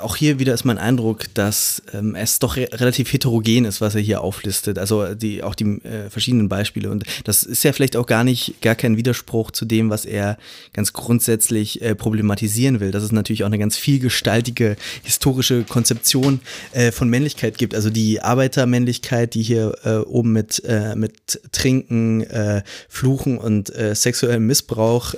auch 0.00 0.16
hier 0.16 0.38
wieder 0.38 0.54
ist 0.54 0.64
mein 0.64 0.78
Eindruck, 0.78 1.32
dass 1.34 1.82
ähm, 1.92 2.14
es 2.14 2.38
doch 2.38 2.56
re 2.56 2.68
relativ 2.72 3.12
heterogen 3.12 3.64
ist, 3.64 3.80
was 3.80 3.94
er 3.94 4.00
hier 4.00 4.20
auflistet. 4.20 4.78
Also 4.78 5.14
die, 5.14 5.42
auch 5.42 5.54
die 5.54 5.80
äh, 5.84 6.10
verschiedenen 6.10 6.48
Beispiele. 6.48 6.90
Und 6.90 7.04
das 7.24 7.42
ist 7.42 7.64
ja 7.64 7.72
vielleicht 7.72 7.96
auch 7.96 8.06
gar 8.06 8.24
nicht, 8.24 8.60
gar 8.60 8.74
kein 8.74 8.96
Widerspruch 8.96 9.50
zu 9.50 9.64
dem, 9.64 9.90
was 9.90 10.04
er 10.04 10.38
ganz 10.72 10.92
grundsätzlich 10.92 11.82
äh, 11.82 11.94
problematisieren 11.94 12.80
will. 12.80 12.90
Dass 12.90 13.02
es 13.02 13.12
natürlich 13.12 13.42
auch 13.42 13.48
eine 13.48 13.58
ganz 13.58 13.76
vielgestaltige 13.76 14.76
historische 15.02 15.64
Konzeption 15.64 16.40
äh, 16.72 16.92
von 16.92 17.08
Männlichkeit 17.08 17.58
gibt. 17.58 17.74
Also 17.74 17.90
die 17.90 18.20
Arbeitermännlichkeit, 18.20 19.34
die 19.34 19.42
hier 19.42 19.74
äh, 19.84 19.96
oben 19.96 20.32
mit, 20.32 20.62
äh, 20.64 20.94
mit 20.94 21.40
Trinken, 21.52 22.22
äh, 22.22 22.62
Fluchen 22.88 23.38
und 23.38 23.72
sexuellem 23.94 24.46
Missbrauch 24.46 25.14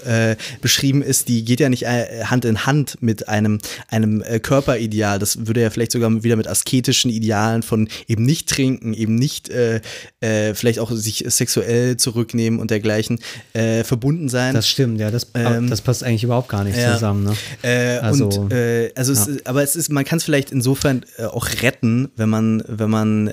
beschrieben 0.61 1.03
ist, 1.03 1.29
die 1.29 1.45
geht 1.45 1.61
ja 1.61 1.69
nicht 1.69 1.85
Hand 1.87 2.45
in 2.45 2.67
Hand 2.67 2.99
mit 3.01 3.29
einem, 3.29 3.59
einem 3.89 4.23
Körper 4.43 4.66
Körperideal. 4.67 5.19
Das 5.19 5.47
würde 5.47 5.63
ja 5.63 5.71
vielleicht 5.71 5.93
sogar 5.93 6.23
wieder 6.23 6.37
mit 6.37 6.49
asketischen 6.49 7.11
Idealen 7.11 7.63
von 7.63 7.89
eben 8.09 8.25
nicht 8.25 8.49
trinken, 8.49 8.93
eben 8.93 9.15
nicht 9.15 9.49
äh, 9.49 9.81
äh, 10.21 10.55
vielleicht 10.55 10.79
auch 10.79 10.91
sich 10.93 11.25
sexuell 11.29 11.97
zurücknehmen 11.97 12.61
und 12.61 12.71
dergleichen 12.71 13.21
äh, 13.53 13.85
verbunden 13.85 14.29
sein. 14.29 14.55
Das 14.55 14.69
stimmt, 14.69 15.01
ja, 15.01 15.11
das, 15.11 15.29
ähm, 15.35 15.71
das 15.71 15.81
passt 15.81 16.03
eigentlich 16.03 16.25
überhaupt 16.25 16.49
gar 16.49 16.65
nicht 16.65 16.77
ja. 16.77 16.95
zusammen. 16.95 17.25
Ne? 17.25 17.37
Äh, 17.63 17.99
also, 17.99 18.29
und, 18.29 18.53
äh, 18.53 18.93
also 18.95 19.13
ja. 19.13 19.21
es, 19.21 19.47
aber 19.47 19.63
es 19.63 19.77
ist, 19.77 19.91
man 19.91 20.05
kann 20.05 20.19
es 20.19 20.25
vielleicht 20.25 20.51
insofern 20.51 21.05
äh, 21.19 21.25
auch 21.25 21.49
retten, 21.63 22.09
wenn 22.17 22.29
man, 22.29 22.63
wenn 22.67 22.91
man 22.91 23.33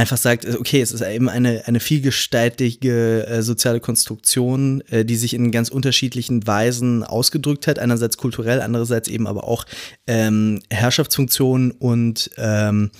einfach 0.00 0.16
sagt, 0.16 0.46
okay, 0.46 0.80
es 0.80 0.92
ist 0.92 1.02
eben 1.02 1.28
eine, 1.28 1.66
eine 1.66 1.78
vielgestaltige 1.78 3.26
äh, 3.26 3.42
soziale 3.42 3.80
Konstruktion, 3.80 4.80
äh, 4.90 5.04
die 5.04 5.16
sich 5.16 5.34
in 5.34 5.50
ganz 5.50 5.68
unterschiedlichen 5.68 6.46
Weisen 6.46 7.04
ausgedrückt 7.04 7.66
hat, 7.66 7.78
einerseits 7.78 8.16
kulturell, 8.16 8.62
andererseits 8.62 9.08
eben 9.08 9.26
aber 9.26 9.44
auch 9.44 9.66
ähm, 10.06 10.60
Herrschaftsfunktionen 10.70 11.70
und 11.72 12.30
ähm, 12.38 12.90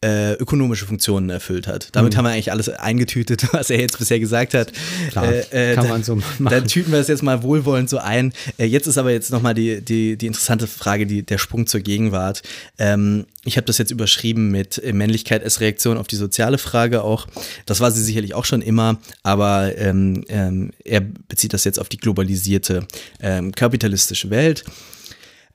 äh, 0.00 0.34
ökonomische 0.34 0.86
Funktionen 0.86 1.28
erfüllt 1.28 1.66
hat. 1.66 1.88
Damit 1.92 2.16
haben 2.16 2.24
wir 2.24 2.30
eigentlich 2.30 2.52
alles 2.52 2.68
eingetütet, 2.68 3.48
was 3.52 3.68
er 3.68 3.80
jetzt 3.80 3.98
bisher 3.98 4.20
gesagt 4.20 4.54
hat. 4.54 4.72
Klar, 5.10 5.32
äh, 5.32 5.72
äh, 5.72 5.74
kann 5.74 5.88
man 5.88 6.04
so 6.04 6.14
machen. 6.14 6.46
Dann 6.46 6.68
tüten 6.68 6.92
wir 6.92 7.00
es 7.00 7.08
jetzt 7.08 7.24
mal 7.24 7.42
wohlwollend 7.42 7.90
so 7.90 7.98
ein. 7.98 8.32
Äh, 8.58 8.66
jetzt 8.66 8.86
ist 8.86 8.96
aber 8.96 9.10
jetzt 9.10 9.32
nochmal 9.32 9.54
die, 9.54 9.80
die, 9.80 10.16
die 10.16 10.26
interessante 10.26 10.68
Frage, 10.68 11.06
die, 11.06 11.24
der 11.24 11.38
Sprung 11.38 11.66
zur 11.66 11.80
Gegenwart. 11.80 12.42
Ähm, 12.78 13.26
ich 13.44 13.56
habe 13.56 13.66
das 13.66 13.78
jetzt 13.78 13.90
überschrieben 13.90 14.52
mit 14.52 14.78
äh, 14.78 14.92
Männlichkeit 14.92 15.42
als 15.42 15.60
Reaktion 15.60 15.96
auf 15.96 16.06
die 16.06 16.16
soziale 16.16 16.58
Frage 16.58 17.02
auch. 17.02 17.26
Das 17.66 17.80
war 17.80 17.90
sie 17.90 18.02
sicherlich 18.02 18.34
auch 18.34 18.44
schon 18.44 18.62
immer, 18.62 19.00
aber 19.24 19.76
ähm, 19.78 20.24
ähm, 20.28 20.70
er 20.84 21.00
bezieht 21.00 21.54
das 21.54 21.64
jetzt 21.64 21.80
auf 21.80 21.88
die 21.88 21.96
globalisierte 21.96 22.86
ähm, 23.20 23.50
kapitalistische 23.50 24.30
Welt. 24.30 24.64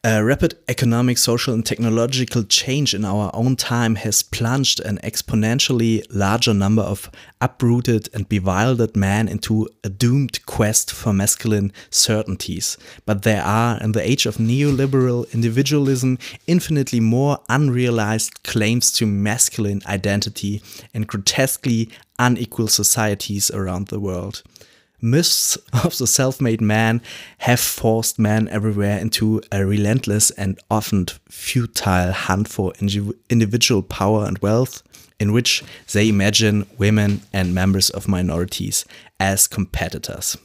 Uh, 0.05 0.21
rapid 0.21 0.57
economic, 0.67 1.17
social, 1.17 1.53
and 1.53 1.65
technological 1.65 2.43
change 2.43 2.93
in 2.93 3.05
our 3.05 3.31
own 3.33 3.55
time 3.55 3.95
has 3.95 4.21
plunged 4.21 4.81
an 4.81 4.97
exponentially 5.01 6.05
larger 6.09 6.53
number 6.53 6.81
of 6.81 7.09
uprooted 7.39 8.09
and 8.13 8.27
bewildered 8.27 8.97
men 8.97 9.29
into 9.29 9.65
a 9.81 9.87
doomed 9.87 10.45
quest 10.45 10.91
for 10.91 11.13
masculine 11.13 11.71
certainties. 11.89 12.77
But 13.05 13.21
there 13.21 13.43
are, 13.43 13.79
in 13.79 13.93
the 13.93 14.05
age 14.05 14.25
of 14.25 14.35
neoliberal 14.35 15.31
individualism, 15.31 16.19
infinitely 16.47 16.99
more 16.99 17.37
unrealized 17.47 18.43
claims 18.43 18.91
to 18.97 19.05
masculine 19.05 19.81
identity 19.85 20.61
and 20.93 21.07
grotesquely 21.07 21.89
unequal 22.19 22.67
societies 22.67 23.49
around 23.51 23.87
the 23.87 24.01
world 24.01 24.43
myths 25.03 25.57
of 25.83 25.93
the 25.93 26.07
self 26.07 26.39
made 26.41 26.61
man 26.61 27.01
have 27.39 27.59
forced 27.59 28.17
men 28.17 28.47
everywhere 28.47 28.99
into 28.99 29.41
a 29.51 29.65
relentless 29.65 30.31
and 30.31 30.59
often 30.69 31.05
futile 31.29 32.13
hunt 32.13 32.47
for 32.47 32.73
individual 33.29 33.83
power 33.83 34.25
and 34.25 34.41
wealth, 34.41 34.81
in 35.19 35.33
which 35.33 35.63
they 35.91 36.07
imagine 36.07 36.65
women 36.77 37.21
and 37.33 37.53
members 37.53 37.89
of 37.91 38.07
minorities 38.07 38.85
as 39.19 39.47
competitors. 39.47 40.37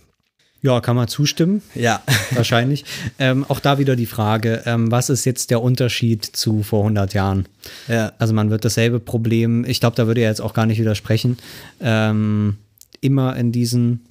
Ja, 0.61 0.80
kann 0.80 0.96
man 0.96 1.06
zustimmen. 1.06 1.62
Ja. 1.74 2.02
Wahrscheinlich. 2.32 2.84
Ähm, 3.20 3.44
auch 3.48 3.61
da 3.61 3.78
wieder 3.78 3.94
die 3.94 4.06
Frage, 4.06 4.62
ähm, 4.66 4.90
was 4.90 5.09
ist 5.09 5.24
jetzt 5.24 5.50
der 5.50 5.62
Unterschied 5.62 6.24
zu 6.24 6.64
vor 6.64 6.80
100 6.80 7.14
Jahren? 7.14 7.46
Ja. 7.86 8.12
Also 8.18 8.34
man 8.34 8.50
wird 8.50 8.64
dasselbe 8.64 8.98
Problem, 8.98 9.64
ich 9.64 9.78
glaube, 9.78 9.94
da 9.94 10.09
würde 10.09 10.22
er 10.22 10.30
jetzt 10.30 10.40
auch 10.40 10.54
gar 10.54 10.66
nicht 10.66 10.80
widersprechen, 10.80 11.38
ähm, 11.80 12.56
immer 13.00 13.36
in 13.36 13.52
diesen 13.52 14.07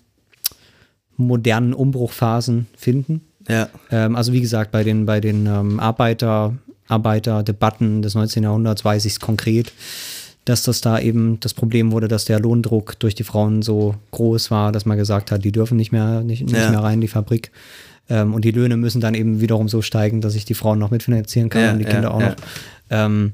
modernen 1.17 1.73
Umbruchphasen 1.73 2.67
finden. 2.77 3.21
Ja. 3.49 3.69
Ähm, 3.91 4.15
also 4.15 4.33
wie 4.33 4.41
gesagt, 4.41 4.71
bei 4.71 4.83
den, 4.83 5.05
bei 5.05 5.19
den 5.19 5.45
ähm, 5.45 5.79
Arbeiter, 5.79 6.53
Arbeiterdebatten 6.87 8.01
des 8.01 8.15
19. 8.15 8.43
Jahrhunderts 8.43 8.83
weiß 8.85 9.05
ich 9.05 9.13
es 9.13 9.19
konkret, 9.19 9.71
dass 10.45 10.63
das 10.63 10.79
da 10.81 10.99
eben 10.99 11.39
das 11.41 11.53
Problem 11.53 11.91
wurde, 11.91 12.07
dass 12.07 12.25
der 12.25 12.39
Lohndruck 12.39 12.97
durch 12.99 13.15
die 13.15 13.23
Frauen 13.23 13.61
so 13.61 13.95
groß 14.11 14.49
war, 14.51 14.71
dass 14.71 14.85
man 14.85 14.97
gesagt 14.97 15.31
hat, 15.31 15.43
die 15.43 15.51
dürfen 15.51 15.75
nicht 15.77 15.91
mehr, 15.91 16.21
nicht, 16.23 16.43
nicht 16.43 16.53
Ja. 16.55 16.69
mehr 16.69 16.79
rein 16.83 16.95
in 16.95 17.01
die 17.01 17.07
Fabrik. 17.09 17.51
Ähm, 18.09 18.33
und 18.33 18.45
die 18.45 18.51
Löhne 18.51 18.77
müssen 18.77 19.01
dann 19.01 19.13
eben 19.15 19.41
wiederum 19.41 19.67
so 19.67 19.81
steigen, 19.81 20.21
dass 20.21 20.35
ich 20.35 20.45
die 20.45 20.53
Frauen 20.53 20.79
noch 20.79 20.91
mitfinanzieren 20.91 21.49
kann 21.49 21.61
Ja, 21.61 21.71
und 21.73 21.79
die 21.79 21.85
Kinder 21.85 22.13
auch 22.13 22.21
noch. 22.21 22.35
Ähm, 22.89 23.33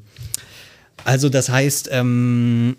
also 1.05 1.29
das 1.29 1.49
heißt, 1.49 1.89
ähm, 1.91 2.75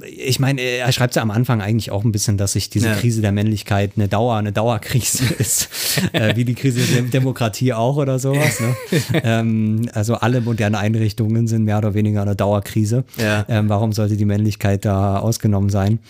ich 0.00 0.40
meine, 0.40 0.60
er 0.60 0.90
schreibt 0.90 1.14
ja 1.14 1.22
am 1.22 1.30
Anfang 1.30 1.60
eigentlich 1.60 1.90
auch 1.90 2.04
ein 2.04 2.10
bisschen, 2.10 2.36
dass 2.36 2.52
sich 2.52 2.68
diese 2.68 2.88
Ja. 2.88 2.94
Krise 2.94 3.20
der 3.20 3.30
Männlichkeit 3.30 3.92
eine 3.96 4.08
Dauer, 4.08 4.36
eine 4.36 4.52
Dauerkrise 4.52 5.34
ist, 5.38 5.68
äh, 6.12 6.34
wie 6.34 6.44
die 6.44 6.54
Krise 6.54 6.80
der 6.80 7.02
Demokratie 7.02 7.72
auch 7.72 7.96
oder 7.96 8.18
sowas. 8.18 8.60
Ne? 8.60 8.76
ähm, 9.22 9.88
also 9.92 10.14
alle 10.14 10.40
modernen 10.40 10.74
Einrichtungen 10.74 11.46
sind 11.46 11.64
mehr 11.64 11.78
oder 11.78 11.94
weniger 11.94 12.22
eine 12.22 12.34
Dauerkrise. 12.34 13.04
Ja. 13.18 13.44
Ähm, 13.48 13.68
warum 13.68 13.92
sollte 13.92 14.16
die 14.16 14.24
Männlichkeit 14.24 14.84
da 14.84 15.18
ausgenommen 15.18 15.70
sein? 15.70 16.00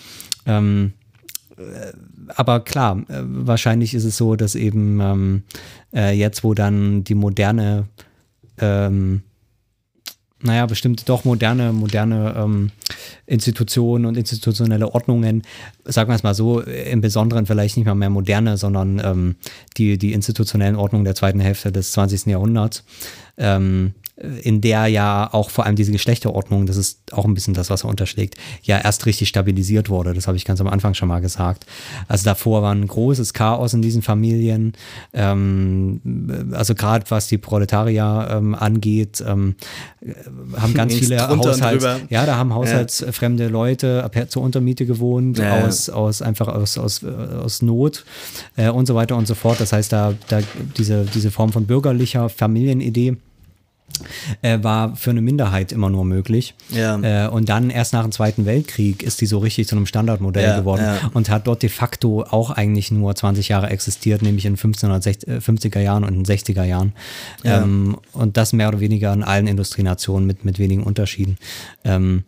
Ähm, 0.46 0.92
äh, 1.58 1.62
aber 2.34 2.60
klar, 2.60 2.98
äh, 3.08 3.20
wahrscheinlich 3.22 3.94
ist 3.94 4.04
es 4.04 4.16
so, 4.16 4.36
dass 4.36 4.54
eben 4.54 5.00
ähm, 5.00 5.42
äh, 5.94 6.12
jetzt, 6.12 6.42
wo 6.42 6.54
dann 6.54 7.04
die 7.04 7.14
moderne 7.14 7.86
ähm, 8.58 9.22
naja, 10.40 10.66
bestimmte 10.66 11.04
doch 11.04 11.24
moderne, 11.24 11.72
moderne 11.72 12.34
ähm, 12.36 12.70
Institutionen 13.26 14.06
und 14.06 14.16
institutionelle 14.16 14.94
Ordnungen, 14.94 15.42
sagen 15.84 16.10
wir 16.10 16.14
es 16.14 16.22
mal 16.22 16.34
so, 16.34 16.60
im 16.60 17.00
Besonderen 17.00 17.46
vielleicht 17.46 17.76
nicht 17.76 17.86
mal 17.86 17.94
mehr 17.94 18.10
moderne, 18.10 18.56
sondern 18.56 19.00
ähm, 19.04 19.36
die, 19.76 19.98
die 19.98 20.12
institutionellen 20.12 20.76
Ordnungen 20.76 21.04
der 21.04 21.14
zweiten 21.14 21.40
Hälfte 21.40 21.72
des 21.72 21.92
20. 21.92 22.26
Jahrhunderts, 22.26 22.84
ähm, 23.36 23.94
in 24.42 24.60
der 24.60 24.86
ja 24.88 25.28
auch 25.32 25.48
vor 25.50 25.64
allem 25.64 25.76
diese 25.76 25.92
Geschlechterordnung, 25.92 26.66
das 26.66 26.76
ist 26.76 27.12
auch 27.12 27.24
ein 27.24 27.34
bisschen 27.34 27.54
das, 27.54 27.70
was 27.70 27.84
er 27.84 27.90
unterschlägt, 27.90 28.34
ja 28.62 28.78
erst 28.78 29.06
richtig 29.06 29.28
stabilisiert 29.28 29.90
wurde. 29.90 30.12
Das 30.12 30.26
habe 30.26 30.36
ich 30.36 30.44
ganz 30.44 30.60
am 30.60 30.66
Anfang 30.66 30.94
schon 30.94 31.06
mal 31.08 31.20
gesagt. 31.20 31.66
Also 32.08 32.24
davor 32.24 32.62
war 32.62 32.74
ein 32.74 32.86
großes 32.86 33.32
Chaos 33.32 33.74
in 33.74 33.82
diesen 33.82 34.02
Familien. 34.02 34.72
Ähm, 35.12 36.50
also 36.52 36.74
gerade 36.74 37.04
was 37.10 37.28
die 37.28 37.38
Proletarier 37.38 38.28
ähm, 38.32 38.54
angeht, 38.54 39.22
ähm, 39.26 39.54
haben 40.56 40.74
ganz 40.74 40.94
viele 40.94 41.16
drüber. 41.16 42.00
ja, 42.10 42.26
da 42.26 42.36
haben 42.36 42.54
haushaltsfremde 42.54 43.48
Leute 43.48 44.08
per- 44.10 44.28
zur 44.28 44.42
Untermiete 44.42 44.84
gewohnt, 44.86 45.38
Ja, 45.38 45.58
ja. 45.58 45.66
aus, 45.66 45.88
aus 45.90 46.22
einfach 46.22 46.48
aus, 46.48 46.76
aus, 46.78 47.04
aus 47.04 47.62
Not 47.62 48.04
äh, 48.56 48.68
und 48.68 48.86
so 48.86 48.94
weiter 48.94 49.16
und 49.16 49.26
so 49.28 49.34
fort. 49.34 49.60
Das 49.60 49.72
heißt, 49.72 49.92
da, 49.92 50.14
da 50.28 50.40
diese, 50.76 51.04
diese 51.04 51.30
Form 51.30 51.52
von 51.52 51.66
bürgerlicher 51.66 52.28
Familienidee 52.28 53.16
äh, 54.42 54.62
war 54.62 54.96
für 54.96 55.10
eine 55.10 55.20
Minderheit 55.20 55.72
immer 55.72 55.90
nur 55.90 56.04
möglich. 56.04 56.54
Ja. 56.70 57.26
Äh, 57.26 57.28
und 57.28 57.48
dann 57.48 57.70
erst 57.70 57.92
nach 57.92 58.02
dem 58.02 58.12
Zweiten 58.12 58.46
Weltkrieg 58.46 59.02
ist 59.02 59.20
die 59.20 59.26
so 59.26 59.38
richtig 59.38 59.68
zu 59.68 59.76
einem 59.76 59.86
Standardmodell 59.86 60.44
Ja, 60.44 60.58
geworden 60.58 60.82
ja. 60.82 61.10
und 61.14 61.30
hat 61.30 61.46
dort 61.46 61.62
de 61.62 61.70
facto 61.70 62.22
auch 62.22 62.50
eigentlich 62.50 62.90
nur 62.90 63.14
20 63.14 63.48
Jahre 63.48 63.70
existiert, 63.70 64.22
nämlich 64.22 64.46
in 64.46 64.56
1550er 64.56 65.80
Jahren 65.80 66.04
und 66.04 66.14
in 66.14 66.24
den 66.24 66.36
60er 66.36 66.64
Jahren. 66.64 66.92
Ja. 67.44 67.62
Ähm, 67.62 67.98
und 68.12 68.36
das 68.36 68.52
mehr 68.52 68.68
oder 68.68 68.80
weniger 68.80 69.12
in 69.12 69.22
allen 69.22 69.46
Industrienationen 69.46 70.26
mit, 70.26 70.44
mit 70.44 70.58
wenigen 70.58 70.82
Unterschieden. 70.82 71.38
Ähm, 71.84 72.24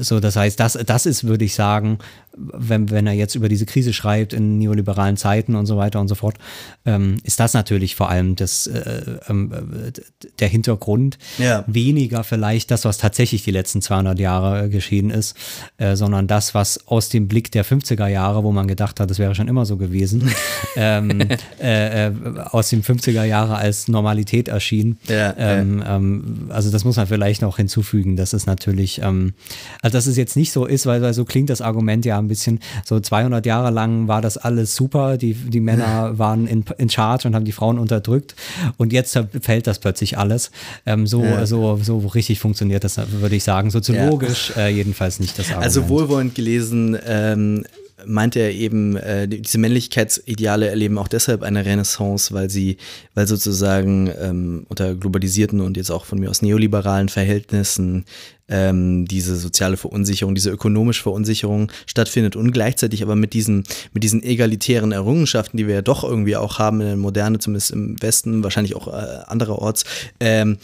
so, 0.00 0.20
das 0.20 0.36
heißt, 0.36 0.60
das, 0.60 0.78
das 0.84 1.06
ist, 1.06 1.24
würde 1.24 1.44
ich 1.44 1.54
sagen, 1.54 1.98
wenn, 2.36 2.90
wenn 2.90 3.06
er 3.06 3.12
jetzt 3.12 3.34
über 3.34 3.48
diese 3.48 3.66
Krise 3.66 3.92
schreibt 3.92 4.32
in 4.32 4.58
neoliberalen 4.58 5.16
Zeiten 5.16 5.54
und 5.54 5.66
so 5.66 5.76
weiter 5.76 6.00
und 6.00 6.08
so 6.08 6.14
fort, 6.14 6.36
ähm, 6.84 7.16
ist 7.24 7.40
das 7.40 7.54
natürlich 7.54 7.96
vor 7.96 8.10
allem 8.10 8.36
das, 8.36 8.66
äh, 8.66 9.18
ähm, 9.28 9.52
äh, 9.52 9.92
der 10.38 10.48
Hintergrund. 10.48 11.18
Ja. 11.38 11.64
Weniger 11.66 12.24
vielleicht 12.24 12.70
das, 12.70 12.84
was 12.84 12.98
tatsächlich 12.98 13.42
die 13.44 13.50
letzten 13.50 13.82
200 13.82 14.18
Jahre 14.18 14.64
äh, 14.64 14.68
geschehen 14.68 15.10
ist, 15.10 15.36
äh, 15.78 15.96
sondern 15.96 16.26
das, 16.26 16.54
was 16.54 16.86
aus 16.86 17.08
dem 17.08 17.28
Blick 17.28 17.50
der 17.50 17.64
50er 17.64 18.06
Jahre, 18.06 18.44
wo 18.44 18.52
man 18.52 18.68
gedacht 18.68 19.00
hat, 19.00 19.10
das 19.10 19.18
wäre 19.18 19.34
schon 19.34 19.48
immer 19.48 19.66
so 19.66 19.76
gewesen, 19.76 20.30
ähm, 20.76 21.20
äh, 21.60 22.06
äh, 22.08 22.12
aus 22.50 22.70
dem 22.70 22.82
50er 22.82 23.24
Jahre 23.24 23.56
als 23.56 23.88
Normalität 23.88 24.48
erschien. 24.48 24.98
Ja, 25.08 25.34
ähm, 25.38 25.82
ähm, 25.86 26.46
also 26.50 26.70
das 26.70 26.84
muss 26.84 26.96
man 26.96 27.06
vielleicht 27.06 27.42
noch 27.42 27.56
hinzufügen. 27.56 28.16
Das 28.16 28.32
ist 28.32 28.46
natürlich, 28.46 29.00
ähm, 29.02 29.34
also 29.82 29.96
dass 29.96 30.06
es 30.06 30.16
jetzt 30.16 30.36
nicht 30.36 30.52
so 30.52 30.66
ist, 30.66 30.86
weil, 30.86 31.02
weil 31.02 31.14
so 31.14 31.24
klingt 31.24 31.50
das 31.50 31.60
Argument 31.60 32.04
ja 32.04 32.17
ein 32.20 32.28
bisschen, 32.28 32.60
so 32.84 32.98
200 33.00 33.44
Jahre 33.46 33.70
lang 33.70 34.08
war 34.08 34.20
das 34.22 34.36
alles 34.36 34.74
super, 34.74 35.16
die, 35.16 35.34
die 35.34 35.60
Männer 35.60 36.18
waren 36.18 36.46
in, 36.46 36.64
in 36.78 36.88
Charge 36.90 37.28
und 37.28 37.34
haben 37.34 37.44
die 37.44 37.52
Frauen 37.52 37.78
unterdrückt 37.78 38.34
und 38.76 38.92
jetzt 38.92 39.18
fällt 39.40 39.66
das 39.66 39.78
plötzlich 39.78 40.18
alles. 40.18 40.50
Ähm, 40.86 41.06
so, 41.06 41.22
Ja. 41.24 41.46
so, 41.46 41.78
so 41.82 41.98
richtig 41.98 42.40
funktioniert 42.40 42.84
das, 42.84 42.98
würde 43.20 43.36
ich 43.36 43.44
sagen. 43.44 43.70
Soziologisch 43.70 44.52
äh, 44.56 44.68
jedenfalls 44.68 45.20
nicht 45.20 45.38
das 45.38 45.46
Argument. 45.46 45.64
Also 45.64 45.88
wohlwollend 45.88 46.34
gelesen 46.34 46.96
ähm, 47.06 47.64
meinte 48.06 48.38
er 48.40 48.52
eben, 48.52 48.96
äh, 48.96 49.26
die- 49.28 49.42
diese 49.42 49.58
Männlichkeitsideale 49.58 50.68
erleben 50.68 50.98
auch 50.98 51.08
deshalb 51.08 51.42
eine 51.42 51.64
Renaissance, 51.64 52.32
weil 52.34 52.50
sie, 52.50 52.76
weil 53.14 53.26
sozusagen 53.26 54.10
ähm, 54.20 54.66
unter 54.68 54.94
globalisierten 54.94 55.60
und 55.60 55.76
jetzt 55.76 55.90
auch 55.90 56.04
von 56.04 56.18
mir 56.20 56.30
aus 56.30 56.42
neoliberalen 56.42 57.08
Verhältnissen 57.08 58.04
ähm, 58.50 59.06
diese 59.06 59.36
soziale 59.36 59.76
Verunsicherung, 59.76 60.34
diese 60.34 60.50
ökonomische 60.50 61.02
Verunsicherung 61.02 61.70
stattfindet 61.86 62.34
und 62.34 62.52
gleichzeitig 62.52 63.02
aber 63.02 63.14
mit 63.14 63.34
diesen, 63.34 63.64
mit 63.92 64.02
diesen 64.04 64.22
egalitären 64.22 64.92
Errungenschaften, 64.92 65.58
die 65.58 65.66
wir 65.66 65.74
ja 65.74 65.82
doch 65.82 66.02
irgendwie 66.02 66.36
auch 66.36 66.58
haben 66.58 66.80
in 66.80 66.86
der 66.86 66.96
Moderne, 66.96 67.38
zumindest 67.40 67.72
im 67.72 68.00
Westen, 68.00 68.42
wahrscheinlich 68.42 68.74
auch 68.74 68.88
äh, 68.88 69.18
andererorts, 69.26 69.84
ähm, 70.20 70.56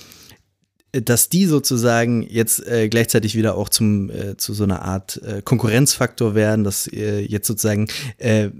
dass 1.02 1.28
die 1.28 1.46
sozusagen 1.46 2.22
jetzt 2.22 2.66
äh, 2.66 2.88
gleichzeitig 2.88 3.34
wieder 3.34 3.56
auch 3.56 3.68
zum 3.68 4.10
äh, 4.10 4.36
zu 4.36 4.54
so 4.54 4.64
einer 4.64 4.82
Art 4.82 5.20
äh, 5.22 5.42
Konkurrenzfaktor 5.42 6.34
werden, 6.34 6.64
dass 6.64 6.86
äh, 6.86 7.20
jetzt 7.20 7.46
sozusagen 7.46 7.88
äh, 8.18 8.44
äh, 8.44 8.50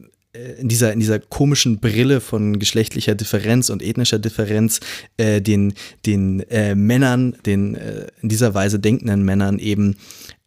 in 0.59 0.69
dieser 0.69 0.93
in 0.93 1.01
dieser 1.01 1.19
komischen 1.21 1.79
Brille 1.79 2.21
von 2.21 2.59
geschlechtlicher 2.59 3.15
Differenz 3.15 3.71
und 3.71 3.83
ethnischer 3.83 4.19
Differenz 4.19 4.81
den 5.19 5.75
den 6.07 6.45
Männern, 6.75 7.37
den 7.47 7.77
in 8.21 8.29
dieser 8.29 8.53
Weise 8.55 8.79
denkenden 8.81 9.25
Männern 9.25 9.59
eben 9.61 9.97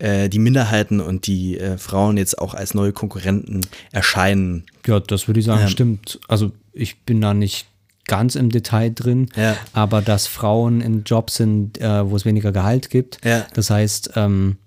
die 0.02 0.40
Minderheiten 0.40 1.00
und 1.00 1.26
die 1.26 1.58
Frauen 1.78 2.18
jetzt 2.18 2.38
auch 2.38 2.54
als 2.54 2.74
neue 2.74 2.92
Konkurrenten 2.92 3.62
erscheinen. 3.92 4.66
Ja, 4.86 5.00
das 5.00 5.28
würde 5.28 5.40
ich 5.40 5.46
sagen, 5.46 5.62
Ja. 5.62 5.68
stimmt. 5.70 6.20
Also 6.28 6.52
ich 6.74 7.00
bin 7.02 7.22
da 7.22 7.34
nicht 7.34 7.66
ganz 8.08 8.36
im 8.36 8.50
Detail 8.50 8.92
drin, 8.94 9.30
Ja. 9.36 9.56
aber 9.74 10.02
dass 10.02 10.28
Frauen 10.28 10.82
in 10.82 11.04
Jobs 11.06 11.36
sind, 11.36 11.80
äh, 11.80 12.10
wo 12.10 12.16
es 12.16 12.26
weniger 12.26 12.52
Gehalt 12.52 12.90
gibt. 12.90 13.20
Ja. 13.24 13.46
Das 13.54 13.70
heißt, 13.70 14.12
ähm, 14.16 14.58
äh, 14.58 14.67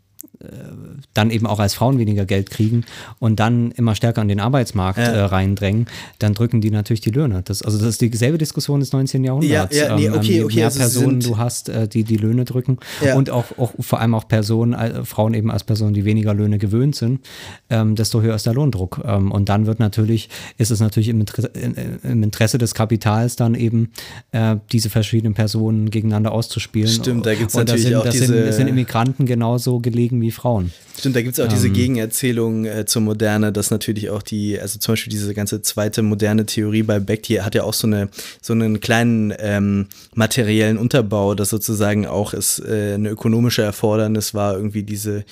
dann 1.15 1.31
eben 1.31 1.47
auch 1.47 1.59
als 1.59 1.75
Frauen 1.75 1.99
weniger 1.99 2.25
Geld 2.25 2.51
kriegen 2.51 2.85
und 3.19 3.41
dann 3.41 3.73
immer 3.73 3.95
stärker 3.95 4.21
an 4.23 4.29
den 4.29 4.41
Arbeitsmarkt 4.41 4.99
Ja. 4.99 5.05
äh, 5.05 5.21
reindrängen, 5.23 5.87
dann 6.19 6.35
drücken 6.35 6.61
die 6.61 6.71
natürlich 6.71 7.01
die 7.01 7.11
Löhne. 7.11 7.43
Das, 7.45 7.63
also 7.63 7.79
das 7.79 7.87
ist 7.89 8.01
dieselbe 8.01 8.39
Diskussion 8.39 8.81
des 8.81 8.93
19. 8.93 9.25
Jahrhunderts. 9.25 9.77
Ja, 9.77 9.89
ja, 9.89 9.97
nee, 9.97 10.07
Ähm, 10.07 10.15
okay, 10.15 10.27
je 10.33 10.43
okay, 10.45 10.55
mehr 10.57 10.65
also 10.67 10.79
Personen 10.79 11.21
du 11.21 11.37
hast, 11.39 11.69
äh, 11.69 11.87
die 11.89 12.05
die 12.05 12.17
Löhne 12.17 12.45
drücken 12.45 12.79
Ja. 13.05 13.17
und 13.17 13.29
auch, 13.31 13.45
auch 13.59 13.73
vor 13.81 14.01
allem 14.01 14.15
auch 14.15 14.27
Personen, 14.29 14.73
äh, 14.73 15.05
Frauen 15.05 15.35
eben 15.35 15.51
als 15.51 15.65
Personen, 15.65 15.95
die 15.95 16.05
weniger 16.05 16.33
Löhne 16.35 16.59
gewöhnt 16.59 16.97
sind, 16.97 17.21
ähm, 17.69 17.95
desto 17.95 18.23
höher 18.23 18.35
ist 18.35 18.47
der 18.47 18.55
Lohndruck. 18.55 19.01
Ähm, 19.05 19.31
und 19.33 19.49
dann 19.49 19.67
wird 19.67 19.79
natürlich, 19.81 20.29
ist 20.59 20.71
es 20.71 20.81
natürlich 20.81 21.09
im, 21.09 21.21
Interesse, 21.21 21.49
in- 21.49 21.75
im 22.03 22.23
Interesse 22.23 22.59
des 22.59 22.75
Kapitals 22.75 23.37
dann 23.37 23.55
eben 23.55 23.91
äh, 24.33 24.57
diese 24.73 24.89
verschiedenen 24.91 25.35
Personen 25.35 25.91
gegeneinander 25.91 26.33
auszuspielen. 26.33 26.89
Stimmt, 26.89 27.27
da 27.27 27.35
gibt's 27.35 27.55
Und 27.55 27.61
natürlich 27.69 27.85
sind, 27.85 27.95
auch 27.97 28.05
das 28.05 28.13
diese- 28.15 28.27
Sind, 28.27 28.47
das 28.47 28.57
sind 28.57 28.69
Immigranten 28.69 29.27
genauso 29.27 29.81
gelegen 29.81 30.21
wie 30.21 30.30
Frauen. 30.33 30.73
Stimmt, 30.99 31.17
da 31.17 31.23
gibt 31.23 31.39
es 31.39 31.41
auch 31.41 31.49
diese 31.49 31.69
Ähm. 31.69 31.73
Gegenerzählung 31.73 32.67
äh, 32.67 32.85
zur 32.85 33.01
Moderne, 33.03 33.53
dass 33.53 33.71
natürlich 33.71 34.11
auch 34.11 34.23
die, 34.23 34.61
also 34.61 34.79
zum 34.79 34.93
Beispiel 34.93 35.11
diese 35.11 35.33
ganze 35.33 35.63
zweite 35.63 36.03
moderne 36.03 36.45
Theorie 36.45 36.83
bei 36.83 36.99
Beck, 36.99 37.23
die 37.23 37.41
hat 37.41 37.55
ja 37.55 37.63
auch 37.63 37.73
so 37.73 37.87
eine 37.87 38.11
so 38.43 38.53
einen 38.53 38.81
kleinen 38.81 39.33
ähm, 39.39 39.87
materiellen 40.15 40.77
Unterbau, 40.77 41.35
dass 41.35 41.49
sozusagen 41.49 42.07
auch 42.07 42.35
es 42.35 42.59
äh, 42.59 42.95
eine 42.95 43.09
ökonomische 43.09 43.63
Erfordernis 43.63 44.35
war, 44.35 44.55
irgendwie 44.55 44.83
diese 44.83 45.25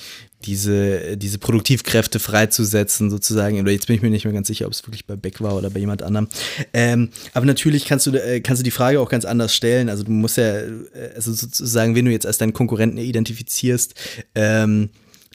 diese, 0.45 1.17
diese 1.17 1.37
Produktivkräfte 1.37 2.19
freizusetzen, 2.19 3.09
sozusagen. 3.09 3.59
Oder 3.59 3.71
jetzt 3.71 3.87
bin 3.87 3.95
ich 3.95 4.01
mir 4.01 4.09
nicht 4.09 4.25
mehr 4.25 4.33
ganz 4.33 4.47
sicher, 4.47 4.67
ob 4.67 4.73
es 4.73 4.85
wirklich 4.87 5.05
bei 5.05 5.15
Beck 5.15 5.41
war 5.41 5.55
oder 5.55 5.69
bei 5.69 5.79
jemand 5.79 6.01
anderem. 6.01 6.27
Ähm, 6.73 7.09
aber 7.33 7.45
natürlich 7.45 7.85
kannst 7.85 8.07
du, 8.07 8.11
äh, 8.11 8.39
kannst 8.39 8.61
du 8.61 8.63
die 8.63 8.71
Frage 8.71 8.99
auch 8.99 9.09
ganz 9.09 9.25
anders 9.25 9.53
stellen. 9.53 9.89
Also 9.89 10.03
du 10.03 10.11
musst 10.11 10.37
ja, 10.37 10.59
äh, 10.59 10.79
also 11.15 11.33
sozusagen, 11.33 11.95
wenn 11.95 12.05
du 12.05 12.11
jetzt 12.11 12.25
als 12.25 12.37
deinen 12.37 12.53
Konkurrenten 12.53 12.97
identifizierst, 12.97 13.95
ähm, 14.35 14.89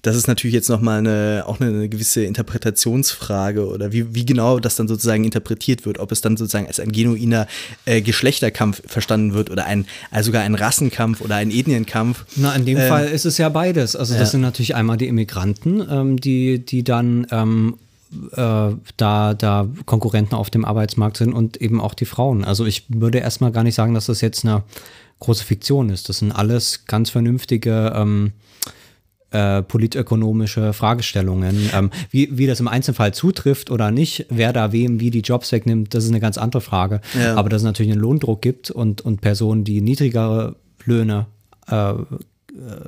das 0.04 0.16
ist 0.16 0.28
natürlich 0.28 0.52
jetzt 0.52 0.68
nochmal 0.68 0.98
eine, 0.98 1.44
auch 1.46 1.60
eine, 1.60 1.70
eine 1.70 1.88
gewisse 1.88 2.24
Interpretationsfrage 2.24 3.66
oder 3.66 3.90
wie, 3.90 4.14
wie 4.14 4.26
genau 4.26 4.60
das 4.60 4.76
dann 4.76 4.86
sozusagen 4.86 5.24
interpretiert 5.24 5.86
wird, 5.86 5.98
ob 5.98 6.12
es 6.12 6.20
dann 6.20 6.36
sozusagen 6.36 6.66
als 6.66 6.78
ein 6.78 6.92
genuiner 6.92 7.46
äh, 7.86 8.02
Geschlechterkampf 8.02 8.82
verstanden 8.86 9.32
wird 9.32 9.50
oder 9.50 9.64
ein, 9.64 9.86
also 10.10 10.26
sogar 10.26 10.42
ein 10.42 10.54
Rassenkampf 10.54 11.22
oder 11.22 11.36
ein 11.36 11.50
Ethnienkampf. 11.50 12.26
Na, 12.36 12.54
in 12.54 12.66
dem 12.66 12.76
Ähm, 12.76 12.88
Fall 12.88 13.08
ist 13.08 13.24
es 13.24 13.38
ja 13.38 13.48
beides. 13.48 13.96
Also 13.96 14.12
ja. 14.12 14.20
das 14.20 14.32
sind 14.32 14.42
natürlich 14.42 14.74
einmal 14.74 14.98
die 14.98 15.08
Immigranten, 15.08 15.82
ähm, 15.90 16.20
die, 16.20 16.58
die 16.58 16.84
dann 16.84 17.26
ähm, 17.30 17.78
äh, 18.32 18.72
da, 18.98 19.34
da 19.34 19.66
Konkurrenten 19.86 20.34
auf 20.34 20.50
dem 20.50 20.66
Arbeitsmarkt 20.66 21.16
sind 21.16 21.32
und 21.32 21.56
eben 21.56 21.80
auch 21.80 21.94
die 21.94 22.04
Frauen. 22.04 22.44
Also 22.44 22.66
ich 22.66 22.84
würde 22.88 23.18
erstmal 23.18 23.52
gar 23.52 23.64
nicht 23.64 23.74
sagen, 23.74 23.94
dass 23.94 24.06
das 24.06 24.20
jetzt 24.20 24.44
eine 24.44 24.64
große 25.20 25.44
Fiktion 25.44 25.88
ist. 25.88 26.10
Das 26.10 26.18
sind 26.18 26.30
alles 26.30 26.84
ganz 26.84 27.08
vernünftige 27.08 27.94
ähm, 27.96 28.32
äh, 29.34 29.62
politökonomische 29.62 30.72
Fragestellungen. 30.72 31.70
Ähm, 31.74 31.90
wie, 32.10 32.38
wie 32.38 32.46
das 32.46 32.60
im 32.60 32.68
Einzelfall 32.68 33.12
zutrifft 33.12 33.70
oder 33.70 33.90
nicht, 33.90 34.26
wer 34.30 34.52
da 34.52 34.72
wem 34.72 35.00
wie 35.00 35.10
die 35.10 35.20
Jobs 35.20 35.50
wegnimmt, 35.50 35.92
das 35.92 36.04
ist 36.04 36.10
eine 36.10 36.20
ganz 36.20 36.38
andere 36.38 36.60
Frage. 36.60 37.00
Ja. 37.20 37.34
Aber 37.34 37.48
dass 37.48 37.62
es 37.62 37.66
natürlich 37.66 37.92
einen 37.92 38.00
Lohndruck 38.00 38.40
gibt 38.42 38.70
und, 38.70 39.00
und 39.00 39.20
Personen, 39.20 39.64
die 39.64 39.80
niedrigere 39.80 40.54
Löhne 40.84 41.26
äh, 41.68 41.94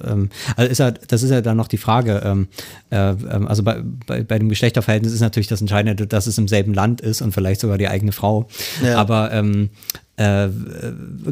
ähm, 0.04 0.30
also 0.54 0.70
ist 0.70 0.78
ja, 0.78 0.92
das 0.92 1.24
ist 1.24 1.30
ja 1.30 1.40
dann 1.40 1.56
noch 1.56 1.66
die 1.66 1.78
Frage. 1.78 2.22
Ähm, 2.24 2.48
äh, 2.90 3.10
ähm, 3.10 3.48
also 3.48 3.64
bei, 3.64 3.82
bei, 4.06 4.22
bei 4.22 4.38
dem 4.38 4.48
Geschlechterverhältnis 4.48 5.12
ist 5.12 5.20
natürlich 5.20 5.48
das 5.48 5.60
Entscheidende, 5.60 6.06
dass 6.06 6.28
es 6.28 6.38
im 6.38 6.46
selben 6.46 6.72
Land 6.72 7.00
ist 7.00 7.20
und 7.20 7.32
vielleicht 7.32 7.60
sogar 7.60 7.76
die 7.76 7.88
eigene 7.88 8.12
Frau. 8.12 8.46
Ja. 8.84 8.96
Aber 8.96 9.32
ähm, 9.32 9.70
äh, 10.16 10.48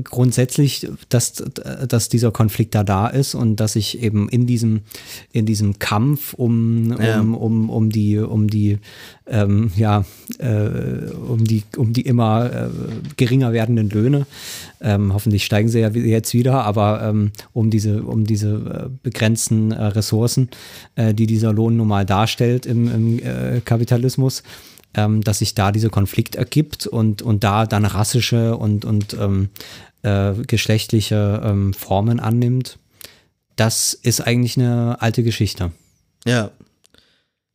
grundsätzlich, 0.02 0.88
dass, 1.08 1.42
dass 1.88 2.08
dieser 2.08 2.30
Konflikt 2.30 2.74
da 2.74 2.84
da 2.84 3.06
ist 3.06 3.34
und 3.34 3.56
dass 3.56 3.76
ich 3.76 4.02
eben 4.02 4.28
in 4.28 4.46
diesem, 4.46 4.80
in 5.32 5.46
diesem 5.46 5.78
Kampf 5.78 6.34
um, 6.34 6.92
um, 6.92 7.02
Ja. 7.02 7.20
um, 7.20 7.70
um 7.70 7.90
die, 7.90 8.18
um 8.18 8.48
die, 8.48 8.78
ähm, 9.26 9.70
ja, 9.76 10.04
äh, 10.38 11.10
um 11.28 11.44
die, 11.44 11.62
um 11.76 11.92
die 11.94 12.02
immer 12.02 12.52
äh, 12.52 12.68
geringer 13.16 13.52
werdenden 13.52 13.88
Löhne, 13.88 14.26
ähm, 14.82 15.14
hoffentlich 15.14 15.44
steigen 15.46 15.68
sie 15.70 15.80
ja 15.80 15.88
jetzt 15.88 16.34
wieder, 16.34 16.64
aber 16.64 17.02
ähm, 17.02 17.32
um 17.54 17.70
diese, 17.70 18.02
um 18.02 18.24
diese 18.24 18.50
äh, 18.50 18.90
begrenzten 19.02 19.72
äh, 19.72 19.82
Ressourcen, 19.82 20.50
äh, 20.96 21.14
die 21.14 21.26
dieser 21.26 21.52
Lohn 21.54 21.76
nun 21.78 21.88
mal 21.88 22.04
darstellt 22.04 22.66
im, 22.66 22.92
im 22.92 23.20
Kapitalismus, 23.64 24.42
ähm, 24.94 25.22
dass 25.22 25.38
sich 25.38 25.54
da 25.54 25.72
dieser 25.72 25.90
Konflikt 25.90 26.36
ergibt 26.36 26.86
und, 26.86 27.22
und 27.22 27.44
da 27.44 27.66
dann 27.66 27.84
rassische 27.84 28.56
und, 28.56 28.84
und 28.84 29.14
ähm, 29.14 29.48
äh, 30.02 30.32
geschlechtliche 30.46 31.42
ähm, 31.44 31.74
Formen 31.74 32.20
annimmt. 32.20 32.78
Das 33.56 33.94
ist 33.94 34.20
eigentlich 34.20 34.56
eine 34.56 35.00
alte 35.00 35.22
Geschichte. 35.22 35.72
Ja. 36.26 36.50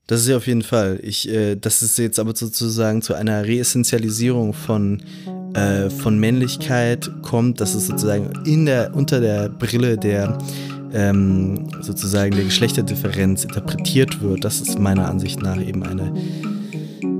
Das 0.07 0.22
ist 0.22 0.28
ja 0.28 0.38
auf 0.38 0.48
jeden 0.48 0.64
Fall. 0.64 0.99
Ich, 1.03 1.30
äh, 1.30 1.56
das 1.56 1.84
ist 1.84 1.99
jetzt 1.99 2.18
aber 2.18 2.36
sozusagen 2.36 3.03
zu 3.03 3.14
einer 3.14 3.45
Reessentialisierung 3.45 4.53
von, 4.53 5.03
äh, 5.53 5.91
von 5.91 6.20
Männlichkeit 6.20 7.11
kommt, 7.22 7.61
dass 7.61 7.76
es 7.76 7.86
sozusagen 7.86 8.32
in 8.44 8.66
der, 8.66 8.95
unter 8.95 9.20
der 9.20 9.49
Brille 9.49 9.99
der 9.99 10.40
ähm, 10.94 11.68
sozusagen 11.82 12.36
der 12.36 12.45
Geschlechterdifferenz 12.45 13.44
interpretiert 13.44 14.22
wird. 14.22 14.44
Das 14.44 14.61
ist 14.61 14.80
meiner 14.80 15.07
Ansicht 15.07 15.41
nach 15.41 15.61
eben 15.61 15.84
eine, 15.84 16.11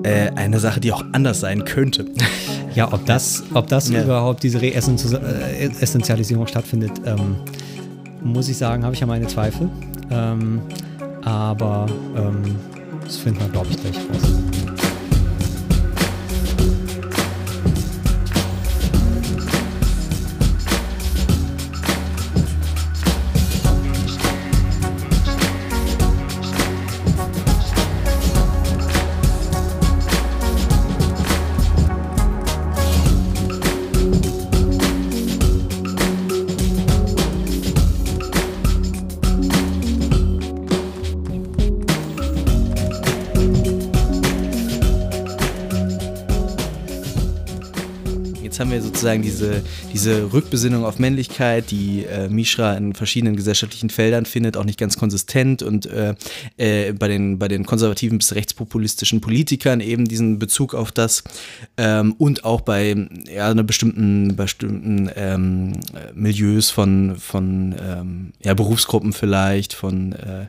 äh, 0.10 0.32
eine 0.36 0.60
Sache, 0.60 0.80
die 0.80 0.92
auch 0.92 1.04
anders 1.12 1.40
sein 1.40 1.66
könnte. 1.66 2.06
Ja, 2.76 2.92
ob 2.94 3.06
das, 3.06 3.44
ob 3.54 3.68
das 3.68 3.90
Ja. 3.90 4.04
überhaupt 4.04 4.44
diese 4.44 4.62
Reessentialisierung 4.62 6.48
stattfindet, 6.48 6.92
ähm, 7.06 7.36
muss 8.24 8.48
ich 8.50 8.58
sagen, 8.58 8.84
habe 8.84 8.94
ich 8.94 9.00
ja 9.02 9.08
meine 9.08 9.28
Zweifel. 9.28 9.70
Ähm, 10.12 10.62
aber 11.24 11.88
ähm, 12.16 12.56
das 13.06 13.18
finden 13.18 13.40
wir, 13.42 13.50
glaube 13.50 13.68
ich, 13.72 13.78
gleich 13.82 13.96
raus. 13.98 14.49
Sozusagen 49.00 49.22
diese, 49.22 49.64
diese 49.94 50.34
Rückbesinnung 50.34 50.84
auf 50.84 51.00
Männlichkeit, 51.00 51.72
die 51.72 52.04
äh, 52.04 52.28
Mishra 52.28 52.74
in 52.74 52.94
verschiedenen 52.94 53.38
gesellschaftlichen 53.38 53.90
Feldern 53.90 54.26
findet, 54.26 54.58
auch 54.58 54.66
nicht 54.66 54.78
ganz 54.78 54.98
konsistent 54.98 55.64
und 55.64 55.86
äh, 55.86 56.16
äh, 56.58 56.92
bei, 56.92 57.08
den, 57.08 57.40
bei 57.40 57.48
den 57.48 57.66
konservativen 57.66 58.18
bis 58.18 58.36
rechtspopulistischen 58.36 59.22
Politikern 59.22 59.80
eben 59.80 60.06
diesen 60.06 60.38
Bezug 60.38 60.74
auf 60.74 60.92
das 60.92 61.24
ähm, 61.78 62.14
und 62.18 62.44
auch 62.44 62.60
bei 62.60 63.08
ja, 63.34 63.50
einer 63.50 63.64
bestimmten, 63.64 64.36
bestimmten 64.36 65.10
ähm, 65.16 65.74
äh, 65.94 66.12
Milieus 66.14 66.70
von, 66.70 67.16
von 67.16 67.76
ähm, 67.82 68.34
ja, 68.44 68.54
Berufsgruppen 68.54 69.14
vielleicht, 69.14 69.74
von 69.74 70.12
äh, 70.12 70.48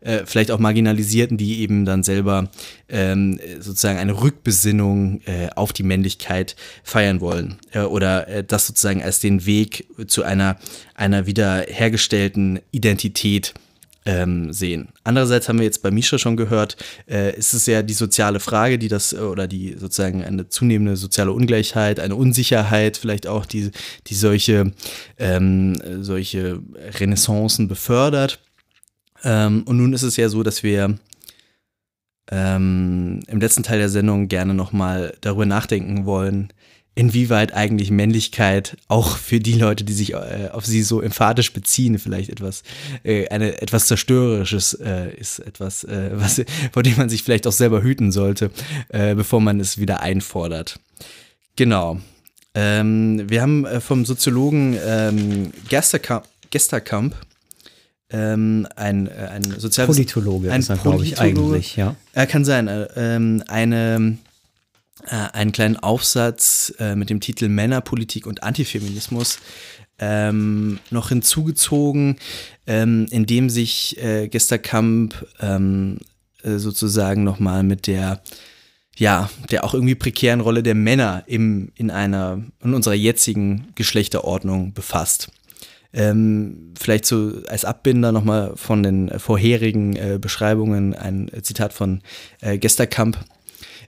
äh, 0.00 0.22
vielleicht 0.24 0.50
auch 0.50 0.58
Marginalisierten, 0.58 1.36
die 1.36 1.60
eben 1.60 1.84
dann 1.84 2.02
selber 2.02 2.48
ähm, 2.88 3.38
sozusagen 3.58 3.98
eine 3.98 4.20
Rückbesinnung 4.20 5.20
äh, 5.26 5.48
auf 5.54 5.72
die 5.72 5.82
Männlichkeit 5.82 6.56
feiern 6.82 7.20
wollen 7.20 7.56
äh, 7.72 7.80
oder 7.80 8.28
äh, 8.28 8.44
das 8.44 8.66
sozusagen 8.66 9.02
als 9.02 9.20
den 9.20 9.46
Weg 9.46 9.86
zu 10.06 10.22
einer, 10.22 10.56
einer 10.94 11.26
wiederhergestellten 11.26 12.60
Identität 12.70 13.54
ähm, 14.06 14.52
sehen. 14.52 14.88
Andererseits 15.04 15.48
haben 15.48 15.58
wir 15.58 15.66
jetzt 15.66 15.82
bei 15.82 15.90
Misha 15.90 16.18
schon 16.18 16.36
gehört, 16.36 16.76
äh, 17.08 17.36
ist 17.36 17.52
es 17.52 17.66
ja 17.66 17.82
die 17.82 17.92
soziale 17.92 18.40
Frage, 18.40 18.78
die 18.78 18.88
das 18.88 19.12
äh, 19.12 19.18
oder 19.18 19.46
die 19.46 19.76
sozusagen 19.78 20.24
eine 20.24 20.48
zunehmende 20.48 20.96
soziale 20.96 21.32
Ungleichheit, 21.32 22.00
eine 22.00 22.16
Unsicherheit, 22.16 22.96
vielleicht 22.96 23.26
auch 23.26 23.44
die, 23.44 23.70
die 24.06 24.14
solche, 24.14 24.72
ähm, 25.18 25.76
solche 26.02 26.60
Renaissancen 26.98 27.68
befördert. 27.68 28.40
Ähm, 29.24 29.62
und 29.64 29.76
nun 29.76 29.92
ist 29.92 30.02
es 30.02 30.16
ja 30.16 30.28
so, 30.28 30.42
dass 30.42 30.62
wir 30.62 30.98
ähm, 32.30 33.20
im 33.26 33.40
letzten 33.40 33.62
Teil 33.62 33.78
der 33.78 33.88
Sendung 33.88 34.28
gerne 34.28 34.54
nochmal 34.54 35.16
darüber 35.20 35.46
nachdenken 35.46 36.06
wollen, 36.06 36.52
inwieweit 36.94 37.54
eigentlich 37.54 37.90
Männlichkeit 37.90 38.76
auch 38.88 39.16
für 39.16 39.40
die 39.40 39.54
Leute, 39.54 39.84
die 39.84 39.92
sich 39.92 40.12
äh, 40.12 40.48
auf 40.52 40.66
sie 40.66 40.82
so 40.82 41.00
emphatisch 41.00 41.52
beziehen, 41.52 41.98
vielleicht 41.98 42.30
etwas, 42.30 42.62
äh, 43.04 43.28
eine, 43.28 43.60
etwas 43.62 43.86
Zerstörerisches 43.86 44.74
äh, 44.74 45.14
ist, 45.16 45.38
etwas, 45.40 45.84
äh, 45.84 46.10
was, 46.14 46.42
vor 46.72 46.82
dem 46.82 46.96
man 46.96 47.08
sich 47.08 47.22
vielleicht 47.22 47.46
auch 47.46 47.52
selber 47.52 47.82
hüten 47.82 48.12
sollte, 48.12 48.50
äh, 48.88 49.14
bevor 49.14 49.40
man 49.40 49.60
es 49.60 49.78
wieder 49.78 50.00
einfordert. 50.00 50.80
Genau. 51.56 52.00
Ähm, 52.54 53.28
wir 53.30 53.42
haben 53.42 53.64
äh, 53.64 53.80
vom 53.80 54.04
Soziologen 54.04 54.76
ähm, 54.84 55.52
Gesterkamp, 55.68 56.26
Gesterkamp 56.50 57.14
ähm, 58.10 58.66
ein, 58.76 59.06
äh, 59.06 59.28
ein 59.30 59.42
Sozial 59.42 59.86
Politologe 59.86 60.52
ein 60.52 60.60
ist 60.60 60.68
er, 60.68 60.76
glaube 60.76 61.04
ich, 61.04 61.18
eigentlich, 61.20 61.76
ja. 61.76 61.94
Er 62.12 62.26
kann 62.26 62.44
sein, 62.44 62.68
äh, 62.68 62.88
ähm, 62.96 63.42
eine, 63.46 64.18
äh, 65.06 65.14
einen 65.32 65.52
kleinen 65.52 65.76
Aufsatz 65.76 66.74
äh, 66.78 66.94
mit 66.96 67.10
dem 67.10 67.20
Titel 67.20 67.48
Männerpolitik 67.48 68.26
und 68.26 68.42
Antifeminismus 68.42 69.38
ähm, 69.98 70.78
noch 70.90 71.10
hinzugezogen, 71.10 72.16
ähm, 72.66 73.06
in 73.10 73.26
dem 73.26 73.50
sich 73.50 74.02
äh, 74.02 74.28
Gesterkamp 74.28 75.26
ähm, 75.40 75.98
äh, 76.42 76.56
sozusagen 76.56 77.22
nochmal 77.22 77.62
mit 77.62 77.86
der 77.86 78.22
ja, 78.96 79.30
der 79.50 79.64
auch 79.64 79.72
irgendwie 79.72 79.94
prekären 79.94 80.40
Rolle 80.40 80.62
der 80.62 80.74
Männer 80.74 81.24
im, 81.26 81.72
in 81.74 81.90
einer, 81.90 82.42
in 82.62 82.74
unserer 82.74 82.94
jetzigen 82.94 83.68
Geschlechterordnung 83.74 84.74
befasst. 84.74 85.30
Ähm, 85.92 86.72
vielleicht 86.78 87.04
so 87.04 87.32
als 87.48 87.64
Abbinder 87.64 88.12
nochmal 88.12 88.52
von 88.54 88.82
den 88.82 89.18
vorherigen 89.18 89.96
äh, 89.96 90.18
Beschreibungen 90.20 90.94
ein 90.94 91.30
Zitat 91.42 91.72
von 91.72 92.02
äh, 92.40 92.58
Gesterkamp. 92.58 93.18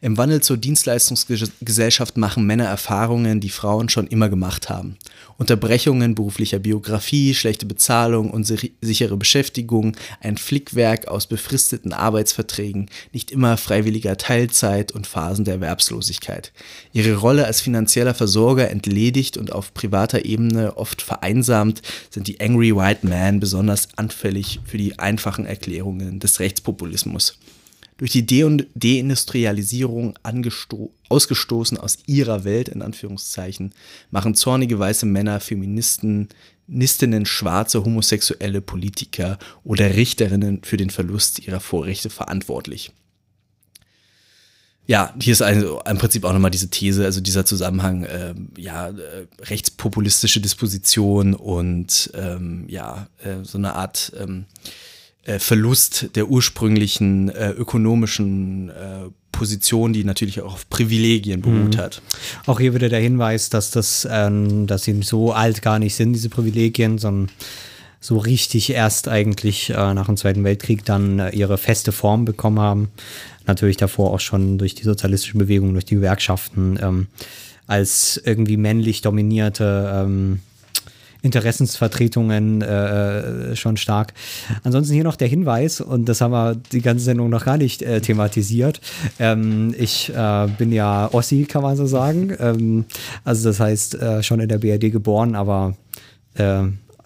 Im 0.05 0.16
Wandel 0.16 0.43
zur 0.43 0.57
Dienstleistungsgesellschaft 0.57 2.16
machen 2.16 2.45
Männer 2.45 2.65
Erfahrungen, 2.65 3.39
die 3.39 3.51
Frauen 3.51 3.89
schon 3.89 4.09
immer 4.09 4.29
gemacht 4.29 4.69
haben. 4.69 4.97
Unterbrechungen 5.39 6.16
beruflicher 6.16 6.59
Biografie, 6.59 7.35
schlechte 7.35 7.66
Bezahlung, 7.66 8.33
unsichere 8.33 9.16
Beschäftigung, 9.16 9.97
ein 10.19 10.39
Flickwerk 10.39 11.07
aus 11.07 11.29
befristeten 11.29 11.93
Arbeitsverträgen, 11.93 12.91
nicht 13.12 13.31
immer 13.31 13.57
freiwilliger 13.57 14.16
Teilzeit 14.16 14.91
und 14.91 15.07
Phasen 15.07 15.45
der 15.45 15.55
Erwerbslosigkeit. 15.55 16.53
Ihre 16.93 17.15
Rolle 17.15 17.47
als 17.47 17.61
finanzieller 17.61 18.15
Versorger 18.15 18.70
entledigt 18.70 19.37
und 19.37 19.53
auf 19.53 19.73
privater 19.73 20.24
Ebene 20.24 20.77
oft 20.77 21.01
vereinsamt, 21.01 21.81
sind 22.11 22.27
die 22.27 22.41
Angry 22.41 22.74
White 22.74 23.07
Men 23.07 23.39
besonders 23.39 23.87
anfällig 23.95 24.59
für 24.65 24.79
die 24.79 24.99
einfachen 24.99 25.47
Erklärungen 25.47 26.19
des 26.19 26.41
Rechtspopulismus 26.41 27.39
durch 28.03 28.11
die 28.11 28.27
De 28.27 28.66
Deindustrialisierung 28.74 30.19
ausgestoßen 31.09 31.79
aus 31.79 31.99
ihrer 32.07 32.43
Welt, 32.43 32.69
in 32.69 32.83
Anführungszeichen, 32.83 33.73
machen 34.11 34.35
zornige 34.35 34.77
weiße 34.77 35.07
Männer 35.07 35.39
Feministen, 35.39 36.29
Nistinnen, 36.66 37.27
schwarze 37.27 37.85
homosexuelle 37.85 38.61
Politiker 38.61 39.39
oder 39.62 39.95
Richterinnen 39.95 40.65
für 40.65 40.77
den 40.77 40.91
Verlust 40.91 41.47
ihrer 41.47 41.61
Vorrechte 41.61 42.11
verantwortlich. 42.11 42.91
Ja, 44.85 45.15
hier 45.20 45.35
ist 45.35 45.43
also 45.43 45.81
im 45.83 45.99
Prinzip 45.99 46.24
auch 46.24 46.33
nochmal 46.33 46.51
diese 46.51 46.70
These, 46.70 47.05
also 47.05 47.20
dieser 47.20 47.45
Zusammenhang, 47.45 48.03
äh, 48.03 48.35
ja, 48.59 48.89
äh, 48.89 49.29
rechtspopulistische 49.43 50.41
Disposition 50.41 51.35
und 51.35 52.11
ähm, 52.15 52.65
ja, 52.66 53.07
äh, 53.23 53.45
so 53.45 53.59
eine 53.59 53.77
Art 53.77 54.12
ähm, 54.19 54.47
äh, 55.24 55.39
Verlust 55.39 56.11
der 56.15 56.28
ursprünglichen 56.28 57.28
äh, 57.28 57.51
ökonomischen 57.51 58.70
äh, 58.70 59.11
Position, 59.31 59.93
die 59.93 60.05
natürlich 60.05 60.40
auch 60.40 60.55
auf 60.55 60.69
Privilegien 60.69 61.40
beruht 61.40 61.77
mhm. 61.77 61.81
hat. 61.81 62.03
Auch 62.47 62.61
hier 62.61 62.74
wieder 62.74 62.89
der 62.89 63.01
Hinweis, 63.01 63.49
dass 63.51 63.70
das, 63.70 64.07
ähm, 64.11 64.66
dass 64.66 64.85
sie 64.85 65.03
so 65.03 65.32
alt 65.32 65.62
gar 65.62 65.78
nicht 65.78 65.94
sind, 65.94 66.12
diese 66.12 66.28
Privilegien, 66.28 66.99
sondern 66.99 67.31
so 67.99 68.19
richtig 68.19 68.70
erst 68.70 69.09
eigentlich 69.09 69.70
äh, 69.70 69.94
nach 69.94 70.07
dem 70.07 70.16
Zweiten 70.16 70.44
Weltkrieg 70.44 70.85
dann 70.85 71.19
äh, 71.19 71.31
ihre 71.31 71.57
feste 71.57 71.93
Form 71.93 72.24
bekommen 72.24 72.59
haben. 72.59 72.89
Natürlich 73.47 73.77
davor 73.77 74.12
auch 74.12 74.20
schon 74.20 74.59
durch 74.59 74.74
die 74.74 74.85
sozialistische 74.85 75.39
Bewegung, 75.39 75.73
durch 75.73 75.85
die 75.85 75.94
Gewerkschaften 75.94 76.78
ähm, 76.82 77.07
als 77.66 78.20
irgendwie 78.24 78.57
männlich 78.57 79.03
dominierte 79.03 80.05
ähm, 80.05 80.40
Interessensvertretungen 81.23 82.62
äh, 82.62 83.57
schon 83.57 83.77
stark. 83.77 84.12
Ansonsten 84.65 84.94
hier 84.94 85.05
noch 85.05 85.16
der 85.16 85.28
Hinweis, 85.28 85.81
und 85.81 86.09
das 86.09 86.20
haben 86.20 86.32
wir 86.32 86.57
die 86.73 86.82
ganze 86.82 87.05
Sendung 87.05 87.31
noch 87.31 87.44
gar 87.44 87.57
nicht 87.57 87.82
äh, 87.82 88.01
thematisiert. 88.01 88.81
Ähm, 89.19 89.74
ich 89.78 90.12
äh, 90.15 90.49
bin 90.59 90.73
ja 90.73 91.09
Ossi, 91.12 91.44
kann 91.44 91.62
man 91.62 91.77
so 91.77 91.86
sagen. 91.86 92.36
Ähm, 92.40 92.85
also 93.24 93.49
das 93.49 93.61
heißt, 93.61 93.94
äh, 93.94 94.23
schon 94.23 94.40
in 94.40 94.49
der 94.49 94.59
BRD 94.59 94.90
geboren, 94.93 95.35
aber 95.35 95.77
äh, 96.35 96.65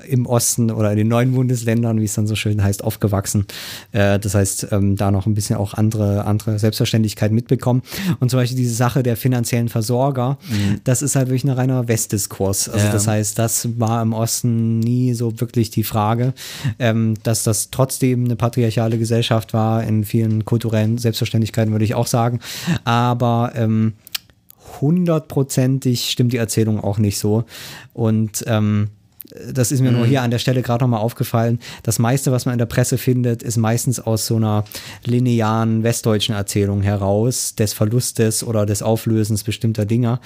im 0.09 0.27
Osten 0.27 0.71
oder 0.71 0.91
in 0.91 0.99
den 0.99 1.09
neuen 1.09 1.33
Bundesländern, 1.33 2.01
wie 2.01 2.05
es 2.05 2.15
dann 2.15 2.27
so 2.27 2.35
schön 2.35 2.63
heißt, 2.63 2.85
aufgewachsen. 2.85 3.47
Äh, 3.93 4.19
das 4.19 4.35
heißt, 4.35 4.69
ähm, 4.73 4.97
da 4.97 5.11
noch 5.11 5.27
ein 5.27 5.35
bisschen 5.35 5.57
auch 5.57 5.75
andere, 5.75 6.25
andere 6.25 6.59
Selbstverständlichkeit 6.59 7.33
mitbekommen. 7.33 7.83
Und 8.21 8.31
zum 8.31 8.41
Beispiel 8.41 8.57
diese 8.57 8.75
Sache 8.75 9.03
der 9.03 9.17
finanziellen 9.17 9.69
Versorger, 9.69 10.39
mhm. 10.49 10.81
das 10.85 11.03
ist 11.03 11.17
halt 11.17 11.29
wirklich 11.29 11.45
ein 11.45 11.51
reiner 11.51 11.89
Westdiskurs. 11.89 12.69
Also 12.69 12.87
ja. 12.87 12.93
das 12.93 13.07
heißt, 13.07 13.39
das 13.39 13.69
war 13.79 14.03
im 14.03 14.13
Osten 14.13 14.81
nie 14.81 15.15
so 15.15 15.41
wirklich 15.41 15.71
die 15.71 15.85
Frage, 15.85 16.35
ähm, 16.79 17.15
dass 17.23 17.45
das 17.45 17.71
trotzdem 17.71 18.25
eine 18.25 18.37
patriarchale 18.37 18.99
Gesellschaft 18.99 19.53
war, 19.53 19.83
in 19.85 20.05
vielen 20.05 20.45
kulturellen 20.45 20.99
Selbstverständlichkeiten 20.99 21.73
würde 21.73 21.85
ich 21.85 21.95
auch 21.95 22.07
sagen. 22.07 22.41
Aber 22.85 23.53
ähm, 23.55 23.95
hundertprozentig 24.81 26.11
stimmt 26.11 26.33
die 26.33 26.39
Erzählung 26.39 26.81
auch 26.81 26.99
nicht 26.99 27.19
so. 27.19 27.45
Und 27.93 28.45
ähm, 28.47 28.89
das 29.53 29.73
ist 29.73 29.81
mir 29.81 29.91
mhm. 29.91 29.99
nur 29.99 30.07
hier 30.07 30.23
an 30.23 30.31
der 30.31 30.39
Stelle 30.39 30.63
gerade 30.63 30.85
nochmal 30.85 31.01
aufgefallen. 31.01 31.59
Das 31.83 31.99
meiste, 31.99 32.33
was 32.33 32.47
man 32.47 32.55
in 32.55 32.59
der 32.59 32.67
Presse 32.67 32.99
findet, 32.99 33.43
ist 33.43 33.57
meistens 33.57 34.01
aus 34.01 34.27
so 34.27 34.37
einer 34.37 34.65
linearen 35.05 35.83
westdeutschen 35.83 36.35
Erzählung 36.35 36.83
heraus, 36.83 37.55
des 37.55 37.73
Verlustes 37.73 38.45
oder 38.45 38.67
des 38.67 38.83
Auflösens 38.83 39.43
bestimmter 39.45 39.85
Dinge, 39.85 40.21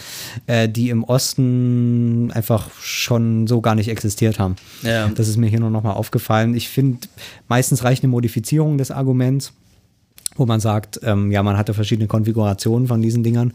äh, 0.47 0.69
die 0.69 0.91
im 0.91 1.05
Osten 1.05 2.31
einfach 2.33 2.71
schon 2.81 3.47
so 3.47 3.61
gar 3.61 3.75
nicht 3.75 3.89
existiert 3.89 4.39
haben. 4.39 4.57
Ja. 4.83 5.09
Das 5.09 5.29
ist 5.29 5.37
mir 5.37 5.49
hier 5.49 5.61
nur 5.61 5.71
nochmal 5.71 5.95
aufgefallen. 5.95 6.55
Ich 6.55 6.69
finde, 6.69 7.09
meistens 7.49 7.85
reicht 7.85 8.03
eine 8.03 8.11
Modifizierung 8.11 8.79
des 8.79 8.91
Arguments 8.91 9.53
wo 10.37 10.47
man 10.47 10.61
sagt, 10.61 11.01
ähm, 11.03 11.31
ja, 11.33 11.43
man 11.43 11.59
hatte 11.59 11.75
verschiedene 11.75 12.07
Konfigurationen 12.07 12.87
von 12.89 13.03
diesen 13.03 13.23
Dingern, 13.23 13.53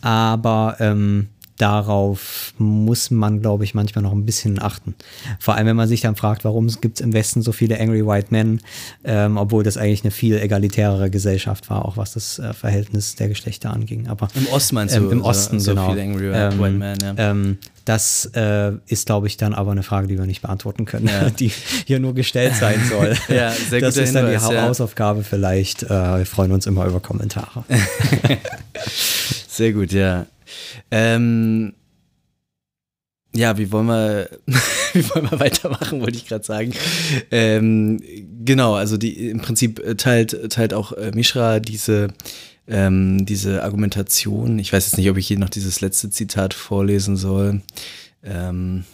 aber 0.00 0.76
ähm, 0.78 1.28
darauf 1.58 2.54
muss 2.58 3.10
man, 3.10 3.40
glaube 3.40 3.64
ich, 3.64 3.74
manchmal 3.74 4.02
noch 4.02 4.12
ein 4.12 4.24
bisschen 4.24 4.60
achten. 4.60 4.94
Vor 5.38 5.54
allem, 5.54 5.66
wenn 5.66 5.76
man 5.76 5.88
sich 5.88 6.00
dann 6.00 6.16
fragt, 6.16 6.44
warum 6.44 6.68
gibt 6.80 6.98
es 6.98 7.04
im 7.04 7.12
Westen 7.12 7.42
so 7.42 7.52
viele 7.52 7.78
Angry 7.78 8.06
White 8.06 8.28
Men, 8.30 8.60
ähm, 9.04 9.36
obwohl 9.36 9.62
das 9.62 9.76
eigentlich 9.76 10.02
eine 10.02 10.10
viel 10.10 10.38
egalitärere 10.38 11.10
Gesellschaft 11.10 11.70
war, 11.70 11.84
auch 11.84 11.96
was 11.96 12.14
das 12.14 12.38
äh, 12.38 12.52
Verhältnis 12.52 13.16
der 13.16 13.28
Geschlechter 13.28 13.72
anging. 13.72 14.08
Aber 14.08 14.28
im 14.34 14.46
Osten 14.48 14.74
meinst 14.74 14.96
ähm, 14.96 15.04
du? 15.04 15.10
Im 15.10 15.22
Osten, 15.22 15.60
so, 15.60 15.72
genau. 15.72 15.86
So 15.86 15.92
viele 15.92 16.02
Angry 16.02 16.30
White, 16.30 16.56
ähm, 16.56 16.78
Men, 16.78 16.98
ja. 17.02 17.14
Ähm, 17.16 17.58
das 17.84 18.30
äh, 18.34 18.72
ist, 18.86 19.06
glaube 19.06 19.26
ich, 19.26 19.36
dann 19.36 19.54
aber 19.54 19.72
eine 19.72 19.82
Frage, 19.82 20.06
die 20.06 20.16
wir 20.16 20.26
nicht 20.26 20.42
beantworten 20.42 20.84
können, 20.84 21.08
ja. 21.08 21.30
die 21.38 21.50
hier 21.86 22.00
nur 22.00 22.14
gestellt 22.14 22.54
sein 22.54 22.80
soll. 22.88 23.16
ja, 23.28 23.50
sehr 23.50 23.80
das 23.80 23.96
ist 23.96 24.14
dann 24.14 24.26
Hinweis, 24.26 24.48
die 24.48 24.54
ja. 24.54 24.62
Hausaufgabe 24.62 25.24
vielleicht. 25.24 25.82
Äh, 25.84 25.88
wir 25.88 26.26
freuen 26.26 26.52
uns 26.52 26.66
immer 26.66 26.86
über 26.86 27.00
Kommentare. 27.00 27.64
sehr 29.48 29.72
gut, 29.72 29.92
ja. 29.92 30.26
Ähm, 30.90 31.74
ja, 33.34 33.56
wie 33.56 33.72
wollen 33.72 33.86
wir, 33.86 34.28
wie 34.92 35.08
wollen 35.10 35.30
wir 35.30 35.40
weitermachen, 35.40 36.00
wollte 36.00 36.18
ich 36.18 36.26
gerade 36.26 36.44
sagen. 36.44 36.72
Ähm, 37.30 38.00
genau, 38.44 38.74
also 38.74 38.96
die 38.96 39.30
im 39.30 39.40
Prinzip 39.40 39.82
teilt, 39.98 40.50
teilt 40.50 40.74
auch 40.74 40.92
äh, 40.92 41.12
Mishra 41.14 41.60
diese, 41.60 42.08
ähm, 42.68 43.24
diese 43.24 43.62
Argumentation. 43.62 44.58
Ich 44.58 44.72
weiß 44.72 44.86
jetzt 44.86 44.98
nicht, 44.98 45.08
ob 45.10 45.16
ich 45.16 45.26
hier 45.26 45.38
noch 45.38 45.48
dieses 45.48 45.80
letzte 45.80 46.10
Zitat 46.10 46.52
vorlesen 46.52 47.16
soll. 47.16 47.62
Ähm, 48.22 48.84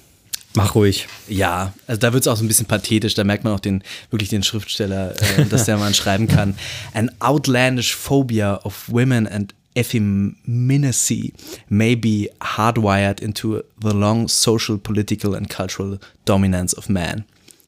Mach 0.55 0.75
ruhig. 0.75 1.07
Ja, 1.29 1.73
also 1.87 2.01
da 2.01 2.13
wird 2.13 2.23
es 2.23 2.29
auch 2.29 2.37
so 2.37 2.45
ein 2.45 2.49
bisschen 2.49 2.67
pathetisch, 2.67 3.15
da 3.15 3.23
merkt 3.23 3.45
man 3.45 3.53
auch 3.53 3.61
den, 3.61 3.83
wirklich 4.11 4.31
den 4.31 4.43
Schriftsteller, 4.43 5.15
äh, 5.39 5.45
dass 5.45 5.67
der 5.67 5.77
mal 5.77 5.95
schreiben 5.95 6.27
kann. 6.27 6.57
An 6.95 7.11
outlandish 7.21 7.95
phobia 7.95 8.61
of 8.65 8.89
women 8.89 9.27
and 9.29 9.55
effeminacy 9.79 11.33
may 11.71 11.95
be 11.95 12.29
hardwired 12.41 13.21
into 13.21 13.63
the 13.79 13.95
long 13.95 14.29
social, 14.29 14.79
political, 14.79 15.35
and 15.35 15.49
cultural 15.49 15.99
dominance 16.25 16.73
of 16.73 16.91
man. 16.91 17.25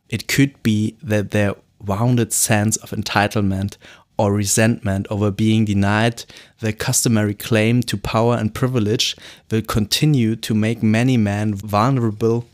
It 0.08 0.26
could 0.26 0.60
be 0.62 0.96
that 1.02 1.30
their 1.30 1.54
wounded 1.84 2.32
sense 2.32 2.76
of 2.78 2.90
entitlement 2.90 3.76
or 4.18 4.34
resentment 4.34 5.06
over 5.08 5.30
being 5.30 5.64
denied 5.64 6.24
the 6.58 6.74
customary 6.74 7.32
claim 7.32 7.82
to 7.82 7.96
power 7.96 8.34
and 8.34 8.54
privilege 8.54 9.16
will 9.50 9.62
continue 9.62 10.36
to 10.36 10.54
make 10.54 10.82
many 10.82 11.16
men 11.16 11.54
vulnerable 11.54 12.46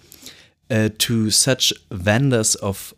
uh, 0.71 0.91
to 0.99 1.31
such 1.31 1.73
vendors 1.91 2.55
of 2.57 2.95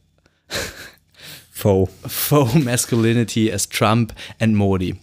faux 1.50 1.90
faux 2.08 2.54
masculinity 2.54 3.50
as 3.50 3.64
Trump 3.64 4.12
and 4.38 4.54
Modi. 4.54 5.00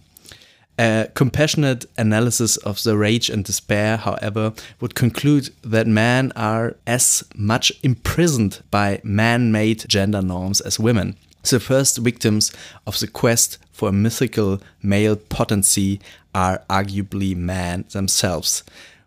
A 0.78 1.08
compassionate 1.14 1.86
analysis 1.96 2.56
of 2.58 2.82
the 2.82 2.96
rage 2.96 3.30
and 3.30 3.44
despair, 3.44 3.96
however, 3.96 4.52
would 4.80 4.94
conclude 4.94 5.50
that 5.62 5.86
men 5.86 6.32
are 6.36 6.76
as 6.86 7.24
much 7.34 7.72
imprisoned 7.82 8.62
by 8.70 9.00
man 9.02 9.50
made 9.50 9.88
gender 9.88 10.20
norms 10.20 10.60
as 10.60 10.78
women. 10.78 11.16
The 11.48 11.60
first 11.60 11.98
victims 11.98 12.52
of 12.86 12.98
the 13.00 13.06
quest 13.06 13.58
for 13.72 13.88
a 13.88 13.92
mythical 13.92 14.60
male 14.82 15.16
potency 15.16 16.00
are 16.34 16.62
arguably 16.68 17.34
men 17.36 17.84
themselves. 17.92 18.62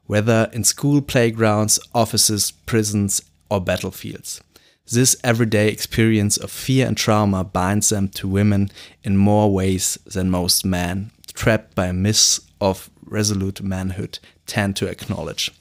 whether 0.10 0.50
in 0.54 0.64
school 0.64 1.04
playgrounds, 1.04 1.80
offices, 1.94 2.50
prisons, 2.66 3.22
or 3.48 3.62
battlefields. 3.62 4.41
This 4.91 5.16
everyday 5.24 5.68
experience 5.68 6.36
of 6.36 6.50
fear 6.50 6.88
and 6.88 6.98
trauma 6.98 7.44
binds 7.44 7.90
them 7.90 8.08
to 8.10 8.28
women 8.28 8.72
in 9.04 9.18
more 9.18 9.54
ways 9.54 10.00
than 10.08 10.32
most 10.32 10.66
men, 10.66 11.12
trapped 11.34 11.76
by 11.76 11.84
a 11.84 11.93
myth 11.93 12.41
of 12.60 12.89
resolute 13.10 13.64
manhood, 13.64 14.19
tend 14.45 14.77
to 14.77 14.88
acknowledge. 14.88 15.51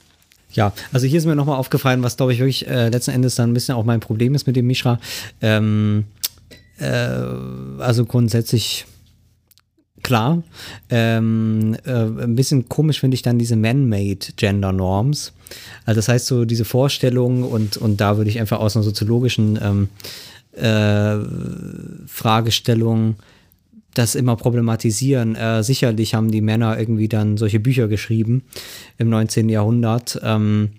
Ja, 0.53 0.73
also 0.93 1.07
hier 1.07 1.19
ist 1.19 1.27
mir 1.27 1.37
nochmal 1.37 1.59
aufgefallen, 1.59 2.03
was 2.03 2.17
glaube 2.17 2.33
ich 2.33 2.39
wirklich 2.39 2.67
äh, 2.67 2.89
letzten 2.89 3.11
Endes 3.11 3.35
dann 3.35 3.51
ein 3.51 3.55
bisschen 3.55 3.75
auch 3.75 3.85
mein 3.85 4.01
Problem 4.01 4.35
ist 4.35 4.47
mit 4.47 4.57
dem 4.57 4.67
Mishra. 4.67 4.99
Ähm, 5.43 6.05
äh, 6.79 6.87
also 7.79 8.05
grundsätzlich 8.07 8.87
klar. 10.03 10.43
Ähm, 10.91 11.77
äh, 11.85 11.93
ein 11.93 12.35
bisschen 12.35 12.69
komisch 12.69 13.01
finde 13.01 13.15
ich 13.15 13.23
dann 13.23 13.39
diese 13.39 13.57
Man-Made 13.57 14.33
Gender 14.37 14.73
Norms. 14.73 15.33
Also 15.85 15.99
das 15.99 16.09
heißt 16.09 16.27
so 16.27 16.45
diese 16.45 16.65
Vorstellung 16.65 17.43
und, 17.43 17.77
und 17.77 18.01
da 18.01 18.17
würde 18.17 18.31
ich 18.31 18.41
einfach 18.41 18.61
aus 18.61 18.77
einer 18.77 18.85
soziologischen 18.85 19.59
ähm, 19.63 19.89
äh, 20.53 21.19
Fragestellung 22.07 23.17
das 23.95 24.15
immer 24.15 24.37
problematisieren. 24.37 25.35
Äh, 25.35 25.63
sicherlich 25.63 26.15
haben 26.15 26.31
die 26.31 26.41
Männer 26.41 26.79
irgendwie 26.79 27.09
dann 27.09 27.37
solche 27.37 27.61
Bücher 27.61 27.89
geschrieben 27.89 28.45
im 28.97 29.09
19. 29.09 29.49
Jahrhundert. 29.49 30.21
Ähm, 30.23 30.71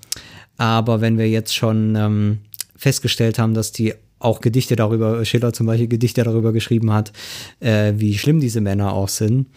aber 0.57 1.01
wenn 1.01 1.17
wir 1.17 1.29
jetzt 1.29 1.55
schon 1.55 1.95
ähm, 1.95 2.39
festgestellt 2.75 3.39
haben, 3.39 3.53
dass 3.53 3.71
die 3.71 3.93
auch 4.19 4.41
Gedichte 4.41 4.75
darüber, 4.75 5.23
Schiller 5.25 5.53
zum 5.53 5.65
Beispiel 5.65 5.87
Gedichte 5.87 6.23
darüber 6.23 6.51
geschrieben 6.51 6.91
hat, 6.91 7.13
äh, 7.61 7.93
wie 7.95 8.17
schlimm 8.17 8.39
diese 8.39 8.61
Männer 8.61 8.93
auch 8.93 9.07
sind 9.07 9.47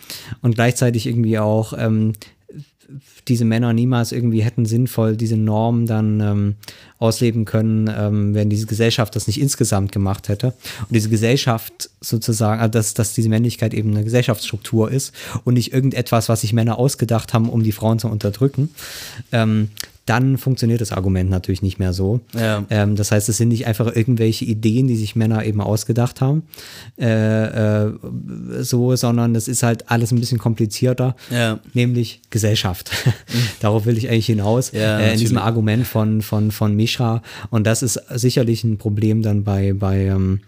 und 0.41 0.55
gleichzeitig 0.55 1.07
irgendwie 1.07 1.39
auch 1.39 1.73
ähm, 1.77 2.13
diese 3.29 3.45
Männer 3.45 3.73
niemals 3.73 4.13
irgendwie 4.13 4.43
hätten 4.43 4.67
sinnvoll 4.67 5.17
diese 5.17 5.37
Norm 5.37 5.87
dann 5.87 6.21
ähm, 6.21 6.55
ausleben 6.99 7.45
können, 7.45 7.91
ähm, 7.95 8.35
wenn 8.35 8.51
diese 8.51 8.67
Gesellschaft 8.67 9.17
das 9.17 9.27
nicht 9.27 9.41
insgesamt 9.41 9.93
gemacht 9.93 10.29
hätte. 10.29 10.49
Und 10.81 10.91
diese 10.91 11.09
Gesellschaft 11.09 11.91
sozusagen, 12.01 12.61
also 12.61 12.73
dass, 12.73 12.95
dass 12.95 13.15
diese 13.15 13.29
Männlichkeit 13.29 13.75
eben 13.75 13.91
eine 13.91 14.05
Gesellschaftsstruktur 14.05 14.91
ist 14.91 15.13
und 15.45 15.55
nicht 15.55 15.73
irgendetwas, 15.73 16.29
was 16.29 16.43
sich 16.43 16.53
Männer 16.53 16.79
ausgedacht 16.79 17.35
haben, 17.35 17.49
um 17.49 17.63
die 17.63 17.73
Frauen 17.73 17.99
zu 17.99 18.09
unterdrücken. 18.09 18.71
Ähm, 19.33 19.71
dann 20.07 20.37
funktioniert 20.37 20.81
das 20.81 20.91
Argument 20.93 21.31
natürlich 21.31 21.63
nicht 21.63 21.79
mehr 21.79 21.93
so. 21.93 22.21
Ja. 22.35 22.65
Ähm, 22.71 22.97
das 22.97 23.13
heißt, 23.13 23.29
es 23.29 23.37
sind 23.37 23.49
nicht 23.49 23.67
einfach 23.67 23.95
irgendwelche 23.95 24.45
Ideen, 24.45 24.89
die 24.89 24.97
sich 24.97 25.15
Männer 25.15 25.45
eben 25.45 25.61
ausgedacht 25.61 26.21
haben, 26.21 26.43
äh, 26.99 27.85
äh, 27.87 27.93
so, 28.61 28.97
sondern 28.97 29.33
das 29.35 29.47
ist 29.49 29.63
halt 29.63 29.91
alles 29.91 30.11
ein 30.13 30.19
bisschen 30.21 30.39
komplizierter, 30.39 31.15
Ja. 31.31 31.61
nämlich 31.73 32.21
Gesellschaft. 32.31 32.91
Darauf 33.61 33.87
will 33.87 33.97
ich 33.97 34.09
eigentlich 34.09 34.27
hinaus, 34.27 34.73
Ja, 34.73 34.99
äh, 34.99 35.13
in 35.13 35.19
diesem. 35.19 35.39
Argument 35.39 35.87
von, 35.87 36.23
von, 36.23 36.51
von 36.51 36.75
Mishra. 36.75 37.23
Und 37.51 37.67
das 37.67 37.83
ist 37.83 38.01
sicherlich 38.15 38.65
ein 38.65 38.79
Problem 38.79 39.23
dann 39.23 39.45
bei, 39.45 39.73
bei 39.73 40.07
ähm, 40.07 40.41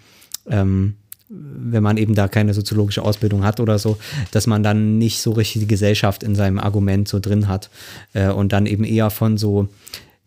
ähm, 0.48 0.94
wenn 1.28 1.82
man 1.82 1.96
eben 1.96 2.14
da 2.14 2.28
keine 2.28 2.54
soziologische 2.54 3.02
Ausbildung 3.02 3.44
hat 3.44 3.60
oder 3.60 3.78
so, 3.78 3.96
dass 4.30 4.46
man 4.46 4.62
dann 4.62 4.98
nicht 4.98 5.20
so 5.20 5.32
richtig 5.32 5.62
die 5.62 5.68
Gesellschaft 5.68 6.22
in 6.22 6.34
seinem 6.34 6.58
Argument 6.58 7.08
so 7.08 7.18
drin 7.18 7.48
hat 7.48 7.70
äh, 8.12 8.28
und 8.28 8.52
dann 8.52 8.66
eben 8.66 8.84
eher 8.84 9.10
von 9.10 9.38
so 9.38 9.68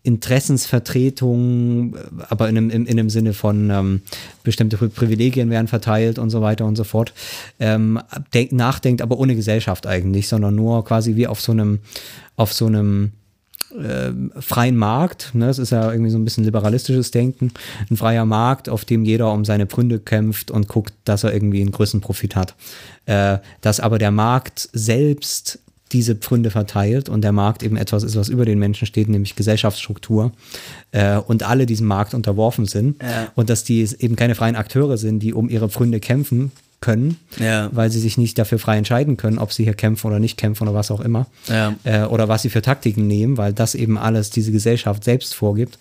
Interessensvertretung, 0.04 1.96
äh, 1.96 2.00
aber 2.30 2.50
in 2.50 2.58
einem, 2.58 2.70
in, 2.70 2.86
in 2.86 3.00
einem 3.00 3.10
Sinne 3.10 3.34
von 3.34 3.70
ähm, 3.70 4.02
bestimmte 4.44 4.78
Pri- 4.78 4.90
Privilegien 4.90 5.50
werden 5.50 5.68
verteilt 5.68 6.18
und 6.18 6.30
so 6.30 6.42
weiter 6.42 6.66
und 6.66 6.76
so 6.78 6.84
fort, 6.84 7.14
ähm, 7.60 8.00
denk, 8.34 8.52
nachdenkt, 8.54 9.02
aber 9.02 9.20
ohne 9.20 9.36
Gesellschaft 9.36 9.86
eigentlich, 9.86 10.28
sondern 10.28 10.56
nur 10.56 10.84
quasi 10.84 11.16
wie 11.16 11.28
auf 11.28 11.42
so 11.42 11.52
einem, 11.52 11.80
auf 12.38 12.54
so 12.54 12.66
einem 12.66 13.12
ähm, 13.76 14.32
freien 14.40 14.78
Markt, 14.78 15.32
ne, 15.34 15.48
das 15.48 15.60
ist 15.60 15.72
ja 15.72 15.92
irgendwie 15.92 16.12
so 16.12 16.18
ein 16.18 16.24
bisschen 16.24 16.44
liberalistisches 16.44 17.12
Denken, 17.12 17.52
ein 17.90 17.98
freier 17.98 18.26
Markt, 18.26 18.70
auf 18.70 18.86
dem 18.86 19.04
jeder 19.04 19.32
um 19.32 19.46
seine 19.46 19.66
Pfründe 19.68 20.00
kämpft 20.00 20.52
und 20.52 20.68
guckt, 20.68 20.94
dass 21.06 21.24
er 21.24 21.34
irgendwie 21.34 21.62
einen 21.62 21.72
größeren 21.72 22.02
Profit 22.02 22.36
hat. 22.36 22.56
Äh, 23.06 23.40
dass 23.62 23.80
aber 23.80 23.98
der 24.00 24.12
Markt 24.12 24.70
selbst 24.74 25.60
diese 25.94 26.16
Pfründe 26.16 26.50
verteilt 26.50 27.08
und 27.08 27.22
der 27.22 27.32
Markt 27.32 27.64
eben 27.64 27.78
etwas 27.78 28.04
ist, 28.04 28.18
was 28.18 28.28
über 28.28 28.44
den 28.44 28.60
Menschen 28.60 28.86
steht, 28.86 29.08
nämlich 29.08 29.36
Gesellschaftsstruktur 29.36 30.34
äh, 30.92 31.18
und 31.18 31.44
alle 31.44 31.66
diesem 31.66 31.88
Markt 31.88 32.14
unterworfen 32.14 32.66
sind 32.66 33.02
Ja. 33.02 33.32
und 33.36 33.50
dass 33.50 33.64
die 33.64 33.88
eben 34.00 34.16
keine 34.18 34.36
freien 34.36 34.58
Akteure 34.58 34.98
sind, 34.98 35.20
die 35.20 35.34
um 35.34 35.48
ihre 35.50 35.70
Pfründe 35.70 36.00
kämpfen 36.00 36.52
können, 36.80 37.18
Ja. 37.40 37.70
weil 37.74 37.90
sie 37.90 38.00
sich 38.00 38.18
nicht 38.18 38.38
dafür 38.38 38.60
frei 38.60 38.78
entscheiden 38.78 39.18
können, 39.18 39.40
ob 39.40 39.52
sie 39.52 39.64
hier 39.64 39.74
kämpfen 39.74 40.08
oder 40.08 40.20
nicht 40.20 40.38
kämpfen 40.38 40.64
oder 40.68 40.78
was 40.78 40.92
auch 40.92 41.02
immer 41.02 41.26
Ja. 41.48 41.74
äh, 41.84 42.04
oder 42.04 42.28
was 42.28 42.44
sie 42.44 42.50
für 42.50 42.62
Taktiken 42.62 43.08
nehmen, 43.08 43.38
weil 43.38 43.54
das 43.54 43.74
eben 43.76 43.98
alles 43.98 44.30
diese 44.30 44.52
Gesellschaft 44.52 45.04
selbst 45.04 45.34
vorgibt. 45.34 45.80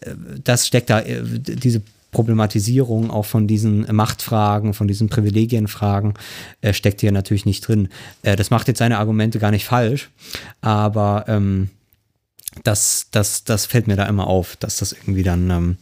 Äh, 0.00 0.14
das 0.44 0.66
steckt 0.66 0.90
da, 0.90 1.00
äh, 1.00 1.22
diese 1.24 1.82
Problematisierung 2.10 3.10
auch 3.10 3.26
von 3.26 3.46
diesen 3.46 3.86
Machtfragen, 3.94 4.74
von 4.74 4.88
diesen 4.88 5.08
Privilegienfragen 5.08 6.14
äh, 6.62 6.72
steckt 6.72 7.00
hier 7.02 7.12
natürlich 7.12 7.44
nicht 7.44 7.66
drin. 7.66 7.88
Äh, 8.22 8.36
das 8.36 8.50
macht 8.50 8.68
jetzt 8.68 8.78
seine 8.78 8.98
Argumente 8.98 9.38
gar 9.38 9.50
nicht 9.50 9.66
falsch, 9.66 10.08
aber 10.60 11.24
ähm, 11.28 11.68
das, 12.64 13.08
das, 13.10 13.44
das 13.44 13.66
fällt 13.66 13.88
mir 13.88 13.96
da 13.96 14.06
immer 14.06 14.26
auf, 14.26 14.56
dass 14.56 14.78
das 14.78 14.92
irgendwie 14.92 15.22
dann 15.22 15.50
ähm, 15.50 15.76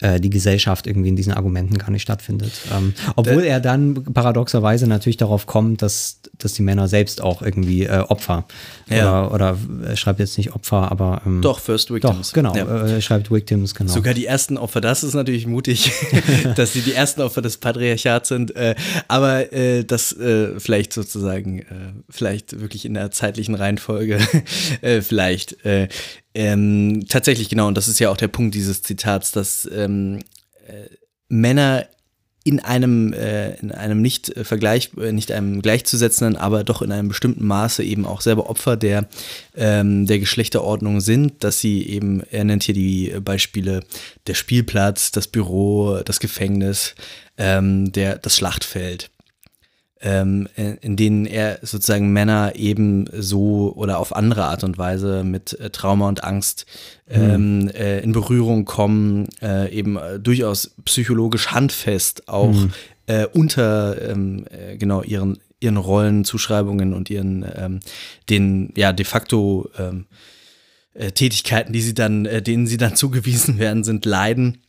äh, 0.00 0.20
die 0.20 0.30
Gesellschaft 0.30 0.86
irgendwie 0.86 1.08
in 1.10 1.16
diesen 1.16 1.32
Argumenten 1.32 1.78
gar 1.78 1.90
nicht 1.90 2.02
stattfindet. 2.02 2.52
Ähm, 2.72 2.94
obwohl 3.16 3.42
er 3.44 3.60
dann 3.60 4.04
paradoxerweise 4.04 4.86
natürlich 4.86 5.16
darauf 5.16 5.46
kommt, 5.46 5.82
dass, 5.82 6.20
dass 6.38 6.52
die 6.54 6.62
Männer 6.62 6.88
selbst 6.88 7.20
auch 7.22 7.42
irgendwie 7.42 7.84
äh, 7.84 7.98
Opfer 8.08 8.46
Ja. 8.88 9.26
oder, 9.26 9.34
oder 9.34 9.58
er 9.88 9.96
schreibt 9.96 10.18
jetzt 10.20 10.36
nicht 10.38 10.54
Opfer, 10.54 10.90
aber 10.90 11.22
ähm, 11.26 11.42
Doch, 11.42 11.58
First 11.60 11.90
Victims. 11.92 12.28
doch, 12.28 12.34
genau, 12.34 12.54
Ja. 12.56 12.84
äh, 12.86 12.92
er 12.94 13.00
schreibt 13.00 13.30
Victims, 13.30 13.74
genau. 13.74 13.92
Sogar 13.92 14.14
die 14.14 14.26
ersten 14.26 14.56
Opfer, 14.56 14.80
das 14.80 15.02
ist 15.04 15.14
natürlich 15.14 15.46
mutig, 15.46 15.92
dass 16.56 16.72
sie 16.72 16.80
die 16.80 16.92
ersten 16.94 17.20
Opfer 17.20 17.42
des 17.42 17.56
Patriarchats 17.58 18.28
sind. 18.28 18.54
Äh, 18.56 18.74
aber 19.08 19.52
äh, 19.52 19.84
das 19.84 20.12
äh, 20.12 20.58
vielleicht 20.58 20.92
sozusagen, 20.92 21.60
äh, 21.60 21.64
vielleicht 22.08 22.60
wirklich 22.60 22.84
in 22.84 22.94
der 22.94 23.10
zeitlichen 23.10 23.54
Reihenfolge, 23.54 24.18
äh, 24.80 25.00
vielleicht. 25.02 25.56
Äh, 26.34 26.52
ähm, 26.52 27.04
tatsächlich 27.08 27.48
genau, 27.48 27.68
und 27.68 27.76
das 27.76 27.88
ist 27.88 27.98
ja 27.98 28.10
auch 28.10 28.16
der 28.16 28.28
Punkt 28.28 28.54
dieses 28.54 28.82
Zitats, 28.82 29.32
dass 29.32 29.68
ähm, 29.72 30.20
äh, 30.66 30.88
Männer 31.28 31.86
in 32.42 32.58
einem, 32.58 33.12
äh, 33.12 33.54
in 33.56 33.70
einem 33.70 34.00
nicht 34.00 34.34
äh, 34.34 34.44
Vergleich, 34.44 34.90
äh, 34.96 35.12
nicht 35.12 35.30
einem 35.30 35.60
gleichzusetzenden, 35.60 36.36
aber 36.36 36.64
doch 36.64 36.80
in 36.80 36.90
einem 36.90 37.08
bestimmten 37.08 37.46
Maße 37.46 37.84
eben 37.84 38.06
auch 38.06 38.22
selber 38.22 38.48
Opfer 38.48 38.76
der, 38.76 39.08
ähm, 39.54 40.06
der 40.06 40.18
Geschlechterordnung 40.18 41.00
sind, 41.00 41.44
dass 41.44 41.60
sie 41.60 41.86
eben, 41.86 42.22
er 42.30 42.44
nennt 42.44 42.62
hier 42.62 42.74
die 42.74 43.14
Beispiele, 43.22 43.84
der 44.26 44.34
Spielplatz, 44.34 45.12
das 45.12 45.28
Büro, 45.28 46.00
das 46.04 46.18
Gefängnis, 46.18 46.94
ähm, 47.36 47.92
der, 47.92 48.16
das 48.18 48.36
Schlachtfeld 48.36 49.10
ähm, 50.02 50.48
in 50.80 50.96
denen 50.96 51.26
er 51.26 51.58
sozusagen 51.62 52.12
Männer 52.12 52.52
eben 52.56 53.06
so 53.12 53.72
oder 53.76 53.98
auf 53.98 54.16
andere 54.16 54.44
Art 54.44 54.64
und 54.64 54.78
Weise 54.78 55.24
mit 55.24 55.58
äh, 55.60 55.70
Trauma 55.70 56.08
und 56.08 56.24
Angst 56.24 56.64
ähm, 57.08 57.68
äh, 57.74 58.00
in 58.00 58.12
Berührung 58.12 58.64
kommen, 58.64 59.28
äh, 59.42 59.70
eben 59.70 59.96
äh, 59.96 60.18
durchaus 60.18 60.74
psychologisch 60.84 61.48
handfest 61.48 62.28
auch 62.28 62.54
äh, 63.06 63.26
unter 63.26 64.10
ähm, 64.10 64.46
äh, 64.50 64.76
genau 64.76 65.02
ihren 65.02 65.38
ihren 65.62 65.76
Rollenzuschreibungen 65.76 66.94
und 66.94 67.10
ihren 67.10 67.44
ähm, 67.54 67.80
den 68.30 68.72
ja 68.76 68.94
de 68.94 69.04
facto 69.04 69.68
ähm, 69.78 70.06
äh, 70.94 71.12
Tätigkeiten, 71.12 71.74
die 71.74 71.82
sie 71.82 71.92
dann, 71.92 72.24
denen 72.24 72.66
sie 72.66 72.78
dann 72.78 72.96
zugewiesen 72.96 73.58
werden, 73.58 73.84
sind 73.84 74.06
leiden. 74.06 74.62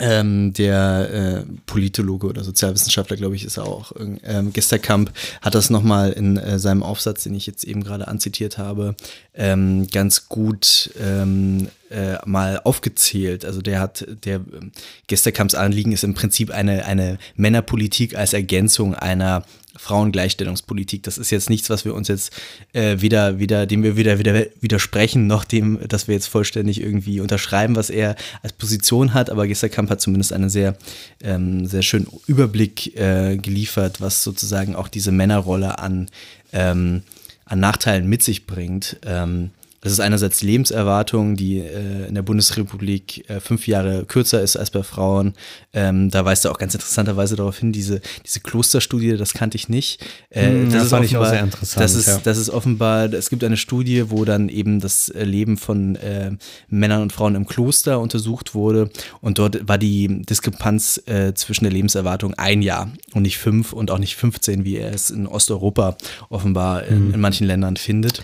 Ähm, 0.00 0.54
der 0.54 1.44
äh, 1.44 1.52
Politologe 1.66 2.26
oder 2.26 2.42
Sozialwissenschaftler, 2.42 3.18
glaube 3.18 3.36
ich, 3.36 3.44
ist 3.44 3.58
er 3.58 3.66
auch. 3.66 3.92
Ähm, 4.24 4.50
Gesterkamp 4.52 5.12
hat 5.42 5.54
das 5.54 5.68
nochmal 5.68 6.12
in 6.12 6.38
äh, 6.38 6.58
seinem 6.58 6.82
Aufsatz, 6.82 7.24
den 7.24 7.34
ich 7.34 7.46
jetzt 7.46 7.64
eben 7.64 7.84
gerade 7.84 8.08
anzitiert 8.08 8.56
habe, 8.56 8.94
ähm, 9.34 9.86
ganz 9.88 10.30
gut 10.30 10.90
ähm, 10.98 11.68
äh, 11.90 12.16
mal 12.24 12.60
aufgezählt. 12.64 13.44
Also 13.44 13.60
der 13.60 13.80
hat, 13.80 14.06
der 14.24 14.36
ähm, 14.36 14.72
Gesterkamps 15.08 15.54
Anliegen 15.54 15.92
ist 15.92 16.04
im 16.04 16.14
Prinzip 16.14 16.50
eine, 16.50 16.86
eine 16.86 17.18
Männerpolitik 17.36 18.16
als 18.16 18.32
Ergänzung 18.32 18.94
einer 18.94 19.44
Frauengleichstellungspolitik. 19.76 21.02
Das 21.02 21.18
ist 21.18 21.30
jetzt 21.30 21.50
nichts, 21.50 21.70
was 21.70 21.84
wir 21.84 21.94
uns 21.94 22.08
jetzt 22.08 22.32
äh, 22.72 23.00
wieder, 23.00 23.38
wieder, 23.38 23.66
dem 23.66 23.82
wir 23.82 23.96
wieder, 23.96 24.18
wieder 24.18 24.46
widersprechen, 24.60 25.26
noch 25.26 25.44
dem, 25.44 25.78
dass 25.88 26.08
wir 26.08 26.14
jetzt 26.14 26.26
vollständig 26.26 26.80
irgendwie 26.80 27.20
unterschreiben, 27.20 27.76
was 27.76 27.90
er 27.90 28.16
als 28.42 28.52
Position 28.52 29.14
hat. 29.14 29.30
Aber 29.30 29.46
Gesterkamp 29.46 29.90
hat 29.90 30.00
zumindest 30.00 30.32
einen 30.32 30.50
sehr, 30.50 30.76
ähm, 31.22 31.66
sehr 31.66 31.82
schönen 31.82 32.06
Überblick 32.26 32.96
äh, 32.96 33.36
geliefert, 33.36 34.00
was 34.00 34.22
sozusagen 34.22 34.74
auch 34.76 34.88
diese 34.88 35.12
Männerrolle 35.12 35.78
an, 35.78 36.08
ähm, 36.52 37.02
an 37.44 37.60
Nachteilen 37.60 38.08
mit 38.08 38.22
sich 38.22 38.46
bringt. 38.46 38.98
Ähm, 39.04 39.50
Das 39.82 39.92
ist 39.92 40.00
einerseits 40.00 40.38
die 40.38 40.46
Lebenserwartung, 40.46 41.36
die 41.36 41.58
äh, 41.58 42.06
in 42.06 42.14
der 42.14 42.22
Bundesrepublik 42.22 43.28
äh, 43.28 43.40
fünf 43.40 43.66
Jahre 43.66 44.04
kürzer 44.06 44.40
ist 44.40 44.56
als 44.56 44.70
bei 44.70 44.82
Frauen. 44.84 45.34
Ähm, 45.72 46.08
da 46.08 46.24
weist 46.24 46.44
er 46.44 46.52
auch 46.52 46.58
ganz 46.58 46.72
interessanterweise 46.74 47.34
darauf 47.36 47.58
hin, 47.58 47.72
diese, 47.72 48.00
diese 48.24 48.38
Klosterstudie, 48.40 49.16
das 49.16 49.34
kannte 49.34 49.56
ich 49.56 49.68
nicht. 49.68 50.00
Äh, 50.30 50.46
Hm, 50.46 50.64
das 50.66 50.74
das 50.74 50.82
ist 50.84 50.90
fand 50.90 51.04
ich 51.04 51.16
auch 51.16 51.20
offenbar- 51.22 51.30
sehr 51.30 51.42
interessant, 51.44 51.84
Das 51.84 51.94
ist, 51.94 52.06
ja. 52.06 52.20
das 52.22 52.38
ist 52.38 52.48
offenbar, 52.50 53.12
es 53.12 53.28
gibt 53.28 53.42
eine 53.44 53.56
Studie, 53.56 54.04
wo 54.10 54.24
dann 54.24 54.48
eben 54.48 54.78
das 54.80 55.08
äh, 55.08 55.24
Leben 55.24 55.56
von 55.56 55.96
äh, 55.96 56.30
Männern 56.68 57.02
und 57.02 57.12
Frauen 57.12 57.34
im 57.34 57.46
Kloster 57.46 57.98
untersucht 58.00 58.54
wurde 58.54 58.88
und 59.20 59.38
dort 59.38 59.66
war 59.68 59.78
die 59.78 60.22
Diskrepanz 60.22 61.02
äh, 61.06 61.34
zwischen 61.34 61.64
der 61.64 61.72
Lebenserwartung 61.72 62.34
ein 62.34 62.62
Jahr 62.62 62.88
und 63.14 63.22
nicht 63.22 63.38
fünf 63.38 63.72
und 63.72 63.90
auch 63.90 63.98
nicht 63.98 64.14
15, 64.14 64.64
wie 64.64 64.76
er 64.76 64.94
es 64.94 65.10
in 65.10 65.26
Osteuropa 65.26 65.96
offenbar 66.28 66.84
in, 66.84 67.08
Mhm. 67.08 67.14
in 67.14 67.20
manchen 67.20 67.46
Ländern 67.48 67.76
findet. 67.76 68.22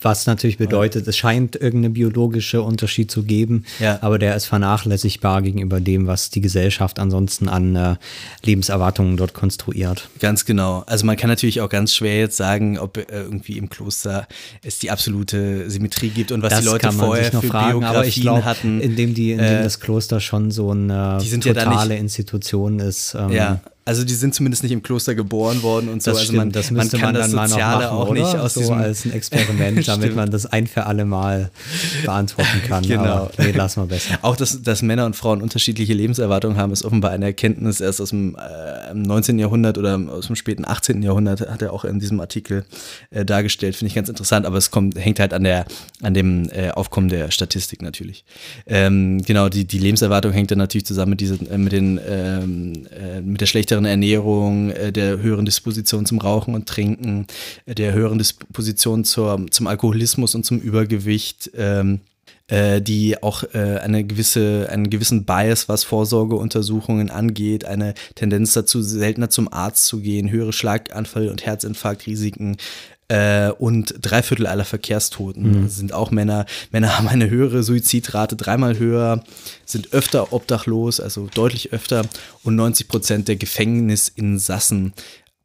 Was 0.00 0.26
natürlich 0.26 0.58
bedeutet, 0.58 1.08
es 1.08 1.16
scheint 1.16 1.56
irgendeinen 1.56 1.94
biologische 1.94 2.62
Unterschied 2.62 3.10
zu 3.10 3.24
geben, 3.24 3.64
Ja. 3.80 3.98
aber 4.00 4.18
der 4.18 4.36
ist 4.36 4.46
vernachlässigbar 4.46 5.42
gegenüber 5.42 5.80
dem, 5.80 6.06
was 6.06 6.30
die 6.30 6.40
Gesellschaft 6.40 6.98
ansonsten 6.98 7.48
an 7.48 7.74
äh, 7.74 7.96
Lebenserwartungen 8.44 9.16
dort 9.16 9.34
konstruiert. 9.34 10.08
Ganz 10.20 10.44
genau. 10.44 10.84
Also 10.86 11.04
man 11.06 11.16
kann 11.16 11.28
natürlich 11.30 11.60
auch 11.60 11.68
ganz 11.68 11.94
schwer 11.94 12.18
jetzt 12.18 12.36
sagen, 12.36 12.78
ob 12.78 12.96
äh, 12.96 13.04
irgendwie 13.10 13.58
im 13.58 13.68
Kloster 13.68 14.26
es 14.62 14.78
die 14.78 14.90
absolute 14.90 15.68
Symmetrie 15.70 16.10
gibt 16.10 16.32
und 16.32 16.42
was 16.42 16.50
das 16.50 16.60
die 16.60 16.66
Leute 16.66 16.92
vorher 16.92 17.24
sich 17.24 17.32
noch 17.32 17.40
für 17.42 17.48
fragen, 17.48 17.84
aber 17.84 18.06
ich 18.06 18.14
Biografien 18.16 18.22
glaube, 18.22 18.44
hatten. 18.44 18.80
indem, 18.80 19.14
die, 19.14 19.32
indem 19.32 19.44
Äh, 19.46 19.62
das 19.62 19.80
Kloster 19.80 20.20
schon 20.20 20.50
so 20.50 20.70
eine 20.70 21.18
die 21.20 21.28
sind 21.28 21.44
ja 21.44 21.54
totale 21.54 21.94
nicht- 21.94 22.00
Institution 22.02 22.78
ist. 22.78 23.14
ähm, 23.18 23.30
ja, 23.32 23.60
also 23.88 24.04
die 24.04 24.12
sind 24.12 24.34
zumindest 24.34 24.62
nicht 24.62 24.72
im 24.72 24.82
Kloster 24.82 25.14
geboren 25.14 25.62
worden 25.62 25.88
und 25.88 26.02
so. 26.02 26.10
Das 26.10 26.18
also 26.18 26.24
stimmt, 26.26 26.38
man, 26.38 26.52
das 26.52 26.70
man 26.70 26.82
müsste 26.82 26.98
kann 26.98 27.14
man, 27.14 27.22
das 27.22 27.32
mal 27.32 27.48
Soziale 27.48 27.84
machen, 27.86 27.96
auch 27.96 28.10
oder? 28.10 28.20
nicht 28.20 28.36
aus 28.36 28.52
so 28.52 28.60
diesem 28.60 28.76
als 28.76 29.06
ein 29.06 29.12
Experiment, 29.12 29.88
damit 29.88 30.14
man 30.14 30.30
das 30.30 30.44
ein 30.44 30.66
für 30.66 30.84
alle 30.84 31.06
Mal 31.06 31.50
beantworten 32.04 32.62
kann. 32.66 32.84
Genau. 32.88 33.02
Aber 33.02 33.30
nee, 33.38 33.50
lassen 33.50 33.82
wir 33.82 33.86
besser. 33.86 34.18
Auch, 34.22 34.36
dass, 34.36 34.62
dass 34.62 34.82
Männer 34.82 35.04
und 35.04 35.16
Frauen 35.16 35.42
unterschiedliche 35.42 35.94
Lebenserwartungen 35.94 36.56
haben, 36.58 36.72
ist 36.72 36.84
offenbar 36.84 37.10
eine 37.10 37.26
Erkenntnis 37.26 37.80
erst 37.80 38.00
aus 38.00 38.10
dem 38.10 38.36
äh, 38.36 38.90
im 38.90 39.02
19. 39.02 39.38
Jahrhundert 39.38 39.78
oder 39.78 39.98
aus 40.10 40.26
dem 40.26 40.36
späten 40.36 40.64
18. 40.66 41.02
Jahrhundert, 41.02 41.40
hat 41.40 41.62
er 41.62 41.72
auch 41.72 41.84
in 41.84 41.98
diesem 41.98 42.20
Artikel 42.20 42.64
äh, 43.10 43.24
dargestellt. 43.24 43.76
Finde 43.76 43.88
ich 43.88 43.94
ganz 43.94 44.08
interessant, 44.08 44.46
aber 44.46 44.58
es 44.58 44.70
kommt, 44.70 44.98
hängt 44.98 45.18
halt 45.18 45.32
an, 45.32 45.44
der, 45.44 45.66
an 46.02 46.14
dem 46.14 46.48
äh, 46.50 46.70
Aufkommen 46.70 47.08
der 47.08 47.30
Statistik 47.30 47.82
natürlich. 47.82 48.24
Ähm, 48.66 49.22
genau, 49.22 49.48
die, 49.48 49.64
die 49.64 49.78
Lebenserwartung 49.78 50.32
hängt 50.32 50.50
dann 50.50 50.58
natürlich 50.58 50.86
zusammen 50.86 51.10
mit, 51.10 51.20
diesen, 51.20 51.50
äh, 51.50 51.58
mit, 51.58 51.72
den, 51.72 52.00
ähm, 52.08 52.86
äh, 52.90 53.20
mit 53.20 53.40
der 53.40 53.46
schlechteren 53.46 53.77
Ernährung, 53.84 54.70
äh, 54.70 54.92
der 54.92 55.18
höheren 55.18 55.44
Disposition 55.44 56.06
zum 56.06 56.18
Rauchen 56.18 56.54
und 56.54 56.66
Trinken, 56.66 57.26
äh, 57.66 57.74
der 57.74 57.92
höheren 57.92 58.18
Disposition 58.18 59.04
zur, 59.04 59.46
zum 59.50 59.66
Alkoholismus 59.66 60.34
und 60.34 60.44
zum 60.44 60.58
Übergewicht. 60.58 61.50
Ähm, 61.56 62.00
äh, 62.50 62.80
die 62.80 63.22
auch 63.22 63.44
äh, 63.52 63.78
eine 63.82 64.04
gewisse, 64.04 64.68
einen 64.70 64.88
gewissen 64.88 65.26
Bias, 65.26 65.68
was 65.68 65.84
Vorsorgeuntersuchungen 65.84 67.10
angeht, 67.10 67.66
eine 67.66 67.92
Tendenz 68.14 68.54
dazu, 68.54 68.80
seltener 68.80 69.28
zum 69.28 69.52
Arzt 69.52 69.84
zu 69.84 70.00
gehen, 70.00 70.30
höhere 70.30 70.52
Schlaganfall- 70.52 71.28
und 71.28 71.44
Herzinfarktrisiken 71.44 72.56
äh, 73.08 73.50
und 73.50 73.94
drei 74.00 74.22
Viertel 74.22 74.46
aller 74.46 74.64
Verkehrstoten 74.64 75.68
sind 75.68 75.92
auch 75.92 76.10
Männer. 76.10 76.46
Männer 76.70 76.98
haben 76.98 77.08
eine 77.08 77.30
höhere 77.30 77.62
Suizidrate, 77.62 78.36
dreimal 78.36 78.78
höher, 78.78 79.24
sind 79.64 79.92
öfter 79.92 80.32
obdachlos, 80.32 81.00
also 81.00 81.28
deutlich 81.34 81.72
öfter 81.72 82.04
und 82.44 82.56
90 82.56 82.88
Prozent 82.88 83.28
der 83.28 83.36
Gefängnisinsassen 83.36 84.92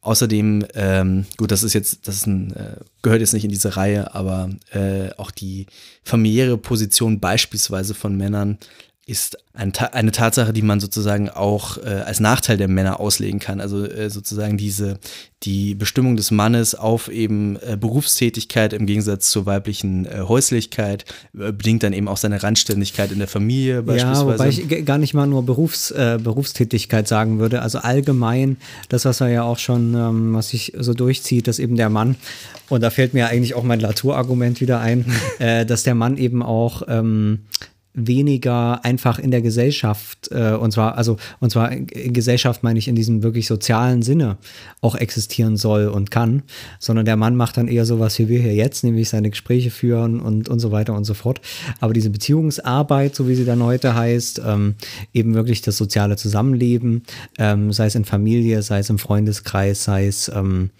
Außerdem, 0.04 0.66
ähm, 0.74 1.26
gut, 1.38 1.52
das 1.52 1.64
ist 1.64 1.72
jetzt, 1.72 2.10
das 2.10 2.16
ist 2.16 2.28
ein, 2.28 2.52
äh, 2.58 2.76
gehört 3.02 3.22
jetzt 3.22 3.32
nicht 3.32 3.46
in 3.46 3.50
diese 3.50 3.78
Reihe, 3.78 4.14
aber 4.14 4.50
äh, 4.72 5.12
auch 5.16 5.32
die 5.32 5.66
familiäre 6.04 6.58
Position 6.58 7.22
beispielsweise 7.22 7.94
von 7.94 8.18
Männern 8.18 8.58
ist 9.06 9.38
ein, 9.54 9.74
eine 9.92 10.12
Tatsache, 10.12 10.54
die 10.54 10.62
man 10.62 10.80
sozusagen 10.80 11.30
auch 11.30 11.78
äh, 11.78 11.90
als 11.90 12.22
Nachteil 12.22 12.56
der 12.58 12.70
Männer 12.70 13.02
auslegen 13.02 13.40
kann. 13.40 13.60
Also 13.60 13.86
äh, 13.86 14.10
sozusagen 14.10 14.58
diese, 14.58 14.98
die 15.44 15.76
Bestimmung 15.76 16.16
des 16.16 16.32
Mannes 16.32 16.74
auf 16.74 17.10
eben 17.10 17.58
äh, 17.58 17.76
Berufstätigkeit 17.78 18.72
im 18.72 18.86
Gegensatz 18.86 19.30
zur 19.30 19.46
weiblichen 19.46 20.06
äh, 20.06 20.22
Häuslichkeit 20.22 21.04
äh, 21.38 21.52
bedingt 21.52 21.84
dann 21.84 21.92
eben 21.92 22.08
auch 22.08 22.16
seine 22.16 22.42
Randständigkeit 22.42 23.12
in 23.12 23.20
der 23.20 23.28
Familie 23.28 23.76
Ja, 23.76 23.82
beispielsweise. 23.82 24.28
wobei 24.28 24.48
ich 24.48 24.86
gar 24.86 24.98
nicht 24.98 25.14
mal 25.14 25.28
nur 25.28 25.46
Berufs, 25.46 25.92
äh, 25.92 26.18
Berufstätigkeit 26.24 27.06
sagen 27.06 27.40
würde. 27.40 27.62
Also 27.62 27.80
allgemein, 27.80 28.56
das, 28.88 29.04
was 29.04 29.20
er 29.20 29.28
ja 29.28 29.44
auch 29.44 29.60
schon, 29.60 29.96
ähm, 29.96 30.34
was 30.34 30.50
sich 30.50 30.74
so 30.80 30.94
durchzieht, 30.94 31.48
dass 31.48 31.60
eben 31.60 31.76
der 31.76 31.90
Mann, 31.90 32.16
und 32.70 32.82
da 32.82 32.90
fällt 32.90 33.14
mir 33.14 33.28
eigentlich 33.28 33.54
auch 33.54 33.64
mein 33.64 33.82
Latour-Argument 33.82 34.62
wieder 34.62 34.80
ein, 34.80 35.06
dass 35.68 35.84
der 35.84 35.94
Mann 35.94 36.18
eben 36.18 36.42
auch 36.42 36.84
ähm, 36.88 37.40
weniger 37.94 38.84
einfach 38.84 39.20
in 39.20 39.32
der 39.32 39.42
Gesellschaft 39.42 40.30
äh, 40.32 40.54
und 40.54 40.72
zwar 40.72 40.98
also 40.98 41.18
und 41.40 41.52
zwar 41.52 41.72
in 41.72 42.14
Gesellschaft 42.14 42.64
meine 42.64 42.80
ich 42.80 42.88
in 42.88 42.96
diesem 42.96 43.22
wirklich 43.22 43.48
sozialen 43.48 44.02
Sinne 44.02 44.38
auch 44.82 44.96
existieren 44.96 45.58
soll 45.58 45.88
und 45.88 46.10
kann, 46.10 46.44
sondern 46.80 47.06
der 47.06 47.18
Mann 47.18 47.36
macht 47.36 47.58
dann 47.58 47.68
eher 47.68 47.86
sowas 47.86 48.18
wie 48.18 48.30
wir 48.30 48.40
hier 48.40 48.56
jetzt, 48.56 48.84
nämlich 48.84 49.10
seine 49.10 49.30
Gespräche 49.30 49.70
führen 49.70 50.20
und 50.20 50.50
und 50.50 50.60
so 50.60 50.72
weiter 50.72 50.96
und 50.96 51.04
so 51.04 51.14
fort. 51.14 51.40
Aber 51.80 51.94
diese 51.94 52.10
Beziehungsarbeit, 52.10 53.16
so 53.16 53.28
wie 53.28 53.36
sie 53.36 53.46
dann 53.46 53.62
heute 53.62 53.94
heißt, 53.96 54.42
ähm, 54.46 54.76
eben 55.14 55.36
wirklich 55.36 55.62
das 55.62 55.78
soziale 55.78 56.16
Zusammenleben, 56.16 57.04
ähm, 57.38 57.72
sei 57.72 57.86
es 57.86 57.96
in 57.96 58.06
Familie, 58.06 58.62
sei 58.64 58.80
es 58.80 58.90
im 58.90 58.98
Freundeskreis, 58.98 59.84
sei 59.84 60.08
es 60.08 60.30
ähm, 60.30 60.72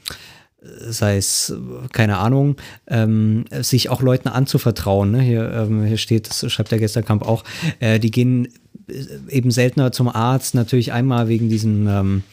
sei 0.90 1.18
es, 1.18 1.54
keine 1.92 2.18
Ahnung, 2.18 2.56
ähm, 2.88 3.46
sich 3.62 3.90
auch 3.90 4.02
Leuten 4.02 4.28
anzuvertrauen. 4.28 5.12
Ne? 5.12 5.22
Hier, 5.22 5.52
ähm, 5.52 5.84
hier 5.86 5.98
steht, 5.98 6.30
das 6.30 6.52
schreibt 6.52 6.72
der 6.72 6.80
Gesterkamp 6.80 7.24
auch, 7.24 7.44
äh, 7.80 8.00
die 8.00 8.12
gehen 8.12 8.48
äh, 8.88 8.94
eben 9.30 9.52
seltener 9.52 9.92
zum 9.92 10.08
Arzt, 10.08 10.56
natürlich 10.56 10.94
einmal 10.94 11.28
wegen 11.28 11.50
diesem 11.50 11.88
ähm, 11.88 12.24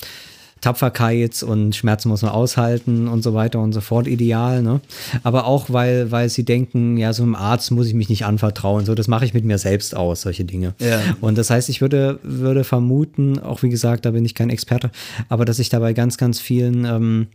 Tapferkeit 0.61 1.43
und 1.43 1.75
Schmerzen 1.75 2.11
muss 2.11 2.23
man 2.23 2.33
aushalten 2.33 3.09
und 3.09 3.23
so 3.23 3.33
weiter 3.35 3.61
und 3.61 3.73
so 3.73 3.81
fort, 3.81 4.07
ideal, 4.07 4.63
ne? 4.63 4.81
Aber 5.23 5.47
auch, 5.47 5.71
weil, 5.71 6.11
weil 6.11 6.29
sie 6.29 6.45
denken, 6.45 6.99
ja, 6.99 7.13
so 7.13 7.23
einem 7.23 7.35
Arzt 7.35 7.71
muss 7.71 7.87
ich 7.87 7.95
mich 7.95 8.11
nicht 8.11 8.27
anvertrauen, 8.27 8.85
so, 8.85 8.95
das 8.95 9.09
mache 9.09 9.25
ich 9.25 9.33
mit 9.33 9.45
mir 9.45 9.59
selbst 9.59 9.97
aus, 9.97 10.21
solche 10.21 10.45
Dinge. 10.45 10.75
Ja. 10.79 11.01
Und 11.21 11.39
das 11.39 11.49
heißt, 11.49 11.71
ich 11.71 11.81
würde, 11.81 12.19
würde 12.23 12.65
vermuten, 12.65 13.39
auch 13.39 13.63
wie 13.63 13.71
gesagt, 13.71 14.05
da 14.05 14.11
bin 14.11 14.25
ich 14.25 14.35
kein 14.35 14.51
Experte, 14.51 14.91
aber 15.29 15.45
dass 15.47 15.59
ich 15.59 15.71
dabei 15.71 15.95
ganz, 15.95 16.19
ganz 16.19 16.41
vielen 16.41 16.85
ähm, 16.85 17.27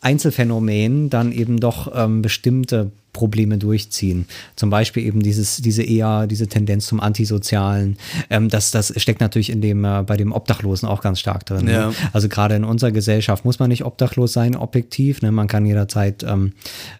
Einzelphänomenen 0.00 1.10
dann 1.10 1.32
eben 1.32 1.60
doch 1.60 1.90
ähm, 1.94 2.22
bestimmte 2.22 2.90
Probleme 3.12 3.58
durchziehen. 3.58 4.26
Zum 4.56 4.70
Beispiel 4.70 5.04
eben 5.04 5.22
dieses, 5.22 5.56
diese 5.56 5.82
eher, 5.82 6.26
diese 6.26 6.46
Tendenz 6.46 6.86
zum 6.86 7.00
Antisozialen. 7.00 7.96
Ähm, 8.28 8.48
das, 8.48 8.70
das 8.70 8.92
steckt 9.00 9.20
natürlich 9.20 9.50
in 9.50 9.60
dem, 9.60 9.84
äh, 9.84 10.02
bei 10.02 10.16
dem 10.16 10.32
Obdachlosen 10.32 10.88
auch 10.88 11.00
ganz 11.00 11.20
stark 11.20 11.46
drin. 11.46 11.68
Ja. 11.68 11.88
Ne? 11.88 11.94
Also 12.12 12.28
gerade 12.28 12.54
in 12.54 12.64
unserer 12.64 12.92
Gesellschaft 12.92 13.44
muss 13.44 13.58
man 13.58 13.68
nicht 13.68 13.84
obdachlos 13.84 14.32
sein, 14.32 14.56
objektiv. 14.56 15.22
Ne? 15.22 15.32
Man 15.32 15.48
kann 15.48 15.66
jederzeit 15.66 16.22
ähm, 16.22 16.52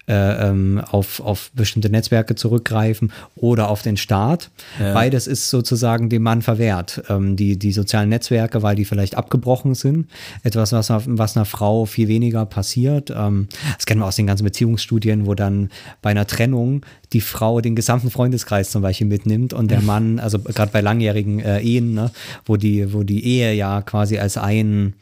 äh, 0.09 0.49
ähm, 0.49 0.82
auf, 0.91 1.20
auf 1.20 1.51
bestimmte 1.55 1.91
Netzwerke 1.91 2.35
zurückgreifen 2.35 3.12
oder 3.37 3.69
auf 3.69 3.82
den 3.82 3.97
Staat. 3.97 4.51
Ja. 4.78 4.95
Beides 4.95 5.27
ist 5.27 5.51
sozusagen 5.51 6.09
dem 6.09 6.23
Mann 6.23 6.43
verwehrt. 6.43 7.03
Ähm, 7.09 7.37
die, 7.37 7.59
die 7.59 7.73
sozialen 7.73 8.09
Netzwerke, 8.09 8.62
weil 8.62 8.77
die 8.77 8.85
vielleicht 8.85 9.16
abgebrochen 9.16 9.74
sind. 9.74 10.09
Etwas, 10.43 10.73
was, 10.73 10.91
was 10.91 11.37
einer 11.37 11.45
Frau 11.45 11.85
viel 11.87 12.09
weniger 12.09 12.47
passiert. 12.47 13.11
Ähm, 13.11 13.49
das 13.77 13.87
kennen 13.87 14.01
wir 14.01 14.07
aus 14.07 14.16
den 14.16 14.27
ganzen 14.27 14.45
Beziehungsstudien, 14.45 15.27
wo 15.27 15.35
dann 15.35 15.70
bei 16.03 16.10
einer 16.11 16.27
Trennung 16.27 16.82
die 17.12 17.20
Frau 17.20 17.61
den 17.61 17.74
gesamten 17.74 18.11
Freundeskreis 18.11 18.70
zum 18.70 18.82
Beispiel 18.82 19.07
mitnimmt 19.07 19.53
und 19.53 19.70
der 19.70 19.81
Mann, 19.81 20.19
also 20.19 20.39
gerade 20.39 20.73
bei 20.73 20.81
langjährigen 20.81 21.41
äh, 21.41 21.61
Ehen, 21.61 21.95
ne, 21.95 22.11
wo 22.45 22.57
die, 22.57 22.93
wo 22.93 23.03
die 23.03 23.24
Ehe 23.24 23.55
ja 23.55 23.82
quasi 23.82 24.19
als 24.19 24.37
ein 24.37 24.95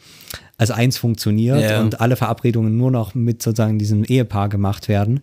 als 0.58 0.72
eins 0.72 0.98
funktioniert 0.98 1.60
Ja. 1.60 1.80
und 1.80 2.00
alle 2.00 2.16
Verabredungen 2.16 2.76
nur 2.76 2.90
noch 2.90 3.14
mit 3.14 3.42
sozusagen 3.42 3.78
diesem 3.78 4.02
Ehepaar 4.02 4.48
gemacht 4.48 4.88
werden. 4.88 5.20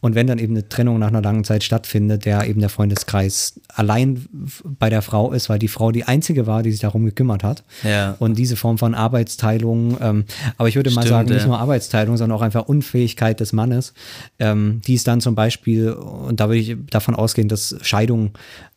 Und 0.00 0.14
wenn 0.14 0.26
dann 0.26 0.38
eben 0.38 0.52
eine 0.52 0.68
Trennung 0.68 0.98
nach 0.98 1.08
einer 1.08 1.22
langen 1.22 1.42
Zeit 1.42 1.64
stattfindet, 1.64 2.26
der 2.26 2.46
eben 2.46 2.60
der 2.60 2.68
Freundeskreis 2.68 3.60
allein 3.74 4.26
bei 4.78 4.90
der 4.90 5.00
Frau 5.00 5.32
ist, 5.32 5.48
weil 5.48 5.58
die 5.58 5.68
Frau 5.68 5.90
die 5.90 6.04
einzige 6.04 6.46
war, 6.46 6.62
die 6.62 6.70
sich 6.70 6.80
darum 6.80 7.06
gekümmert 7.06 7.42
hat. 7.42 7.64
Ja. 7.82 8.14
Und 8.18 8.36
diese 8.38 8.56
Form 8.56 8.76
von 8.76 8.94
Arbeitsteilung, 8.94 9.96
ähm, 10.02 10.24
aber 10.58 10.68
ich 10.68 10.76
würde 10.76 10.90
mal 10.90 11.00
Stimmt, 11.00 11.08
sagen, 11.08 11.32
nicht 11.32 11.46
nur 11.46 11.58
Arbeitsteilung, 11.58 12.18
sondern 12.18 12.36
auch 12.38 12.42
einfach 12.42 12.66
Unfähigkeit 12.66 13.40
des 13.40 13.54
Mannes, 13.54 13.94
ähm, 14.38 14.82
die 14.86 14.94
ist 14.94 15.06
dann 15.06 15.22
zum 15.22 15.34
Beispiel, 15.34 15.92
und 15.92 16.40
da 16.40 16.48
würde 16.48 16.58
ich 16.58 16.76
davon 16.90 17.14
ausgehen, 17.14 17.48
dass 17.48 17.74
Scheidung 17.80 18.32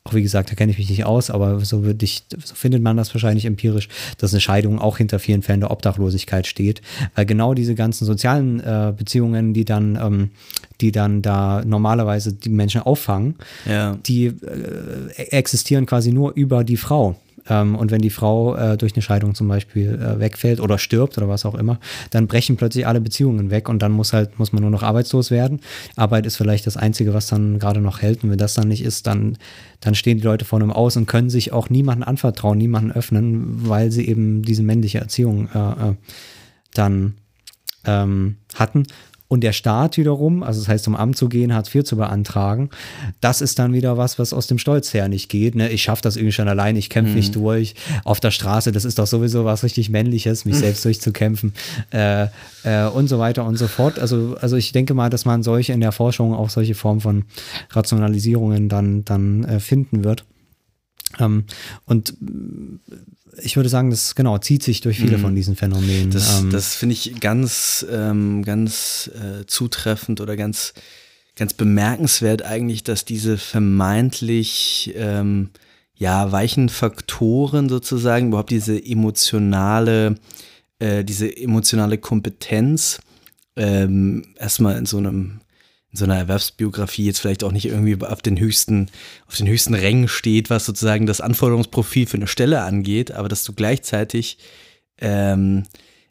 auch 0.08 0.14
wie 0.14 0.22
gesagt, 0.22 0.50
da 0.50 0.56
kenne 0.56 0.72
ich 0.72 0.78
mich 0.78 0.90
nicht 0.90 1.06
aus, 1.06 1.30
aber 1.30 1.60
so 1.66 1.84
würde 1.84 2.06
ich, 2.06 2.24
so 2.44 2.56
findet 2.56 2.82
man 2.82 2.96
das 2.98 3.14
wahrscheinlich 3.14 3.46
empirisch, 3.46 3.90
dass 4.18 4.34
eine 4.34 4.40
Scheidung 4.42 4.80
auch 4.80 4.98
hinter 4.98 5.20
vielen 5.20 5.42
Fällen 5.42 5.60
der 5.60 5.72
Obdachlosigkeit 5.72 6.48
steht. 6.48 6.82
Weil 7.16 7.26
genau 7.26 7.54
diese 7.54 7.76
ganzen 7.76 8.06
sozialen 8.06 8.60
äh, 8.62 8.94
Beziehungen, 8.98 9.54
die 9.54 9.66
dann, 9.66 9.98
ähm, 10.02 10.30
die 10.82 10.92
dann 10.92 11.22
da 11.22 11.64
normalerweise 11.66 12.34
die 12.34 12.50
Menschen 12.50 12.82
auffangen, 12.82 13.36
Ja. 13.66 13.98
die 14.06 14.28
äh, 14.28 14.34
existieren 15.32 15.86
quasi 15.86 16.12
nur 16.12 16.34
über 16.36 16.64
die 16.64 16.78
Frau. 16.78 17.16
Ähm, 17.50 17.76
und 17.76 17.92
wenn 17.92 18.02
die 18.02 18.10
Frau 18.10 18.56
äh, 18.56 18.78
durch 18.78 18.94
eine 18.94 19.02
Scheidung 19.02 19.36
zum 19.36 19.48
Beispiel 19.48 19.94
äh, 19.94 20.20
wegfällt 20.20 20.60
oder 20.60 20.78
stirbt 20.78 21.18
oder 21.18 21.28
was 21.28 21.46
auch 21.46 21.56
immer, 21.56 21.80
dann 22.12 22.28
brechen 22.28 22.58
plötzlich 22.58 22.88
alle 22.88 23.02
Beziehungen 23.02 23.50
weg 23.52 23.70
und 23.70 23.82
dann 23.82 23.92
muss 23.92 24.14
halt, 24.14 24.40
muss 24.40 24.52
man 24.52 24.62
nur 24.62 24.72
noch 24.72 24.84
arbeitslos 24.84 25.32
werden. 25.32 25.62
Arbeit 25.96 26.26
ist 26.26 26.38
vielleicht 26.38 26.68
das 26.68 26.78
Einzige, 26.78 27.14
was 27.14 27.28
dann 27.28 27.60
gerade 27.60 27.82
noch 27.82 28.02
hält. 28.02 28.24
Und 28.24 28.32
wenn 28.32 28.38
das 28.38 28.54
dann 28.54 28.68
nicht 28.68 28.84
ist, 28.84 29.08
dann, 29.08 29.38
dann 29.80 29.96
stehen 29.96 30.18
die 30.18 30.24
Leute 30.24 30.46
vor 30.46 30.60
einem 30.60 30.72
Aus 30.72 30.98
und 30.98 31.06
können 31.06 31.30
sich 31.30 31.52
auch 31.54 31.70
niemanden 31.70 32.04
anvertrauen, 32.04 32.58
niemanden 32.58 32.92
öffnen, 32.92 33.68
weil 33.70 33.92
sie 33.92 34.08
eben 34.08 34.42
diese 34.42 34.64
männliche 34.64 35.00
Erziehung 35.00 35.50
äh, 35.54 35.90
äh 35.90 35.96
dann 36.74 37.16
ähm, 37.86 38.36
hatten. 38.54 38.84
Und 39.28 39.42
der 39.42 39.52
Staat 39.52 39.98
wiederum, 39.98 40.42
also 40.42 40.62
das 40.62 40.70
heißt, 40.70 40.88
um 40.88 40.96
Amt 40.96 41.18
zu 41.18 41.28
gehen, 41.28 41.54
Hartz 41.54 41.74
IV 41.74 41.84
zu 41.84 41.98
beantragen, 41.98 42.70
das 43.20 43.42
ist 43.42 43.60
dann 43.60 43.74
wieder 43.74 43.98
was, 43.98 44.20
was 44.20 44.32
aus 44.32 44.48
dem 44.48 44.58
Stolz 44.58 44.94
her 44.94 45.10
nicht 45.10 45.30
geht. 45.30 45.56
Ne? 45.56 45.70
Ich 45.70 45.84
schaffe 45.84 46.02
das 46.02 46.16
irgendwie 46.16 46.32
schon 46.32 46.48
allein, 46.48 46.78
ich 46.78 46.90
kämpfe 46.90 47.12
mhm. 47.12 47.18
nicht 47.18 47.36
durch. 47.36 47.76
Auf 48.06 48.20
der 48.22 48.32
Straße, 48.32 48.72
das 48.72 48.86
ist 48.86 49.00
doch 49.00 49.08
sowieso 49.08 49.44
was 49.44 49.64
richtig 49.64 49.90
Männliches, 49.90 50.46
mich 50.46 50.56
selbst 50.56 50.86
durchzukämpfen 50.86 51.54
äh, 51.92 52.28
äh, 52.64 52.88
und 52.88 53.08
so 53.08 53.20
weiter 53.20 53.46
und 53.46 53.58
so 53.58 53.68
fort. 53.68 54.00
Also, 54.00 54.38
also 54.40 54.56
ich 54.56 54.72
denke 54.72 54.94
mal, 54.94 55.10
dass 55.10 55.26
man 55.26 55.44
solche 55.44 55.74
in 55.74 55.82
der 55.82 55.92
Forschung 55.92 56.34
auch 56.34 56.50
solche 56.50 56.76
Formen 56.76 57.02
von 57.02 57.26
Rationalisierungen 57.72 58.70
dann, 58.70 59.04
dann 59.04 59.44
äh, 59.44 59.60
finden 59.60 60.04
wird. 60.06 60.24
Ähm, 61.20 61.46
und 61.86 62.14
ich 63.42 63.56
würde 63.56 63.70
sagen, 63.70 63.90
das 63.90 64.16
genau 64.16 64.38
zieht 64.38 64.64
sich 64.64 64.82
durch 64.82 64.98
viele 64.98 65.18
mhm. 65.18 65.22
von 65.22 65.36
diesen 65.36 65.56
Phänomenen. 65.56 66.12
Das, 66.12 66.42
ähm, 66.42 66.50
das 66.50 66.76
finde 66.76 66.94
ich 66.94 67.20
ganz, 67.20 67.86
ähm, 67.92 68.44
ganz 68.44 69.10
äh, 69.16 69.46
zutreffend 69.46 70.22
oder 70.22 70.36
ganz, 70.36 70.74
ganz 71.36 71.54
bemerkenswert 71.54 72.44
eigentlich, 72.44 72.84
dass 72.84 73.06
diese 73.06 73.38
vermeintlich 73.38 74.94
ähm, 74.96 75.50
ja 75.96 76.32
weichen 76.32 76.70
Faktoren 76.70 77.70
sozusagen 77.70 78.28
überhaupt 78.28 78.52
diese 78.52 78.84
emotionale, 78.84 80.16
äh, 80.80 81.04
diese 81.04 81.36
emotionale 81.36 81.98
Kompetenz 81.98 83.00
ähm, 83.56 84.26
erstmal 84.38 84.78
in 84.78 84.86
so 84.86 84.98
einem 84.98 85.40
in 85.40 85.47
so 85.98 86.06
einer 86.06 86.18
Erwerbsbiografie 86.18 87.06
jetzt 87.06 87.20
vielleicht 87.20 87.44
auch 87.44 87.52
nicht 87.52 87.66
irgendwie 87.66 87.98
auf 88.06 88.22
den 88.22 88.40
höchsten, 88.40 88.90
auf 89.28 89.36
den 89.36 89.48
höchsten 89.48 89.74
Rängen 89.74 90.08
steht, 90.08 90.50
was 90.50 90.66
sozusagen 90.66 91.06
das 91.06 91.22
Anforderungsprofil 91.22 92.08
für 92.08 92.18
eine 92.18 92.28
Stelle 92.28 92.62
angeht, 92.62 93.12
aber 93.12 93.28
dass 93.28 93.44
du 93.44 93.54
gleichzeitig 93.54 94.38
ähm, 95.00 95.64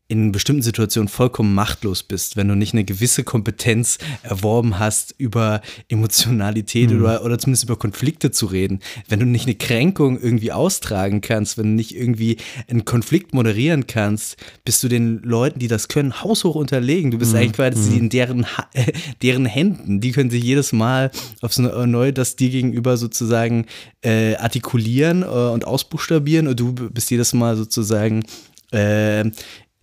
in 0.08 0.30
bestimmten 0.30 0.62
Situationen 0.62 1.08
vollkommen 1.08 1.52
machtlos 1.54 2.04
bist, 2.04 2.36
wenn 2.36 2.46
du 2.46 2.54
nicht 2.54 2.74
eine 2.74 2.84
gewisse 2.84 3.24
Kompetenz 3.24 3.98
erworben 4.22 4.78
hast, 4.78 5.14
über 5.18 5.62
Emotionalität 5.88 6.90
mhm. 6.90 7.00
oder, 7.00 7.24
oder 7.24 7.38
zumindest 7.38 7.64
über 7.64 7.76
Konflikte 7.76 8.30
zu 8.30 8.46
reden. 8.46 8.80
Wenn 9.08 9.18
du 9.18 9.26
nicht 9.26 9.46
eine 9.46 9.56
Kränkung 9.56 10.20
irgendwie 10.20 10.52
austragen 10.52 11.22
kannst, 11.22 11.58
wenn 11.58 11.66
du 11.66 11.72
nicht 11.72 11.96
irgendwie 11.96 12.36
einen 12.68 12.84
Konflikt 12.84 13.34
moderieren 13.34 13.88
kannst, 13.88 14.36
bist 14.64 14.82
du 14.84 14.88
den 14.88 15.22
Leuten, 15.22 15.58
die 15.58 15.68
das 15.68 15.88
können, 15.88 16.22
haushoch 16.22 16.54
unterlegen. 16.54 17.10
Du 17.10 17.18
bist 17.18 17.32
mhm. 17.32 17.38
eigentlich 17.38 17.52
quasi 17.54 17.90
mhm. 17.90 17.98
in 17.98 18.08
deren, 18.08 18.46
äh, 18.74 18.92
deren 19.22 19.44
Händen. 19.44 20.00
Die 20.00 20.12
können 20.12 20.30
sich 20.30 20.44
jedes 20.44 20.72
Mal 20.72 21.10
aufs 21.40 21.58
Neue 21.58 22.12
das 22.12 22.36
dir 22.36 22.50
gegenüber 22.50 22.96
sozusagen 22.96 23.66
äh, 24.02 24.36
artikulieren 24.36 25.22
äh, 25.22 25.26
und 25.26 25.66
ausbuchstabieren 25.66 26.46
und 26.46 26.60
du 26.60 26.72
bist 26.72 27.10
jedes 27.10 27.32
Mal 27.32 27.56
sozusagen 27.56 28.24
äh, 28.70 29.24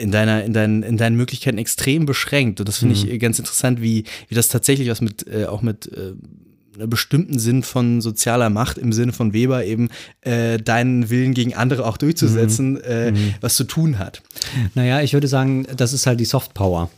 in 0.03 0.11
deiner, 0.11 0.43
in 0.43 0.53
deinen, 0.53 0.83
in 0.83 0.97
deinen 0.97 1.15
Möglichkeiten 1.15 1.57
extrem 1.57 2.05
beschränkt. 2.05 2.59
Und 2.59 2.67
das 2.67 2.77
finde 2.77 2.95
mhm. 2.95 3.09
ich 3.09 3.19
ganz 3.19 3.39
interessant, 3.39 3.81
wie, 3.81 4.03
wie 4.27 4.35
das 4.35 4.49
tatsächlich 4.49 4.89
was 4.89 5.01
mit, 5.01 5.25
äh, 5.27 5.45
auch 5.45 5.61
mit 5.61 5.87
äh, 5.87 6.13
einem 6.75 6.89
bestimmten 6.89 7.39
Sinn 7.39 7.63
von 7.63 8.01
sozialer 8.01 8.49
Macht 8.49 8.77
im 8.77 8.93
Sinne 8.93 9.13
von 9.13 9.33
Weber 9.33 9.63
eben 9.63 9.89
äh, 10.21 10.57
deinen 10.57 11.09
Willen 11.09 11.33
gegen 11.33 11.53
andere 11.53 11.85
auch 11.85 11.97
durchzusetzen, 11.97 12.73
mhm. 12.73 12.81
Äh, 12.83 13.11
mhm. 13.11 13.33
was 13.41 13.55
zu 13.55 13.63
tun 13.63 13.97
hat. 13.97 14.21
Naja, 14.75 15.01
ich 15.01 15.13
würde 15.13 15.27
sagen, 15.27 15.65
das 15.75 15.93
ist 15.93 16.05
halt 16.05 16.19
die 16.19 16.25
Soft 16.25 16.53
Power. 16.53 16.89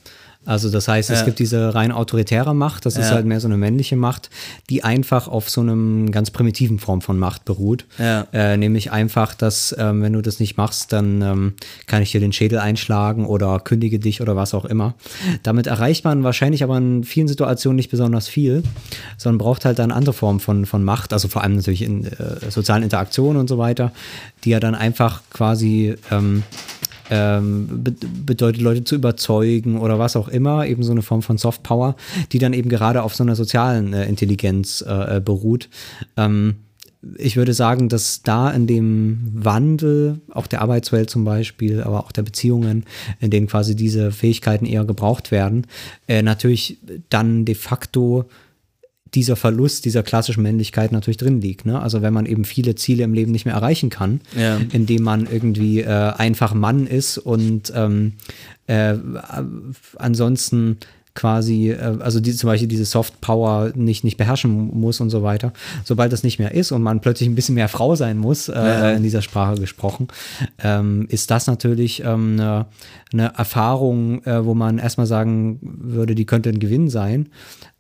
Also 0.46 0.70
das 0.70 0.88
heißt, 0.88 1.10
es 1.10 1.20
ja. 1.20 1.26
gibt 1.26 1.40
diese 1.40 1.74
rein 1.74 1.92
autoritäre 1.92 2.54
Macht, 2.54 2.86
das 2.86 2.96
ja. 2.96 3.02
ist 3.02 3.12
halt 3.12 3.26
mehr 3.26 3.40
so 3.40 3.48
eine 3.48 3.58
männliche 3.58 3.96
Macht, 3.96 4.30
die 4.70 4.84
einfach 4.84 5.28
auf 5.28 5.50
so 5.50 5.62
einem 5.62 6.12
ganz 6.12 6.32
primitiven 6.32 6.80
Form 6.80 7.02
von 7.02 7.18
Macht 7.18 7.46
beruht. 7.46 7.86
Ja. 7.98 8.28
Äh, 8.32 8.58
nämlich 8.58 8.92
einfach, 8.92 9.34
dass 9.34 9.76
ähm, 9.78 10.02
wenn 10.02 10.14
du 10.14 10.22
das 10.22 10.40
nicht 10.40 10.58
machst, 10.58 10.94
dann 10.94 11.22
ähm, 11.22 11.54
kann 11.88 12.02
ich 12.02 12.12
dir 12.12 12.20
den 12.20 12.34
Schädel 12.34 12.60
einschlagen 12.60 13.26
oder 13.26 13.60
kündige 13.60 14.00
dich 14.00 14.22
oder 14.22 14.36
was 14.36 14.54
auch 14.54 14.66
immer. 14.66 14.94
Damit 15.44 15.68
erreicht 15.68 16.06
man 16.06 16.24
wahrscheinlich 16.24 16.64
aber 16.64 16.78
in 16.78 17.04
vielen 17.04 17.28
Situationen 17.28 17.76
nicht 17.76 17.90
besonders 17.90 18.28
viel, 18.28 18.64
sondern 19.18 19.40
braucht 19.40 19.66
halt 19.66 19.80
dann 19.80 19.92
andere 19.92 20.14
Formen 20.14 20.40
von, 20.40 20.66
von 20.66 20.84
Macht, 20.84 21.14
also 21.14 21.28
vor 21.28 21.44
allem 21.44 21.56
natürlich 21.56 21.82
in 21.82 22.06
äh, 22.06 22.50
sozialen 22.50 22.84
Interaktionen 22.84 23.40
und 23.40 23.48
so 23.48 23.58
weiter, 23.58 23.92
die 24.44 24.52
ja 24.52 24.60
dann 24.60 24.76
einfach 24.76 25.22
quasi 25.32 25.96
ähm, 26.12 26.44
ähm, 27.10 27.84
be 27.84 27.94
bedeutet, 28.26 28.62
Leute 28.62 28.84
zu 28.84 28.96
überzeugen 28.96 29.80
oder 29.80 30.00
was 30.00 30.16
auch 30.16 30.28
immer, 30.28 30.66
eben 30.66 30.84
so 30.84 30.92
eine 30.92 31.02
Form 31.02 31.22
von 31.22 31.38
Soft 31.38 31.64
Power, 31.64 31.96
die 32.32 32.40
dann 32.40 32.54
eben 32.54 32.70
gerade 32.70 33.04
auf 33.04 33.16
so 33.16 33.24
einer 33.24 33.36
sozialen 33.36 33.94
äh, 33.94 34.06
Intelligenz 34.06 34.84
äh, 34.88 35.18
äh, 35.18 35.20
beruht. 35.20 35.70
Ähm, 36.18 36.56
ich 37.18 37.38
würde 37.38 37.54
sagen, 37.54 37.88
dass 37.88 38.24
da 38.24 38.50
in 38.50 38.66
dem 38.66 39.20
Wandel, 39.32 40.22
auch 40.32 40.48
der 40.48 40.62
Arbeitswelt 40.62 41.10
zum 41.10 41.24
Beispiel, 41.24 41.82
aber 41.82 42.00
auch 42.00 42.12
der 42.12 42.24
Beziehungen, 42.24 42.86
in 43.20 43.30
denen 43.30 43.48
quasi 43.48 43.76
diese 43.76 44.12
Fähigkeiten 44.12 44.66
eher 44.66 44.86
gebraucht 44.86 45.32
werden, 45.32 45.68
äh, 46.08 46.24
natürlich 46.24 46.80
dann 47.10 47.46
de 47.46 47.56
facto 47.56 48.26
dieser 49.16 49.36
Verlust 49.36 49.86
dieser 49.86 50.04
klassischen 50.04 50.44
Männlichkeit 50.44 50.92
natürlich 50.92 51.18
drin 51.18 51.42
liegt. 51.42 51.66
Ne? 51.66 51.82
Also 51.82 52.02
wenn 52.02 52.14
man 52.14 52.26
eben 52.26 52.46
viele 52.46 52.76
Ziele 52.76 53.04
im 53.04 53.14
Leben 53.14 53.32
nicht 53.32 53.46
mehr 53.46 53.56
erreichen 53.56 53.90
kann, 53.90 54.22
ja. 54.38 54.60
indem 54.72 55.04
man 55.04 55.28
irgendwie 55.32 55.82
äh, 55.82 55.88
einfach 55.88 56.54
Mann 56.54 56.86
ist 56.86 57.18
und 57.18 57.72
ähm, 57.76 58.14
äh, 58.68 58.96
ansonsten 59.98 60.78
quasi, 61.16 61.72
äh, 61.72 61.98
also 62.00 62.20
die, 62.20 62.34
zum 62.34 62.50
Beispiel 62.50 62.68
diese 62.68 62.86
Soft 62.86 63.22
Power 63.22 63.72
nicht, 63.74 64.04
nicht 64.04 64.18
beherrschen 64.18 64.52
muss 64.52 65.00
und 65.00 65.10
so 65.10 65.24
weiter. 65.24 65.54
Sobald 65.84 66.14
das 66.14 66.24
nicht 66.24 66.38
mehr 66.38 66.54
ist 66.54 66.72
und 66.72 66.84
man 66.84 67.00
plötzlich 67.00 67.28
ein 67.28 67.36
bisschen 67.36 67.56
mehr 67.56 67.70
Frau 67.70 67.96
sein 67.96 68.18
muss, 68.18 68.50
äh, 68.50 68.54
ja. 68.54 68.92
in 68.92 69.02
dieser 69.02 69.22
Sprache 69.22 69.56
gesprochen, 69.56 70.10
ähm, 70.60 71.08
ist 71.10 71.32
das 71.32 71.48
natürlich 71.48 72.04
ähm, 72.04 72.34
eine, 72.38 72.66
eine 73.14 73.34
Erfahrung, 73.38 74.24
äh, 74.26 74.46
wo 74.46 74.54
man 74.54 74.78
erstmal 74.78 75.08
sagen 75.08 75.60
würde, 75.62 76.14
die 76.14 76.26
könnte 76.26 76.50
ein 76.50 76.60
Gewinn 76.60 76.90
sein 76.90 77.30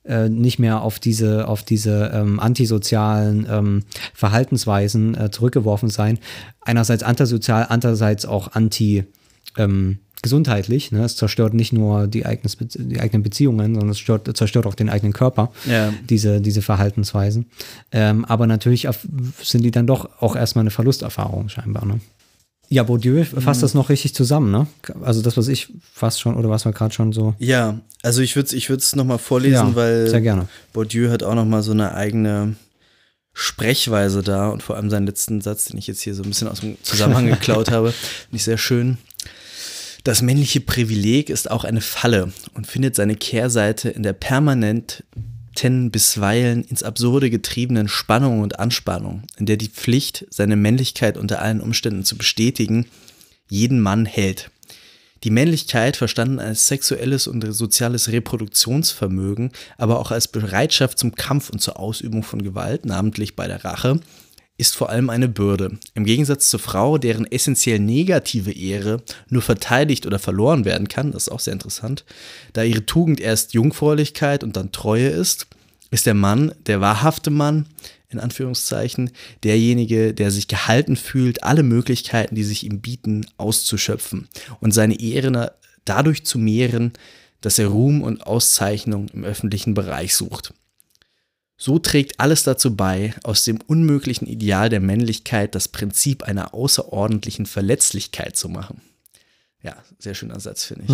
äh, 0.07 0.29
nicht 0.29 0.59
mehr 0.59 0.81
auf 0.81 0.99
diese, 0.99 1.47
auf 1.47 1.63
diese 1.63 2.11
ähm, 2.13 2.39
antisozialen 2.39 3.47
ähm, 3.49 3.83
Verhaltensweisen 4.13 5.15
äh, 5.15 5.31
zurückgeworfen 5.31 5.89
sein. 5.89 6.19
Einerseits 6.61 7.03
antisozial, 7.03 7.67
andererseits 7.69 8.25
auch 8.25 8.53
anti 8.53 9.05
ähm, 9.57 9.99
gesundheitlich. 10.21 10.91
Ne? 10.91 11.03
Es 11.03 11.15
zerstört 11.17 11.53
nicht 11.53 11.71
nur 11.71 12.07
die, 12.07 12.25
eigenes, 12.25 12.57
die 12.59 12.99
eigenen 12.99 13.21
Beziehungen, 13.21 13.75
sondern 13.75 13.89
es 13.91 13.97
zerstört, 13.97 14.35
zerstört 14.35 14.65
auch 14.65 14.73
den 14.73 14.89
eigenen 14.89 15.13
Körper, 15.13 15.51
ja. 15.65 15.93
diese, 16.09 16.41
diese 16.41 16.63
Verhaltensweisen. 16.63 17.45
Ähm, 17.91 18.25
aber 18.25 18.47
natürlich 18.47 18.87
sind 19.43 19.63
die 19.63 19.69
dann 19.69 19.85
doch 19.85 20.09
auch 20.19 20.35
erstmal 20.35 20.63
eine 20.63 20.71
Verlusterfahrung 20.71 21.49
scheinbar. 21.49 21.85
Ne? 21.85 21.99
Ja, 22.69 22.83
Bourdieu 22.83 23.23
fasst 23.23 23.63
das 23.63 23.73
noch 23.73 23.89
richtig 23.89 24.15
zusammen, 24.15 24.51
ne? 24.51 24.67
Also 25.03 25.21
das, 25.21 25.37
was 25.37 25.47
ich 25.47 25.73
fast 25.93 26.19
schon, 26.19 26.35
oder 26.35 26.49
was 26.49 26.65
wir 26.65 26.71
gerade 26.71 26.93
schon 26.93 27.13
so. 27.13 27.35
Ja, 27.37 27.79
also 28.01 28.21
ich 28.21 28.35
würde 28.35 28.47
es 28.47 28.53
ich 28.53 28.69
würd's 28.69 28.95
nochmal 28.95 29.19
vorlesen, 29.19 29.69
ja, 29.69 29.75
weil 29.75 30.07
sehr 30.07 30.21
gerne. 30.21 30.47
Bourdieu 30.73 31.11
hat 31.11 31.23
auch 31.23 31.35
nochmal 31.35 31.63
so 31.63 31.71
eine 31.71 31.93
eigene 31.93 32.55
Sprechweise 33.33 34.23
da 34.23 34.49
und 34.49 34.63
vor 34.63 34.77
allem 34.77 34.89
seinen 34.89 35.05
letzten 35.05 35.41
Satz, 35.41 35.65
den 35.65 35.77
ich 35.77 35.87
jetzt 35.87 36.01
hier 36.01 36.15
so 36.15 36.23
ein 36.23 36.29
bisschen 36.29 36.47
aus 36.47 36.61
dem 36.61 36.77
Zusammenhang 36.83 37.27
geklaut 37.29 37.69
habe, 37.69 37.91
finde 37.91 38.37
ich 38.37 38.43
sehr 38.43 38.57
schön. 38.57 38.97
Das 40.03 40.21
männliche 40.21 40.61
Privileg 40.61 41.29
ist 41.29 41.49
auch 41.49 41.63
eine 41.63 41.81
Falle 41.81 42.31
und 42.53 42.67
findet 42.67 42.95
seine 42.95 43.15
Kehrseite 43.15 43.89
in 43.89 44.03
der 44.03 44.13
permanent 44.13 45.03
bisweilen 45.91 46.63
ins 46.63 46.83
Absurde 46.83 47.29
getriebenen 47.29 47.87
Spannung 47.87 48.41
und 48.41 48.59
Anspannung, 48.59 49.23
in 49.37 49.45
der 49.45 49.57
die 49.57 49.69
Pflicht, 49.69 50.25
seine 50.29 50.55
Männlichkeit 50.55 51.17
unter 51.17 51.41
allen 51.41 51.61
Umständen 51.61 52.03
zu 52.03 52.17
bestätigen, 52.17 52.87
jeden 53.49 53.79
Mann 53.79 54.05
hält. 54.05 54.51
Die 55.23 55.31
Männlichkeit, 55.31 55.97
verstanden 55.97 56.39
als 56.39 56.67
sexuelles 56.67 57.27
und 57.27 57.41
soziales 57.51 58.11
Reproduktionsvermögen, 58.11 59.51
aber 59.77 59.99
auch 59.99 60.11
als 60.11 60.27
Bereitschaft 60.27 60.99
zum 60.99 61.15
Kampf 61.15 61.49
und 61.49 61.59
zur 61.59 61.79
Ausübung 61.79 62.21
von 62.21 62.43
Gewalt, 62.43 62.85
namentlich 62.85 63.35
bei 63.35 63.47
der 63.47 63.65
Rache, 63.65 63.99
ist 64.57 64.75
vor 64.75 64.89
allem 64.89 65.09
eine 65.09 65.27
Bürde. 65.27 65.77
Im 65.93 66.05
Gegensatz 66.05 66.49
zur 66.49 66.59
Frau, 66.59 66.97
deren 66.97 67.29
essentiell 67.29 67.79
negative 67.79 68.51
Ehre 68.51 69.01
nur 69.29 69.41
verteidigt 69.41 70.05
oder 70.05 70.19
verloren 70.19 70.63
werden 70.65 70.87
kann, 70.87 71.11
das 71.11 71.23
ist 71.23 71.31
auch 71.31 71.39
sehr 71.39 71.53
interessant, 71.53 72.05
da 72.53 72.63
ihre 72.63 72.85
Tugend 72.85 73.19
erst 73.19 73.53
Jungfräulichkeit 73.53 74.43
und 74.43 74.55
dann 74.55 74.71
Treue 74.71 75.07
ist, 75.07 75.47
ist 75.91 76.05
der 76.05 76.13
Mann, 76.13 76.53
der 76.67 76.81
wahrhafte 76.81 77.31
Mann, 77.31 77.65
in 78.09 78.19
Anführungszeichen, 78.19 79.11
derjenige, 79.43 80.13
der 80.13 80.31
sich 80.31 80.47
gehalten 80.47 80.95
fühlt, 80.95 81.43
alle 81.43 81.63
Möglichkeiten, 81.63 82.35
die 82.35 82.43
sich 82.43 82.63
ihm 82.63 82.79
bieten, 82.79 83.25
auszuschöpfen 83.37 84.29
und 84.61 84.73
seine 84.73 84.99
Ehre 84.99 85.53
dadurch 85.83 86.25
zu 86.25 86.39
mehren, 86.39 86.93
dass 87.41 87.59
er 87.59 87.67
Ruhm 87.67 88.01
und 88.01 88.25
Auszeichnung 88.25 89.07
im 89.13 89.23
öffentlichen 89.23 89.73
Bereich 89.73 90.15
sucht. 90.15 90.53
So 91.57 91.79
trägt 91.79 92.19
alles 92.19 92.43
dazu 92.43 92.75
bei, 92.75 93.13
aus 93.23 93.43
dem 93.45 93.59
unmöglichen 93.65 94.27
Ideal 94.27 94.69
der 94.69 94.81
Männlichkeit 94.81 95.55
das 95.55 95.69
Prinzip 95.69 96.23
einer 96.23 96.53
außerordentlichen 96.53 97.45
Verletzlichkeit 97.45 98.35
zu 98.35 98.49
machen. 98.49 98.81
Ja, 99.65 99.75
sehr 99.97 100.13
schöner 100.13 100.39
Satz, 100.39 100.65
finde 100.65 100.83
ich. 100.83 100.91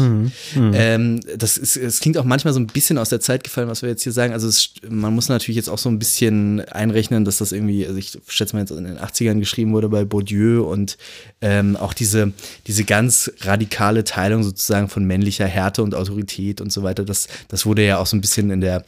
Mhm. 0.56 0.72
Ähm, 0.74 1.20
das, 1.36 1.58
ist, 1.58 1.76
es 1.76 2.00
klingt 2.00 2.18
auch 2.18 2.24
manchmal 2.24 2.54
so 2.54 2.60
ein 2.62 2.68
bisschen 2.68 2.98
aus 2.98 3.10
der 3.10 3.20
Zeit 3.20 3.44
gefallen, 3.44 3.68
was 3.68 3.82
wir 3.82 3.90
jetzt 3.90 4.04
hier 4.04 4.14
sagen. 4.14 4.32
Also 4.32 4.48
es, 4.48 4.76
man 4.88 5.14
muss 5.14 5.28
natürlich 5.28 5.58
jetzt 5.58 5.68
auch 5.68 5.78
so 5.78 5.90
ein 5.90 6.00
bisschen 6.00 6.62
einrechnen, 6.62 7.26
dass 7.26 7.40
das 7.40 7.52
irgendwie, 7.52 7.86
also 7.86 7.98
ich 7.98 8.18
schätze 8.30 8.56
mal 8.56 8.62
jetzt 8.62 8.72
in 8.72 8.86
den 8.86 8.98
80ern 8.98 9.40
geschrieben 9.40 9.74
wurde 9.74 9.90
bei 9.90 10.06
Bourdieu 10.06 10.64
und 10.64 10.98
ähm, 11.42 11.76
auch 11.76 11.94
diese, 11.94 12.32
diese 12.66 12.86
ganz 12.86 13.30
radikale 13.42 14.06
Teilung 14.06 14.42
sozusagen 14.42 14.88
von 14.88 15.04
männlicher 15.04 15.48
Härte 15.48 15.84
und 15.84 15.94
Autorität 15.94 16.62
und 16.62 16.72
so 16.72 16.82
weiter, 16.82 17.04
das, 17.04 17.28
das 17.50 17.66
wurde 17.66 17.86
ja 17.86 17.98
auch 17.98 18.08
so 18.08 18.16
ein 18.16 18.22
bisschen 18.22 18.52
in 18.52 18.62
der 18.62 18.86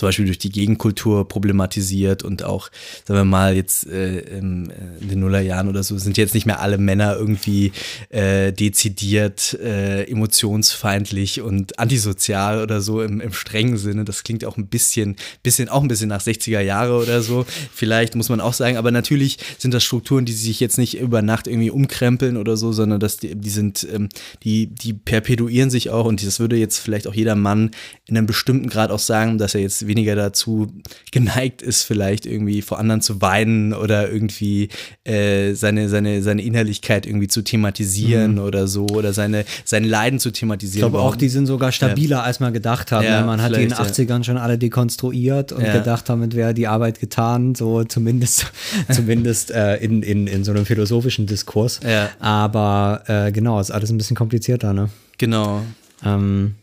zum 0.00 0.08
Beispiel 0.08 0.26
durch 0.26 0.38
die 0.38 0.50
Gegenkultur 0.50 1.28
problematisiert 1.28 2.22
und 2.22 2.42
auch, 2.42 2.70
sagen 3.06 3.20
wir 3.20 3.24
mal, 3.24 3.54
jetzt 3.54 3.86
äh, 3.86 4.00
äh, 4.00 4.38
in 4.38 4.72
den 5.00 5.20
Nullerjahren 5.20 5.68
oder 5.68 5.82
so 5.82 5.98
sind 5.98 6.16
jetzt 6.16 6.34
nicht 6.34 6.46
mehr 6.46 6.60
alle 6.60 6.78
Männer 6.78 7.16
irgendwie 7.16 7.72
äh, 8.08 8.50
dezidiert 8.50 9.54
äh, 9.54 10.04
emotionsfeindlich 10.04 11.42
und 11.42 11.78
antisozial 11.78 12.62
oder 12.62 12.80
so 12.80 13.02
im, 13.02 13.20
im 13.20 13.32
strengen 13.32 13.76
Sinne. 13.76 14.04
Das 14.04 14.24
klingt 14.24 14.44
auch 14.44 14.56
ein 14.56 14.68
bisschen, 14.68 15.16
bisschen, 15.42 15.68
auch 15.68 15.82
ein 15.82 15.88
bisschen 15.88 16.08
nach 16.08 16.22
60er 16.22 16.60
Jahre 16.60 17.02
oder 17.02 17.20
so. 17.22 17.44
Vielleicht 17.72 18.14
muss 18.14 18.30
man 18.30 18.40
auch 18.40 18.54
sagen, 18.54 18.78
aber 18.78 18.90
natürlich 18.90 19.36
sind 19.58 19.74
das 19.74 19.84
Strukturen, 19.84 20.24
die 20.24 20.32
sich 20.32 20.60
jetzt 20.60 20.78
nicht 20.78 20.98
über 20.98 21.22
Nacht 21.22 21.46
irgendwie 21.46 21.70
umkrempeln 21.70 22.36
oder 22.36 22.56
so, 22.56 22.72
sondern 22.72 23.00
dass 23.00 23.18
die, 23.18 23.34
die 23.34 23.50
sind, 23.50 23.86
ähm, 23.92 24.08
die, 24.42 24.66
die 24.66 24.94
perpetuieren 24.94 25.70
sich 25.70 25.90
auch 25.90 26.06
und 26.06 26.24
das 26.24 26.40
würde 26.40 26.56
jetzt 26.56 26.78
vielleicht 26.78 27.06
auch 27.06 27.14
jeder 27.14 27.34
Mann 27.34 27.70
in 28.06 28.16
einem 28.16 28.26
bestimmten 28.26 28.68
Grad 28.68 28.90
auch 28.90 28.98
sagen, 28.98 29.38
dass 29.38 29.54
er 29.54 29.60
jetzt 29.60 29.86
weniger 29.90 30.14
dazu 30.14 30.72
geneigt 31.12 31.60
ist, 31.60 31.82
vielleicht 31.82 32.24
irgendwie 32.24 32.62
vor 32.62 32.78
anderen 32.78 33.02
zu 33.02 33.20
weinen 33.20 33.74
oder 33.74 34.10
irgendwie 34.10 34.68
äh, 35.04 35.52
seine, 35.54 35.88
seine, 35.88 36.22
seine 36.22 36.42
Innerlichkeit 36.42 37.04
irgendwie 37.06 37.28
zu 37.28 37.42
thematisieren 37.42 38.38
oder 38.38 38.66
so 38.66 38.86
oder 38.86 39.12
seine, 39.12 39.44
sein 39.64 39.84
Leiden 39.84 40.18
zu 40.18 40.28
Ich 40.30 40.34
thematisieren. 40.38 40.90
glaube 40.90 41.04
auch, 41.04 41.16
die 41.16 41.28
sind 41.28 41.46
sogar 41.46 41.72
stabiler, 41.72 42.22
als 42.22 42.40
man 42.40 42.52
gedacht 42.52 42.92
hat. 42.92 43.04
Ja, 43.04 43.20
ne? 43.20 43.26
Man 43.26 43.42
hat 43.42 43.50
die 43.50 43.62
in 43.62 43.68
den 43.68 43.76
vielleicht, 43.76 43.98
ja. 43.98 44.04
80ern 44.16 44.24
schon 44.24 44.36
alle 44.38 44.56
dekonstruiert 44.56 45.52
und 45.52 45.64
Ja. 45.64 45.72
gedacht, 45.78 46.08
damit 46.08 46.34
wäre 46.34 46.54
die 46.54 46.66
Arbeit 46.68 47.00
getan, 47.00 47.54
so 47.54 47.84
zumindest, 47.84 48.46
zumindest 48.90 49.50
äh, 49.50 49.76
in, 49.76 50.02
in, 50.02 50.26
in 50.26 50.44
so 50.44 50.52
einem 50.52 50.64
philosophischen 50.64 51.26
Diskurs. 51.26 51.80
Ja. 51.86 52.08
Aber 52.20 53.02
äh, 53.06 53.32
genau, 53.32 53.58
ist 53.60 53.70
alles 53.70 53.90
ein 53.90 53.98
bisschen 53.98 54.16
komplizierter, 54.16 54.72
ne? 54.72 54.88
Genau. 55.18 55.62
Ähm, 56.04 56.54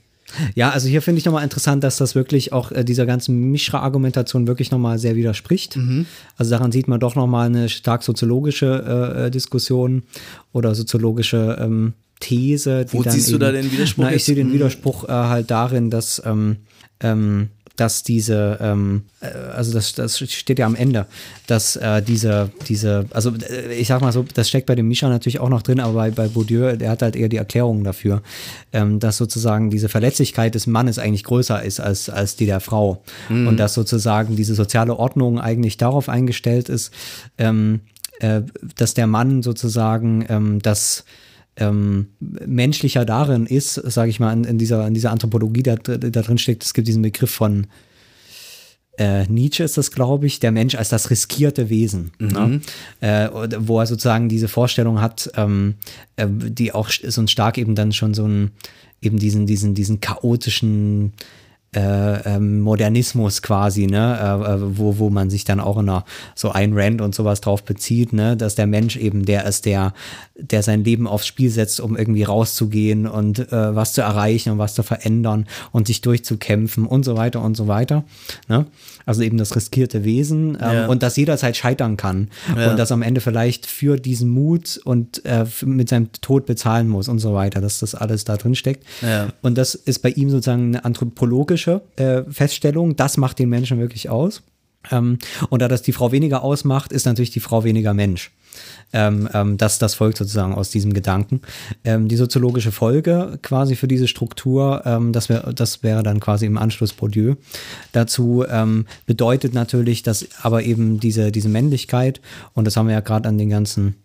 ja, 0.56 0.70
also 0.72 0.88
hier 0.88 1.02
finde 1.02 1.20
ich 1.20 1.26
nochmal 1.26 1.44
interessant, 1.44 1.84
dass 1.84 1.98
das 1.98 2.16
wirklich 2.16 2.54
auch 2.54 2.72
äh, 2.72 2.84
dieser 2.84 3.06
ganzen 3.06 3.49
Mishra-Argumentation 3.52 4.48
wirklich 4.48 4.72
nochmal 4.72 4.99
sehr 4.99 5.16
widerspricht. 5.16 5.78
Also 6.38 6.52
daran 6.52 6.72
sieht 6.72 6.88
man 6.88 6.99
doch 6.99 7.16
nochmal 7.16 7.48
eine 7.48 7.70
stark 7.70 8.04
soziologische 8.04 9.16
äh, 9.16 9.26
äh, 9.28 9.32
Diskussion 9.32 10.04
oder 10.52 10.76
soziologische 10.76 11.58
ähm, 11.60 11.94
These. 12.20 12.86
Wo 12.91 13.04
siehst 13.04 13.28
du 13.30 13.34
eben, 13.34 13.40
da 13.40 13.52
den 13.52 13.72
Widerspruch 13.72 14.04
Na, 14.04 14.14
ich 14.14 14.24
sehe 14.24 14.36
den 14.36 14.49
Mhm. 14.49 14.54
Widerspruch 14.54 15.04
äh, 15.06 15.12
halt 15.12 15.52
darin, 15.52 15.90
dass 15.90 16.22
ähm, 16.26 16.58
ähm, 16.99 17.49
dass 17.78 18.04
diese, 18.04 18.58
ähm, 18.60 19.04
äh, 19.22 19.28
also 19.28 19.72
das, 19.72 19.94
das 19.94 20.20
steht 20.20 20.60
ja 20.60 20.66
am 20.66 20.76
Ende, 20.76 21.06
dass 21.48 21.76
äh, 21.78 22.02
diese, 22.02 22.52
diese, 22.68 23.06
also 23.12 23.32
äh, 23.36 23.74
ich 23.74 23.88
sag 23.88 24.02
mal 24.02 24.12
so, 24.12 24.26
das 24.34 24.49
steckt 24.49 24.66
bei 24.66 24.76
dem 24.76 24.88
Misha 24.88 25.08
natürlich 25.08 25.40
auch 25.40 25.49
noch 25.49 25.62
drin, 25.62 25.80
aber 25.80 25.94
bei, 25.94 26.12
bei 26.12 26.28
Bourdieu, 26.28 26.76
der 26.76 26.90
hat 26.90 27.02
halt 27.02 27.16
eher 27.16 27.30
die 27.30 27.38
Erklärungen 27.38 27.84
dafür, 27.84 28.22
ähm, 28.74 28.99
dass 28.99 29.18
sozusagen 29.18 29.70
diese 29.70 29.90
Verletzlichkeit 29.90 30.56
des 30.56 30.68
Mannes 30.68 30.99
eigentlich 30.99 31.24
größer 31.24 31.64
ist 31.64 31.80
als, 31.80 32.10
als 32.10 32.36
die 32.36 32.45
der 32.45 32.60
Frau. 32.60 33.02
Und 33.30 33.58
dass 33.58 33.74
sozusagen 33.74 34.36
diese 34.36 34.56
soziale 34.56 34.98
Ordnung 34.98 35.40
eigentlich 35.40 35.78
darauf 35.78 36.10
eingestellt 36.10 36.70
ist, 36.70 36.91
ähm, 37.38 37.82
äh, 38.20 38.41
dass 38.76 38.94
der 38.94 39.08
Mann 39.08 39.44
sozusagen 39.44 40.26
ähm, 40.30 40.62
das 40.62 41.04
ähm, 41.58 42.08
menschlicher 42.20 43.06
darin 43.06 43.46
ist, 43.46 43.76
sage 43.76 44.10
ich 44.10 44.20
mal, 44.20 44.32
in, 44.34 44.44
in, 44.44 44.58
dieser, 44.58 44.88
in 44.88 44.94
dieser 44.94 45.12
Anthropologie, 45.12 45.64
da, 45.64 45.76
da 45.76 45.98
drin 46.22 46.38
steckt, 46.38 46.64
es 46.64 46.74
gibt 46.74 46.88
diesen 46.88 47.02
Begriff 47.02 47.32
von 47.32 47.68
äh, 48.98 49.26
Nietzsche 49.28 49.64
ist 49.64 49.78
das, 49.78 49.92
glaube 49.92 50.26
ich, 50.26 50.40
der 50.40 50.52
Mensch 50.52 50.74
als 50.76 50.90
das 50.90 51.12
riskierte 51.12 51.70
Wesen, 51.70 52.12
ne? 52.18 52.62
äh, 53.00 53.30
wo 53.60 53.80
er 53.80 53.86
sozusagen 53.86 54.28
diese 54.28 54.48
Vorstellung 54.48 55.02
hat, 55.02 55.30
ähm, 55.36 55.76
äh, 56.16 56.28
die 56.28 56.74
auch 56.74 56.90
so 56.90 57.22
ein 57.22 57.28
stark 57.28 57.60
eben 57.60 57.76
dann 57.76 57.92
schon 57.92 58.16
so 58.16 58.28
ein, 58.28 58.52
eben 59.00 59.20
diesen, 59.20 59.46
diesen, 59.46 59.76
diesen 59.76 60.02
chaotischen 60.02 61.14
äh, 61.78 62.36
ähm, 62.36 62.62
Modernismus 62.62 63.41
quasi, 63.41 63.86
ne, 63.86 64.18
äh, 64.20 64.54
äh, 64.54 64.78
wo, 64.78 64.98
wo 64.98 65.10
man 65.10 65.30
sich 65.30 65.44
dann 65.45 65.60
auch 65.60 65.78
in 65.78 65.88
einer, 65.90 66.06
so 66.34 66.49
ein 66.52 66.74
Rand 66.74 67.02
und 67.02 67.14
sowas 67.14 67.40
drauf 67.41 67.64
bezieht, 67.64 68.14
ne, 68.14 68.36
dass 68.36 68.56
der 68.56 68.66
Mensch 68.68 68.98
eben 68.98 69.26
der 69.26 69.45
ist, 69.45 69.66
der, 69.66 69.94
der 70.36 70.64
sein 70.64 70.84
Leben 70.84 71.08
aufs 71.08 71.28
Spiel 71.28 71.49
setzt, 71.52 71.80
um 71.80 71.95
irgendwie 71.95 72.24
rauszugehen 72.24 73.06
und 73.06 73.40
äh, 73.52 73.76
was 73.76 73.94
zu 73.94 74.02
erreichen 74.02 74.54
und 74.54 74.58
was 74.58 74.74
zu 74.74 74.84
verändern 74.84 75.45
und 75.72 75.88
sich 75.88 76.02
durchzukämpfen 76.02 76.86
und 76.86 77.04
so 77.06 77.16
weiter 77.16 77.41
und 77.41 77.56
so 77.56 77.68
weiter. 77.68 78.04
Ne? 78.48 78.66
Also 79.06 79.22
eben 79.22 79.38
das 79.38 79.56
riskierte 79.56 80.04
Wesen 80.04 80.58
ähm, 80.62 80.74
Ja. 80.74 80.88
und 80.88 81.04
das 81.04 81.16
jederzeit 81.16 81.56
scheitern 81.56 81.95
kann 81.98 82.30
Ja. 82.56 82.72
und 82.72 82.78
das 82.80 82.91
am 82.91 83.02
Ende 83.02 83.22
vielleicht 83.22 83.66
für 83.68 83.98
diesen 83.98 84.30
Mut 84.30 84.80
und 84.84 85.24
äh, 85.26 85.45
mit 85.66 85.90
seinem 85.90 86.12
Tod 86.22 86.45
bezahlen 86.45 86.88
muss 86.88 87.08
und 87.08 87.20
so 87.20 87.34
weiter, 87.34 87.62
dass 87.62 87.80
das 87.80 87.94
alles 87.95 88.26
da 88.26 88.36
drin 88.38 88.56
steckt. 88.56 88.84
Ja. 89.02 89.28
Und 89.41 89.58
das 89.58 89.76
ist 89.76 89.99
bei 89.99 90.10
ihm 90.10 90.30
sozusagen 90.30 90.68
eine 90.68 90.86
anthropologische 90.86 91.66
äh, 91.95 92.23
Feststellung. 92.30 92.95
Das 92.95 93.18
macht 93.18 93.39
den 93.39 93.49
Menschen 93.49 93.80
wirklich 93.80 94.10
aus. 94.10 94.44
Ähm, 94.91 95.18
und 95.49 95.61
da 95.61 95.68
das 95.68 95.81
die 95.81 95.94
Frau 95.94 96.11
weniger 96.11 96.44
ausmacht, 96.44 96.91
ist 96.91 97.06
natürlich 97.06 97.31
die 97.31 97.39
Frau 97.39 97.64
weniger 97.64 97.94
Mensch. 97.94 98.31
Ähm, 98.94 99.30
ähm, 99.34 99.57
das, 99.57 99.80
das 99.80 99.95
folgt 99.95 100.18
sozusagen 100.18 100.56
aus 100.56 100.69
diesem 100.69 100.94
Gedanken. 100.94 101.41
Ähm, 101.84 102.07
die 102.07 102.15
soziologische 102.15 102.72
Folge 102.72 103.38
quasi 103.41 103.76
für 103.76 103.88
diese 103.88 104.07
Struktur, 104.07 104.81
ähm, 104.85 105.14
das, 105.14 105.30
wär, 105.30 105.53
das 105.53 105.84
wäre 105.84 106.03
dann 106.03 106.19
quasi 106.19 106.45
im 106.45 106.57
Anschluss 106.57 106.94
Bourdieu. 106.94 107.35
Dazu 107.91 108.45
ähm, 108.49 108.85
bedeutet 109.06 109.53
natürlich, 109.53 110.03
dass 110.03 110.27
aber 110.41 110.64
eben 110.64 110.99
diese, 110.99 111.31
diese 111.31 111.49
Männlichkeit, 111.49 112.22
und 112.53 112.65
das 112.65 112.77
haben 112.77 112.88
wir 112.88 112.94
ja 112.94 113.02
gerade 113.02 113.30
an 113.30 113.38
den 113.38 113.49
ganzen 113.49 113.95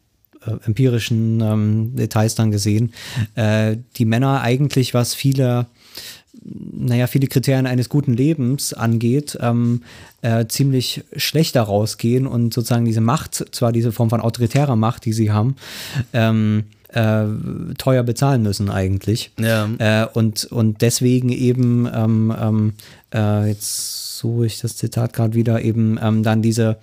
äh, 0.45 0.51
empirischen 0.67 1.41
ähm, 1.41 1.97
Details 1.97 2.35
dann 2.35 2.51
gesehen, 2.51 2.93
äh, 3.37 3.77
die 3.97 4.05
Männer 4.05 4.43
eigentlich, 4.43 4.95
was 4.95 5.15
viele 5.15 5.67
naja, 6.41 7.07
viele 7.07 7.27
Kriterien 7.27 7.67
eines 7.67 7.89
guten 7.89 8.15
Lebens 8.15 8.73
angeht, 8.73 9.39
ähm, 9.41 9.83
äh, 10.23 10.47
ziemlich 10.47 11.05
schlecht 11.17 11.57
daraus 11.57 11.99
gehen 11.99 12.27
und 12.27 12.55
sozusagen 12.55 12.85
diese 12.85 13.01
Macht, 13.01 13.35
zwar 13.55 13.73
diese 13.73 13.93
Form 13.93 14.11
von 14.11 14.21
autoritärer 14.21 14.77
Macht, 14.77 15.05
die 15.05 15.13
sie 15.13 15.31
haben, 15.31 15.57
ähm, 16.13 16.65
äh, 16.89 17.25
teuer 17.79 18.03
bezahlen 18.03 18.43
müssen 18.43 18.71
eigentlich. 18.71 19.33
Ja. 19.39 19.69
Äh, 19.79 20.07
und, 20.13 20.45
und 20.47 20.83
deswegen 20.83 21.31
eben, 21.31 21.89
ähm, 21.93 22.35
ähm, 22.39 22.73
äh, 23.15 23.49
jetzt 23.49 24.19
suche 24.19 24.47
ich 24.47 24.61
das 24.61 24.77
Zitat 24.77 25.13
gerade 25.13 25.35
wieder, 25.35 25.63
eben 25.63 25.99
ähm, 26.03 26.23
dann 26.23 26.43
diese, 26.43 26.79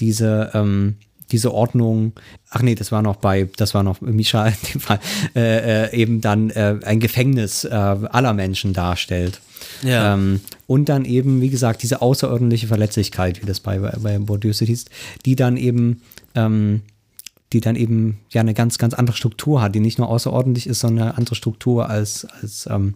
diese, 0.00 0.50
ähm, 0.54 0.96
diese 1.32 1.52
Ordnung, 1.52 2.12
ach 2.50 2.62
nee, 2.62 2.74
das 2.74 2.92
war 2.92 3.02
noch 3.02 3.16
bei, 3.16 3.48
das 3.56 3.74
war 3.74 3.82
noch 3.82 4.00
Misha 4.00 4.46
in 4.48 4.54
dem 4.72 4.80
Fall, 4.80 5.00
äh, 5.34 5.86
äh, 5.86 5.96
eben 5.96 6.20
dann 6.20 6.50
äh, 6.50 6.78
ein 6.84 7.00
Gefängnis 7.00 7.64
äh, 7.64 7.68
aller 7.70 8.32
Menschen 8.32 8.72
darstellt. 8.72 9.40
Ja. 9.82 10.14
Ähm, 10.14 10.40
und 10.66 10.88
dann 10.88 11.04
eben, 11.04 11.40
wie 11.40 11.50
gesagt, 11.50 11.82
diese 11.82 12.02
außerordentliche 12.02 12.66
Verletzlichkeit, 12.66 13.42
wie 13.42 13.46
das 13.46 13.60
bei, 13.60 13.78
bei 13.78 14.18
Bourdieu 14.18 14.52
so 14.52 14.64
hieß, 14.64 14.86
die 15.24 15.36
dann 15.36 15.56
eben, 15.56 16.02
ähm, 16.34 16.82
die 17.52 17.60
dann 17.60 17.76
eben 17.76 18.18
ja 18.30 18.40
eine 18.40 18.54
ganz, 18.54 18.78
ganz 18.78 18.94
andere 18.94 19.16
Struktur 19.16 19.62
hat, 19.62 19.74
die 19.74 19.80
nicht 19.80 19.98
nur 19.98 20.08
außerordentlich 20.08 20.66
ist, 20.66 20.80
sondern 20.80 21.08
eine 21.08 21.18
andere 21.18 21.34
Struktur 21.34 21.88
als, 21.88 22.26
als 22.40 22.68
ähm, 22.70 22.94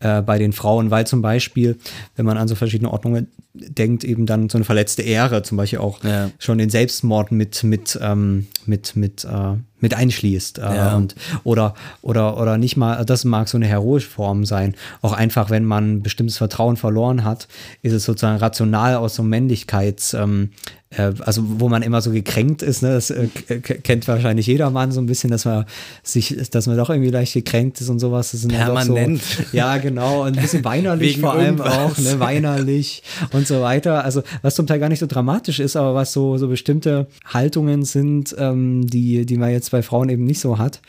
äh, 0.00 0.22
bei 0.22 0.38
den 0.38 0.52
Frauen, 0.52 0.90
weil 0.90 1.06
zum 1.06 1.22
Beispiel, 1.22 1.78
wenn 2.16 2.26
man 2.26 2.36
an 2.36 2.48
so 2.48 2.54
verschiedene 2.54 2.90
Ordnungen 2.90 3.28
denkt, 3.54 4.04
eben 4.04 4.26
dann 4.26 4.50
so 4.50 4.58
eine 4.58 4.64
verletzte 4.66 5.00
Ehre 5.02 5.42
zum 5.42 5.56
Beispiel 5.56 5.78
auch 5.78 6.04
Ja. 6.04 6.30
schon 6.38 6.58
den 6.58 6.68
Selbstmord 6.68 7.32
mit, 7.32 7.64
mit, 7.64 7.98
ähm, 8.02 8.46
mit, 8.66 8.94
mit, 8.96 9.24
äh, 9.24 9.54
mit 9.80 9.94
einschließt. 9.94 10.58
Äh, 10.58 10.62
Ja. 10.62 10.96
und, 10.96 11.14
oder, 11.44 11.74
oder, 12.02 12.38
oder 12.38 12.58
nicht 12.58 12.76
mal, 12.76 13.02
das 13.06 13.24
mag 13.24 13.48
so 13.48 13.56
eine 13.56 13.66
heroische 13.66 14.08
Form 14.10 14.44
sein. 14.44 14.74
Auch 15.00 15.12
einfach, 15.14 15.48
wenn 15.48 15.64
man 15.64 16.02
bestimmtes 16.02 16.36
Vertrauen 16.36 16.76
verloren 16.76 17.24
hat, 17.24 17.48
ist 17.80 17.92
es 17.94 18.04
sozusagen 18.04 18.36
rational 18.38 18.96
aus 18.96 19.14
so 19.14 19.22
Männlichkeits, 19.22 20.12
ähm, 20.12 20.50
äh, 20.85 20.85
also 20.96 21.42
wo 21.58 21.68
man 21.68 21.82
immer 21.82 22.00
so 22.00 22.10
gekränkt 22.10 22.62
ist, 22.62 22.82
ne? 22.82 22.90
das 22.94 23.10
äh, 23.10 23.26
k- 23.28 23.74
kennt 23.74 24.06
wahrscheinlich 24.08 24.46
jeder 24.46 24.70
Mann 24.70 24.92
so 24.92 25.00
ein 25.00 25.06
bisschen, 25.06 25.30
dass 25.30 25.44
man 25.44 25.64
sich, 26.02 26.36
dass 26.50 26.66
man 26.66 26.76
doch 26.76 26.90
irgendwie 26.90 27.10
leicht 27.10 27.34
gekränkt 27.34 27.80
ist 27.80 27.88
und 27.88 27.98
sowas. 27.98 28.32
Das 28.32 28.40
sind 28.40 28.52
ja 28.52 28.64
Permanent. 28.64 29.22
So, 29.22 29.42
ja, 29.52 29.76
genau. 29.78 30.22
Und 30.24 30.36
ein 30.36 30.42
bisschen 30.42 30.64
weinerlich 30.64 31.10
Wegen 31.14 31.20
vor 31.22 31.32
allem 31.32 31.58
irgendwas. 31.58 31.74
auch, 31.74 31.98
ne? 31.98 32.20
weinerlich 32.20 33.02
und 33.32 33.46
so 33.46 33.60
weiter. 33.60 34.04
Also 34.04 34.22
was 34.42 34.54
zum 34.54 34.66
Teil 34.66 34.78
gar 34.80 34.88
nicht 34.88 35.00
so 35.00 35.06
dramatisch 35.06 35.60
ist, 35.60 35.76
aber 35.76 35.94
was 35.94 36.12
so, 36.12 36.38
so 36.38 36.48
bestimmte 36.48 37.06
Haltungen 37.26 37.84
sind, 37.84 38.34
ähm, 38.38 38.86
die, 38.86 39.26
die 39.26 39.36
man 39.36 39.50
jetzt 39.50 39.70
bei 39.70 39.82
Frauen 39.82 40.08
eben 40.08 40.24
nicht 40.24 40.40
so 40.40 40.58
hat. 40.58 40.80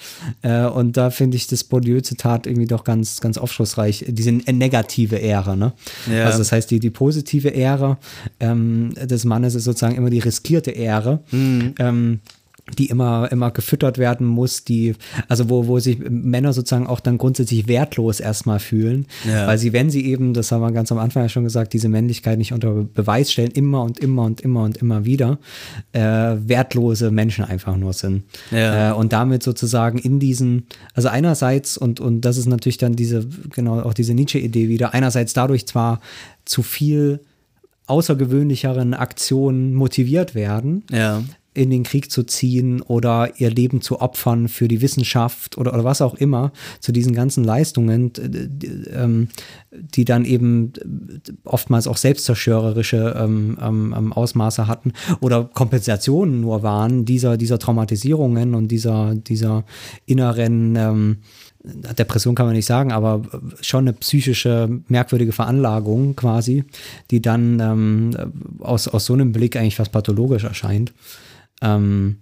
Äh, 0.41 0.65
und 0.65 0.95
da 0.97 1.09
finde 1.09 1.37
ich 1.37 1.47
das 1.47 1.63
Bourdieu-Zitat 1.63 2.47
irgendwie 2.47 2.67
doch 2.67 2.83
ganz, 2.83 3.19
ganz 3.19 3.37
aufschlussreich. 3.37 4.05
Diese 4.07 4.31
negative 4.31 5.17
Ehre, 5.17 5.57
ne? 5.57 5.73
Ja. 6.11 6.25
Also 6.25 6.37
das 6.39 6.51
heißt, 6.51 6.71
die, 6.71 6.79
die 6.79 6.89
positive 6.89 7.49
Ehre 7.49 7.97
ähm, 8.39 8.93
des 8.95 9.25
Mannes 9.25 9.55
ist 9.55 9.63
sozusagen 9.65 9.95
immer 9.97 10.09
die 10.09 10.19
riskierte 10.19 10.71
Ehre. 10.71 11.19
Ähm, 11.33 12.19
die 12.77 12.87
immer, 12.87 13.29
immer 13.31 13.51
gefüttert 13.51 13.97
werden 13.97 14.27
muss, 14.27 14.63
die, 14.65 14.95
also 15.27 15.49
wo, 15.49 15.67
wo 15.67 15.79
sich 15.79 15.99
Männer 15.99 16.51
sozusagen 16.51 16.87
auch 16.87 16.99
dann 16.99 17.17
grundsätzlich 17.17 17.67
wertlos 17.67 18.19
erstmal 18.19 18.59
fühlen, 18.59 19.05
Ja. 19.25 19.47
weil 19.47 19.57
sie, 19.57 19.71
wenn 19.73 19.89
sie 19.89 20.05
eben, 20.05 20.33
das 20.33 20.51
haben 20.51 20.61
wir 20.61 20.71
ganz 20.71 20.91
am 20.91 20.97
Anfang 20.97 21.23
ja 21.23 21.29
schon 21.29 21.45
gesagt, 21.45 21.71
diese 21.73 21.87
Männlichkeit 21.87 22.37
nicht 22.37 22.51
unter 22.51 22.73
Beweis 22.73 23.31
stellen, 23.31 23.51
immer 23.51 23.83
und 23.83 23.99
immer 23.99 24.23
und 24.25 24.41
immer 24.41 24.63
und 24.63 24.77
immer 24.77 25.05
wieder, 25.05 25.39
äh, 25.93 26.01
wertlose 26.01 27.09
Menschen 27.09 27.45
einfach 27.45 27.77
nur 27.77 27.93
sind. 27.93 28.23
Ja. 28.51 28.89
Äh, 28.89 28.93
und 28.93 29.13
damit 29.13 29.43
sozusagen 29.43 29.97
in 29.97 30.19
diesen, 30.19 30.67
also 30.93 31.07
einerseits, 31.07 31.77
und, 31.77 31.99
und 32.01 32.21
das 32.21 32.37
ist 32.37 32.47
natürlich 32.47 32.77
dann 32.77 32.97
diese, 32.97 33.25
genau, 33.49 33.79
auch 33.79 33.93
diese 33.93 34.13
Nietzsche-Idee 34.13 34.67
wieder, 34.67 34.93
einerseits 34.93 35.33
dadurch 35.33 35.67
zwar 35.67 36.01
zu 36.43 36.63
viel 36.63 37.21
außergewöhnlicheren 37.87 38.93
Aktionen 38.93 39.73
motiviert 39.73 40.35
werden, 40.35 40.83
Ja. 40.91 41.23
in 41.53 41.71
den 41.71 41.81
Krieg 41.81 42.11
zu 42.11 42.21
ziehen 42.23 42.83
oder 42.83 43.31
ihr 43.39 43.49
Leben 43.49 43.81
zu 43.81 43.99
opfern 43.99 44.47
für 44.47 44.67
die 44.67 44.81
Wissenschaft 44.81 45.57
oder, 45.57 45.73
oder 45.73 45.83
was 45.83 46.01
auch 46.03 46.13
immer, 46.13 46.51
zu 46.81 46.91
diesen 46.91 47.15
ganzen 47.15 47.43
Leistungen, 47.43 48.13
d- 48.13 48.27
d- 48.47 48.67
ähm, 48.93 49.29
die 49.71 50.05
dann 50.05 50.23
eben 50.23 50.71
oftmals 51.45 51.87
auch 51.87 51.97
selbstzerstörerische 51.97 53.15
ähm, 53.17 53.57
ähm, 53.59 53.95
ähm, 53.97 54.13
Ausmaße 54.13 54.67
hatten 54.67 54.93
oder 55.19 55.45
Kompensationen 55.45 56.41
nur 56.41 56.61
waren 56.61 57.05
dieser, 57.05 57.37
dieser 57.37 57.57
Traumatisierungen 57.57 58.53
und 58.53 58.67
dieser, 58.67 59.15
dieser 59.15 59.65
inneren 60.05 60.75
ähm, 60.75 61.17
Depression 61.63 62.35
kann 62.35 62.45
man 62.45 62.55
nicht 62.55 62.65
sagen, 62.65 62.91
aber 62.91 63.23
schon 63.61 63.85
eine 63.87 63.93
psychische, 63.93 64.69
merkwürdige 64.87 65.31
Veranlagung 65.31 66.15
quasi, 66.15 66.63
die 67.11 67.21
dann 67.21 67.59
ähm, 67.59 68.15
aus, 68.59 68.87
aus 68.87 69.05
so 69.05 69.13
einem 69.13 69.31
Blick 69.31 69.55
eigentlich 69.55 69.75
fast 69.75 69.91
pathologisch 69.91 70.43
erscheint. 70.43 70.93
Ähm, 71.61 72.17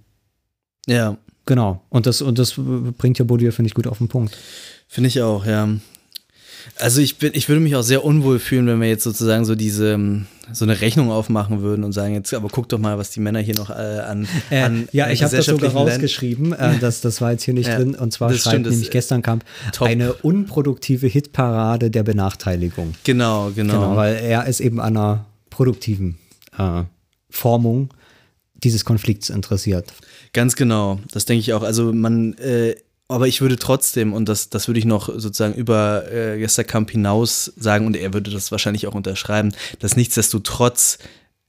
Ja. 0.88 1.18
genau. 1.46 1.82
Und 1.90 2.06
das, 2.06 2.22
und 2.22 2.40
das 2.40 2.56
bringt 2.98 3.20
ja 3.20 3.26
Bourdieu, 3.26 3.52
finde 3.52 3.68
ich, 3.68 3.74
gut 3.76 3.88
auf 3.88 3.98
den 4.00 4.08
Punkt. 4.08 4.38
Finde 4.88 5.08
ich 5.10 5.22
auch, 5.22 5.46
ja. 5.46 5.70
Also 6.78 7.02
ich 7.02 7.18
bin, 7.18 7.32
ich 7.34 7.48
würde 7.50 7.62
mich 7.62 7.76
auch 7.76 7.84
sehr 7.84 8.04
unwohl 8.04 8.40
fühlen, 8.40 8.68
wenn 8.68 8.82
wir 8.82 8.88
jetzt 8.88 9.04
sozusagen 9.04 9.46
so 9.46 9.56
diese, 9.56 9.94
ähm, 9.94 10.26
so 10.52 10.66
eine 10.66 10.82
Rechnung 10.82 11.12
aufmachen 11.12 11.62
würden 11.62 11.84
und 11.84 11.92
sagen, 11.92 12.14
jetzt, 12.14 12.34
aber 12.34 12.50
guck 12.50 12.70
doch 12.70 12.80
mal, 12.80 12.98
was 12.98 13.12
die 13.12 13.20
Männer 13.20 13.40
hier 13.40 13.56
noch 13.56 13.70
äh, 13.70 13.74
an, 13.74 14.28
Äh, 14.50 14.62
an 14.62 14.88
ja, 14.92 15.06
an 15.06 15.12
ich 15.12 15.24
habe 15.24 15.36
das 15.36 15.46
sogar 15.46 15.72
rausgeschrieben. 15.72 16.54
Äh, 16.54 16.80
das, 16.80 17.02
das 17.02 17.22
war 17.22 17.32
jetzt 17.32 17.44
hier 17.44 17.54
nicht 17.54 17.68
Ja, 17.68 17.78
drin. 17.78 17.96
Und 17.96 18.12
zwar 18.14 18.30
schreibt 18.30 18.42
stimmt, 18.48 18.70
nämlich 18.70 18.92
gestern 18.92 19.22
kam 19.22 19.40
top. 19.74 19.88
eine 19.88 20.14
unproduktive 20.14 21.08
Hitparade 21.08 21.90
der 21.90 22.04
Benachteiligung. 22.04 22.96
Genau, 23.04 23.52
genau. 23.56 23.74
Genau, 23.74 23.96
weil 23.96 24.16
er 24.16 24.46
ist 24.46 24.60
eben 24.60 24.80
an 24.80 24.98
einer 24.98 25.26
produktiven 25.50 26.18
äh, 26.58 26.84
Formung 27.30 27.90
dieses 28.56 28.86
Konflikts 28.86 29.30
interessiert. 29.30 29.94
Ganz 30.34 30.56
genau, 30.56 31.00
das 31.12 31.26
denke 31.26 31.42
ich 31.42 31.54
auch. 31.54 31.64
Also 31.64 31.94
man, 31.94 32.34
äh, 32.40 32.76
aber 33.08 33.28
ich 33.28 33.42
würde 33.42 33.58
trotzdem, 33.58 34.14
und 34.14 34.28
das, 34.28 34.50
das 34.50 34.68
würde 34.68 34.80
ich 34.80 34.86
noch 34.86 35.08
sozusagen 35.08 35.54
über 35.54 36.12
äh, 36.12 36.40
Gesterkamp 36.40 36.90
hinaus 36.90 37.54
sagen, 37.56 37.86
und 37.86 37.96
er 37.96 38.14
würde 38.14 38.32
das 38.32 38.52
wahrscheinlich 38.52 38.88
auch 38.88 38.96
unterschreiben, 38.96 39.54
dass 39.80 39.96
nichtsdestotrotz 39.96 40.98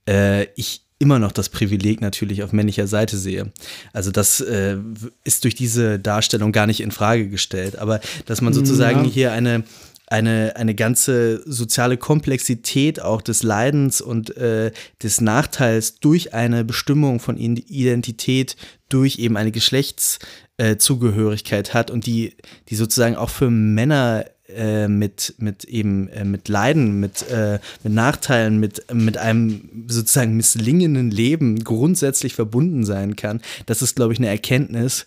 äh, 0.08 0.46
ich 0.56 0.82
immer 0.98 1.18
noch 1.18 1.32
das 1.32 1.48
Privileg 1.48 2.00
natürlich 2.00 2.42
auf 2.42 2.52
männlicher 2.52 2.86
Seite 2.86 3.18
sehe. 3.18 3.52
Also 3.92 4.10
das 4.10 4.40
äh, 4.40 4.78
ist 5.24 5.44
durch 5.44 5.54
diese 5.54 5.98
Darstellung 5.98 6.52
gar 6.52 6.66
nicht 6.66 6.80
in 6.80 6.90
Frage 6.90 7.28
gestellt, 7.28 7.76
aber 7.76 8.00
dass 8.24 8.40
man 8.40 8.54
sozusagen 8.54 9.04
Ja. 9.04 9.10
hier 9.10 9.32
eine 9.32 9.64
eine, 10.08 10.54
eine 10.54 10.76
ganze 10.76 11.42
soziale 11.50 11.96
Komplexität 11.96 13.02
auch 13.02 13.22
des 13.22 13.42
Leidens 13.42 14.00
und 14.00 14.36
äh, 14.36 14.70
des 15.02 15.20
Nachteils 15.20 15.98
durch 15.98 16.32
eine 16.32 16.64
Bestimmung 16.64 17.18
von 17.18 17.36
Identität, 17.36 18.56
durch 18.88 19.18
eben 19.18 19.36
eine 19.36 19.50
Geschlechtszugehörigkeit 19.50 20.45
äh, 20.58 20.76
Zugehörigkeit 20.76 21.74
hat 21.74 21.90
und 21.90 22.06
die, 22.06 22.34
die 22.68 22.76
sozusagen 22.76 23.16
auch 23.16 23.30
für 23.30 23.50
Männer 23.50 24.24
äh, 24.48 24.88
mit, 24.88 25.34
mit 25.38 25.64
eben 25.64 26.08
äh, 26.08 26.24
mit 26.24 26.48
Leiden, 26.48 27.00
mit, 27.00 27.28
äh, 27.30 27.58
mit 27.82 27.92
Nachteilen, 27.92 28.58
mit, 28.58 28.84
mit 28.92 29.18
einem 29.18 29.86
sozusagen 29.88 30.36
misslingenden 30.36 31.10
Leben 31.10 31.64
grundsätzlich 31.64 32.34
verbunden 32.34 32.84
sein 32.84 33.16
kann. 33.16 33.40
Das 33.66 33.82
ist, 33.82 33.96
glaube 33.96 34.12
ich, 34.12 34.18
eine 34.18 34.28
Erkenntnis, 34.28 35.06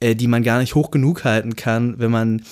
äh, 0.00 0.14
die 0.14 0.26
man 0.26 0.42
gar 0.42 0.58
nicht 0.58 0.74
hoch 0.74 0.90
genug 0.90 1.24
halten 1.24 1.56
kann, 1.56 1.98
wenn 1.98 2.10
man 2.10 2.42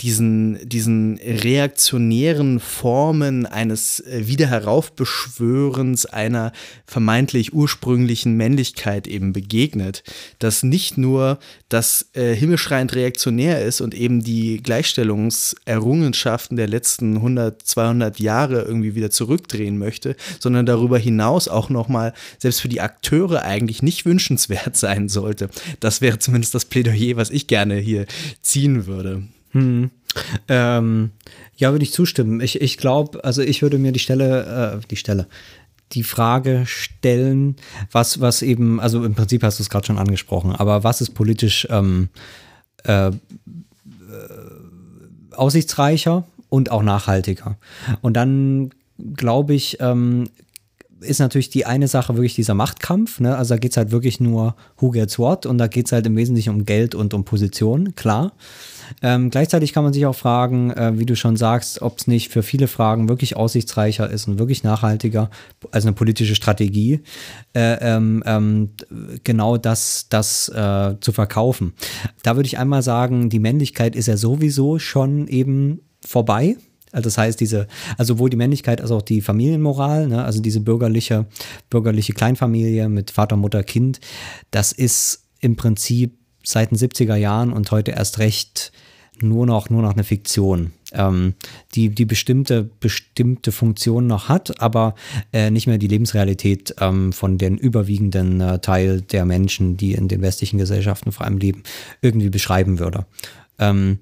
diesen, 0.00 0.58
diesen 0.68 1.18
reaktionären 1.18 2.60
Formen 2.60 3.46
eines 3.46 4.00
äh, 4.00 4.26
Wiederheraufbeschwörens 4.26 6.04
einer 6.06 6.52
vermeintlich 6.86 7.54
ursprünglichen 7.54 8.36
Männlichkeit 8.36 9.06
eben 9.06 9.32
begegnet, 9.32 10.02
dass 10.38 10.62
nicht 10.62 10.98
nur 10.98 11.38
das 11.68 12.10
äh, 12.12 12.34
himmelschreiend 12.34 12.94
reaktionär 12.94 13.64
ist 13.64 13.80
und 13.80 13.94
eben 13.94 14.22
die 14.22 14.62
Gleichstellungserrungenschaften 14.62 16.56
der 16.56 16.68
letzten 16.68 17.16
100, 17.16 17.62
200 17.62 18.20
Jahre 18.20 18.62
irgendwie 18.62 18.94
wieder 18.94 19.10
zurückdrehen 19.10 19.78
möchte, 19.78 20.14
sondern 20.40 20.66
darüber 20.66 20.98
hinaus 20.98 21.48
auch 21.48 21.70
nochmal 21.70 22.12
selbst 22.38 22.60
für 22.60 22.68
die 22.68 22.82
Akteure 22.82 23.42
eigentlich 23.42 23.82
nicht 23.82 24.04
wünschenswert 24.04 24.76
sein 24.76 25.08
sollte. 25.08 25.48
Das 25.80 26.02
wäre 26.02 26.18
zumindest 26.18 26.54
das 26.54 26.66
Plädoyer, 26.66 27.16
was 27.16 27.30
ich 27.30 27.46
gerne 27.46 27.76
hier 27.76 28.04
ziehen 28.42 28.86
würde. 28.86 29.22
Ähm, 30.48 31.10
ja, 31.56 31.72
würde 31.72 31.84
ich 31.84 31.92
zustimmen. 31.92 32.40
Ich, 32.40 32.60
ich 32.60 32.78
glaube, 32.78 33.24
also 33.24 33.42
ich 33.42 33.62
würde 33.62 33.78
mir 33.78 33.92
die 33.92 33.98
Stelle, 33.98 34.80
äh, 34.82 34.86
die 34.88 34.96
Stelle, 34.96 35.26
die 35.92 36.02
Frage 36.02 36.64
stellen, 36.66 37.56
was, 37.92 38.20
was 38.20 38.42
eben, 38.42 38.80
also 38.80 39.04
im 39.04 39.14
Prinzip 39.14 39.42
hast 39.42 39.58
du 39.58 39.62
es 39.62 39.70
gerade 39.70 39.86
schon 39.86 39.98
angesprochen, 39.98 40.52
aber 40.52 40.84
was 40.84 41.00
ist 41.00 41.10
politisch 41.10 41.66
ähm, 41.70 42.08
äh, 42.84 43.08
äh, 43.08 43.12
aussichtsreicher 45.32 46.24
und 46.48 46.70
auch 46.70 46.82
nachhaltiger? 46.82 47.56
Und 48.00 48.14
dann 48.14 48.70
glaube 49.14 49.54
ich, 49.54 49.78
ähm, 49.80 50.28
ist 51.00 51.20
natürlich 51.20 51.50
die 51.50 51.66
eine 51.66 51.88
Sache 51.88 52.14
wirklich 52.14 52.34
dieser 52.34 52.54
Machtkampf. 52.54 53.20
Ne? 53.20 53.36
Also 53.36 53.54
da 53.54 53.58
geht 53.58 53.72
es 53.72 53.76
halt 53.76 53.90
wirklich 53.90 54.20
nur 54.20 54.56
who 54.78 54.90
gets 54.90 55.18
what 55.18 55.46
und 55.46 55.58
da 55.58 55.66
geht 55.66 55.86
es 55.86 55.92
halt 55.92 56.06
im 56.06 56.16
Wesentlichen 56.16 56.50
um 56.50 56.64
Geld 56.64 56.94
und 56.94 57.14
um 57.14 57.24
Position, 57.24 57.94
klar. 57.94 58.32
Ähm, 59.02 59.30
gleichzeitig 59.30 59.72
kann 59.72 59.84
man 59.84 59.92
sich 59.92 60.06
auch 60.06 60.14
fragen, 60.14 60.70
äh, 60.70 60.98
wie 60.98 61.06
du 61.06 61.16
schon 61.16 61.36
sagst, 61.36 61.82
ob 61.82 61.98
es 61.98 62.06
nicht 62.06 62.30
für 62.30 62.42
viele 62.42 62.68
Fragen 62.68 63.08
wirklich 63.08 63.36
aussichtsreicher 63.36 64.08
ist 64.08 64.28
und 64.28 64.38
wirklich 64.38 64.62
nachhaltiger, 64.62 65.30
also 65.70 65.88
eine 65.88 65.94
politische 65.94 66.34
Strategie, 66.34 67.00
äh, 67.54 67.78
ähm, 67.80 68.22
ähm, 68.26 68.70
genau 69.24 69.56
das, 69.56 70.06
das 70.08 70.48
äh, 70.48 70.94
zu 71.00 71.12
verkaufen. 71.12 71.74
Da 72.22 72.36
würde 72.36 72.46
ich 72.46 72.58
einmal 72.58 72.82
sagen, 72.82 73.28
die 73.28 73.40
Männlichkeit 73.40 73.96
ist 73.96 74.06
ja 74.06 74.16
sowieso 74.16 74.78
schon 74.78 75.26
eben 75.28 75.80
vorbei. 76.00 76.56
Also 76.96 77.08
das 77.08 77.18
heißt, 77.18 77.38
diese, 77.38 77.66
also 77.98 78.14
sowohl 78.14 78.30
die 78.30 78.38
Männlichkeit 78.38 78.80
als 78.80 78.90
auch 78.90 79.02
die 79.02 79.20
Familienmoral, 79.20 80.08
ne, 80.08 80.24
also 80.24 80.40
diese 80.40 80.60
bürgerliche, 80.60 81.26
bürgerliche 81.68 82.14
Kleinfamilie 82.14 82.88
mit 82.88 83.10
Vater, 83.10 83.36
Mutter, 83.36 83.62
Kind, 83.62 84.00
das 84.50 84.72
ist 84.72 85.24
im 85.40 85.56
Prinzip 85.56 86.14
seit 86.42 86.70
den 86.70 86.78
70er 86.78 87.16
Jahren 87.16 87.52
und 87.52 87.70
heute 87.70 87.90
erst 87.90 88.18
recht 88.18 88.72
nur 89.20 89.44
noch, 89.44 89.68
nur 89.68 89.82
noch 89.82 89.92
eine 89.92 90.04
Fiktion, 90.04 90.72
ähm, 90.92 91.34
die, 91.74 91.90
die 91.90 92.06
bestimmte, 92.06 92.64
bestimmte 92.64 93.52
Funktion 93.52 94.06
noch 94.06 94.30
hat, 94.30 94.58
aber 94.62 94.94
äh, 95.34 95.50
nicht 95.50 95.66
mehr 95.66 95.76
die 95.76 95.88
Lebensrealität 95.88 96.76
ähm, 96.80 97.12
von 97.12 97.36
den 97.36 97.58
überwiegenden 97.58 98.40
äh, 98.40 98.58
Teil 98.60 99.02
der 99.02 99.26
Menschen, 99.26 99.76
die 99.76 99.92
in 99.92 100.08
den 100.08 100.22
westlichen 100.22 100.56
Gesellschaften 100.56 101.12
vor 101.12 101.26
allem 101.26 101.36
leben, 101.36 101.62
irgendwie 102.00 102.30
beschreiben 102.30 102.78
würde. 102.78 103.04
Ähm, 103.58 103.98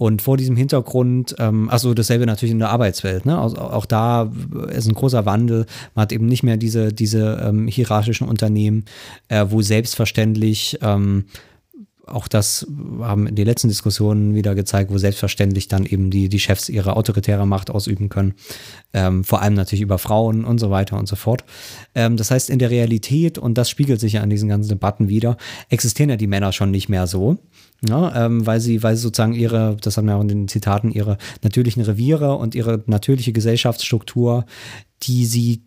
und 0.00 0.22
vor 0.22 0.38
diesem 0.38 0.56
Hintergrund, 0.56 1.34
ähm, 1.38 1.68
also 1.68 1.92
dasselbe 1.92 2.24
natürlich 2.24 2.52
in 2.52 2.58
der 2.58 2.70
Arbeitswelt, 2.70 3.26
ne? 3.26 3.38
Also 3.38 3.58
auch 3.58 3.84
da 3.84 4.32
ist 4.70 4.88
ein 4.88 4.94
großer 4.94 5.26
Wandel. 5.26 5.66
Man 5.94 6.04
hat 6.04 6.12
eben 6.12 6.24
nicht 6.24 6.42
mehr 6.42 6.56
diese, 6.56 6.90
diese 6.90 7.38
ähm, 7.44 7.66
hierarchischen 7.66 8.26
Unternehmen, 8.26 8.86
äh, 9.28 9.44
wo 9.50 9.60
selbstverständlich 9.60 10.78
ähm, 10.80 11.26
auch 12.06 12.28
das 12.28 12.66
haben 13.00 13.34
die 13.34 13.44
letzten 13.44 13.68
Diskussionen 13.68 14.34
wieder 14.34 14.54
gezeigt, 14.54 14.90
wo 14.90 14.96
selbstverständlich 14.96 15.68
dann 15.68 15.84
eben 15.84 16.10
die, 16.10 16.30
die 16.30 16.40
Chefs 16.40 16.70
ihre 16.70 16.96
autoritäre 16.96 17.46
Macht 17.46 17.70
ausüben 17.70 18.08
können. 18.08 18.34
Ähm, 18.94 19.22
vor 19.22 19.42
allem 19.42 19.54
natürlich 19.54 19.82
über 19.82 19.98
Frauen 19.98 20.44
und 20.46 20.58
so 20.58 20.70
weiter 20.70 20.98
und 20.98 21.08
so 21.08 21.14
fort. 21.14 21.44
Ähm, 21.94 22.16
das 22.16 22.30
heißt, 22.30 22.48
in 22.48 22.58
der 22.58 22.70
Realität, 22.70 23.36
und 23.36 23.58
das 23.58 23.68
spiegelt 23.68 24.00
sich 24.00 24.14
ja 24.14 24.22
an 24.22 24.30
diesen 24.30 24.48
ganzen 24.48 24.70
Debatten 24.70 25.08
wieder, 25.08 25.36
existieren 25.68 26.10
ja 26.10 26.16
die 26.16 26.26
Männer 26.26 26.52
schon 26.52 26.70
nicht 26.70 26.88
mehr 26.88 27.06
so. 27.06 27.38
Ja, 27.88 28.26
ähm, 28.26 28.46
weil 28.46 28.60
sie, 28.60 28.82
weil 28.82 28.94
sie 28.96 29.02
sozusagen 29.02 29.32
ihre, 29.32 29.76
das 29.80 29.96
haben 29.96 30.06
wir 30.06 30.16
auch 30.16 30.20
in 30.20 30.28
den 30.28 30.48
Zitaten, 30.48 30.92
ihre 30.92 31.16
natürlichen 31.42 31.82
Reviere 31.82 32.34
und 32.34 32.54
ihre 32.54 32.82
natürliche 32.86 33.32
Gesellschaftsstruktur, 33.32 34.44
die 35.02 35.24
sie 35.24 35.62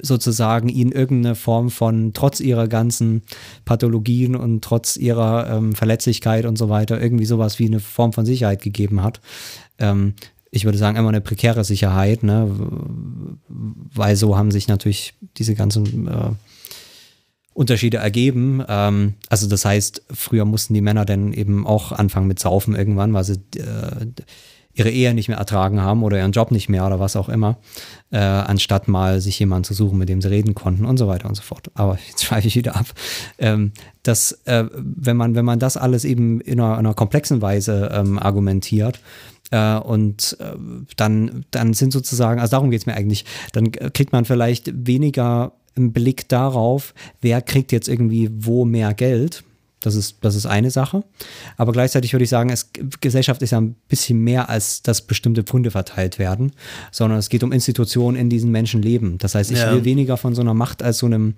sozusagen 0.00 0.68
ihnen 0.68 0.92
irgendeine 0.92 1.34
Form 1.34 1.70
von, 1.70 2.12
trotz 2.12 2.40
ihrer 2.40 2.68
ganzen 2.68 3.22
Pathologien 3.64 4.36
und 4.36 4.62
trotz 4.62 4.96
ihrer 4.96 5.50
ähm, 5.50 5.72
Verletzlichkeit 5.72 6.46
und 6.46 6.56
so 6.56 6.68
weiter, 6.68 7.00
irgendwie 7.00 7.26
sowas 7.26 7.58
wie 7.58 7.66
eine 7.66 7.80
Form 7.80 8.12
von 8.12 8.26
Sicherheit 8.26 8.62
gegeben 8.62 9.02
hat. 9.02 9.20
Ähm, 9.78 10.14
ich 10.50 10.64
würde 10.64 10.78
sagen, 10.78 10.96
immer 10.96 11.08
eine 11.08 11.20
prekäre 11.20 11.64
Sicherheit, 11.64 12.22
ne? 12.22 12.50
weil 13.48 14.16
so 14.16 14.36
haben 14.36 14.50
sich 14.50 14.68
natürlich 14.68 15.14
diese 15.36 15.54
ganzen 15.54 16.08
äh, 16.08 16.30
Unterschiede 17.58 17.96
ergeben. 17.96 18.62
Ähm, 18.68 19.14
also 19.28 19.48
das 19.48 19.64
heißt, 19.64 20.02
früher 20.12 20.44
mussten 20.44 20.74
die 20.74 20.80
Männer 20.80 21.04
dann 21.04 21.32
eben 21.32 21.66
auch 21.66 21.90
anfangen 21.90 22.28
mit 22.28 22.38
Saufen 22.38 22.76
irgendwann, 22.76 23.12
weil 23.14 23.24
sie 23.24 23.40
äh, 23.56 24.06
ihre 24.72 24.90
Ehe 24.90 25.12
nicht 25.12 25.26
mehr 25.26 25.38
ertragen 25.38 25.80
haben 25.80 26.04
oder 26.04 26.18
ihren 26.18 26.30
Job 26.30 26.52
nicht 26.52 26.68
mehr 26.68 26.86
oder 26.86 27.00
was 27.00 27.16
auch 27.16 27.28
immer, 27.28 27.58
äh, 28.12 28.18
anstatt 28.18 28.86
mal 28.86 29.20
sich 29.20 29.40
jemanden 29.40 29.64
zu 29.64 29.74
suchen, 29.74 29.98
mit 29.98 30.08
dem 30.08 30.22
sie 30.22 30.30
reden 30.30 30.54
konnten 30.54 30.84
und 30.84 30.98
so 30.98 31.08
weiter 31.08 31.28
und 31.28 31.34
so 31.34 31.42
fort. 31.42 31.68
Aber 31.74 31.98
jetzt 32.08 32.24
schweife 32.24 32.46
ich 32.46 32.54
wieder 32.54 32.76
ab. 32.76 32.86
Ähm, 33.38 33.72
dass, 34.04 34.38
äh, 34.44 34.66
wenn, 34.72 35.16
man, 35.16 35.34
wenn 35.34 35.44
man 35.44 35.58
das 35.58 35.76
alles 35.76 36.04
eben 36.04 36.40
in 36.40 36.60
einer, 36.60 36.74
in 36.74 36.86
einer 36.86 36.94
komplexen 36.94 37.42
Weise 37.42 37.90
ähm, 37.92 38.20
argumentiert, 38.20 39.00
äh, 39.50 39.78
und 39.78 40.36
äh, 40.38 40.52
dann, 40.96 41.44
dann 41.50 41.74
sind 41.74 41.92
sozusagen, 41.92 42.38
also 42.38 42.52
darum 42.52 42.70
geht 42.70 42.82
es 42.82 42.86
mir 42.86 42.94
eigentlich, 42.94 43.24
dann 43.52 43.72
kriegt 43.72 44.12
man 44.12 44.26
vielleicht 44.26 44.86
weniger 44.86 45.54
einen 45.78 45.92
Blick 45.92 46.28
darauf, 46.28 46.94
wer 47.20 47.40
kriegt 47.42 47.72
jetzt 47.72 47.88
irgendwie 47.88 48.30
wo 48.32 48.64
mehr 48.64 48.94
Geld, 48.94 49.44
das 49.80 49.94
ist, 49.94 50.16
das 50.22 50.34
ist 50.34 50.46
eine 50.46 50.70
Sache. 50.70 51.04
Aber 51.56 51.72
gleichzeitig 51.72 52.12
würde 52.12 52.24
ich 52.24 52.30
sagen, 52.30 52.50
es, 52.50 52.70
Gesellschaft 53.00 53.42
ist 53.42 53.52
ja 53.52 53.60
ein 53.60 53.76
bisschen 53.88 54.18
mehr 54.18 54.48
als 54.48 54.82
dass 54.82 55.02
bestimmte 55.02 55.44
Pfunde 55.44 55.70
verteilt 55.70 56.18
werden, 56.18 56.52
sondern 56.90 57.18
es 57.18 57.28
geht 57.28 57.44
um 57.44 57.52
Institutionen, 57.52 58.16
in 58.16 58.28
diesen 58.28 58.50
Menschen 58.50 58.82
leben. 58.82 59.18
Das 59.18 59.34
heißt, 59.34 59.52
ich 59.52 59.58
ja. 59.58 59.72
will 59.72 59.84
weniger 59.84 60.16
von 60.16 60.34
so 60.34 60.40
einer 60.40 60.54
Macht 60.54 60.82
als 60.82 60.98
so 60.98 61.06
einem, 61.06 61.34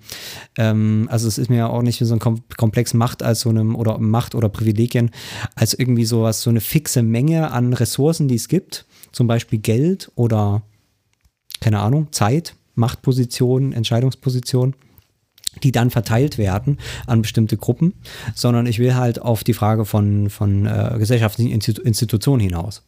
ähm, 0.57 1.07
also 1.11 1.27
es 1.27 1.37
ist 1.37 1.49
mir 1.49 1.57
ja 1.57 1.67
auch 1.69 1.83
nicht 1.83 1.99
so 1.99 2.13
ein 2.13 2.19
Komplex 2.57 2.93
Macht 2.95 3.21
als 3.21 3.41
so 3.41 3.49
einem, 3.49 3.75
oder 3.75 3.99
Macht 3.99 4.33
oder 4.33 4.49
Privilegien, 4.49 5.11
als 5.55 5.75
irgendwie 5.75 6.05
sowas, 6.05 6.41
so 6.41 6.49
eine 6.49 6.61
fixe 6.61 7.03
Menge 7.03 7.51
an 7.51 7.73
Ressourcen, 7.73 8.27
die 8.27 8.35
es 8.35 8.47
gibt. 8.47 8.85
Zum 9.11 9.27
Beispiel 9.27 9.59
Geld 9.59 10.11
oder, 10.15 10.63
keine 11.59 11.79
Ahnung, 11.79 12.07
Zeit, 12.11 12.55
Machtposition, 12.81 13.71
Entscheidungsposition 13.71 14.75
die 15.63 15.71
dann 15.71 15.89
verteilt 15.89 16.37
werden 16.37 16.77
an 17.07 17.21
bestimmte 17.21 17.57
Gruppen, 17.57 17.93
sondern 18.33 18.65
ich 18.65 18.79
will 18.79 18.95
halt 18.95 19.21
auf 19.21 19.43
die 19.43 19.53
Frage 19.53 19.85
von, 19.85 20.29
von 20.29 20.65
äh, 20.65 20.95
gesellschaftlichen 20.97 21.51
Institutionen 21.51 22.39
hinaus. 22.39 22.83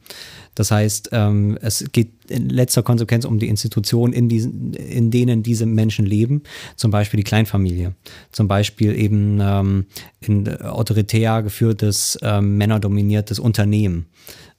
Das 0.56 0.72
heißt, 0.72 1.10
ähm, 1.12 1.58
es 1.62 1.84
geht 1.92 2.12
in 2.30 2.48
letzter 2.50 2.84
Konsequenz 2.84 3.26
um 3.26 3.40
die 3.40 3.48
Institutionen, 3.48 4.14
in, 4.14 4.30
diesen, 4.30 4.74
in 4.74 5.10
denen 5.12 5.44
diese 5.44 5.66
Menschen 5.66 6.06
leben, 6.06 6.44
zum 6.76 6.92
Beispiel 6.92 7.18
die 7.18 7.24
Kleinfamilie, 7.24 7.96
zum 8.32 8.48
Beispiel 8.48 8.96
eben 8.96 9.40
ähm, 9.42 9.86
in 10.22 10.48
autoritär 10.62 11.42
geführtes, 11.42 12.18
ähm, 12.22 12.58
männerdominiertes 12.58 13.40
Unternehmen 13.40 14.06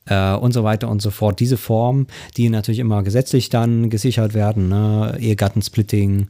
äh, 0.07 0.35
und 0.35 0.53
so 0.53 0.65
weiter 0.65 0.89
und 0.89 1.03
so 1.03 1.11
fort. 1.11 1.41
Diese 1.41 1.57
Form, 1.57 2.07
die 2.37 2.49
natürlich 2.49 2.79
immer 2.79 3.03
gesetzlich 3.03 3.49
dann 3.49 3.91
gesichert 3.91 4.35
werden, 4.35 4.69
ne? 4.69 5.17
Ehegattensplitting, 5.19 6.29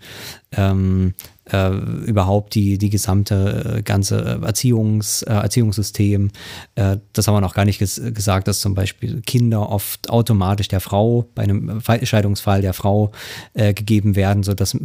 ähm, 0.56 1.14
äh, 1.50 1.70
überhaupt 1.70 2.54
die, 2.54 2.78
die 2.78 2.90
gesamte 2.90 3.76
äh, 3.78 3.82
ganze 3.82 4.40
Erziehungs, 4.42 5.22
äh, 5.22 5.32
Erziehungssystem. 5.32 6.30
Äh, 6.74 6.98
das 7.12 7.28
haben 7.28 7.34
wir 7.34 7.40
noch 7.40 7.54
gar 7.54 7.64
nicht 7.64 7.78
ges 7.78 8.00
gesagt, 8.12 8.48
dass 8.48 8.60
zum 8.60 8.74
Beispiel 8.74 9.20
Kinder 9.22 9.68
oft 9.68 10.10
automatisch 10.10 10.68
der 10.68 10.80
Frau 10.80 11.26
bei 11.34 11.42
einem 11.42 11.80
Scheidungsfall 12.02 12.62
der 12.62 12.72
Frau 12.72 13.12
äh, 13.52 13.74
gegeben 13.74 14.16
werden, 14.16 14.42
sodass 14.42 14.74
äh, 14.74 14.80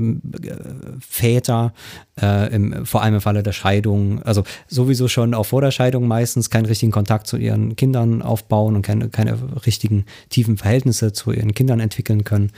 Väter 1.00 1.74
im, 2.22 2.86
vor 2.86 3.02
allem 3.02 3.16
im 3.16 3.22
Falle 3.22 3.44
der 3.44 3.54
Scheidung, 3.54 4.22
also 4.24 4.44
sowieso 4.68 5.08
schon 5.08 5.34
auch 5.34 5.46
vor 5.46 5.62
der 5.62 5.72
Scheidung 5.72 6.06
meistens 6.06 6.50
keinen 6.50 6.66
richtigen 6.66 6.92
Kontakt 6.92 7.28
zu 7.28 7.38
ihren 7.38 7.78
Kindern 7.78 8.22
aufbauen 8.22 8.76
und 8.76 8.82
keine, 8.82 9.08
keine 9.08 9.38
richtigen 9.66 10.06
tiefen 10.30 10.58
Verhältnisse 10.58 11.14
zu 11.14 11.32
ihren 11.32 11.54
Kindern 11.54 11.80
entwickeln 11.80 12.26
können. 12.26 12.52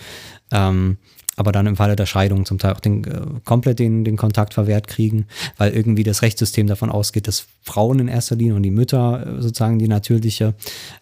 Ähm, 0.51 0.97
aber 1.41 1.51
dann 1.51 1.65
im 1.65 1.75
Falle 1.75 1.95
der 1.95 2.05
Scheidung 2.05 2.45
zum 2.45 2.59
Teil 2.59 2.73
auch 2.73 2.79
den, 2.79 3.03
äh, 3.03 3.21
komplett 3.45 3.79
den, 3.79 4.03
den 4.03 4.15
Kontakt 4.15 4.53
verwehrt 4.53 4.87
kriegen, 4.87 5.25
weil 5.57 5.73
irgendwie 5.73 6.03
das 6.03 6.21
Rechtssystem 6.21 6.67
davon 6.67 6.91
ausgeht, 6.91 7.27
dass 7.27 7.47
Frauen 7.63 7.97
in 7.97 8.07
erster 8.07 8.35
Linie 8.35 8.53
und 8.53 8.63
die 8.63 8.69
Mütter 8.69 9.25
äh, 9.25 9.41
sozusagen 9.41 9.79
die 9.79 9.87
natürliche 9.87 10.53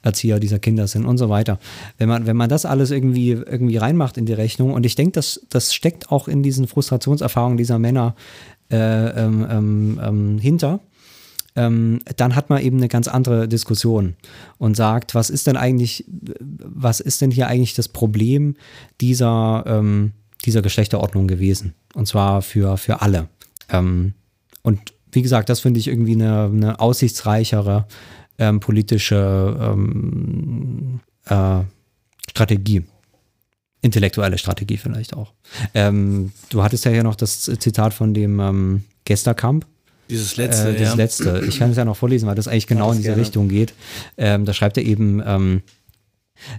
Erzieher 0.01 0.39
dieser 0.39 0.59
Kinder 0.59 0.87
sind 0.87 1.05
und 1.05 1.17
so 1.17 1.27
weiter. 1.27 1.59
Wenn 1.97 2.07
man, 2.07 2.25
wenn 2.25 2.37
man 2.37 2.49
das 2.49 2.65
alles 2.65 2.89
irgendwie, 2.89 3.31
irgendwie 3.31 3.75
reinmacht 3.75 4.17
in 4.17 4.25
die 4.25 4.33
Rechnung, 4.33 4.71
und 4.71 4.85
ich 4.85 4.95
denke, 4.95 5.11
das, 5.11 5.45
das 5.49 5.73
steckt 5.73 6.09
auch 6.09 6.29
in 6.29 6.41
diesen 6.41 6.67
Frustrationserfahrungen 6.67 7.57
dieser 7.57 7.77
Männer 7.77 8.15
äh, 8.71 8.77
ähm, 8.77 9.45
ähm, 9.49 10.01
ähm 10.01 10.37
hinter, 10.39 10.79
ähm, 11.59 11.99
dann 12.15 12.35
hat 12.35 12.49
man 12.49 12.61
eben 12.61 12.77
eine 12.77 12.87
ganz 12.87 13.09
andere 13.09 13.49
Diskussion 13.49 14.15
und 14.57 14.77
sagt, 14.77 15.13
was 15.13 15.29
ist 15.29 15.45
denn 15.45 15.57
eigentlich, 15.57 16.05
was 16.07 17.01
ist 17.01 17.21
denn 17.21 17.31
hier 17.31 17.47
eigentlich 17.47 17.73
das 17.73 17.89
Problem 17.89 18.55
dieser, 19.01 19.65
ähm, 19.67 20.13
dieser 20.45 20.61
Geschlechterordnung 20.61 21.27
gewesen. 21.27 21.73
Und 21.93 22.07
zwar 22.07 22.41
für, 22.41 22.77
für 22.77 23.01
alle. 23.01 23.27
Ähm, 23.69 24.13
und 24.61 24.79
wie 25.11 25.21
gesagt, 25.21 25.49
das 25.49 25.59
finde 25.59 25.79
ich 25.79 25.87
irgendwie 25.87 26.13
eine, 26.13 26.45
eine 26.45 26.79
aussichtsreichere 26.79 27.87
ähm, 28.37 28.59
politische 28.59 29.57
ähm, 29.59 30.99
äh, 31.25 31.61
Strategie. 32.29 32.83
Intellektuelle 33.81 34.37
Strategie 34.37 34.77
vielleicht 34.77 35.13
auch. 35.13 35.33
Ähm, 35.73 36.31
du 36.49 36.63
hattest 36.63 36.85
ja 36.85 36.91
hier 36.91 37.03
noch 37.03 37.15
das 37.15 37.43
Zitat 37.43 37.93
von 37.93 38.13
dem 38.13 38.39
ähm, 38.39 38.83
Gesterkamp. 39.05 39.65
Dieses 40.09 40.37
letzte. 40.37 40.69
Äh, 40.69 40.73
dieses 40.73 40.89
ja. 40.89 40.95
letzte. 40.95 41.43
Ich 41.47 41.59
kann 41.59 41.71
es 41.71 41.77
ja 41.77 41.85
noch 41.85 41.95
vorlesen, 41.95 42.27
weil 42.27 42.35
das 42.35 42.47
eigentlich 42.47 42.67
genau 42.67 42.87
das 42.87 42.97
in 42.97 43.03
diese 43.03 43.09
gerne. 43.11 43.21
Richtung 43.21 43.47
geht. 43.47 43.73
Ähm, 44.17 44.45
da 44.45 44.53
schreibt 44.53 44.77
er 44.77 44.83
eben, 44.83 45.21
ähm, 45.25 45.57
äh, 45.57 45.61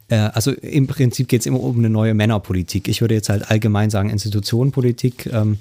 also 0.08 0.52
im 0.52 0.86
Prinzip 0.86 1.28
geht 1.28 1.40
es 1.40 1.46
immer 1.46 1.60
um 1.60 1.78
eine 1.78 1.90
neue 1.90 2.14
Männerpolitik. 2.14 2.88
Ich 2.88 3.00
würde 3.00 3.14
jetzt 3.14 3.28
halt 3.28 3.50
allgemein 3.50 3.90
sagen 3.90 4.10
Institutionenpolitik. 4.10 5.26
Ähm, 5.32 5.58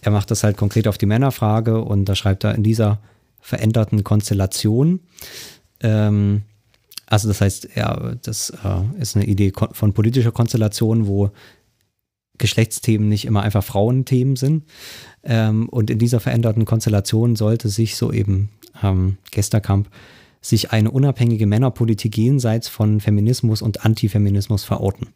er 0.00 0.12
macht 0.12 0.30
das 0.30 0.44
halt 0.44 0.56
konkret 0.56 0.88
auf 0.88 0.98
die 0.98 1.06
Männerfrage 1.06 1.82
und 1.82 2.04
da 2.06 2.14
schreibt 2.14 2.44
er 2.44 2.54
in 2.54 2.62
dieser 2.62 2.98
veränderten 3.40 4.04
Konstellation. 4.04 5.00
Ähm, 5.80 6.42
also 7.06 7.28
das 7.28 7.40
heißt, 7.40 7.68
ja, 7.74 8.14
das 8.22 8.50
äh, 8.50 9.00
ist 9.00 9.16
eine 9.16 9.26
Idee 9.26 9.52
von 9.72 9.92
politischer 9.92 10.32
Konstellation, 10.32 11.06
wo 11.06 11.30
Geschlechtsthemen 12.38 13.08
nicht 13.08 13.26
immer 13.26 13.42
einfach 13.42 13.62
Frauenthemen 13.62 14.36
sind. 14.36 14.64
Ähm, 15.22 15.68
und 15.68 15.90
in 15.90 15.98
dieser 15.98 16.20
veränderten 16.20 16.64
Konstellation 16.64 17.36
sollte 17.36 17.68
sich 17.68 17.96
so 17.96 18.12
eben 18.12 18.48
ähm, 18.82 19.18
Gesterkamp 19.30 19.88
sich 20.42 20.72
eine 20.72 20.90
unabhängige 20.90 21.46
Männerpolitik 21.46 22.18
jenseits 22.18 22.68
von 22.68 23.00
Feminismus 23.00 23.62
und 23.62 23.84
Antifeminismus 23.86 24.64
verorten. 24.64 25.08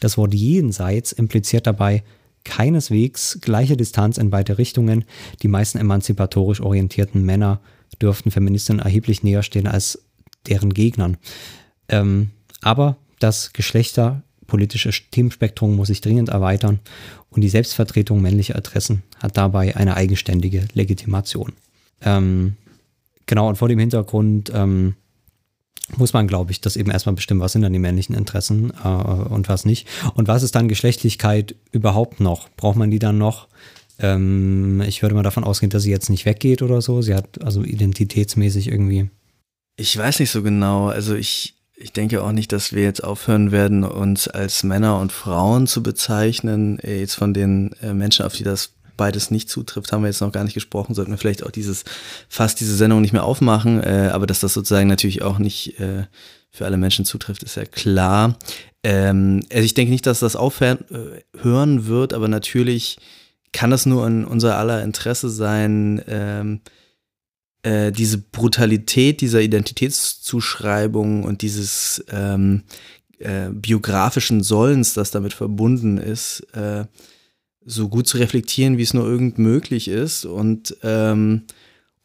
Das 0.00 0.16
Wort 0.16 0.32
jenseits 0.32 1.12
impliziert 1.12 1.66
dabei 1.66 2.02
keineswegs 2.44 3.38
gleiche 3.40 3.76
Distanz 3.76 4.18
in 4.18 4.30
beide 4.30 4.58
Richtungen. 4.58 5.04
Die 5.42 5.48
meisten 5.48 5.78
emanzipatorisch 5.78 6.60
orientierten 6.60 7.24
Männer 7.24 7.60
dürften 8.00 8.30
Feministinnen 8.30 8.80
erheblich 8.80 9.22
näher 9.22 9.42
stehen 9.42 9.66
als 9.66 9.98
deren 10.46 10.72
Gegnern. 10.72 11.16
Ähm, 11.88 12.30
aber 12.60 12.96
das 13.18 13.52
geschlechterpolitische 13.52 14.90
Themenspektrum 15.10 15.76
muss 15.76 15.88
sich 15.88 16.00
dringend 16.00 16.28
erweitern 16.28 16.80
und 17.30 17.40
die 17.40 17.48
Selbstvertretung 17.48 18.20
männlicher 18.20 18.56
Adressen 18.56 19.02
hat 19.18 19.36
dabei 19.36 19.76
eine 19.76 19.96
eigenständige 19.96 20.66
Legitimation. 20.74 21.52
Ähm, 22.02 22.56
Genau, 23.26 23.48
und 23.48 23.56
vor 23.56 23.68
dem 23.68 23.78
Hintergrund 23.78 24.50
ähm, 24.54 24.96
muss 25.96 26.12
man, 26.12 26.26
glaube 26.26 26.50
ich, 26.50 26.60
das 26.60 26.76
eben 26.76 26.90
erstmal 26.90 27.14
bestimmen, 27.14 27.40
was 27.40 27.52
sind 27.52 27.62
dann 27.62 27.72
die 27.72 27.78
männlichen 27.78 28.14
Interessen 28.14 28.72
äh, 28.82 28.88
und 28.88 29.48
was 29.48 29.64
nicht. 29.64 29.86
Und 30.14 30.28
was 30.28 30.42
ist 30.42 30.54
dann 30.54 30.68
Geschlechtlichkeit 30.68 31.54
überhaupt 31.72 32.20
noch? 32.20 32.48
Braucht 32.56 32.76
man 32.76 32.90
die 32.90 32.98
dann 32.98 33.18
noch? 33.18 33.48
Ähm, 33.98 34.82
ich 34.86 35.02
würde 35.02 35.14
mal 35.14 35.22
davon 35.22 35.44
ausgehen, 35.44 35.70
dass 35.70 35.82
sie 35.82 35.90
jetzt 35.90 36.10
nicht 36.10 36.24
weggeht 36.24 36.62
oder 36.62 36.80
so. 36.80 37.02
Sie 37.02 37.14
hat 37.14 37.42
also 37.42 37.62
identitätsmäßig 37.62 38.68
irgendwie. 38.68 39.10
Ich 39.76 39.96
weiß 39.96 40.20
nicht 40.20 40.30
so 40.30 40.42
genau. 40.42 40.88
Also 40.88 41.14
ich, 41.14 41.54
ich 41.74 41.92
denke 41.92 42.22
auch 42.22 42.32
nicht, 42.32 42.52
dass 42.52 42.72
wir 42.72 42.82
jetzt 42.82 43.04
aufhören 43.04 43.52
werden, 43.52 43.84
uns 43.84 44.26
als 44.26 44.64
Männer 44.64 44.98
und 45.00 45.12
Frauen 45.12 45.66
zu 45.66 45.82
bezeichnen, 45.82 46.78
äh, 46.80 47.00
jetzt 47.00 47.14
von 47.14 47.34
den 47.34 47.72
äh, 47.82 47.92
Menschen, 47.92 48.24
auf 48.24 48.34
die 48.34 48.44
das 48.44 48.73
beides 48.96 49.30
nicht 49.30 49.48
zutrifft, 49.48 49.92
haben 49.92 50.02
wir 50.02 50.08
jetzt 50.08 50.20
noch 50.20 50.32
gar 50.32 50.44
nicht 50.44 50.54
gesprochen, 50.54 50.94
sollten 50.94 51.10
wir 51.10 51.18
vielleicht 51.18 51.44
auch 51.44 51.50
dieses, 51.50 51.84
fast 52.28 52.60
diese 52.60 52.76
Sendung 52.76 53.00
nicht 53.00 53.12
mehr 53.12 53.24
aufmachen, 53.24 53.82
äh, 53.82 54.10
aber 54.12 54.26
dass 54.26 54.40
das 54.40 54.54
sozusagen 54.54 54.88
natürlich 54.88 55.22
auch 55.22 55.38
nicht 55.38 55.78
äh, 55.80 56.04
für 56.50 56.64
alle 56.66 56.76
Menschen 56.76 57.04
zutrifft, 57.04 57.42
ist 57.42 57.56
ja 57.56 57.64
klar. 57.64 58.38
Ähm, 58.82 59.40
also 59.52 59.64
ich 59.64 59.74
denke 59.74 59.92
nicht, 59.92 60.06
dass 60.06 60.20
das 60.20 60.36
aufhören 60.36 60.78
äh, 60.90 61.86
wird, 61.86 62.12
aber 62.12 62.28
natürlich 62.28 62.98
kann 63.52 63.72
es 63.72 63.86
nur 63.86 64.06
in 64.06 64.24
unser 64.24 64.58
aller 64.58 64.82
Interesse 64.82 65.30
sein, 65.30 66.02
ähm, 66.06 66.60
äh, 67.62 67.92
diese 67.92 68.18
Brutalität 68.18 69.20
dieser 69.20 69.40
Identitätszuschreibung 69.40 71.24
und 71.24 71.42
dieses 71.42 72.04
ähm, 72.10 72.64
äh, 73.18 73.48
biografischen 73.50 74.42
Sollens, 74.42 74.92
das 74.92 75.10
damit 75.10 75.32
verbunden 75.32 75.98
ist, 75.98 76.40
äh, 76.52 76.84
so 77.66 77.88
gut 77.88 78.06
zu 78.06 78.18
reflektieren, 78.18 78.78
wie 78.78 78.82
es 78.82 78.94
nur 78.94 79.06
irgend 79.06 79.38
möglich 79.38 79.88
ist 79.88 80.24
und 80.24 80.76
ähm, 80.82 81.42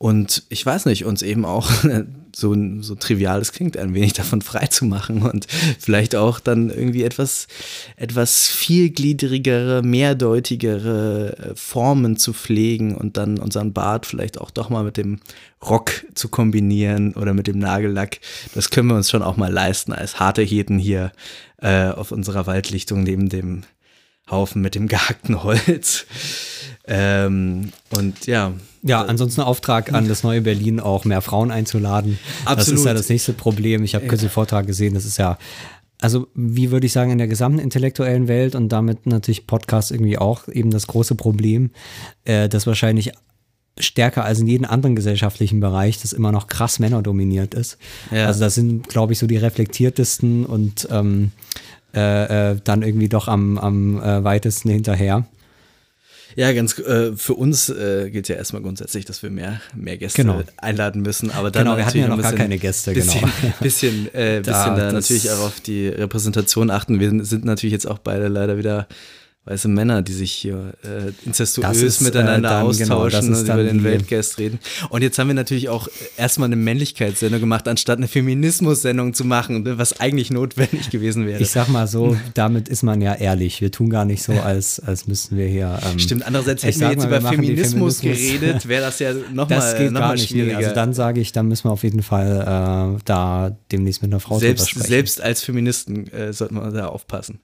und 0.02 0.44
ich 0.48 0.66
weiß 0.66 0.86
nicht, 0.86 1.04
uns 1.04 1.22
eben 1.22 1.44
auch 1.44 1.70
so, 2.36 2.56
so 2.80 2.96
trivial 2.96 3.42
es 3.42 3.52
klingt, 3.52 3.76
ein 3.76 3.94
wenig 3.94 4.14
davon 4.14 4.42
frei 4.42 4.68
zu 4.68 4.86
machen 4.86 5.24
und 5.24 5.46
vielleicht 5.78 6.16
auch 6.16 6.40
dann 6.40 6.70
irgendwie 6.70 7.04
etwas, 7.04 7.48
etwas 7.98 8.48
vielgliedrigere, 8.48 9.82
mehrdeutigere 9.84 11.36
äh, 11.38 11.56
Formen 11.56 12.16
zu 12.16 12.32
pflegen 12.32 12.96
und 12.96 13.18
dann 13.18 13.40
unseren 13.40 13.74
Bart 13.74 14.06
vielleicht 14.06 14.40
auch 14.40 14.52
doch 14.52 14.70
mal 14.70 14.86
mit 14.86 14.96
dem 14.96 15.20
Rock 15.62 16.06
zu 16.16 16.30
kombinieren 16.30 17.14
oder 17.16 17.34
mit 17.34 17.48
dem 17.48 17.60
Nagellack. 17.60 18.20
Das 18.56 18.70
können 18.70 18.88
wir 18.88 18.96
uns 18.96 19.10
schon 19.10 19.22
auch 19.22 19.36
mal 19.36 19.52
leisten 19.52 19.92
als 19.92 20.18
harte 20.18 20.44
Heten 20.44 20.80
hier 20.80 21.12
äh, 21.58 21.90
auf 21.90 22.14
unserer 22.14 22.48
Waldlichtung 22.48 23.04
neben 23.04 23.28
dem 23.28 23.64
Haufen 24.32 24.62
mit 24.62 24.76
dem 24.76 24.88
gehackten 24.88 25.44
Holz. 25.44 26.06
Ähm, 26.88 27.72
und 27.92 28.26
ja. 28.26 28.54
Ja, 28.82 29.02
ansonsten 29.02 29.42
Auftrag 29.42 29.94
an 29.94 30.08
das 30.08 30.24
neue 30.24 30.42
Berlin 30.42 30.80
auch 30.80 31.04
mehr 31.06 31.22
Frauen 31.22 31.52
einzuladen. 31.52 32.18
Absolut. 32.46 32.60
Das 32.60 32.68
ist 32.80 32.86
ja 32.86 32.94
das 32.94 33.10
nächste 33.10 33.34
Problem. 33.34 33.84
Ich 33.84 33.94
habe 33.94 34.08
kürzlich 34.08 34.32
den 34.32 34.34
Vortrag 34.34 34.66
gesehen, 34.66 34.94
das 34.94 35.06
ist 35.06 35.18
ja, 35.18 35.38
also 36.00 36.28
wie 36.34 36.72
würde 36.72 36.86
ich 36.86 36.94
sagen, 36.94 37.12
in 37.12 37.18
der 37.18 37.28
gesamten 37.28 37.60
intellektuellen 37.60 38.28
Welt 38.30 38.56
und 38.56 38.70
damit 38.70 39.06
natürlich 39.06 39.48
Podcast 39.48 39.92
irgendwie 39.92 40.18
auch 40.18 40.48
eben 40.48 40.72
das 40.72 40.88
große 40.88 41.16
Problem, 41.16 41.72
äh, 42.24 42.48
dass 42.48 42.68
wahrscheinlich 42.68 43.12
stärker 43.78 44.26
als 44.26 44.40
in 44.40 44.48
jedem 44.48 44.66
anderen 44.66 44.96
gesellschaftlichen 44.96 45.60
Bereich, 45.60 46.02
das 46.02 46.14
immer 46.14 46.32
noch 46.32 46.48
krass 46.48 46.80
männerdominiert 46.80 47.54
ist. 47.54 47.78
Ja. 48.12 48.28
Also 48.28 48.42
das 48.42 48.56
sind, 48.56 48.88
glaube 48.88 49.14
ich, 49.14 49.20
so 49.20 49.28
die 49.28 49.38
reflektiertesten 49.38 50.46
und 50.46 50.88
ähm, 50.92 51.32
äh, 51.96 52.52
äh, 52.52 52.58
dann 52.64 52.84
irgendwie 52.84 53.10
doch 53.10 53.28
am, 53.28 53.58
am 53.58 54.02
äh, 54.02 54.24
weitesten 54.24 54.70
hinterher. 54.70 55.26
Ja, 56.36 56.54
ganz 56.54 56.78
äh, 56.80 57.16
für 57.16 57.34
uns 57.34 57.70
äh, 57.70 58.10
gilt 58.12 58.28
ja 58.28 58.36
erstmal 58.36 58.62
grundsätzlich, 58.62 59.06
dass 59.06 59.24
wir 59.24 59.30
mehr, 59.30 59.60
mehr 59.76 59.98
Gäste 59.98 60.22
genau. 60.22 60.44
einladen 60.58 61.02
müssen. 61.02 61.32
Aber 61.32 61.52
dann 61.52 61.66
genau, 61.66 61.78
wir 61.78 61.86
hatten 61.86 61.98
ja 61.98 62.08
noch 62.08 62.18
bisschen, 62.18 62.32
gar 62.32 62.40
keine 62.40 62.58
Gäste, 62.58 62.94
bisschen, 62.94 63.22
genau. 63.22 63.54
Bisschen, 63.60 64.08
äh, 64.14 64.42
bisschen 64.46 64.76
da 64.76 64.92
natürlich 64.92 65.30
auch 65.32 65.48
auf 65.48 65.60
die 65.60 65.88
Repräsentation 65.88 66.70
achten. 66.70 67.00
Wir 67.00 67.10
sind 67.26 67.46
natürlich 67.46 67.74
jetzt 67.74 67.88
auch 67.88 67.98
beide 67.98 68.28
leider 68.28 68.58
wieder 68.58 68.88
weiße 69.46 69.68
Männer, 69.68 70.02
die 70.02 70.14
sich 70.14 70.32
hier 70.32 70.74
äh, 70.84 71.12
incestuös 71.26 71.82
ist, 71.82 72.02
miteinander 72.02 72.50
äh, 72.50 72.52
dann, 72.52 72.66
austauschen 72.68 73.34
genau, 73.34 73.40
und 73.40 73.48
über 73.48 73.64
den 73.64 73.84
Weltgeist 73.84 74.38
reden. 74.38 74.60
Und 74.90 75.02
jetzt 75.02 75.18
haben 75.18 75.28
wir 75.28 75.34
natürlich 75.34 75.70
auch 75.70 75.88
erstmal 76.18 76.48
eine 76.48 76.56
Männlichkeitssendung 76.56 77.40
gemacht, 77.40 77.68
anstatt 77.68 77.98
eine 77.98 78.08
Feminismus-Sendung 78.08 79.14
zu 79.14 79.26
machen, 79.26 79.66
was 79.78 80.00
eigentlich 80.00 80.30
notwendig 80.30 80.90
gewesen 80.92 81.26
wäre. 81.26 81.42
Ich 81.42 81.50
sag 81.50 81.70
mal 81.70 81.88
so, 81.88 82.18
damit 82.36 82.68
ist 82.70 82.84
man 82.84 83.02
ja 83.02 83.16
ehrlich. 83.16 83.62
Wir 83.62 83.72
tun 83.72 83.90
gar 83.90 84.06
nicht 84.06 84.22
so, 84.22 84.34
als, 84.34 84.80
als 84.80 85.08
müssten 85.08 85.38
wir 85.38 85.48
hier. 85.48 85.80
Ähm, 85.90 85.98
Stimmt, 85.98 86.28
andererseits 86.28 86.64
hätten 86.64 86.82
wir 86.82 86.90
jetzt 86.92 86.98
mal, 87.00 87.08
über 87.08 87.24
wir 87.24 87.30
Feminismus, 87.30 88.00
Feminismus, 88.00 88.40
geredet, 88.40 88.68
wäre 88.68 88.84
das 88.84 89.00
ja 89.00 89.14
nochmal 89.14 89.48
Das 89.48 89.78
geht 89.78 89.92
noch 89.92 90.02
gar 90.02 90.14
nicht 90.14 90.30
schwieriger. 90.30 90.58
Also 90.58 90.76
dann 90.76 90.94
sage 90.94 91.22
ich, 91.22 91.32
dann 91.32 91.48
müssen 91.48 91.64
wir 91.64 91.72
auf 91.72 91.84
jeden 91.84 92.04
Fall 92.04 92.98
äh, 92.98 93.02
da 93.06 93.58
demnächst 93.72 94.02
mit 94.04 94.12
einer 94.12 94.20
Frau 94.20 94.38
selbst, 94.38 94.70
Selbst 94.76 95.22
als 95.22 95.42
Feministen 95.42 96.08
äh, 96.12 96.34
sollten 96.34 96.56
wir 96.56 96.70
da 96.72 96.88
aufpassen. 96.88 97.40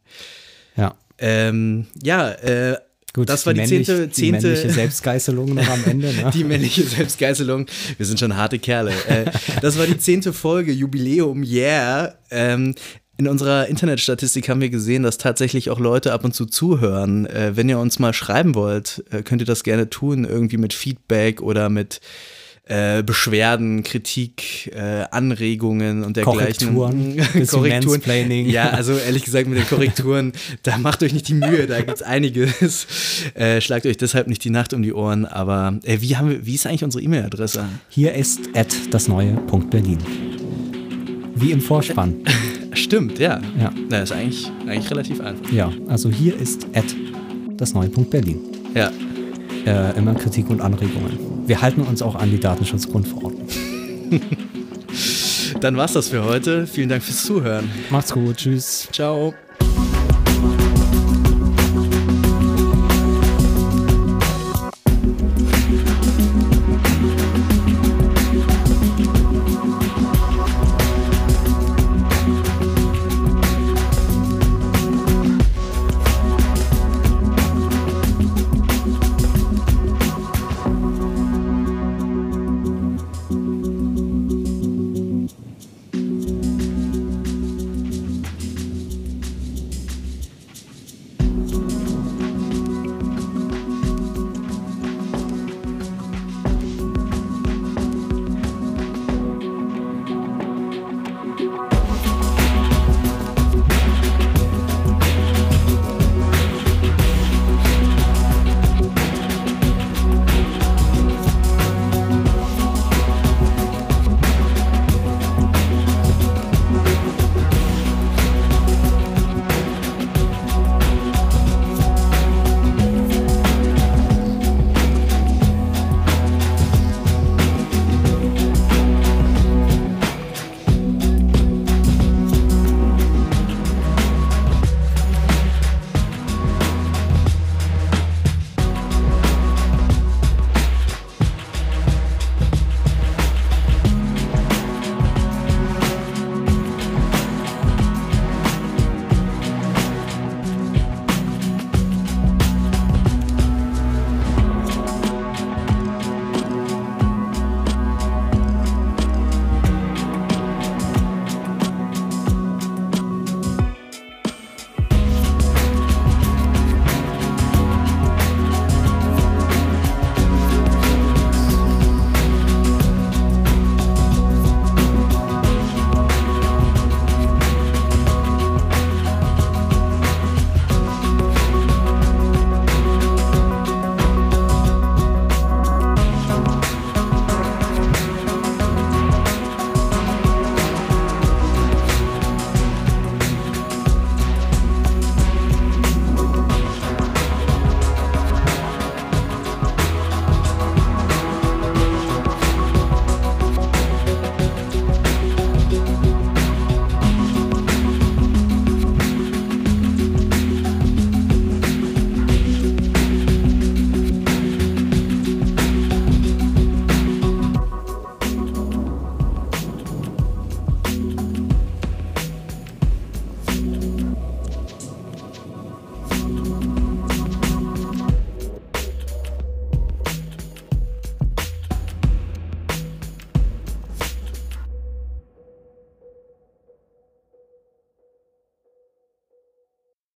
Ja. 0.75 0.95
Ähm, 1.17 1.87
ja, 2.03 2.31
äh, 2.31 2.77
Gut, 3.15 3.29
das 3.29 3.45
war 3.45 3.53
die, 3.53 3.61
männlich, 3.61 3.85
zehnte, 3.85 4.09
zehnte. 4.09 4.21
Die 4.21 4.31
männliche 4.47 4.69
Selbstgeißelung 4.71 5.53
noch 5.53 5.69
am 5.69 5.85
Ende. 5.85 6.13
Ne? 6.13 6.31
die 6.33 6.43
männliche 6.43 6.83
Selbstgeißelung. 6.83 7.65
Wir 7.95 8.05
sind 8.05 8.19
schon 8.19 8.35
harte 8.35 8.59
Kerle. 8.59 8.91
Äh, 9.07 9.31
das 9.61 9.79
war 9.79 9.87
die 9.87 9.97
zehnte 9.97 10.33
Folge, 10.33 10.73
Jubiläum, 10.73 11.41
yeah. 11.41 12.13
Ähm, 12.29 12.75
in 13.17 13.29
unserer 13.29 13.67
Internetstatistik 13.67 14.49
haben 14.49 14.59
wir 14.59 14.69
gesehen, 14.69 15.03
dass 15.03 15.17
tatsächlich 15.17 15.69
auch 15.69 15.79
Leute 15.79 16.11
ab 16.11 16.25
und 16.25 16.35
zu 16.35 16.45
zuhören. 16.45 17.25
Äh, 17.27 17.55
wenn 17.55 17.69
ihr 17.69 17.79
uns 17.79 17.99
mal 17.99 18.11
schreiben 18.11 18.53
wollt, 18.53 19.05
äh, 19.11 19.23
könnt 19.23 19.41
ihr 19.41 19.47
das 19.47 19.63
gerne 19.63 19.89
tun, 19.89 20.25
irgendwie 20.25 20.57
mit 20.57 20.73
Feedback 20.73 21.41
oder 21.41 21.69
mit 21.69 22.01
äh, 22.67 23.03
Beschwerden, 23.03 23.83
Kritik, 23.83 24.71
äh, 24.75 25.05
Anregungen 25.11 26.03
und 26.03 26.17
dergleichen. 26.17 26.75
Korrekturen. 26.75 27.47
Korrekturen. 27.47 28.31
Ja, 28.47 28.71
also 28.71 28.97
ehrlich 28.97 29.23
gesagt 29.23 29.47
mit 29.47 29.59
den 29.59 29.67
Korrekturen, 29.67 30.33
da 30.63 30.77
macht 30.77 31.03
euch 31.03 31.13
nicht 31.13 31.27
die 31.27 31.35
Mühe, 31.35 31.67
da 31.67 31.77
gibt 31.77 31.97
es 31.97 32.01
einiges. 32.01 32.87
Äh, 33.35 33.61
schlagt 33.61 33.85
euch 33.85 33.97
deshalb 33.97 34.27
nicht 34.27 34.43
die 34.43 34.49
Nacht 34.49 34.73
um 34.73 34.81
die 34.81 34.93
Ohren, 34.93 35.25
aber 35.25 35.79
äh, 35.83 36.01
wie, 36.01 36.17
haben 36.17 36.29
wir, 36.29 36.45
wie 36.45 36.55
ist 36.55 36.65
eigentlich 36.65 36.83
unsere 36.83 37.03
E-Mail-Adresse? 37.03 37.65
Hier 37.89 38.13
ist 38.13 38.49
at 38.55 38.73
dasneue.berlin. 38.89 39.99
Wie 41.35 41.51
im 41.51 41.61
Vorspann. 41.61 42.15
Stimmt, 42.73 43.19
ja. 43.19 43.39
Ja. 43.59 43.71
Das 43.89 44.09
ist 44.09 44.15
eigentlich, 44.15 44.51
eigentlich 44.67 44.89
relativ 44.89 45.21
einfach. 45.21 45.51
Ja, 45.51 45.71
also 45.87 46.09
hier 46.09 46.35
ist 46.35 46.65
at 46.73 46.85
dasneue.berlin. 47.57 48.39
Ja. 48.73 48.91
Äh, 49.65 49.97
immer 49.97 50.15
Kritik 50.15 50.49
und 50.49 50.61
Anregungen. 50.61 51.34
Wir 51.45 51.61
halten 51.61 51.81
uns 51.81 52.01
auch 52.01 52.15
an 52.15 52.31
die 52.31 52.39
Datenschutzgrundverordnung. 52.39 53.47
Dann 55.61 55.77
war's 55.77 55.93
das 55.93 56.09
für 56.09 56.23
heute. 56.23 56.67
Vielen 56.67 56.89
Dank 56.89 57.03
fürs 57.03 57.23
Zuhören. 57.23 57.69
Macht's 57.89 58.11
gut. 58.11 58.37
Tschüss. 58.37 58.87
Ciao. 58.91 59.33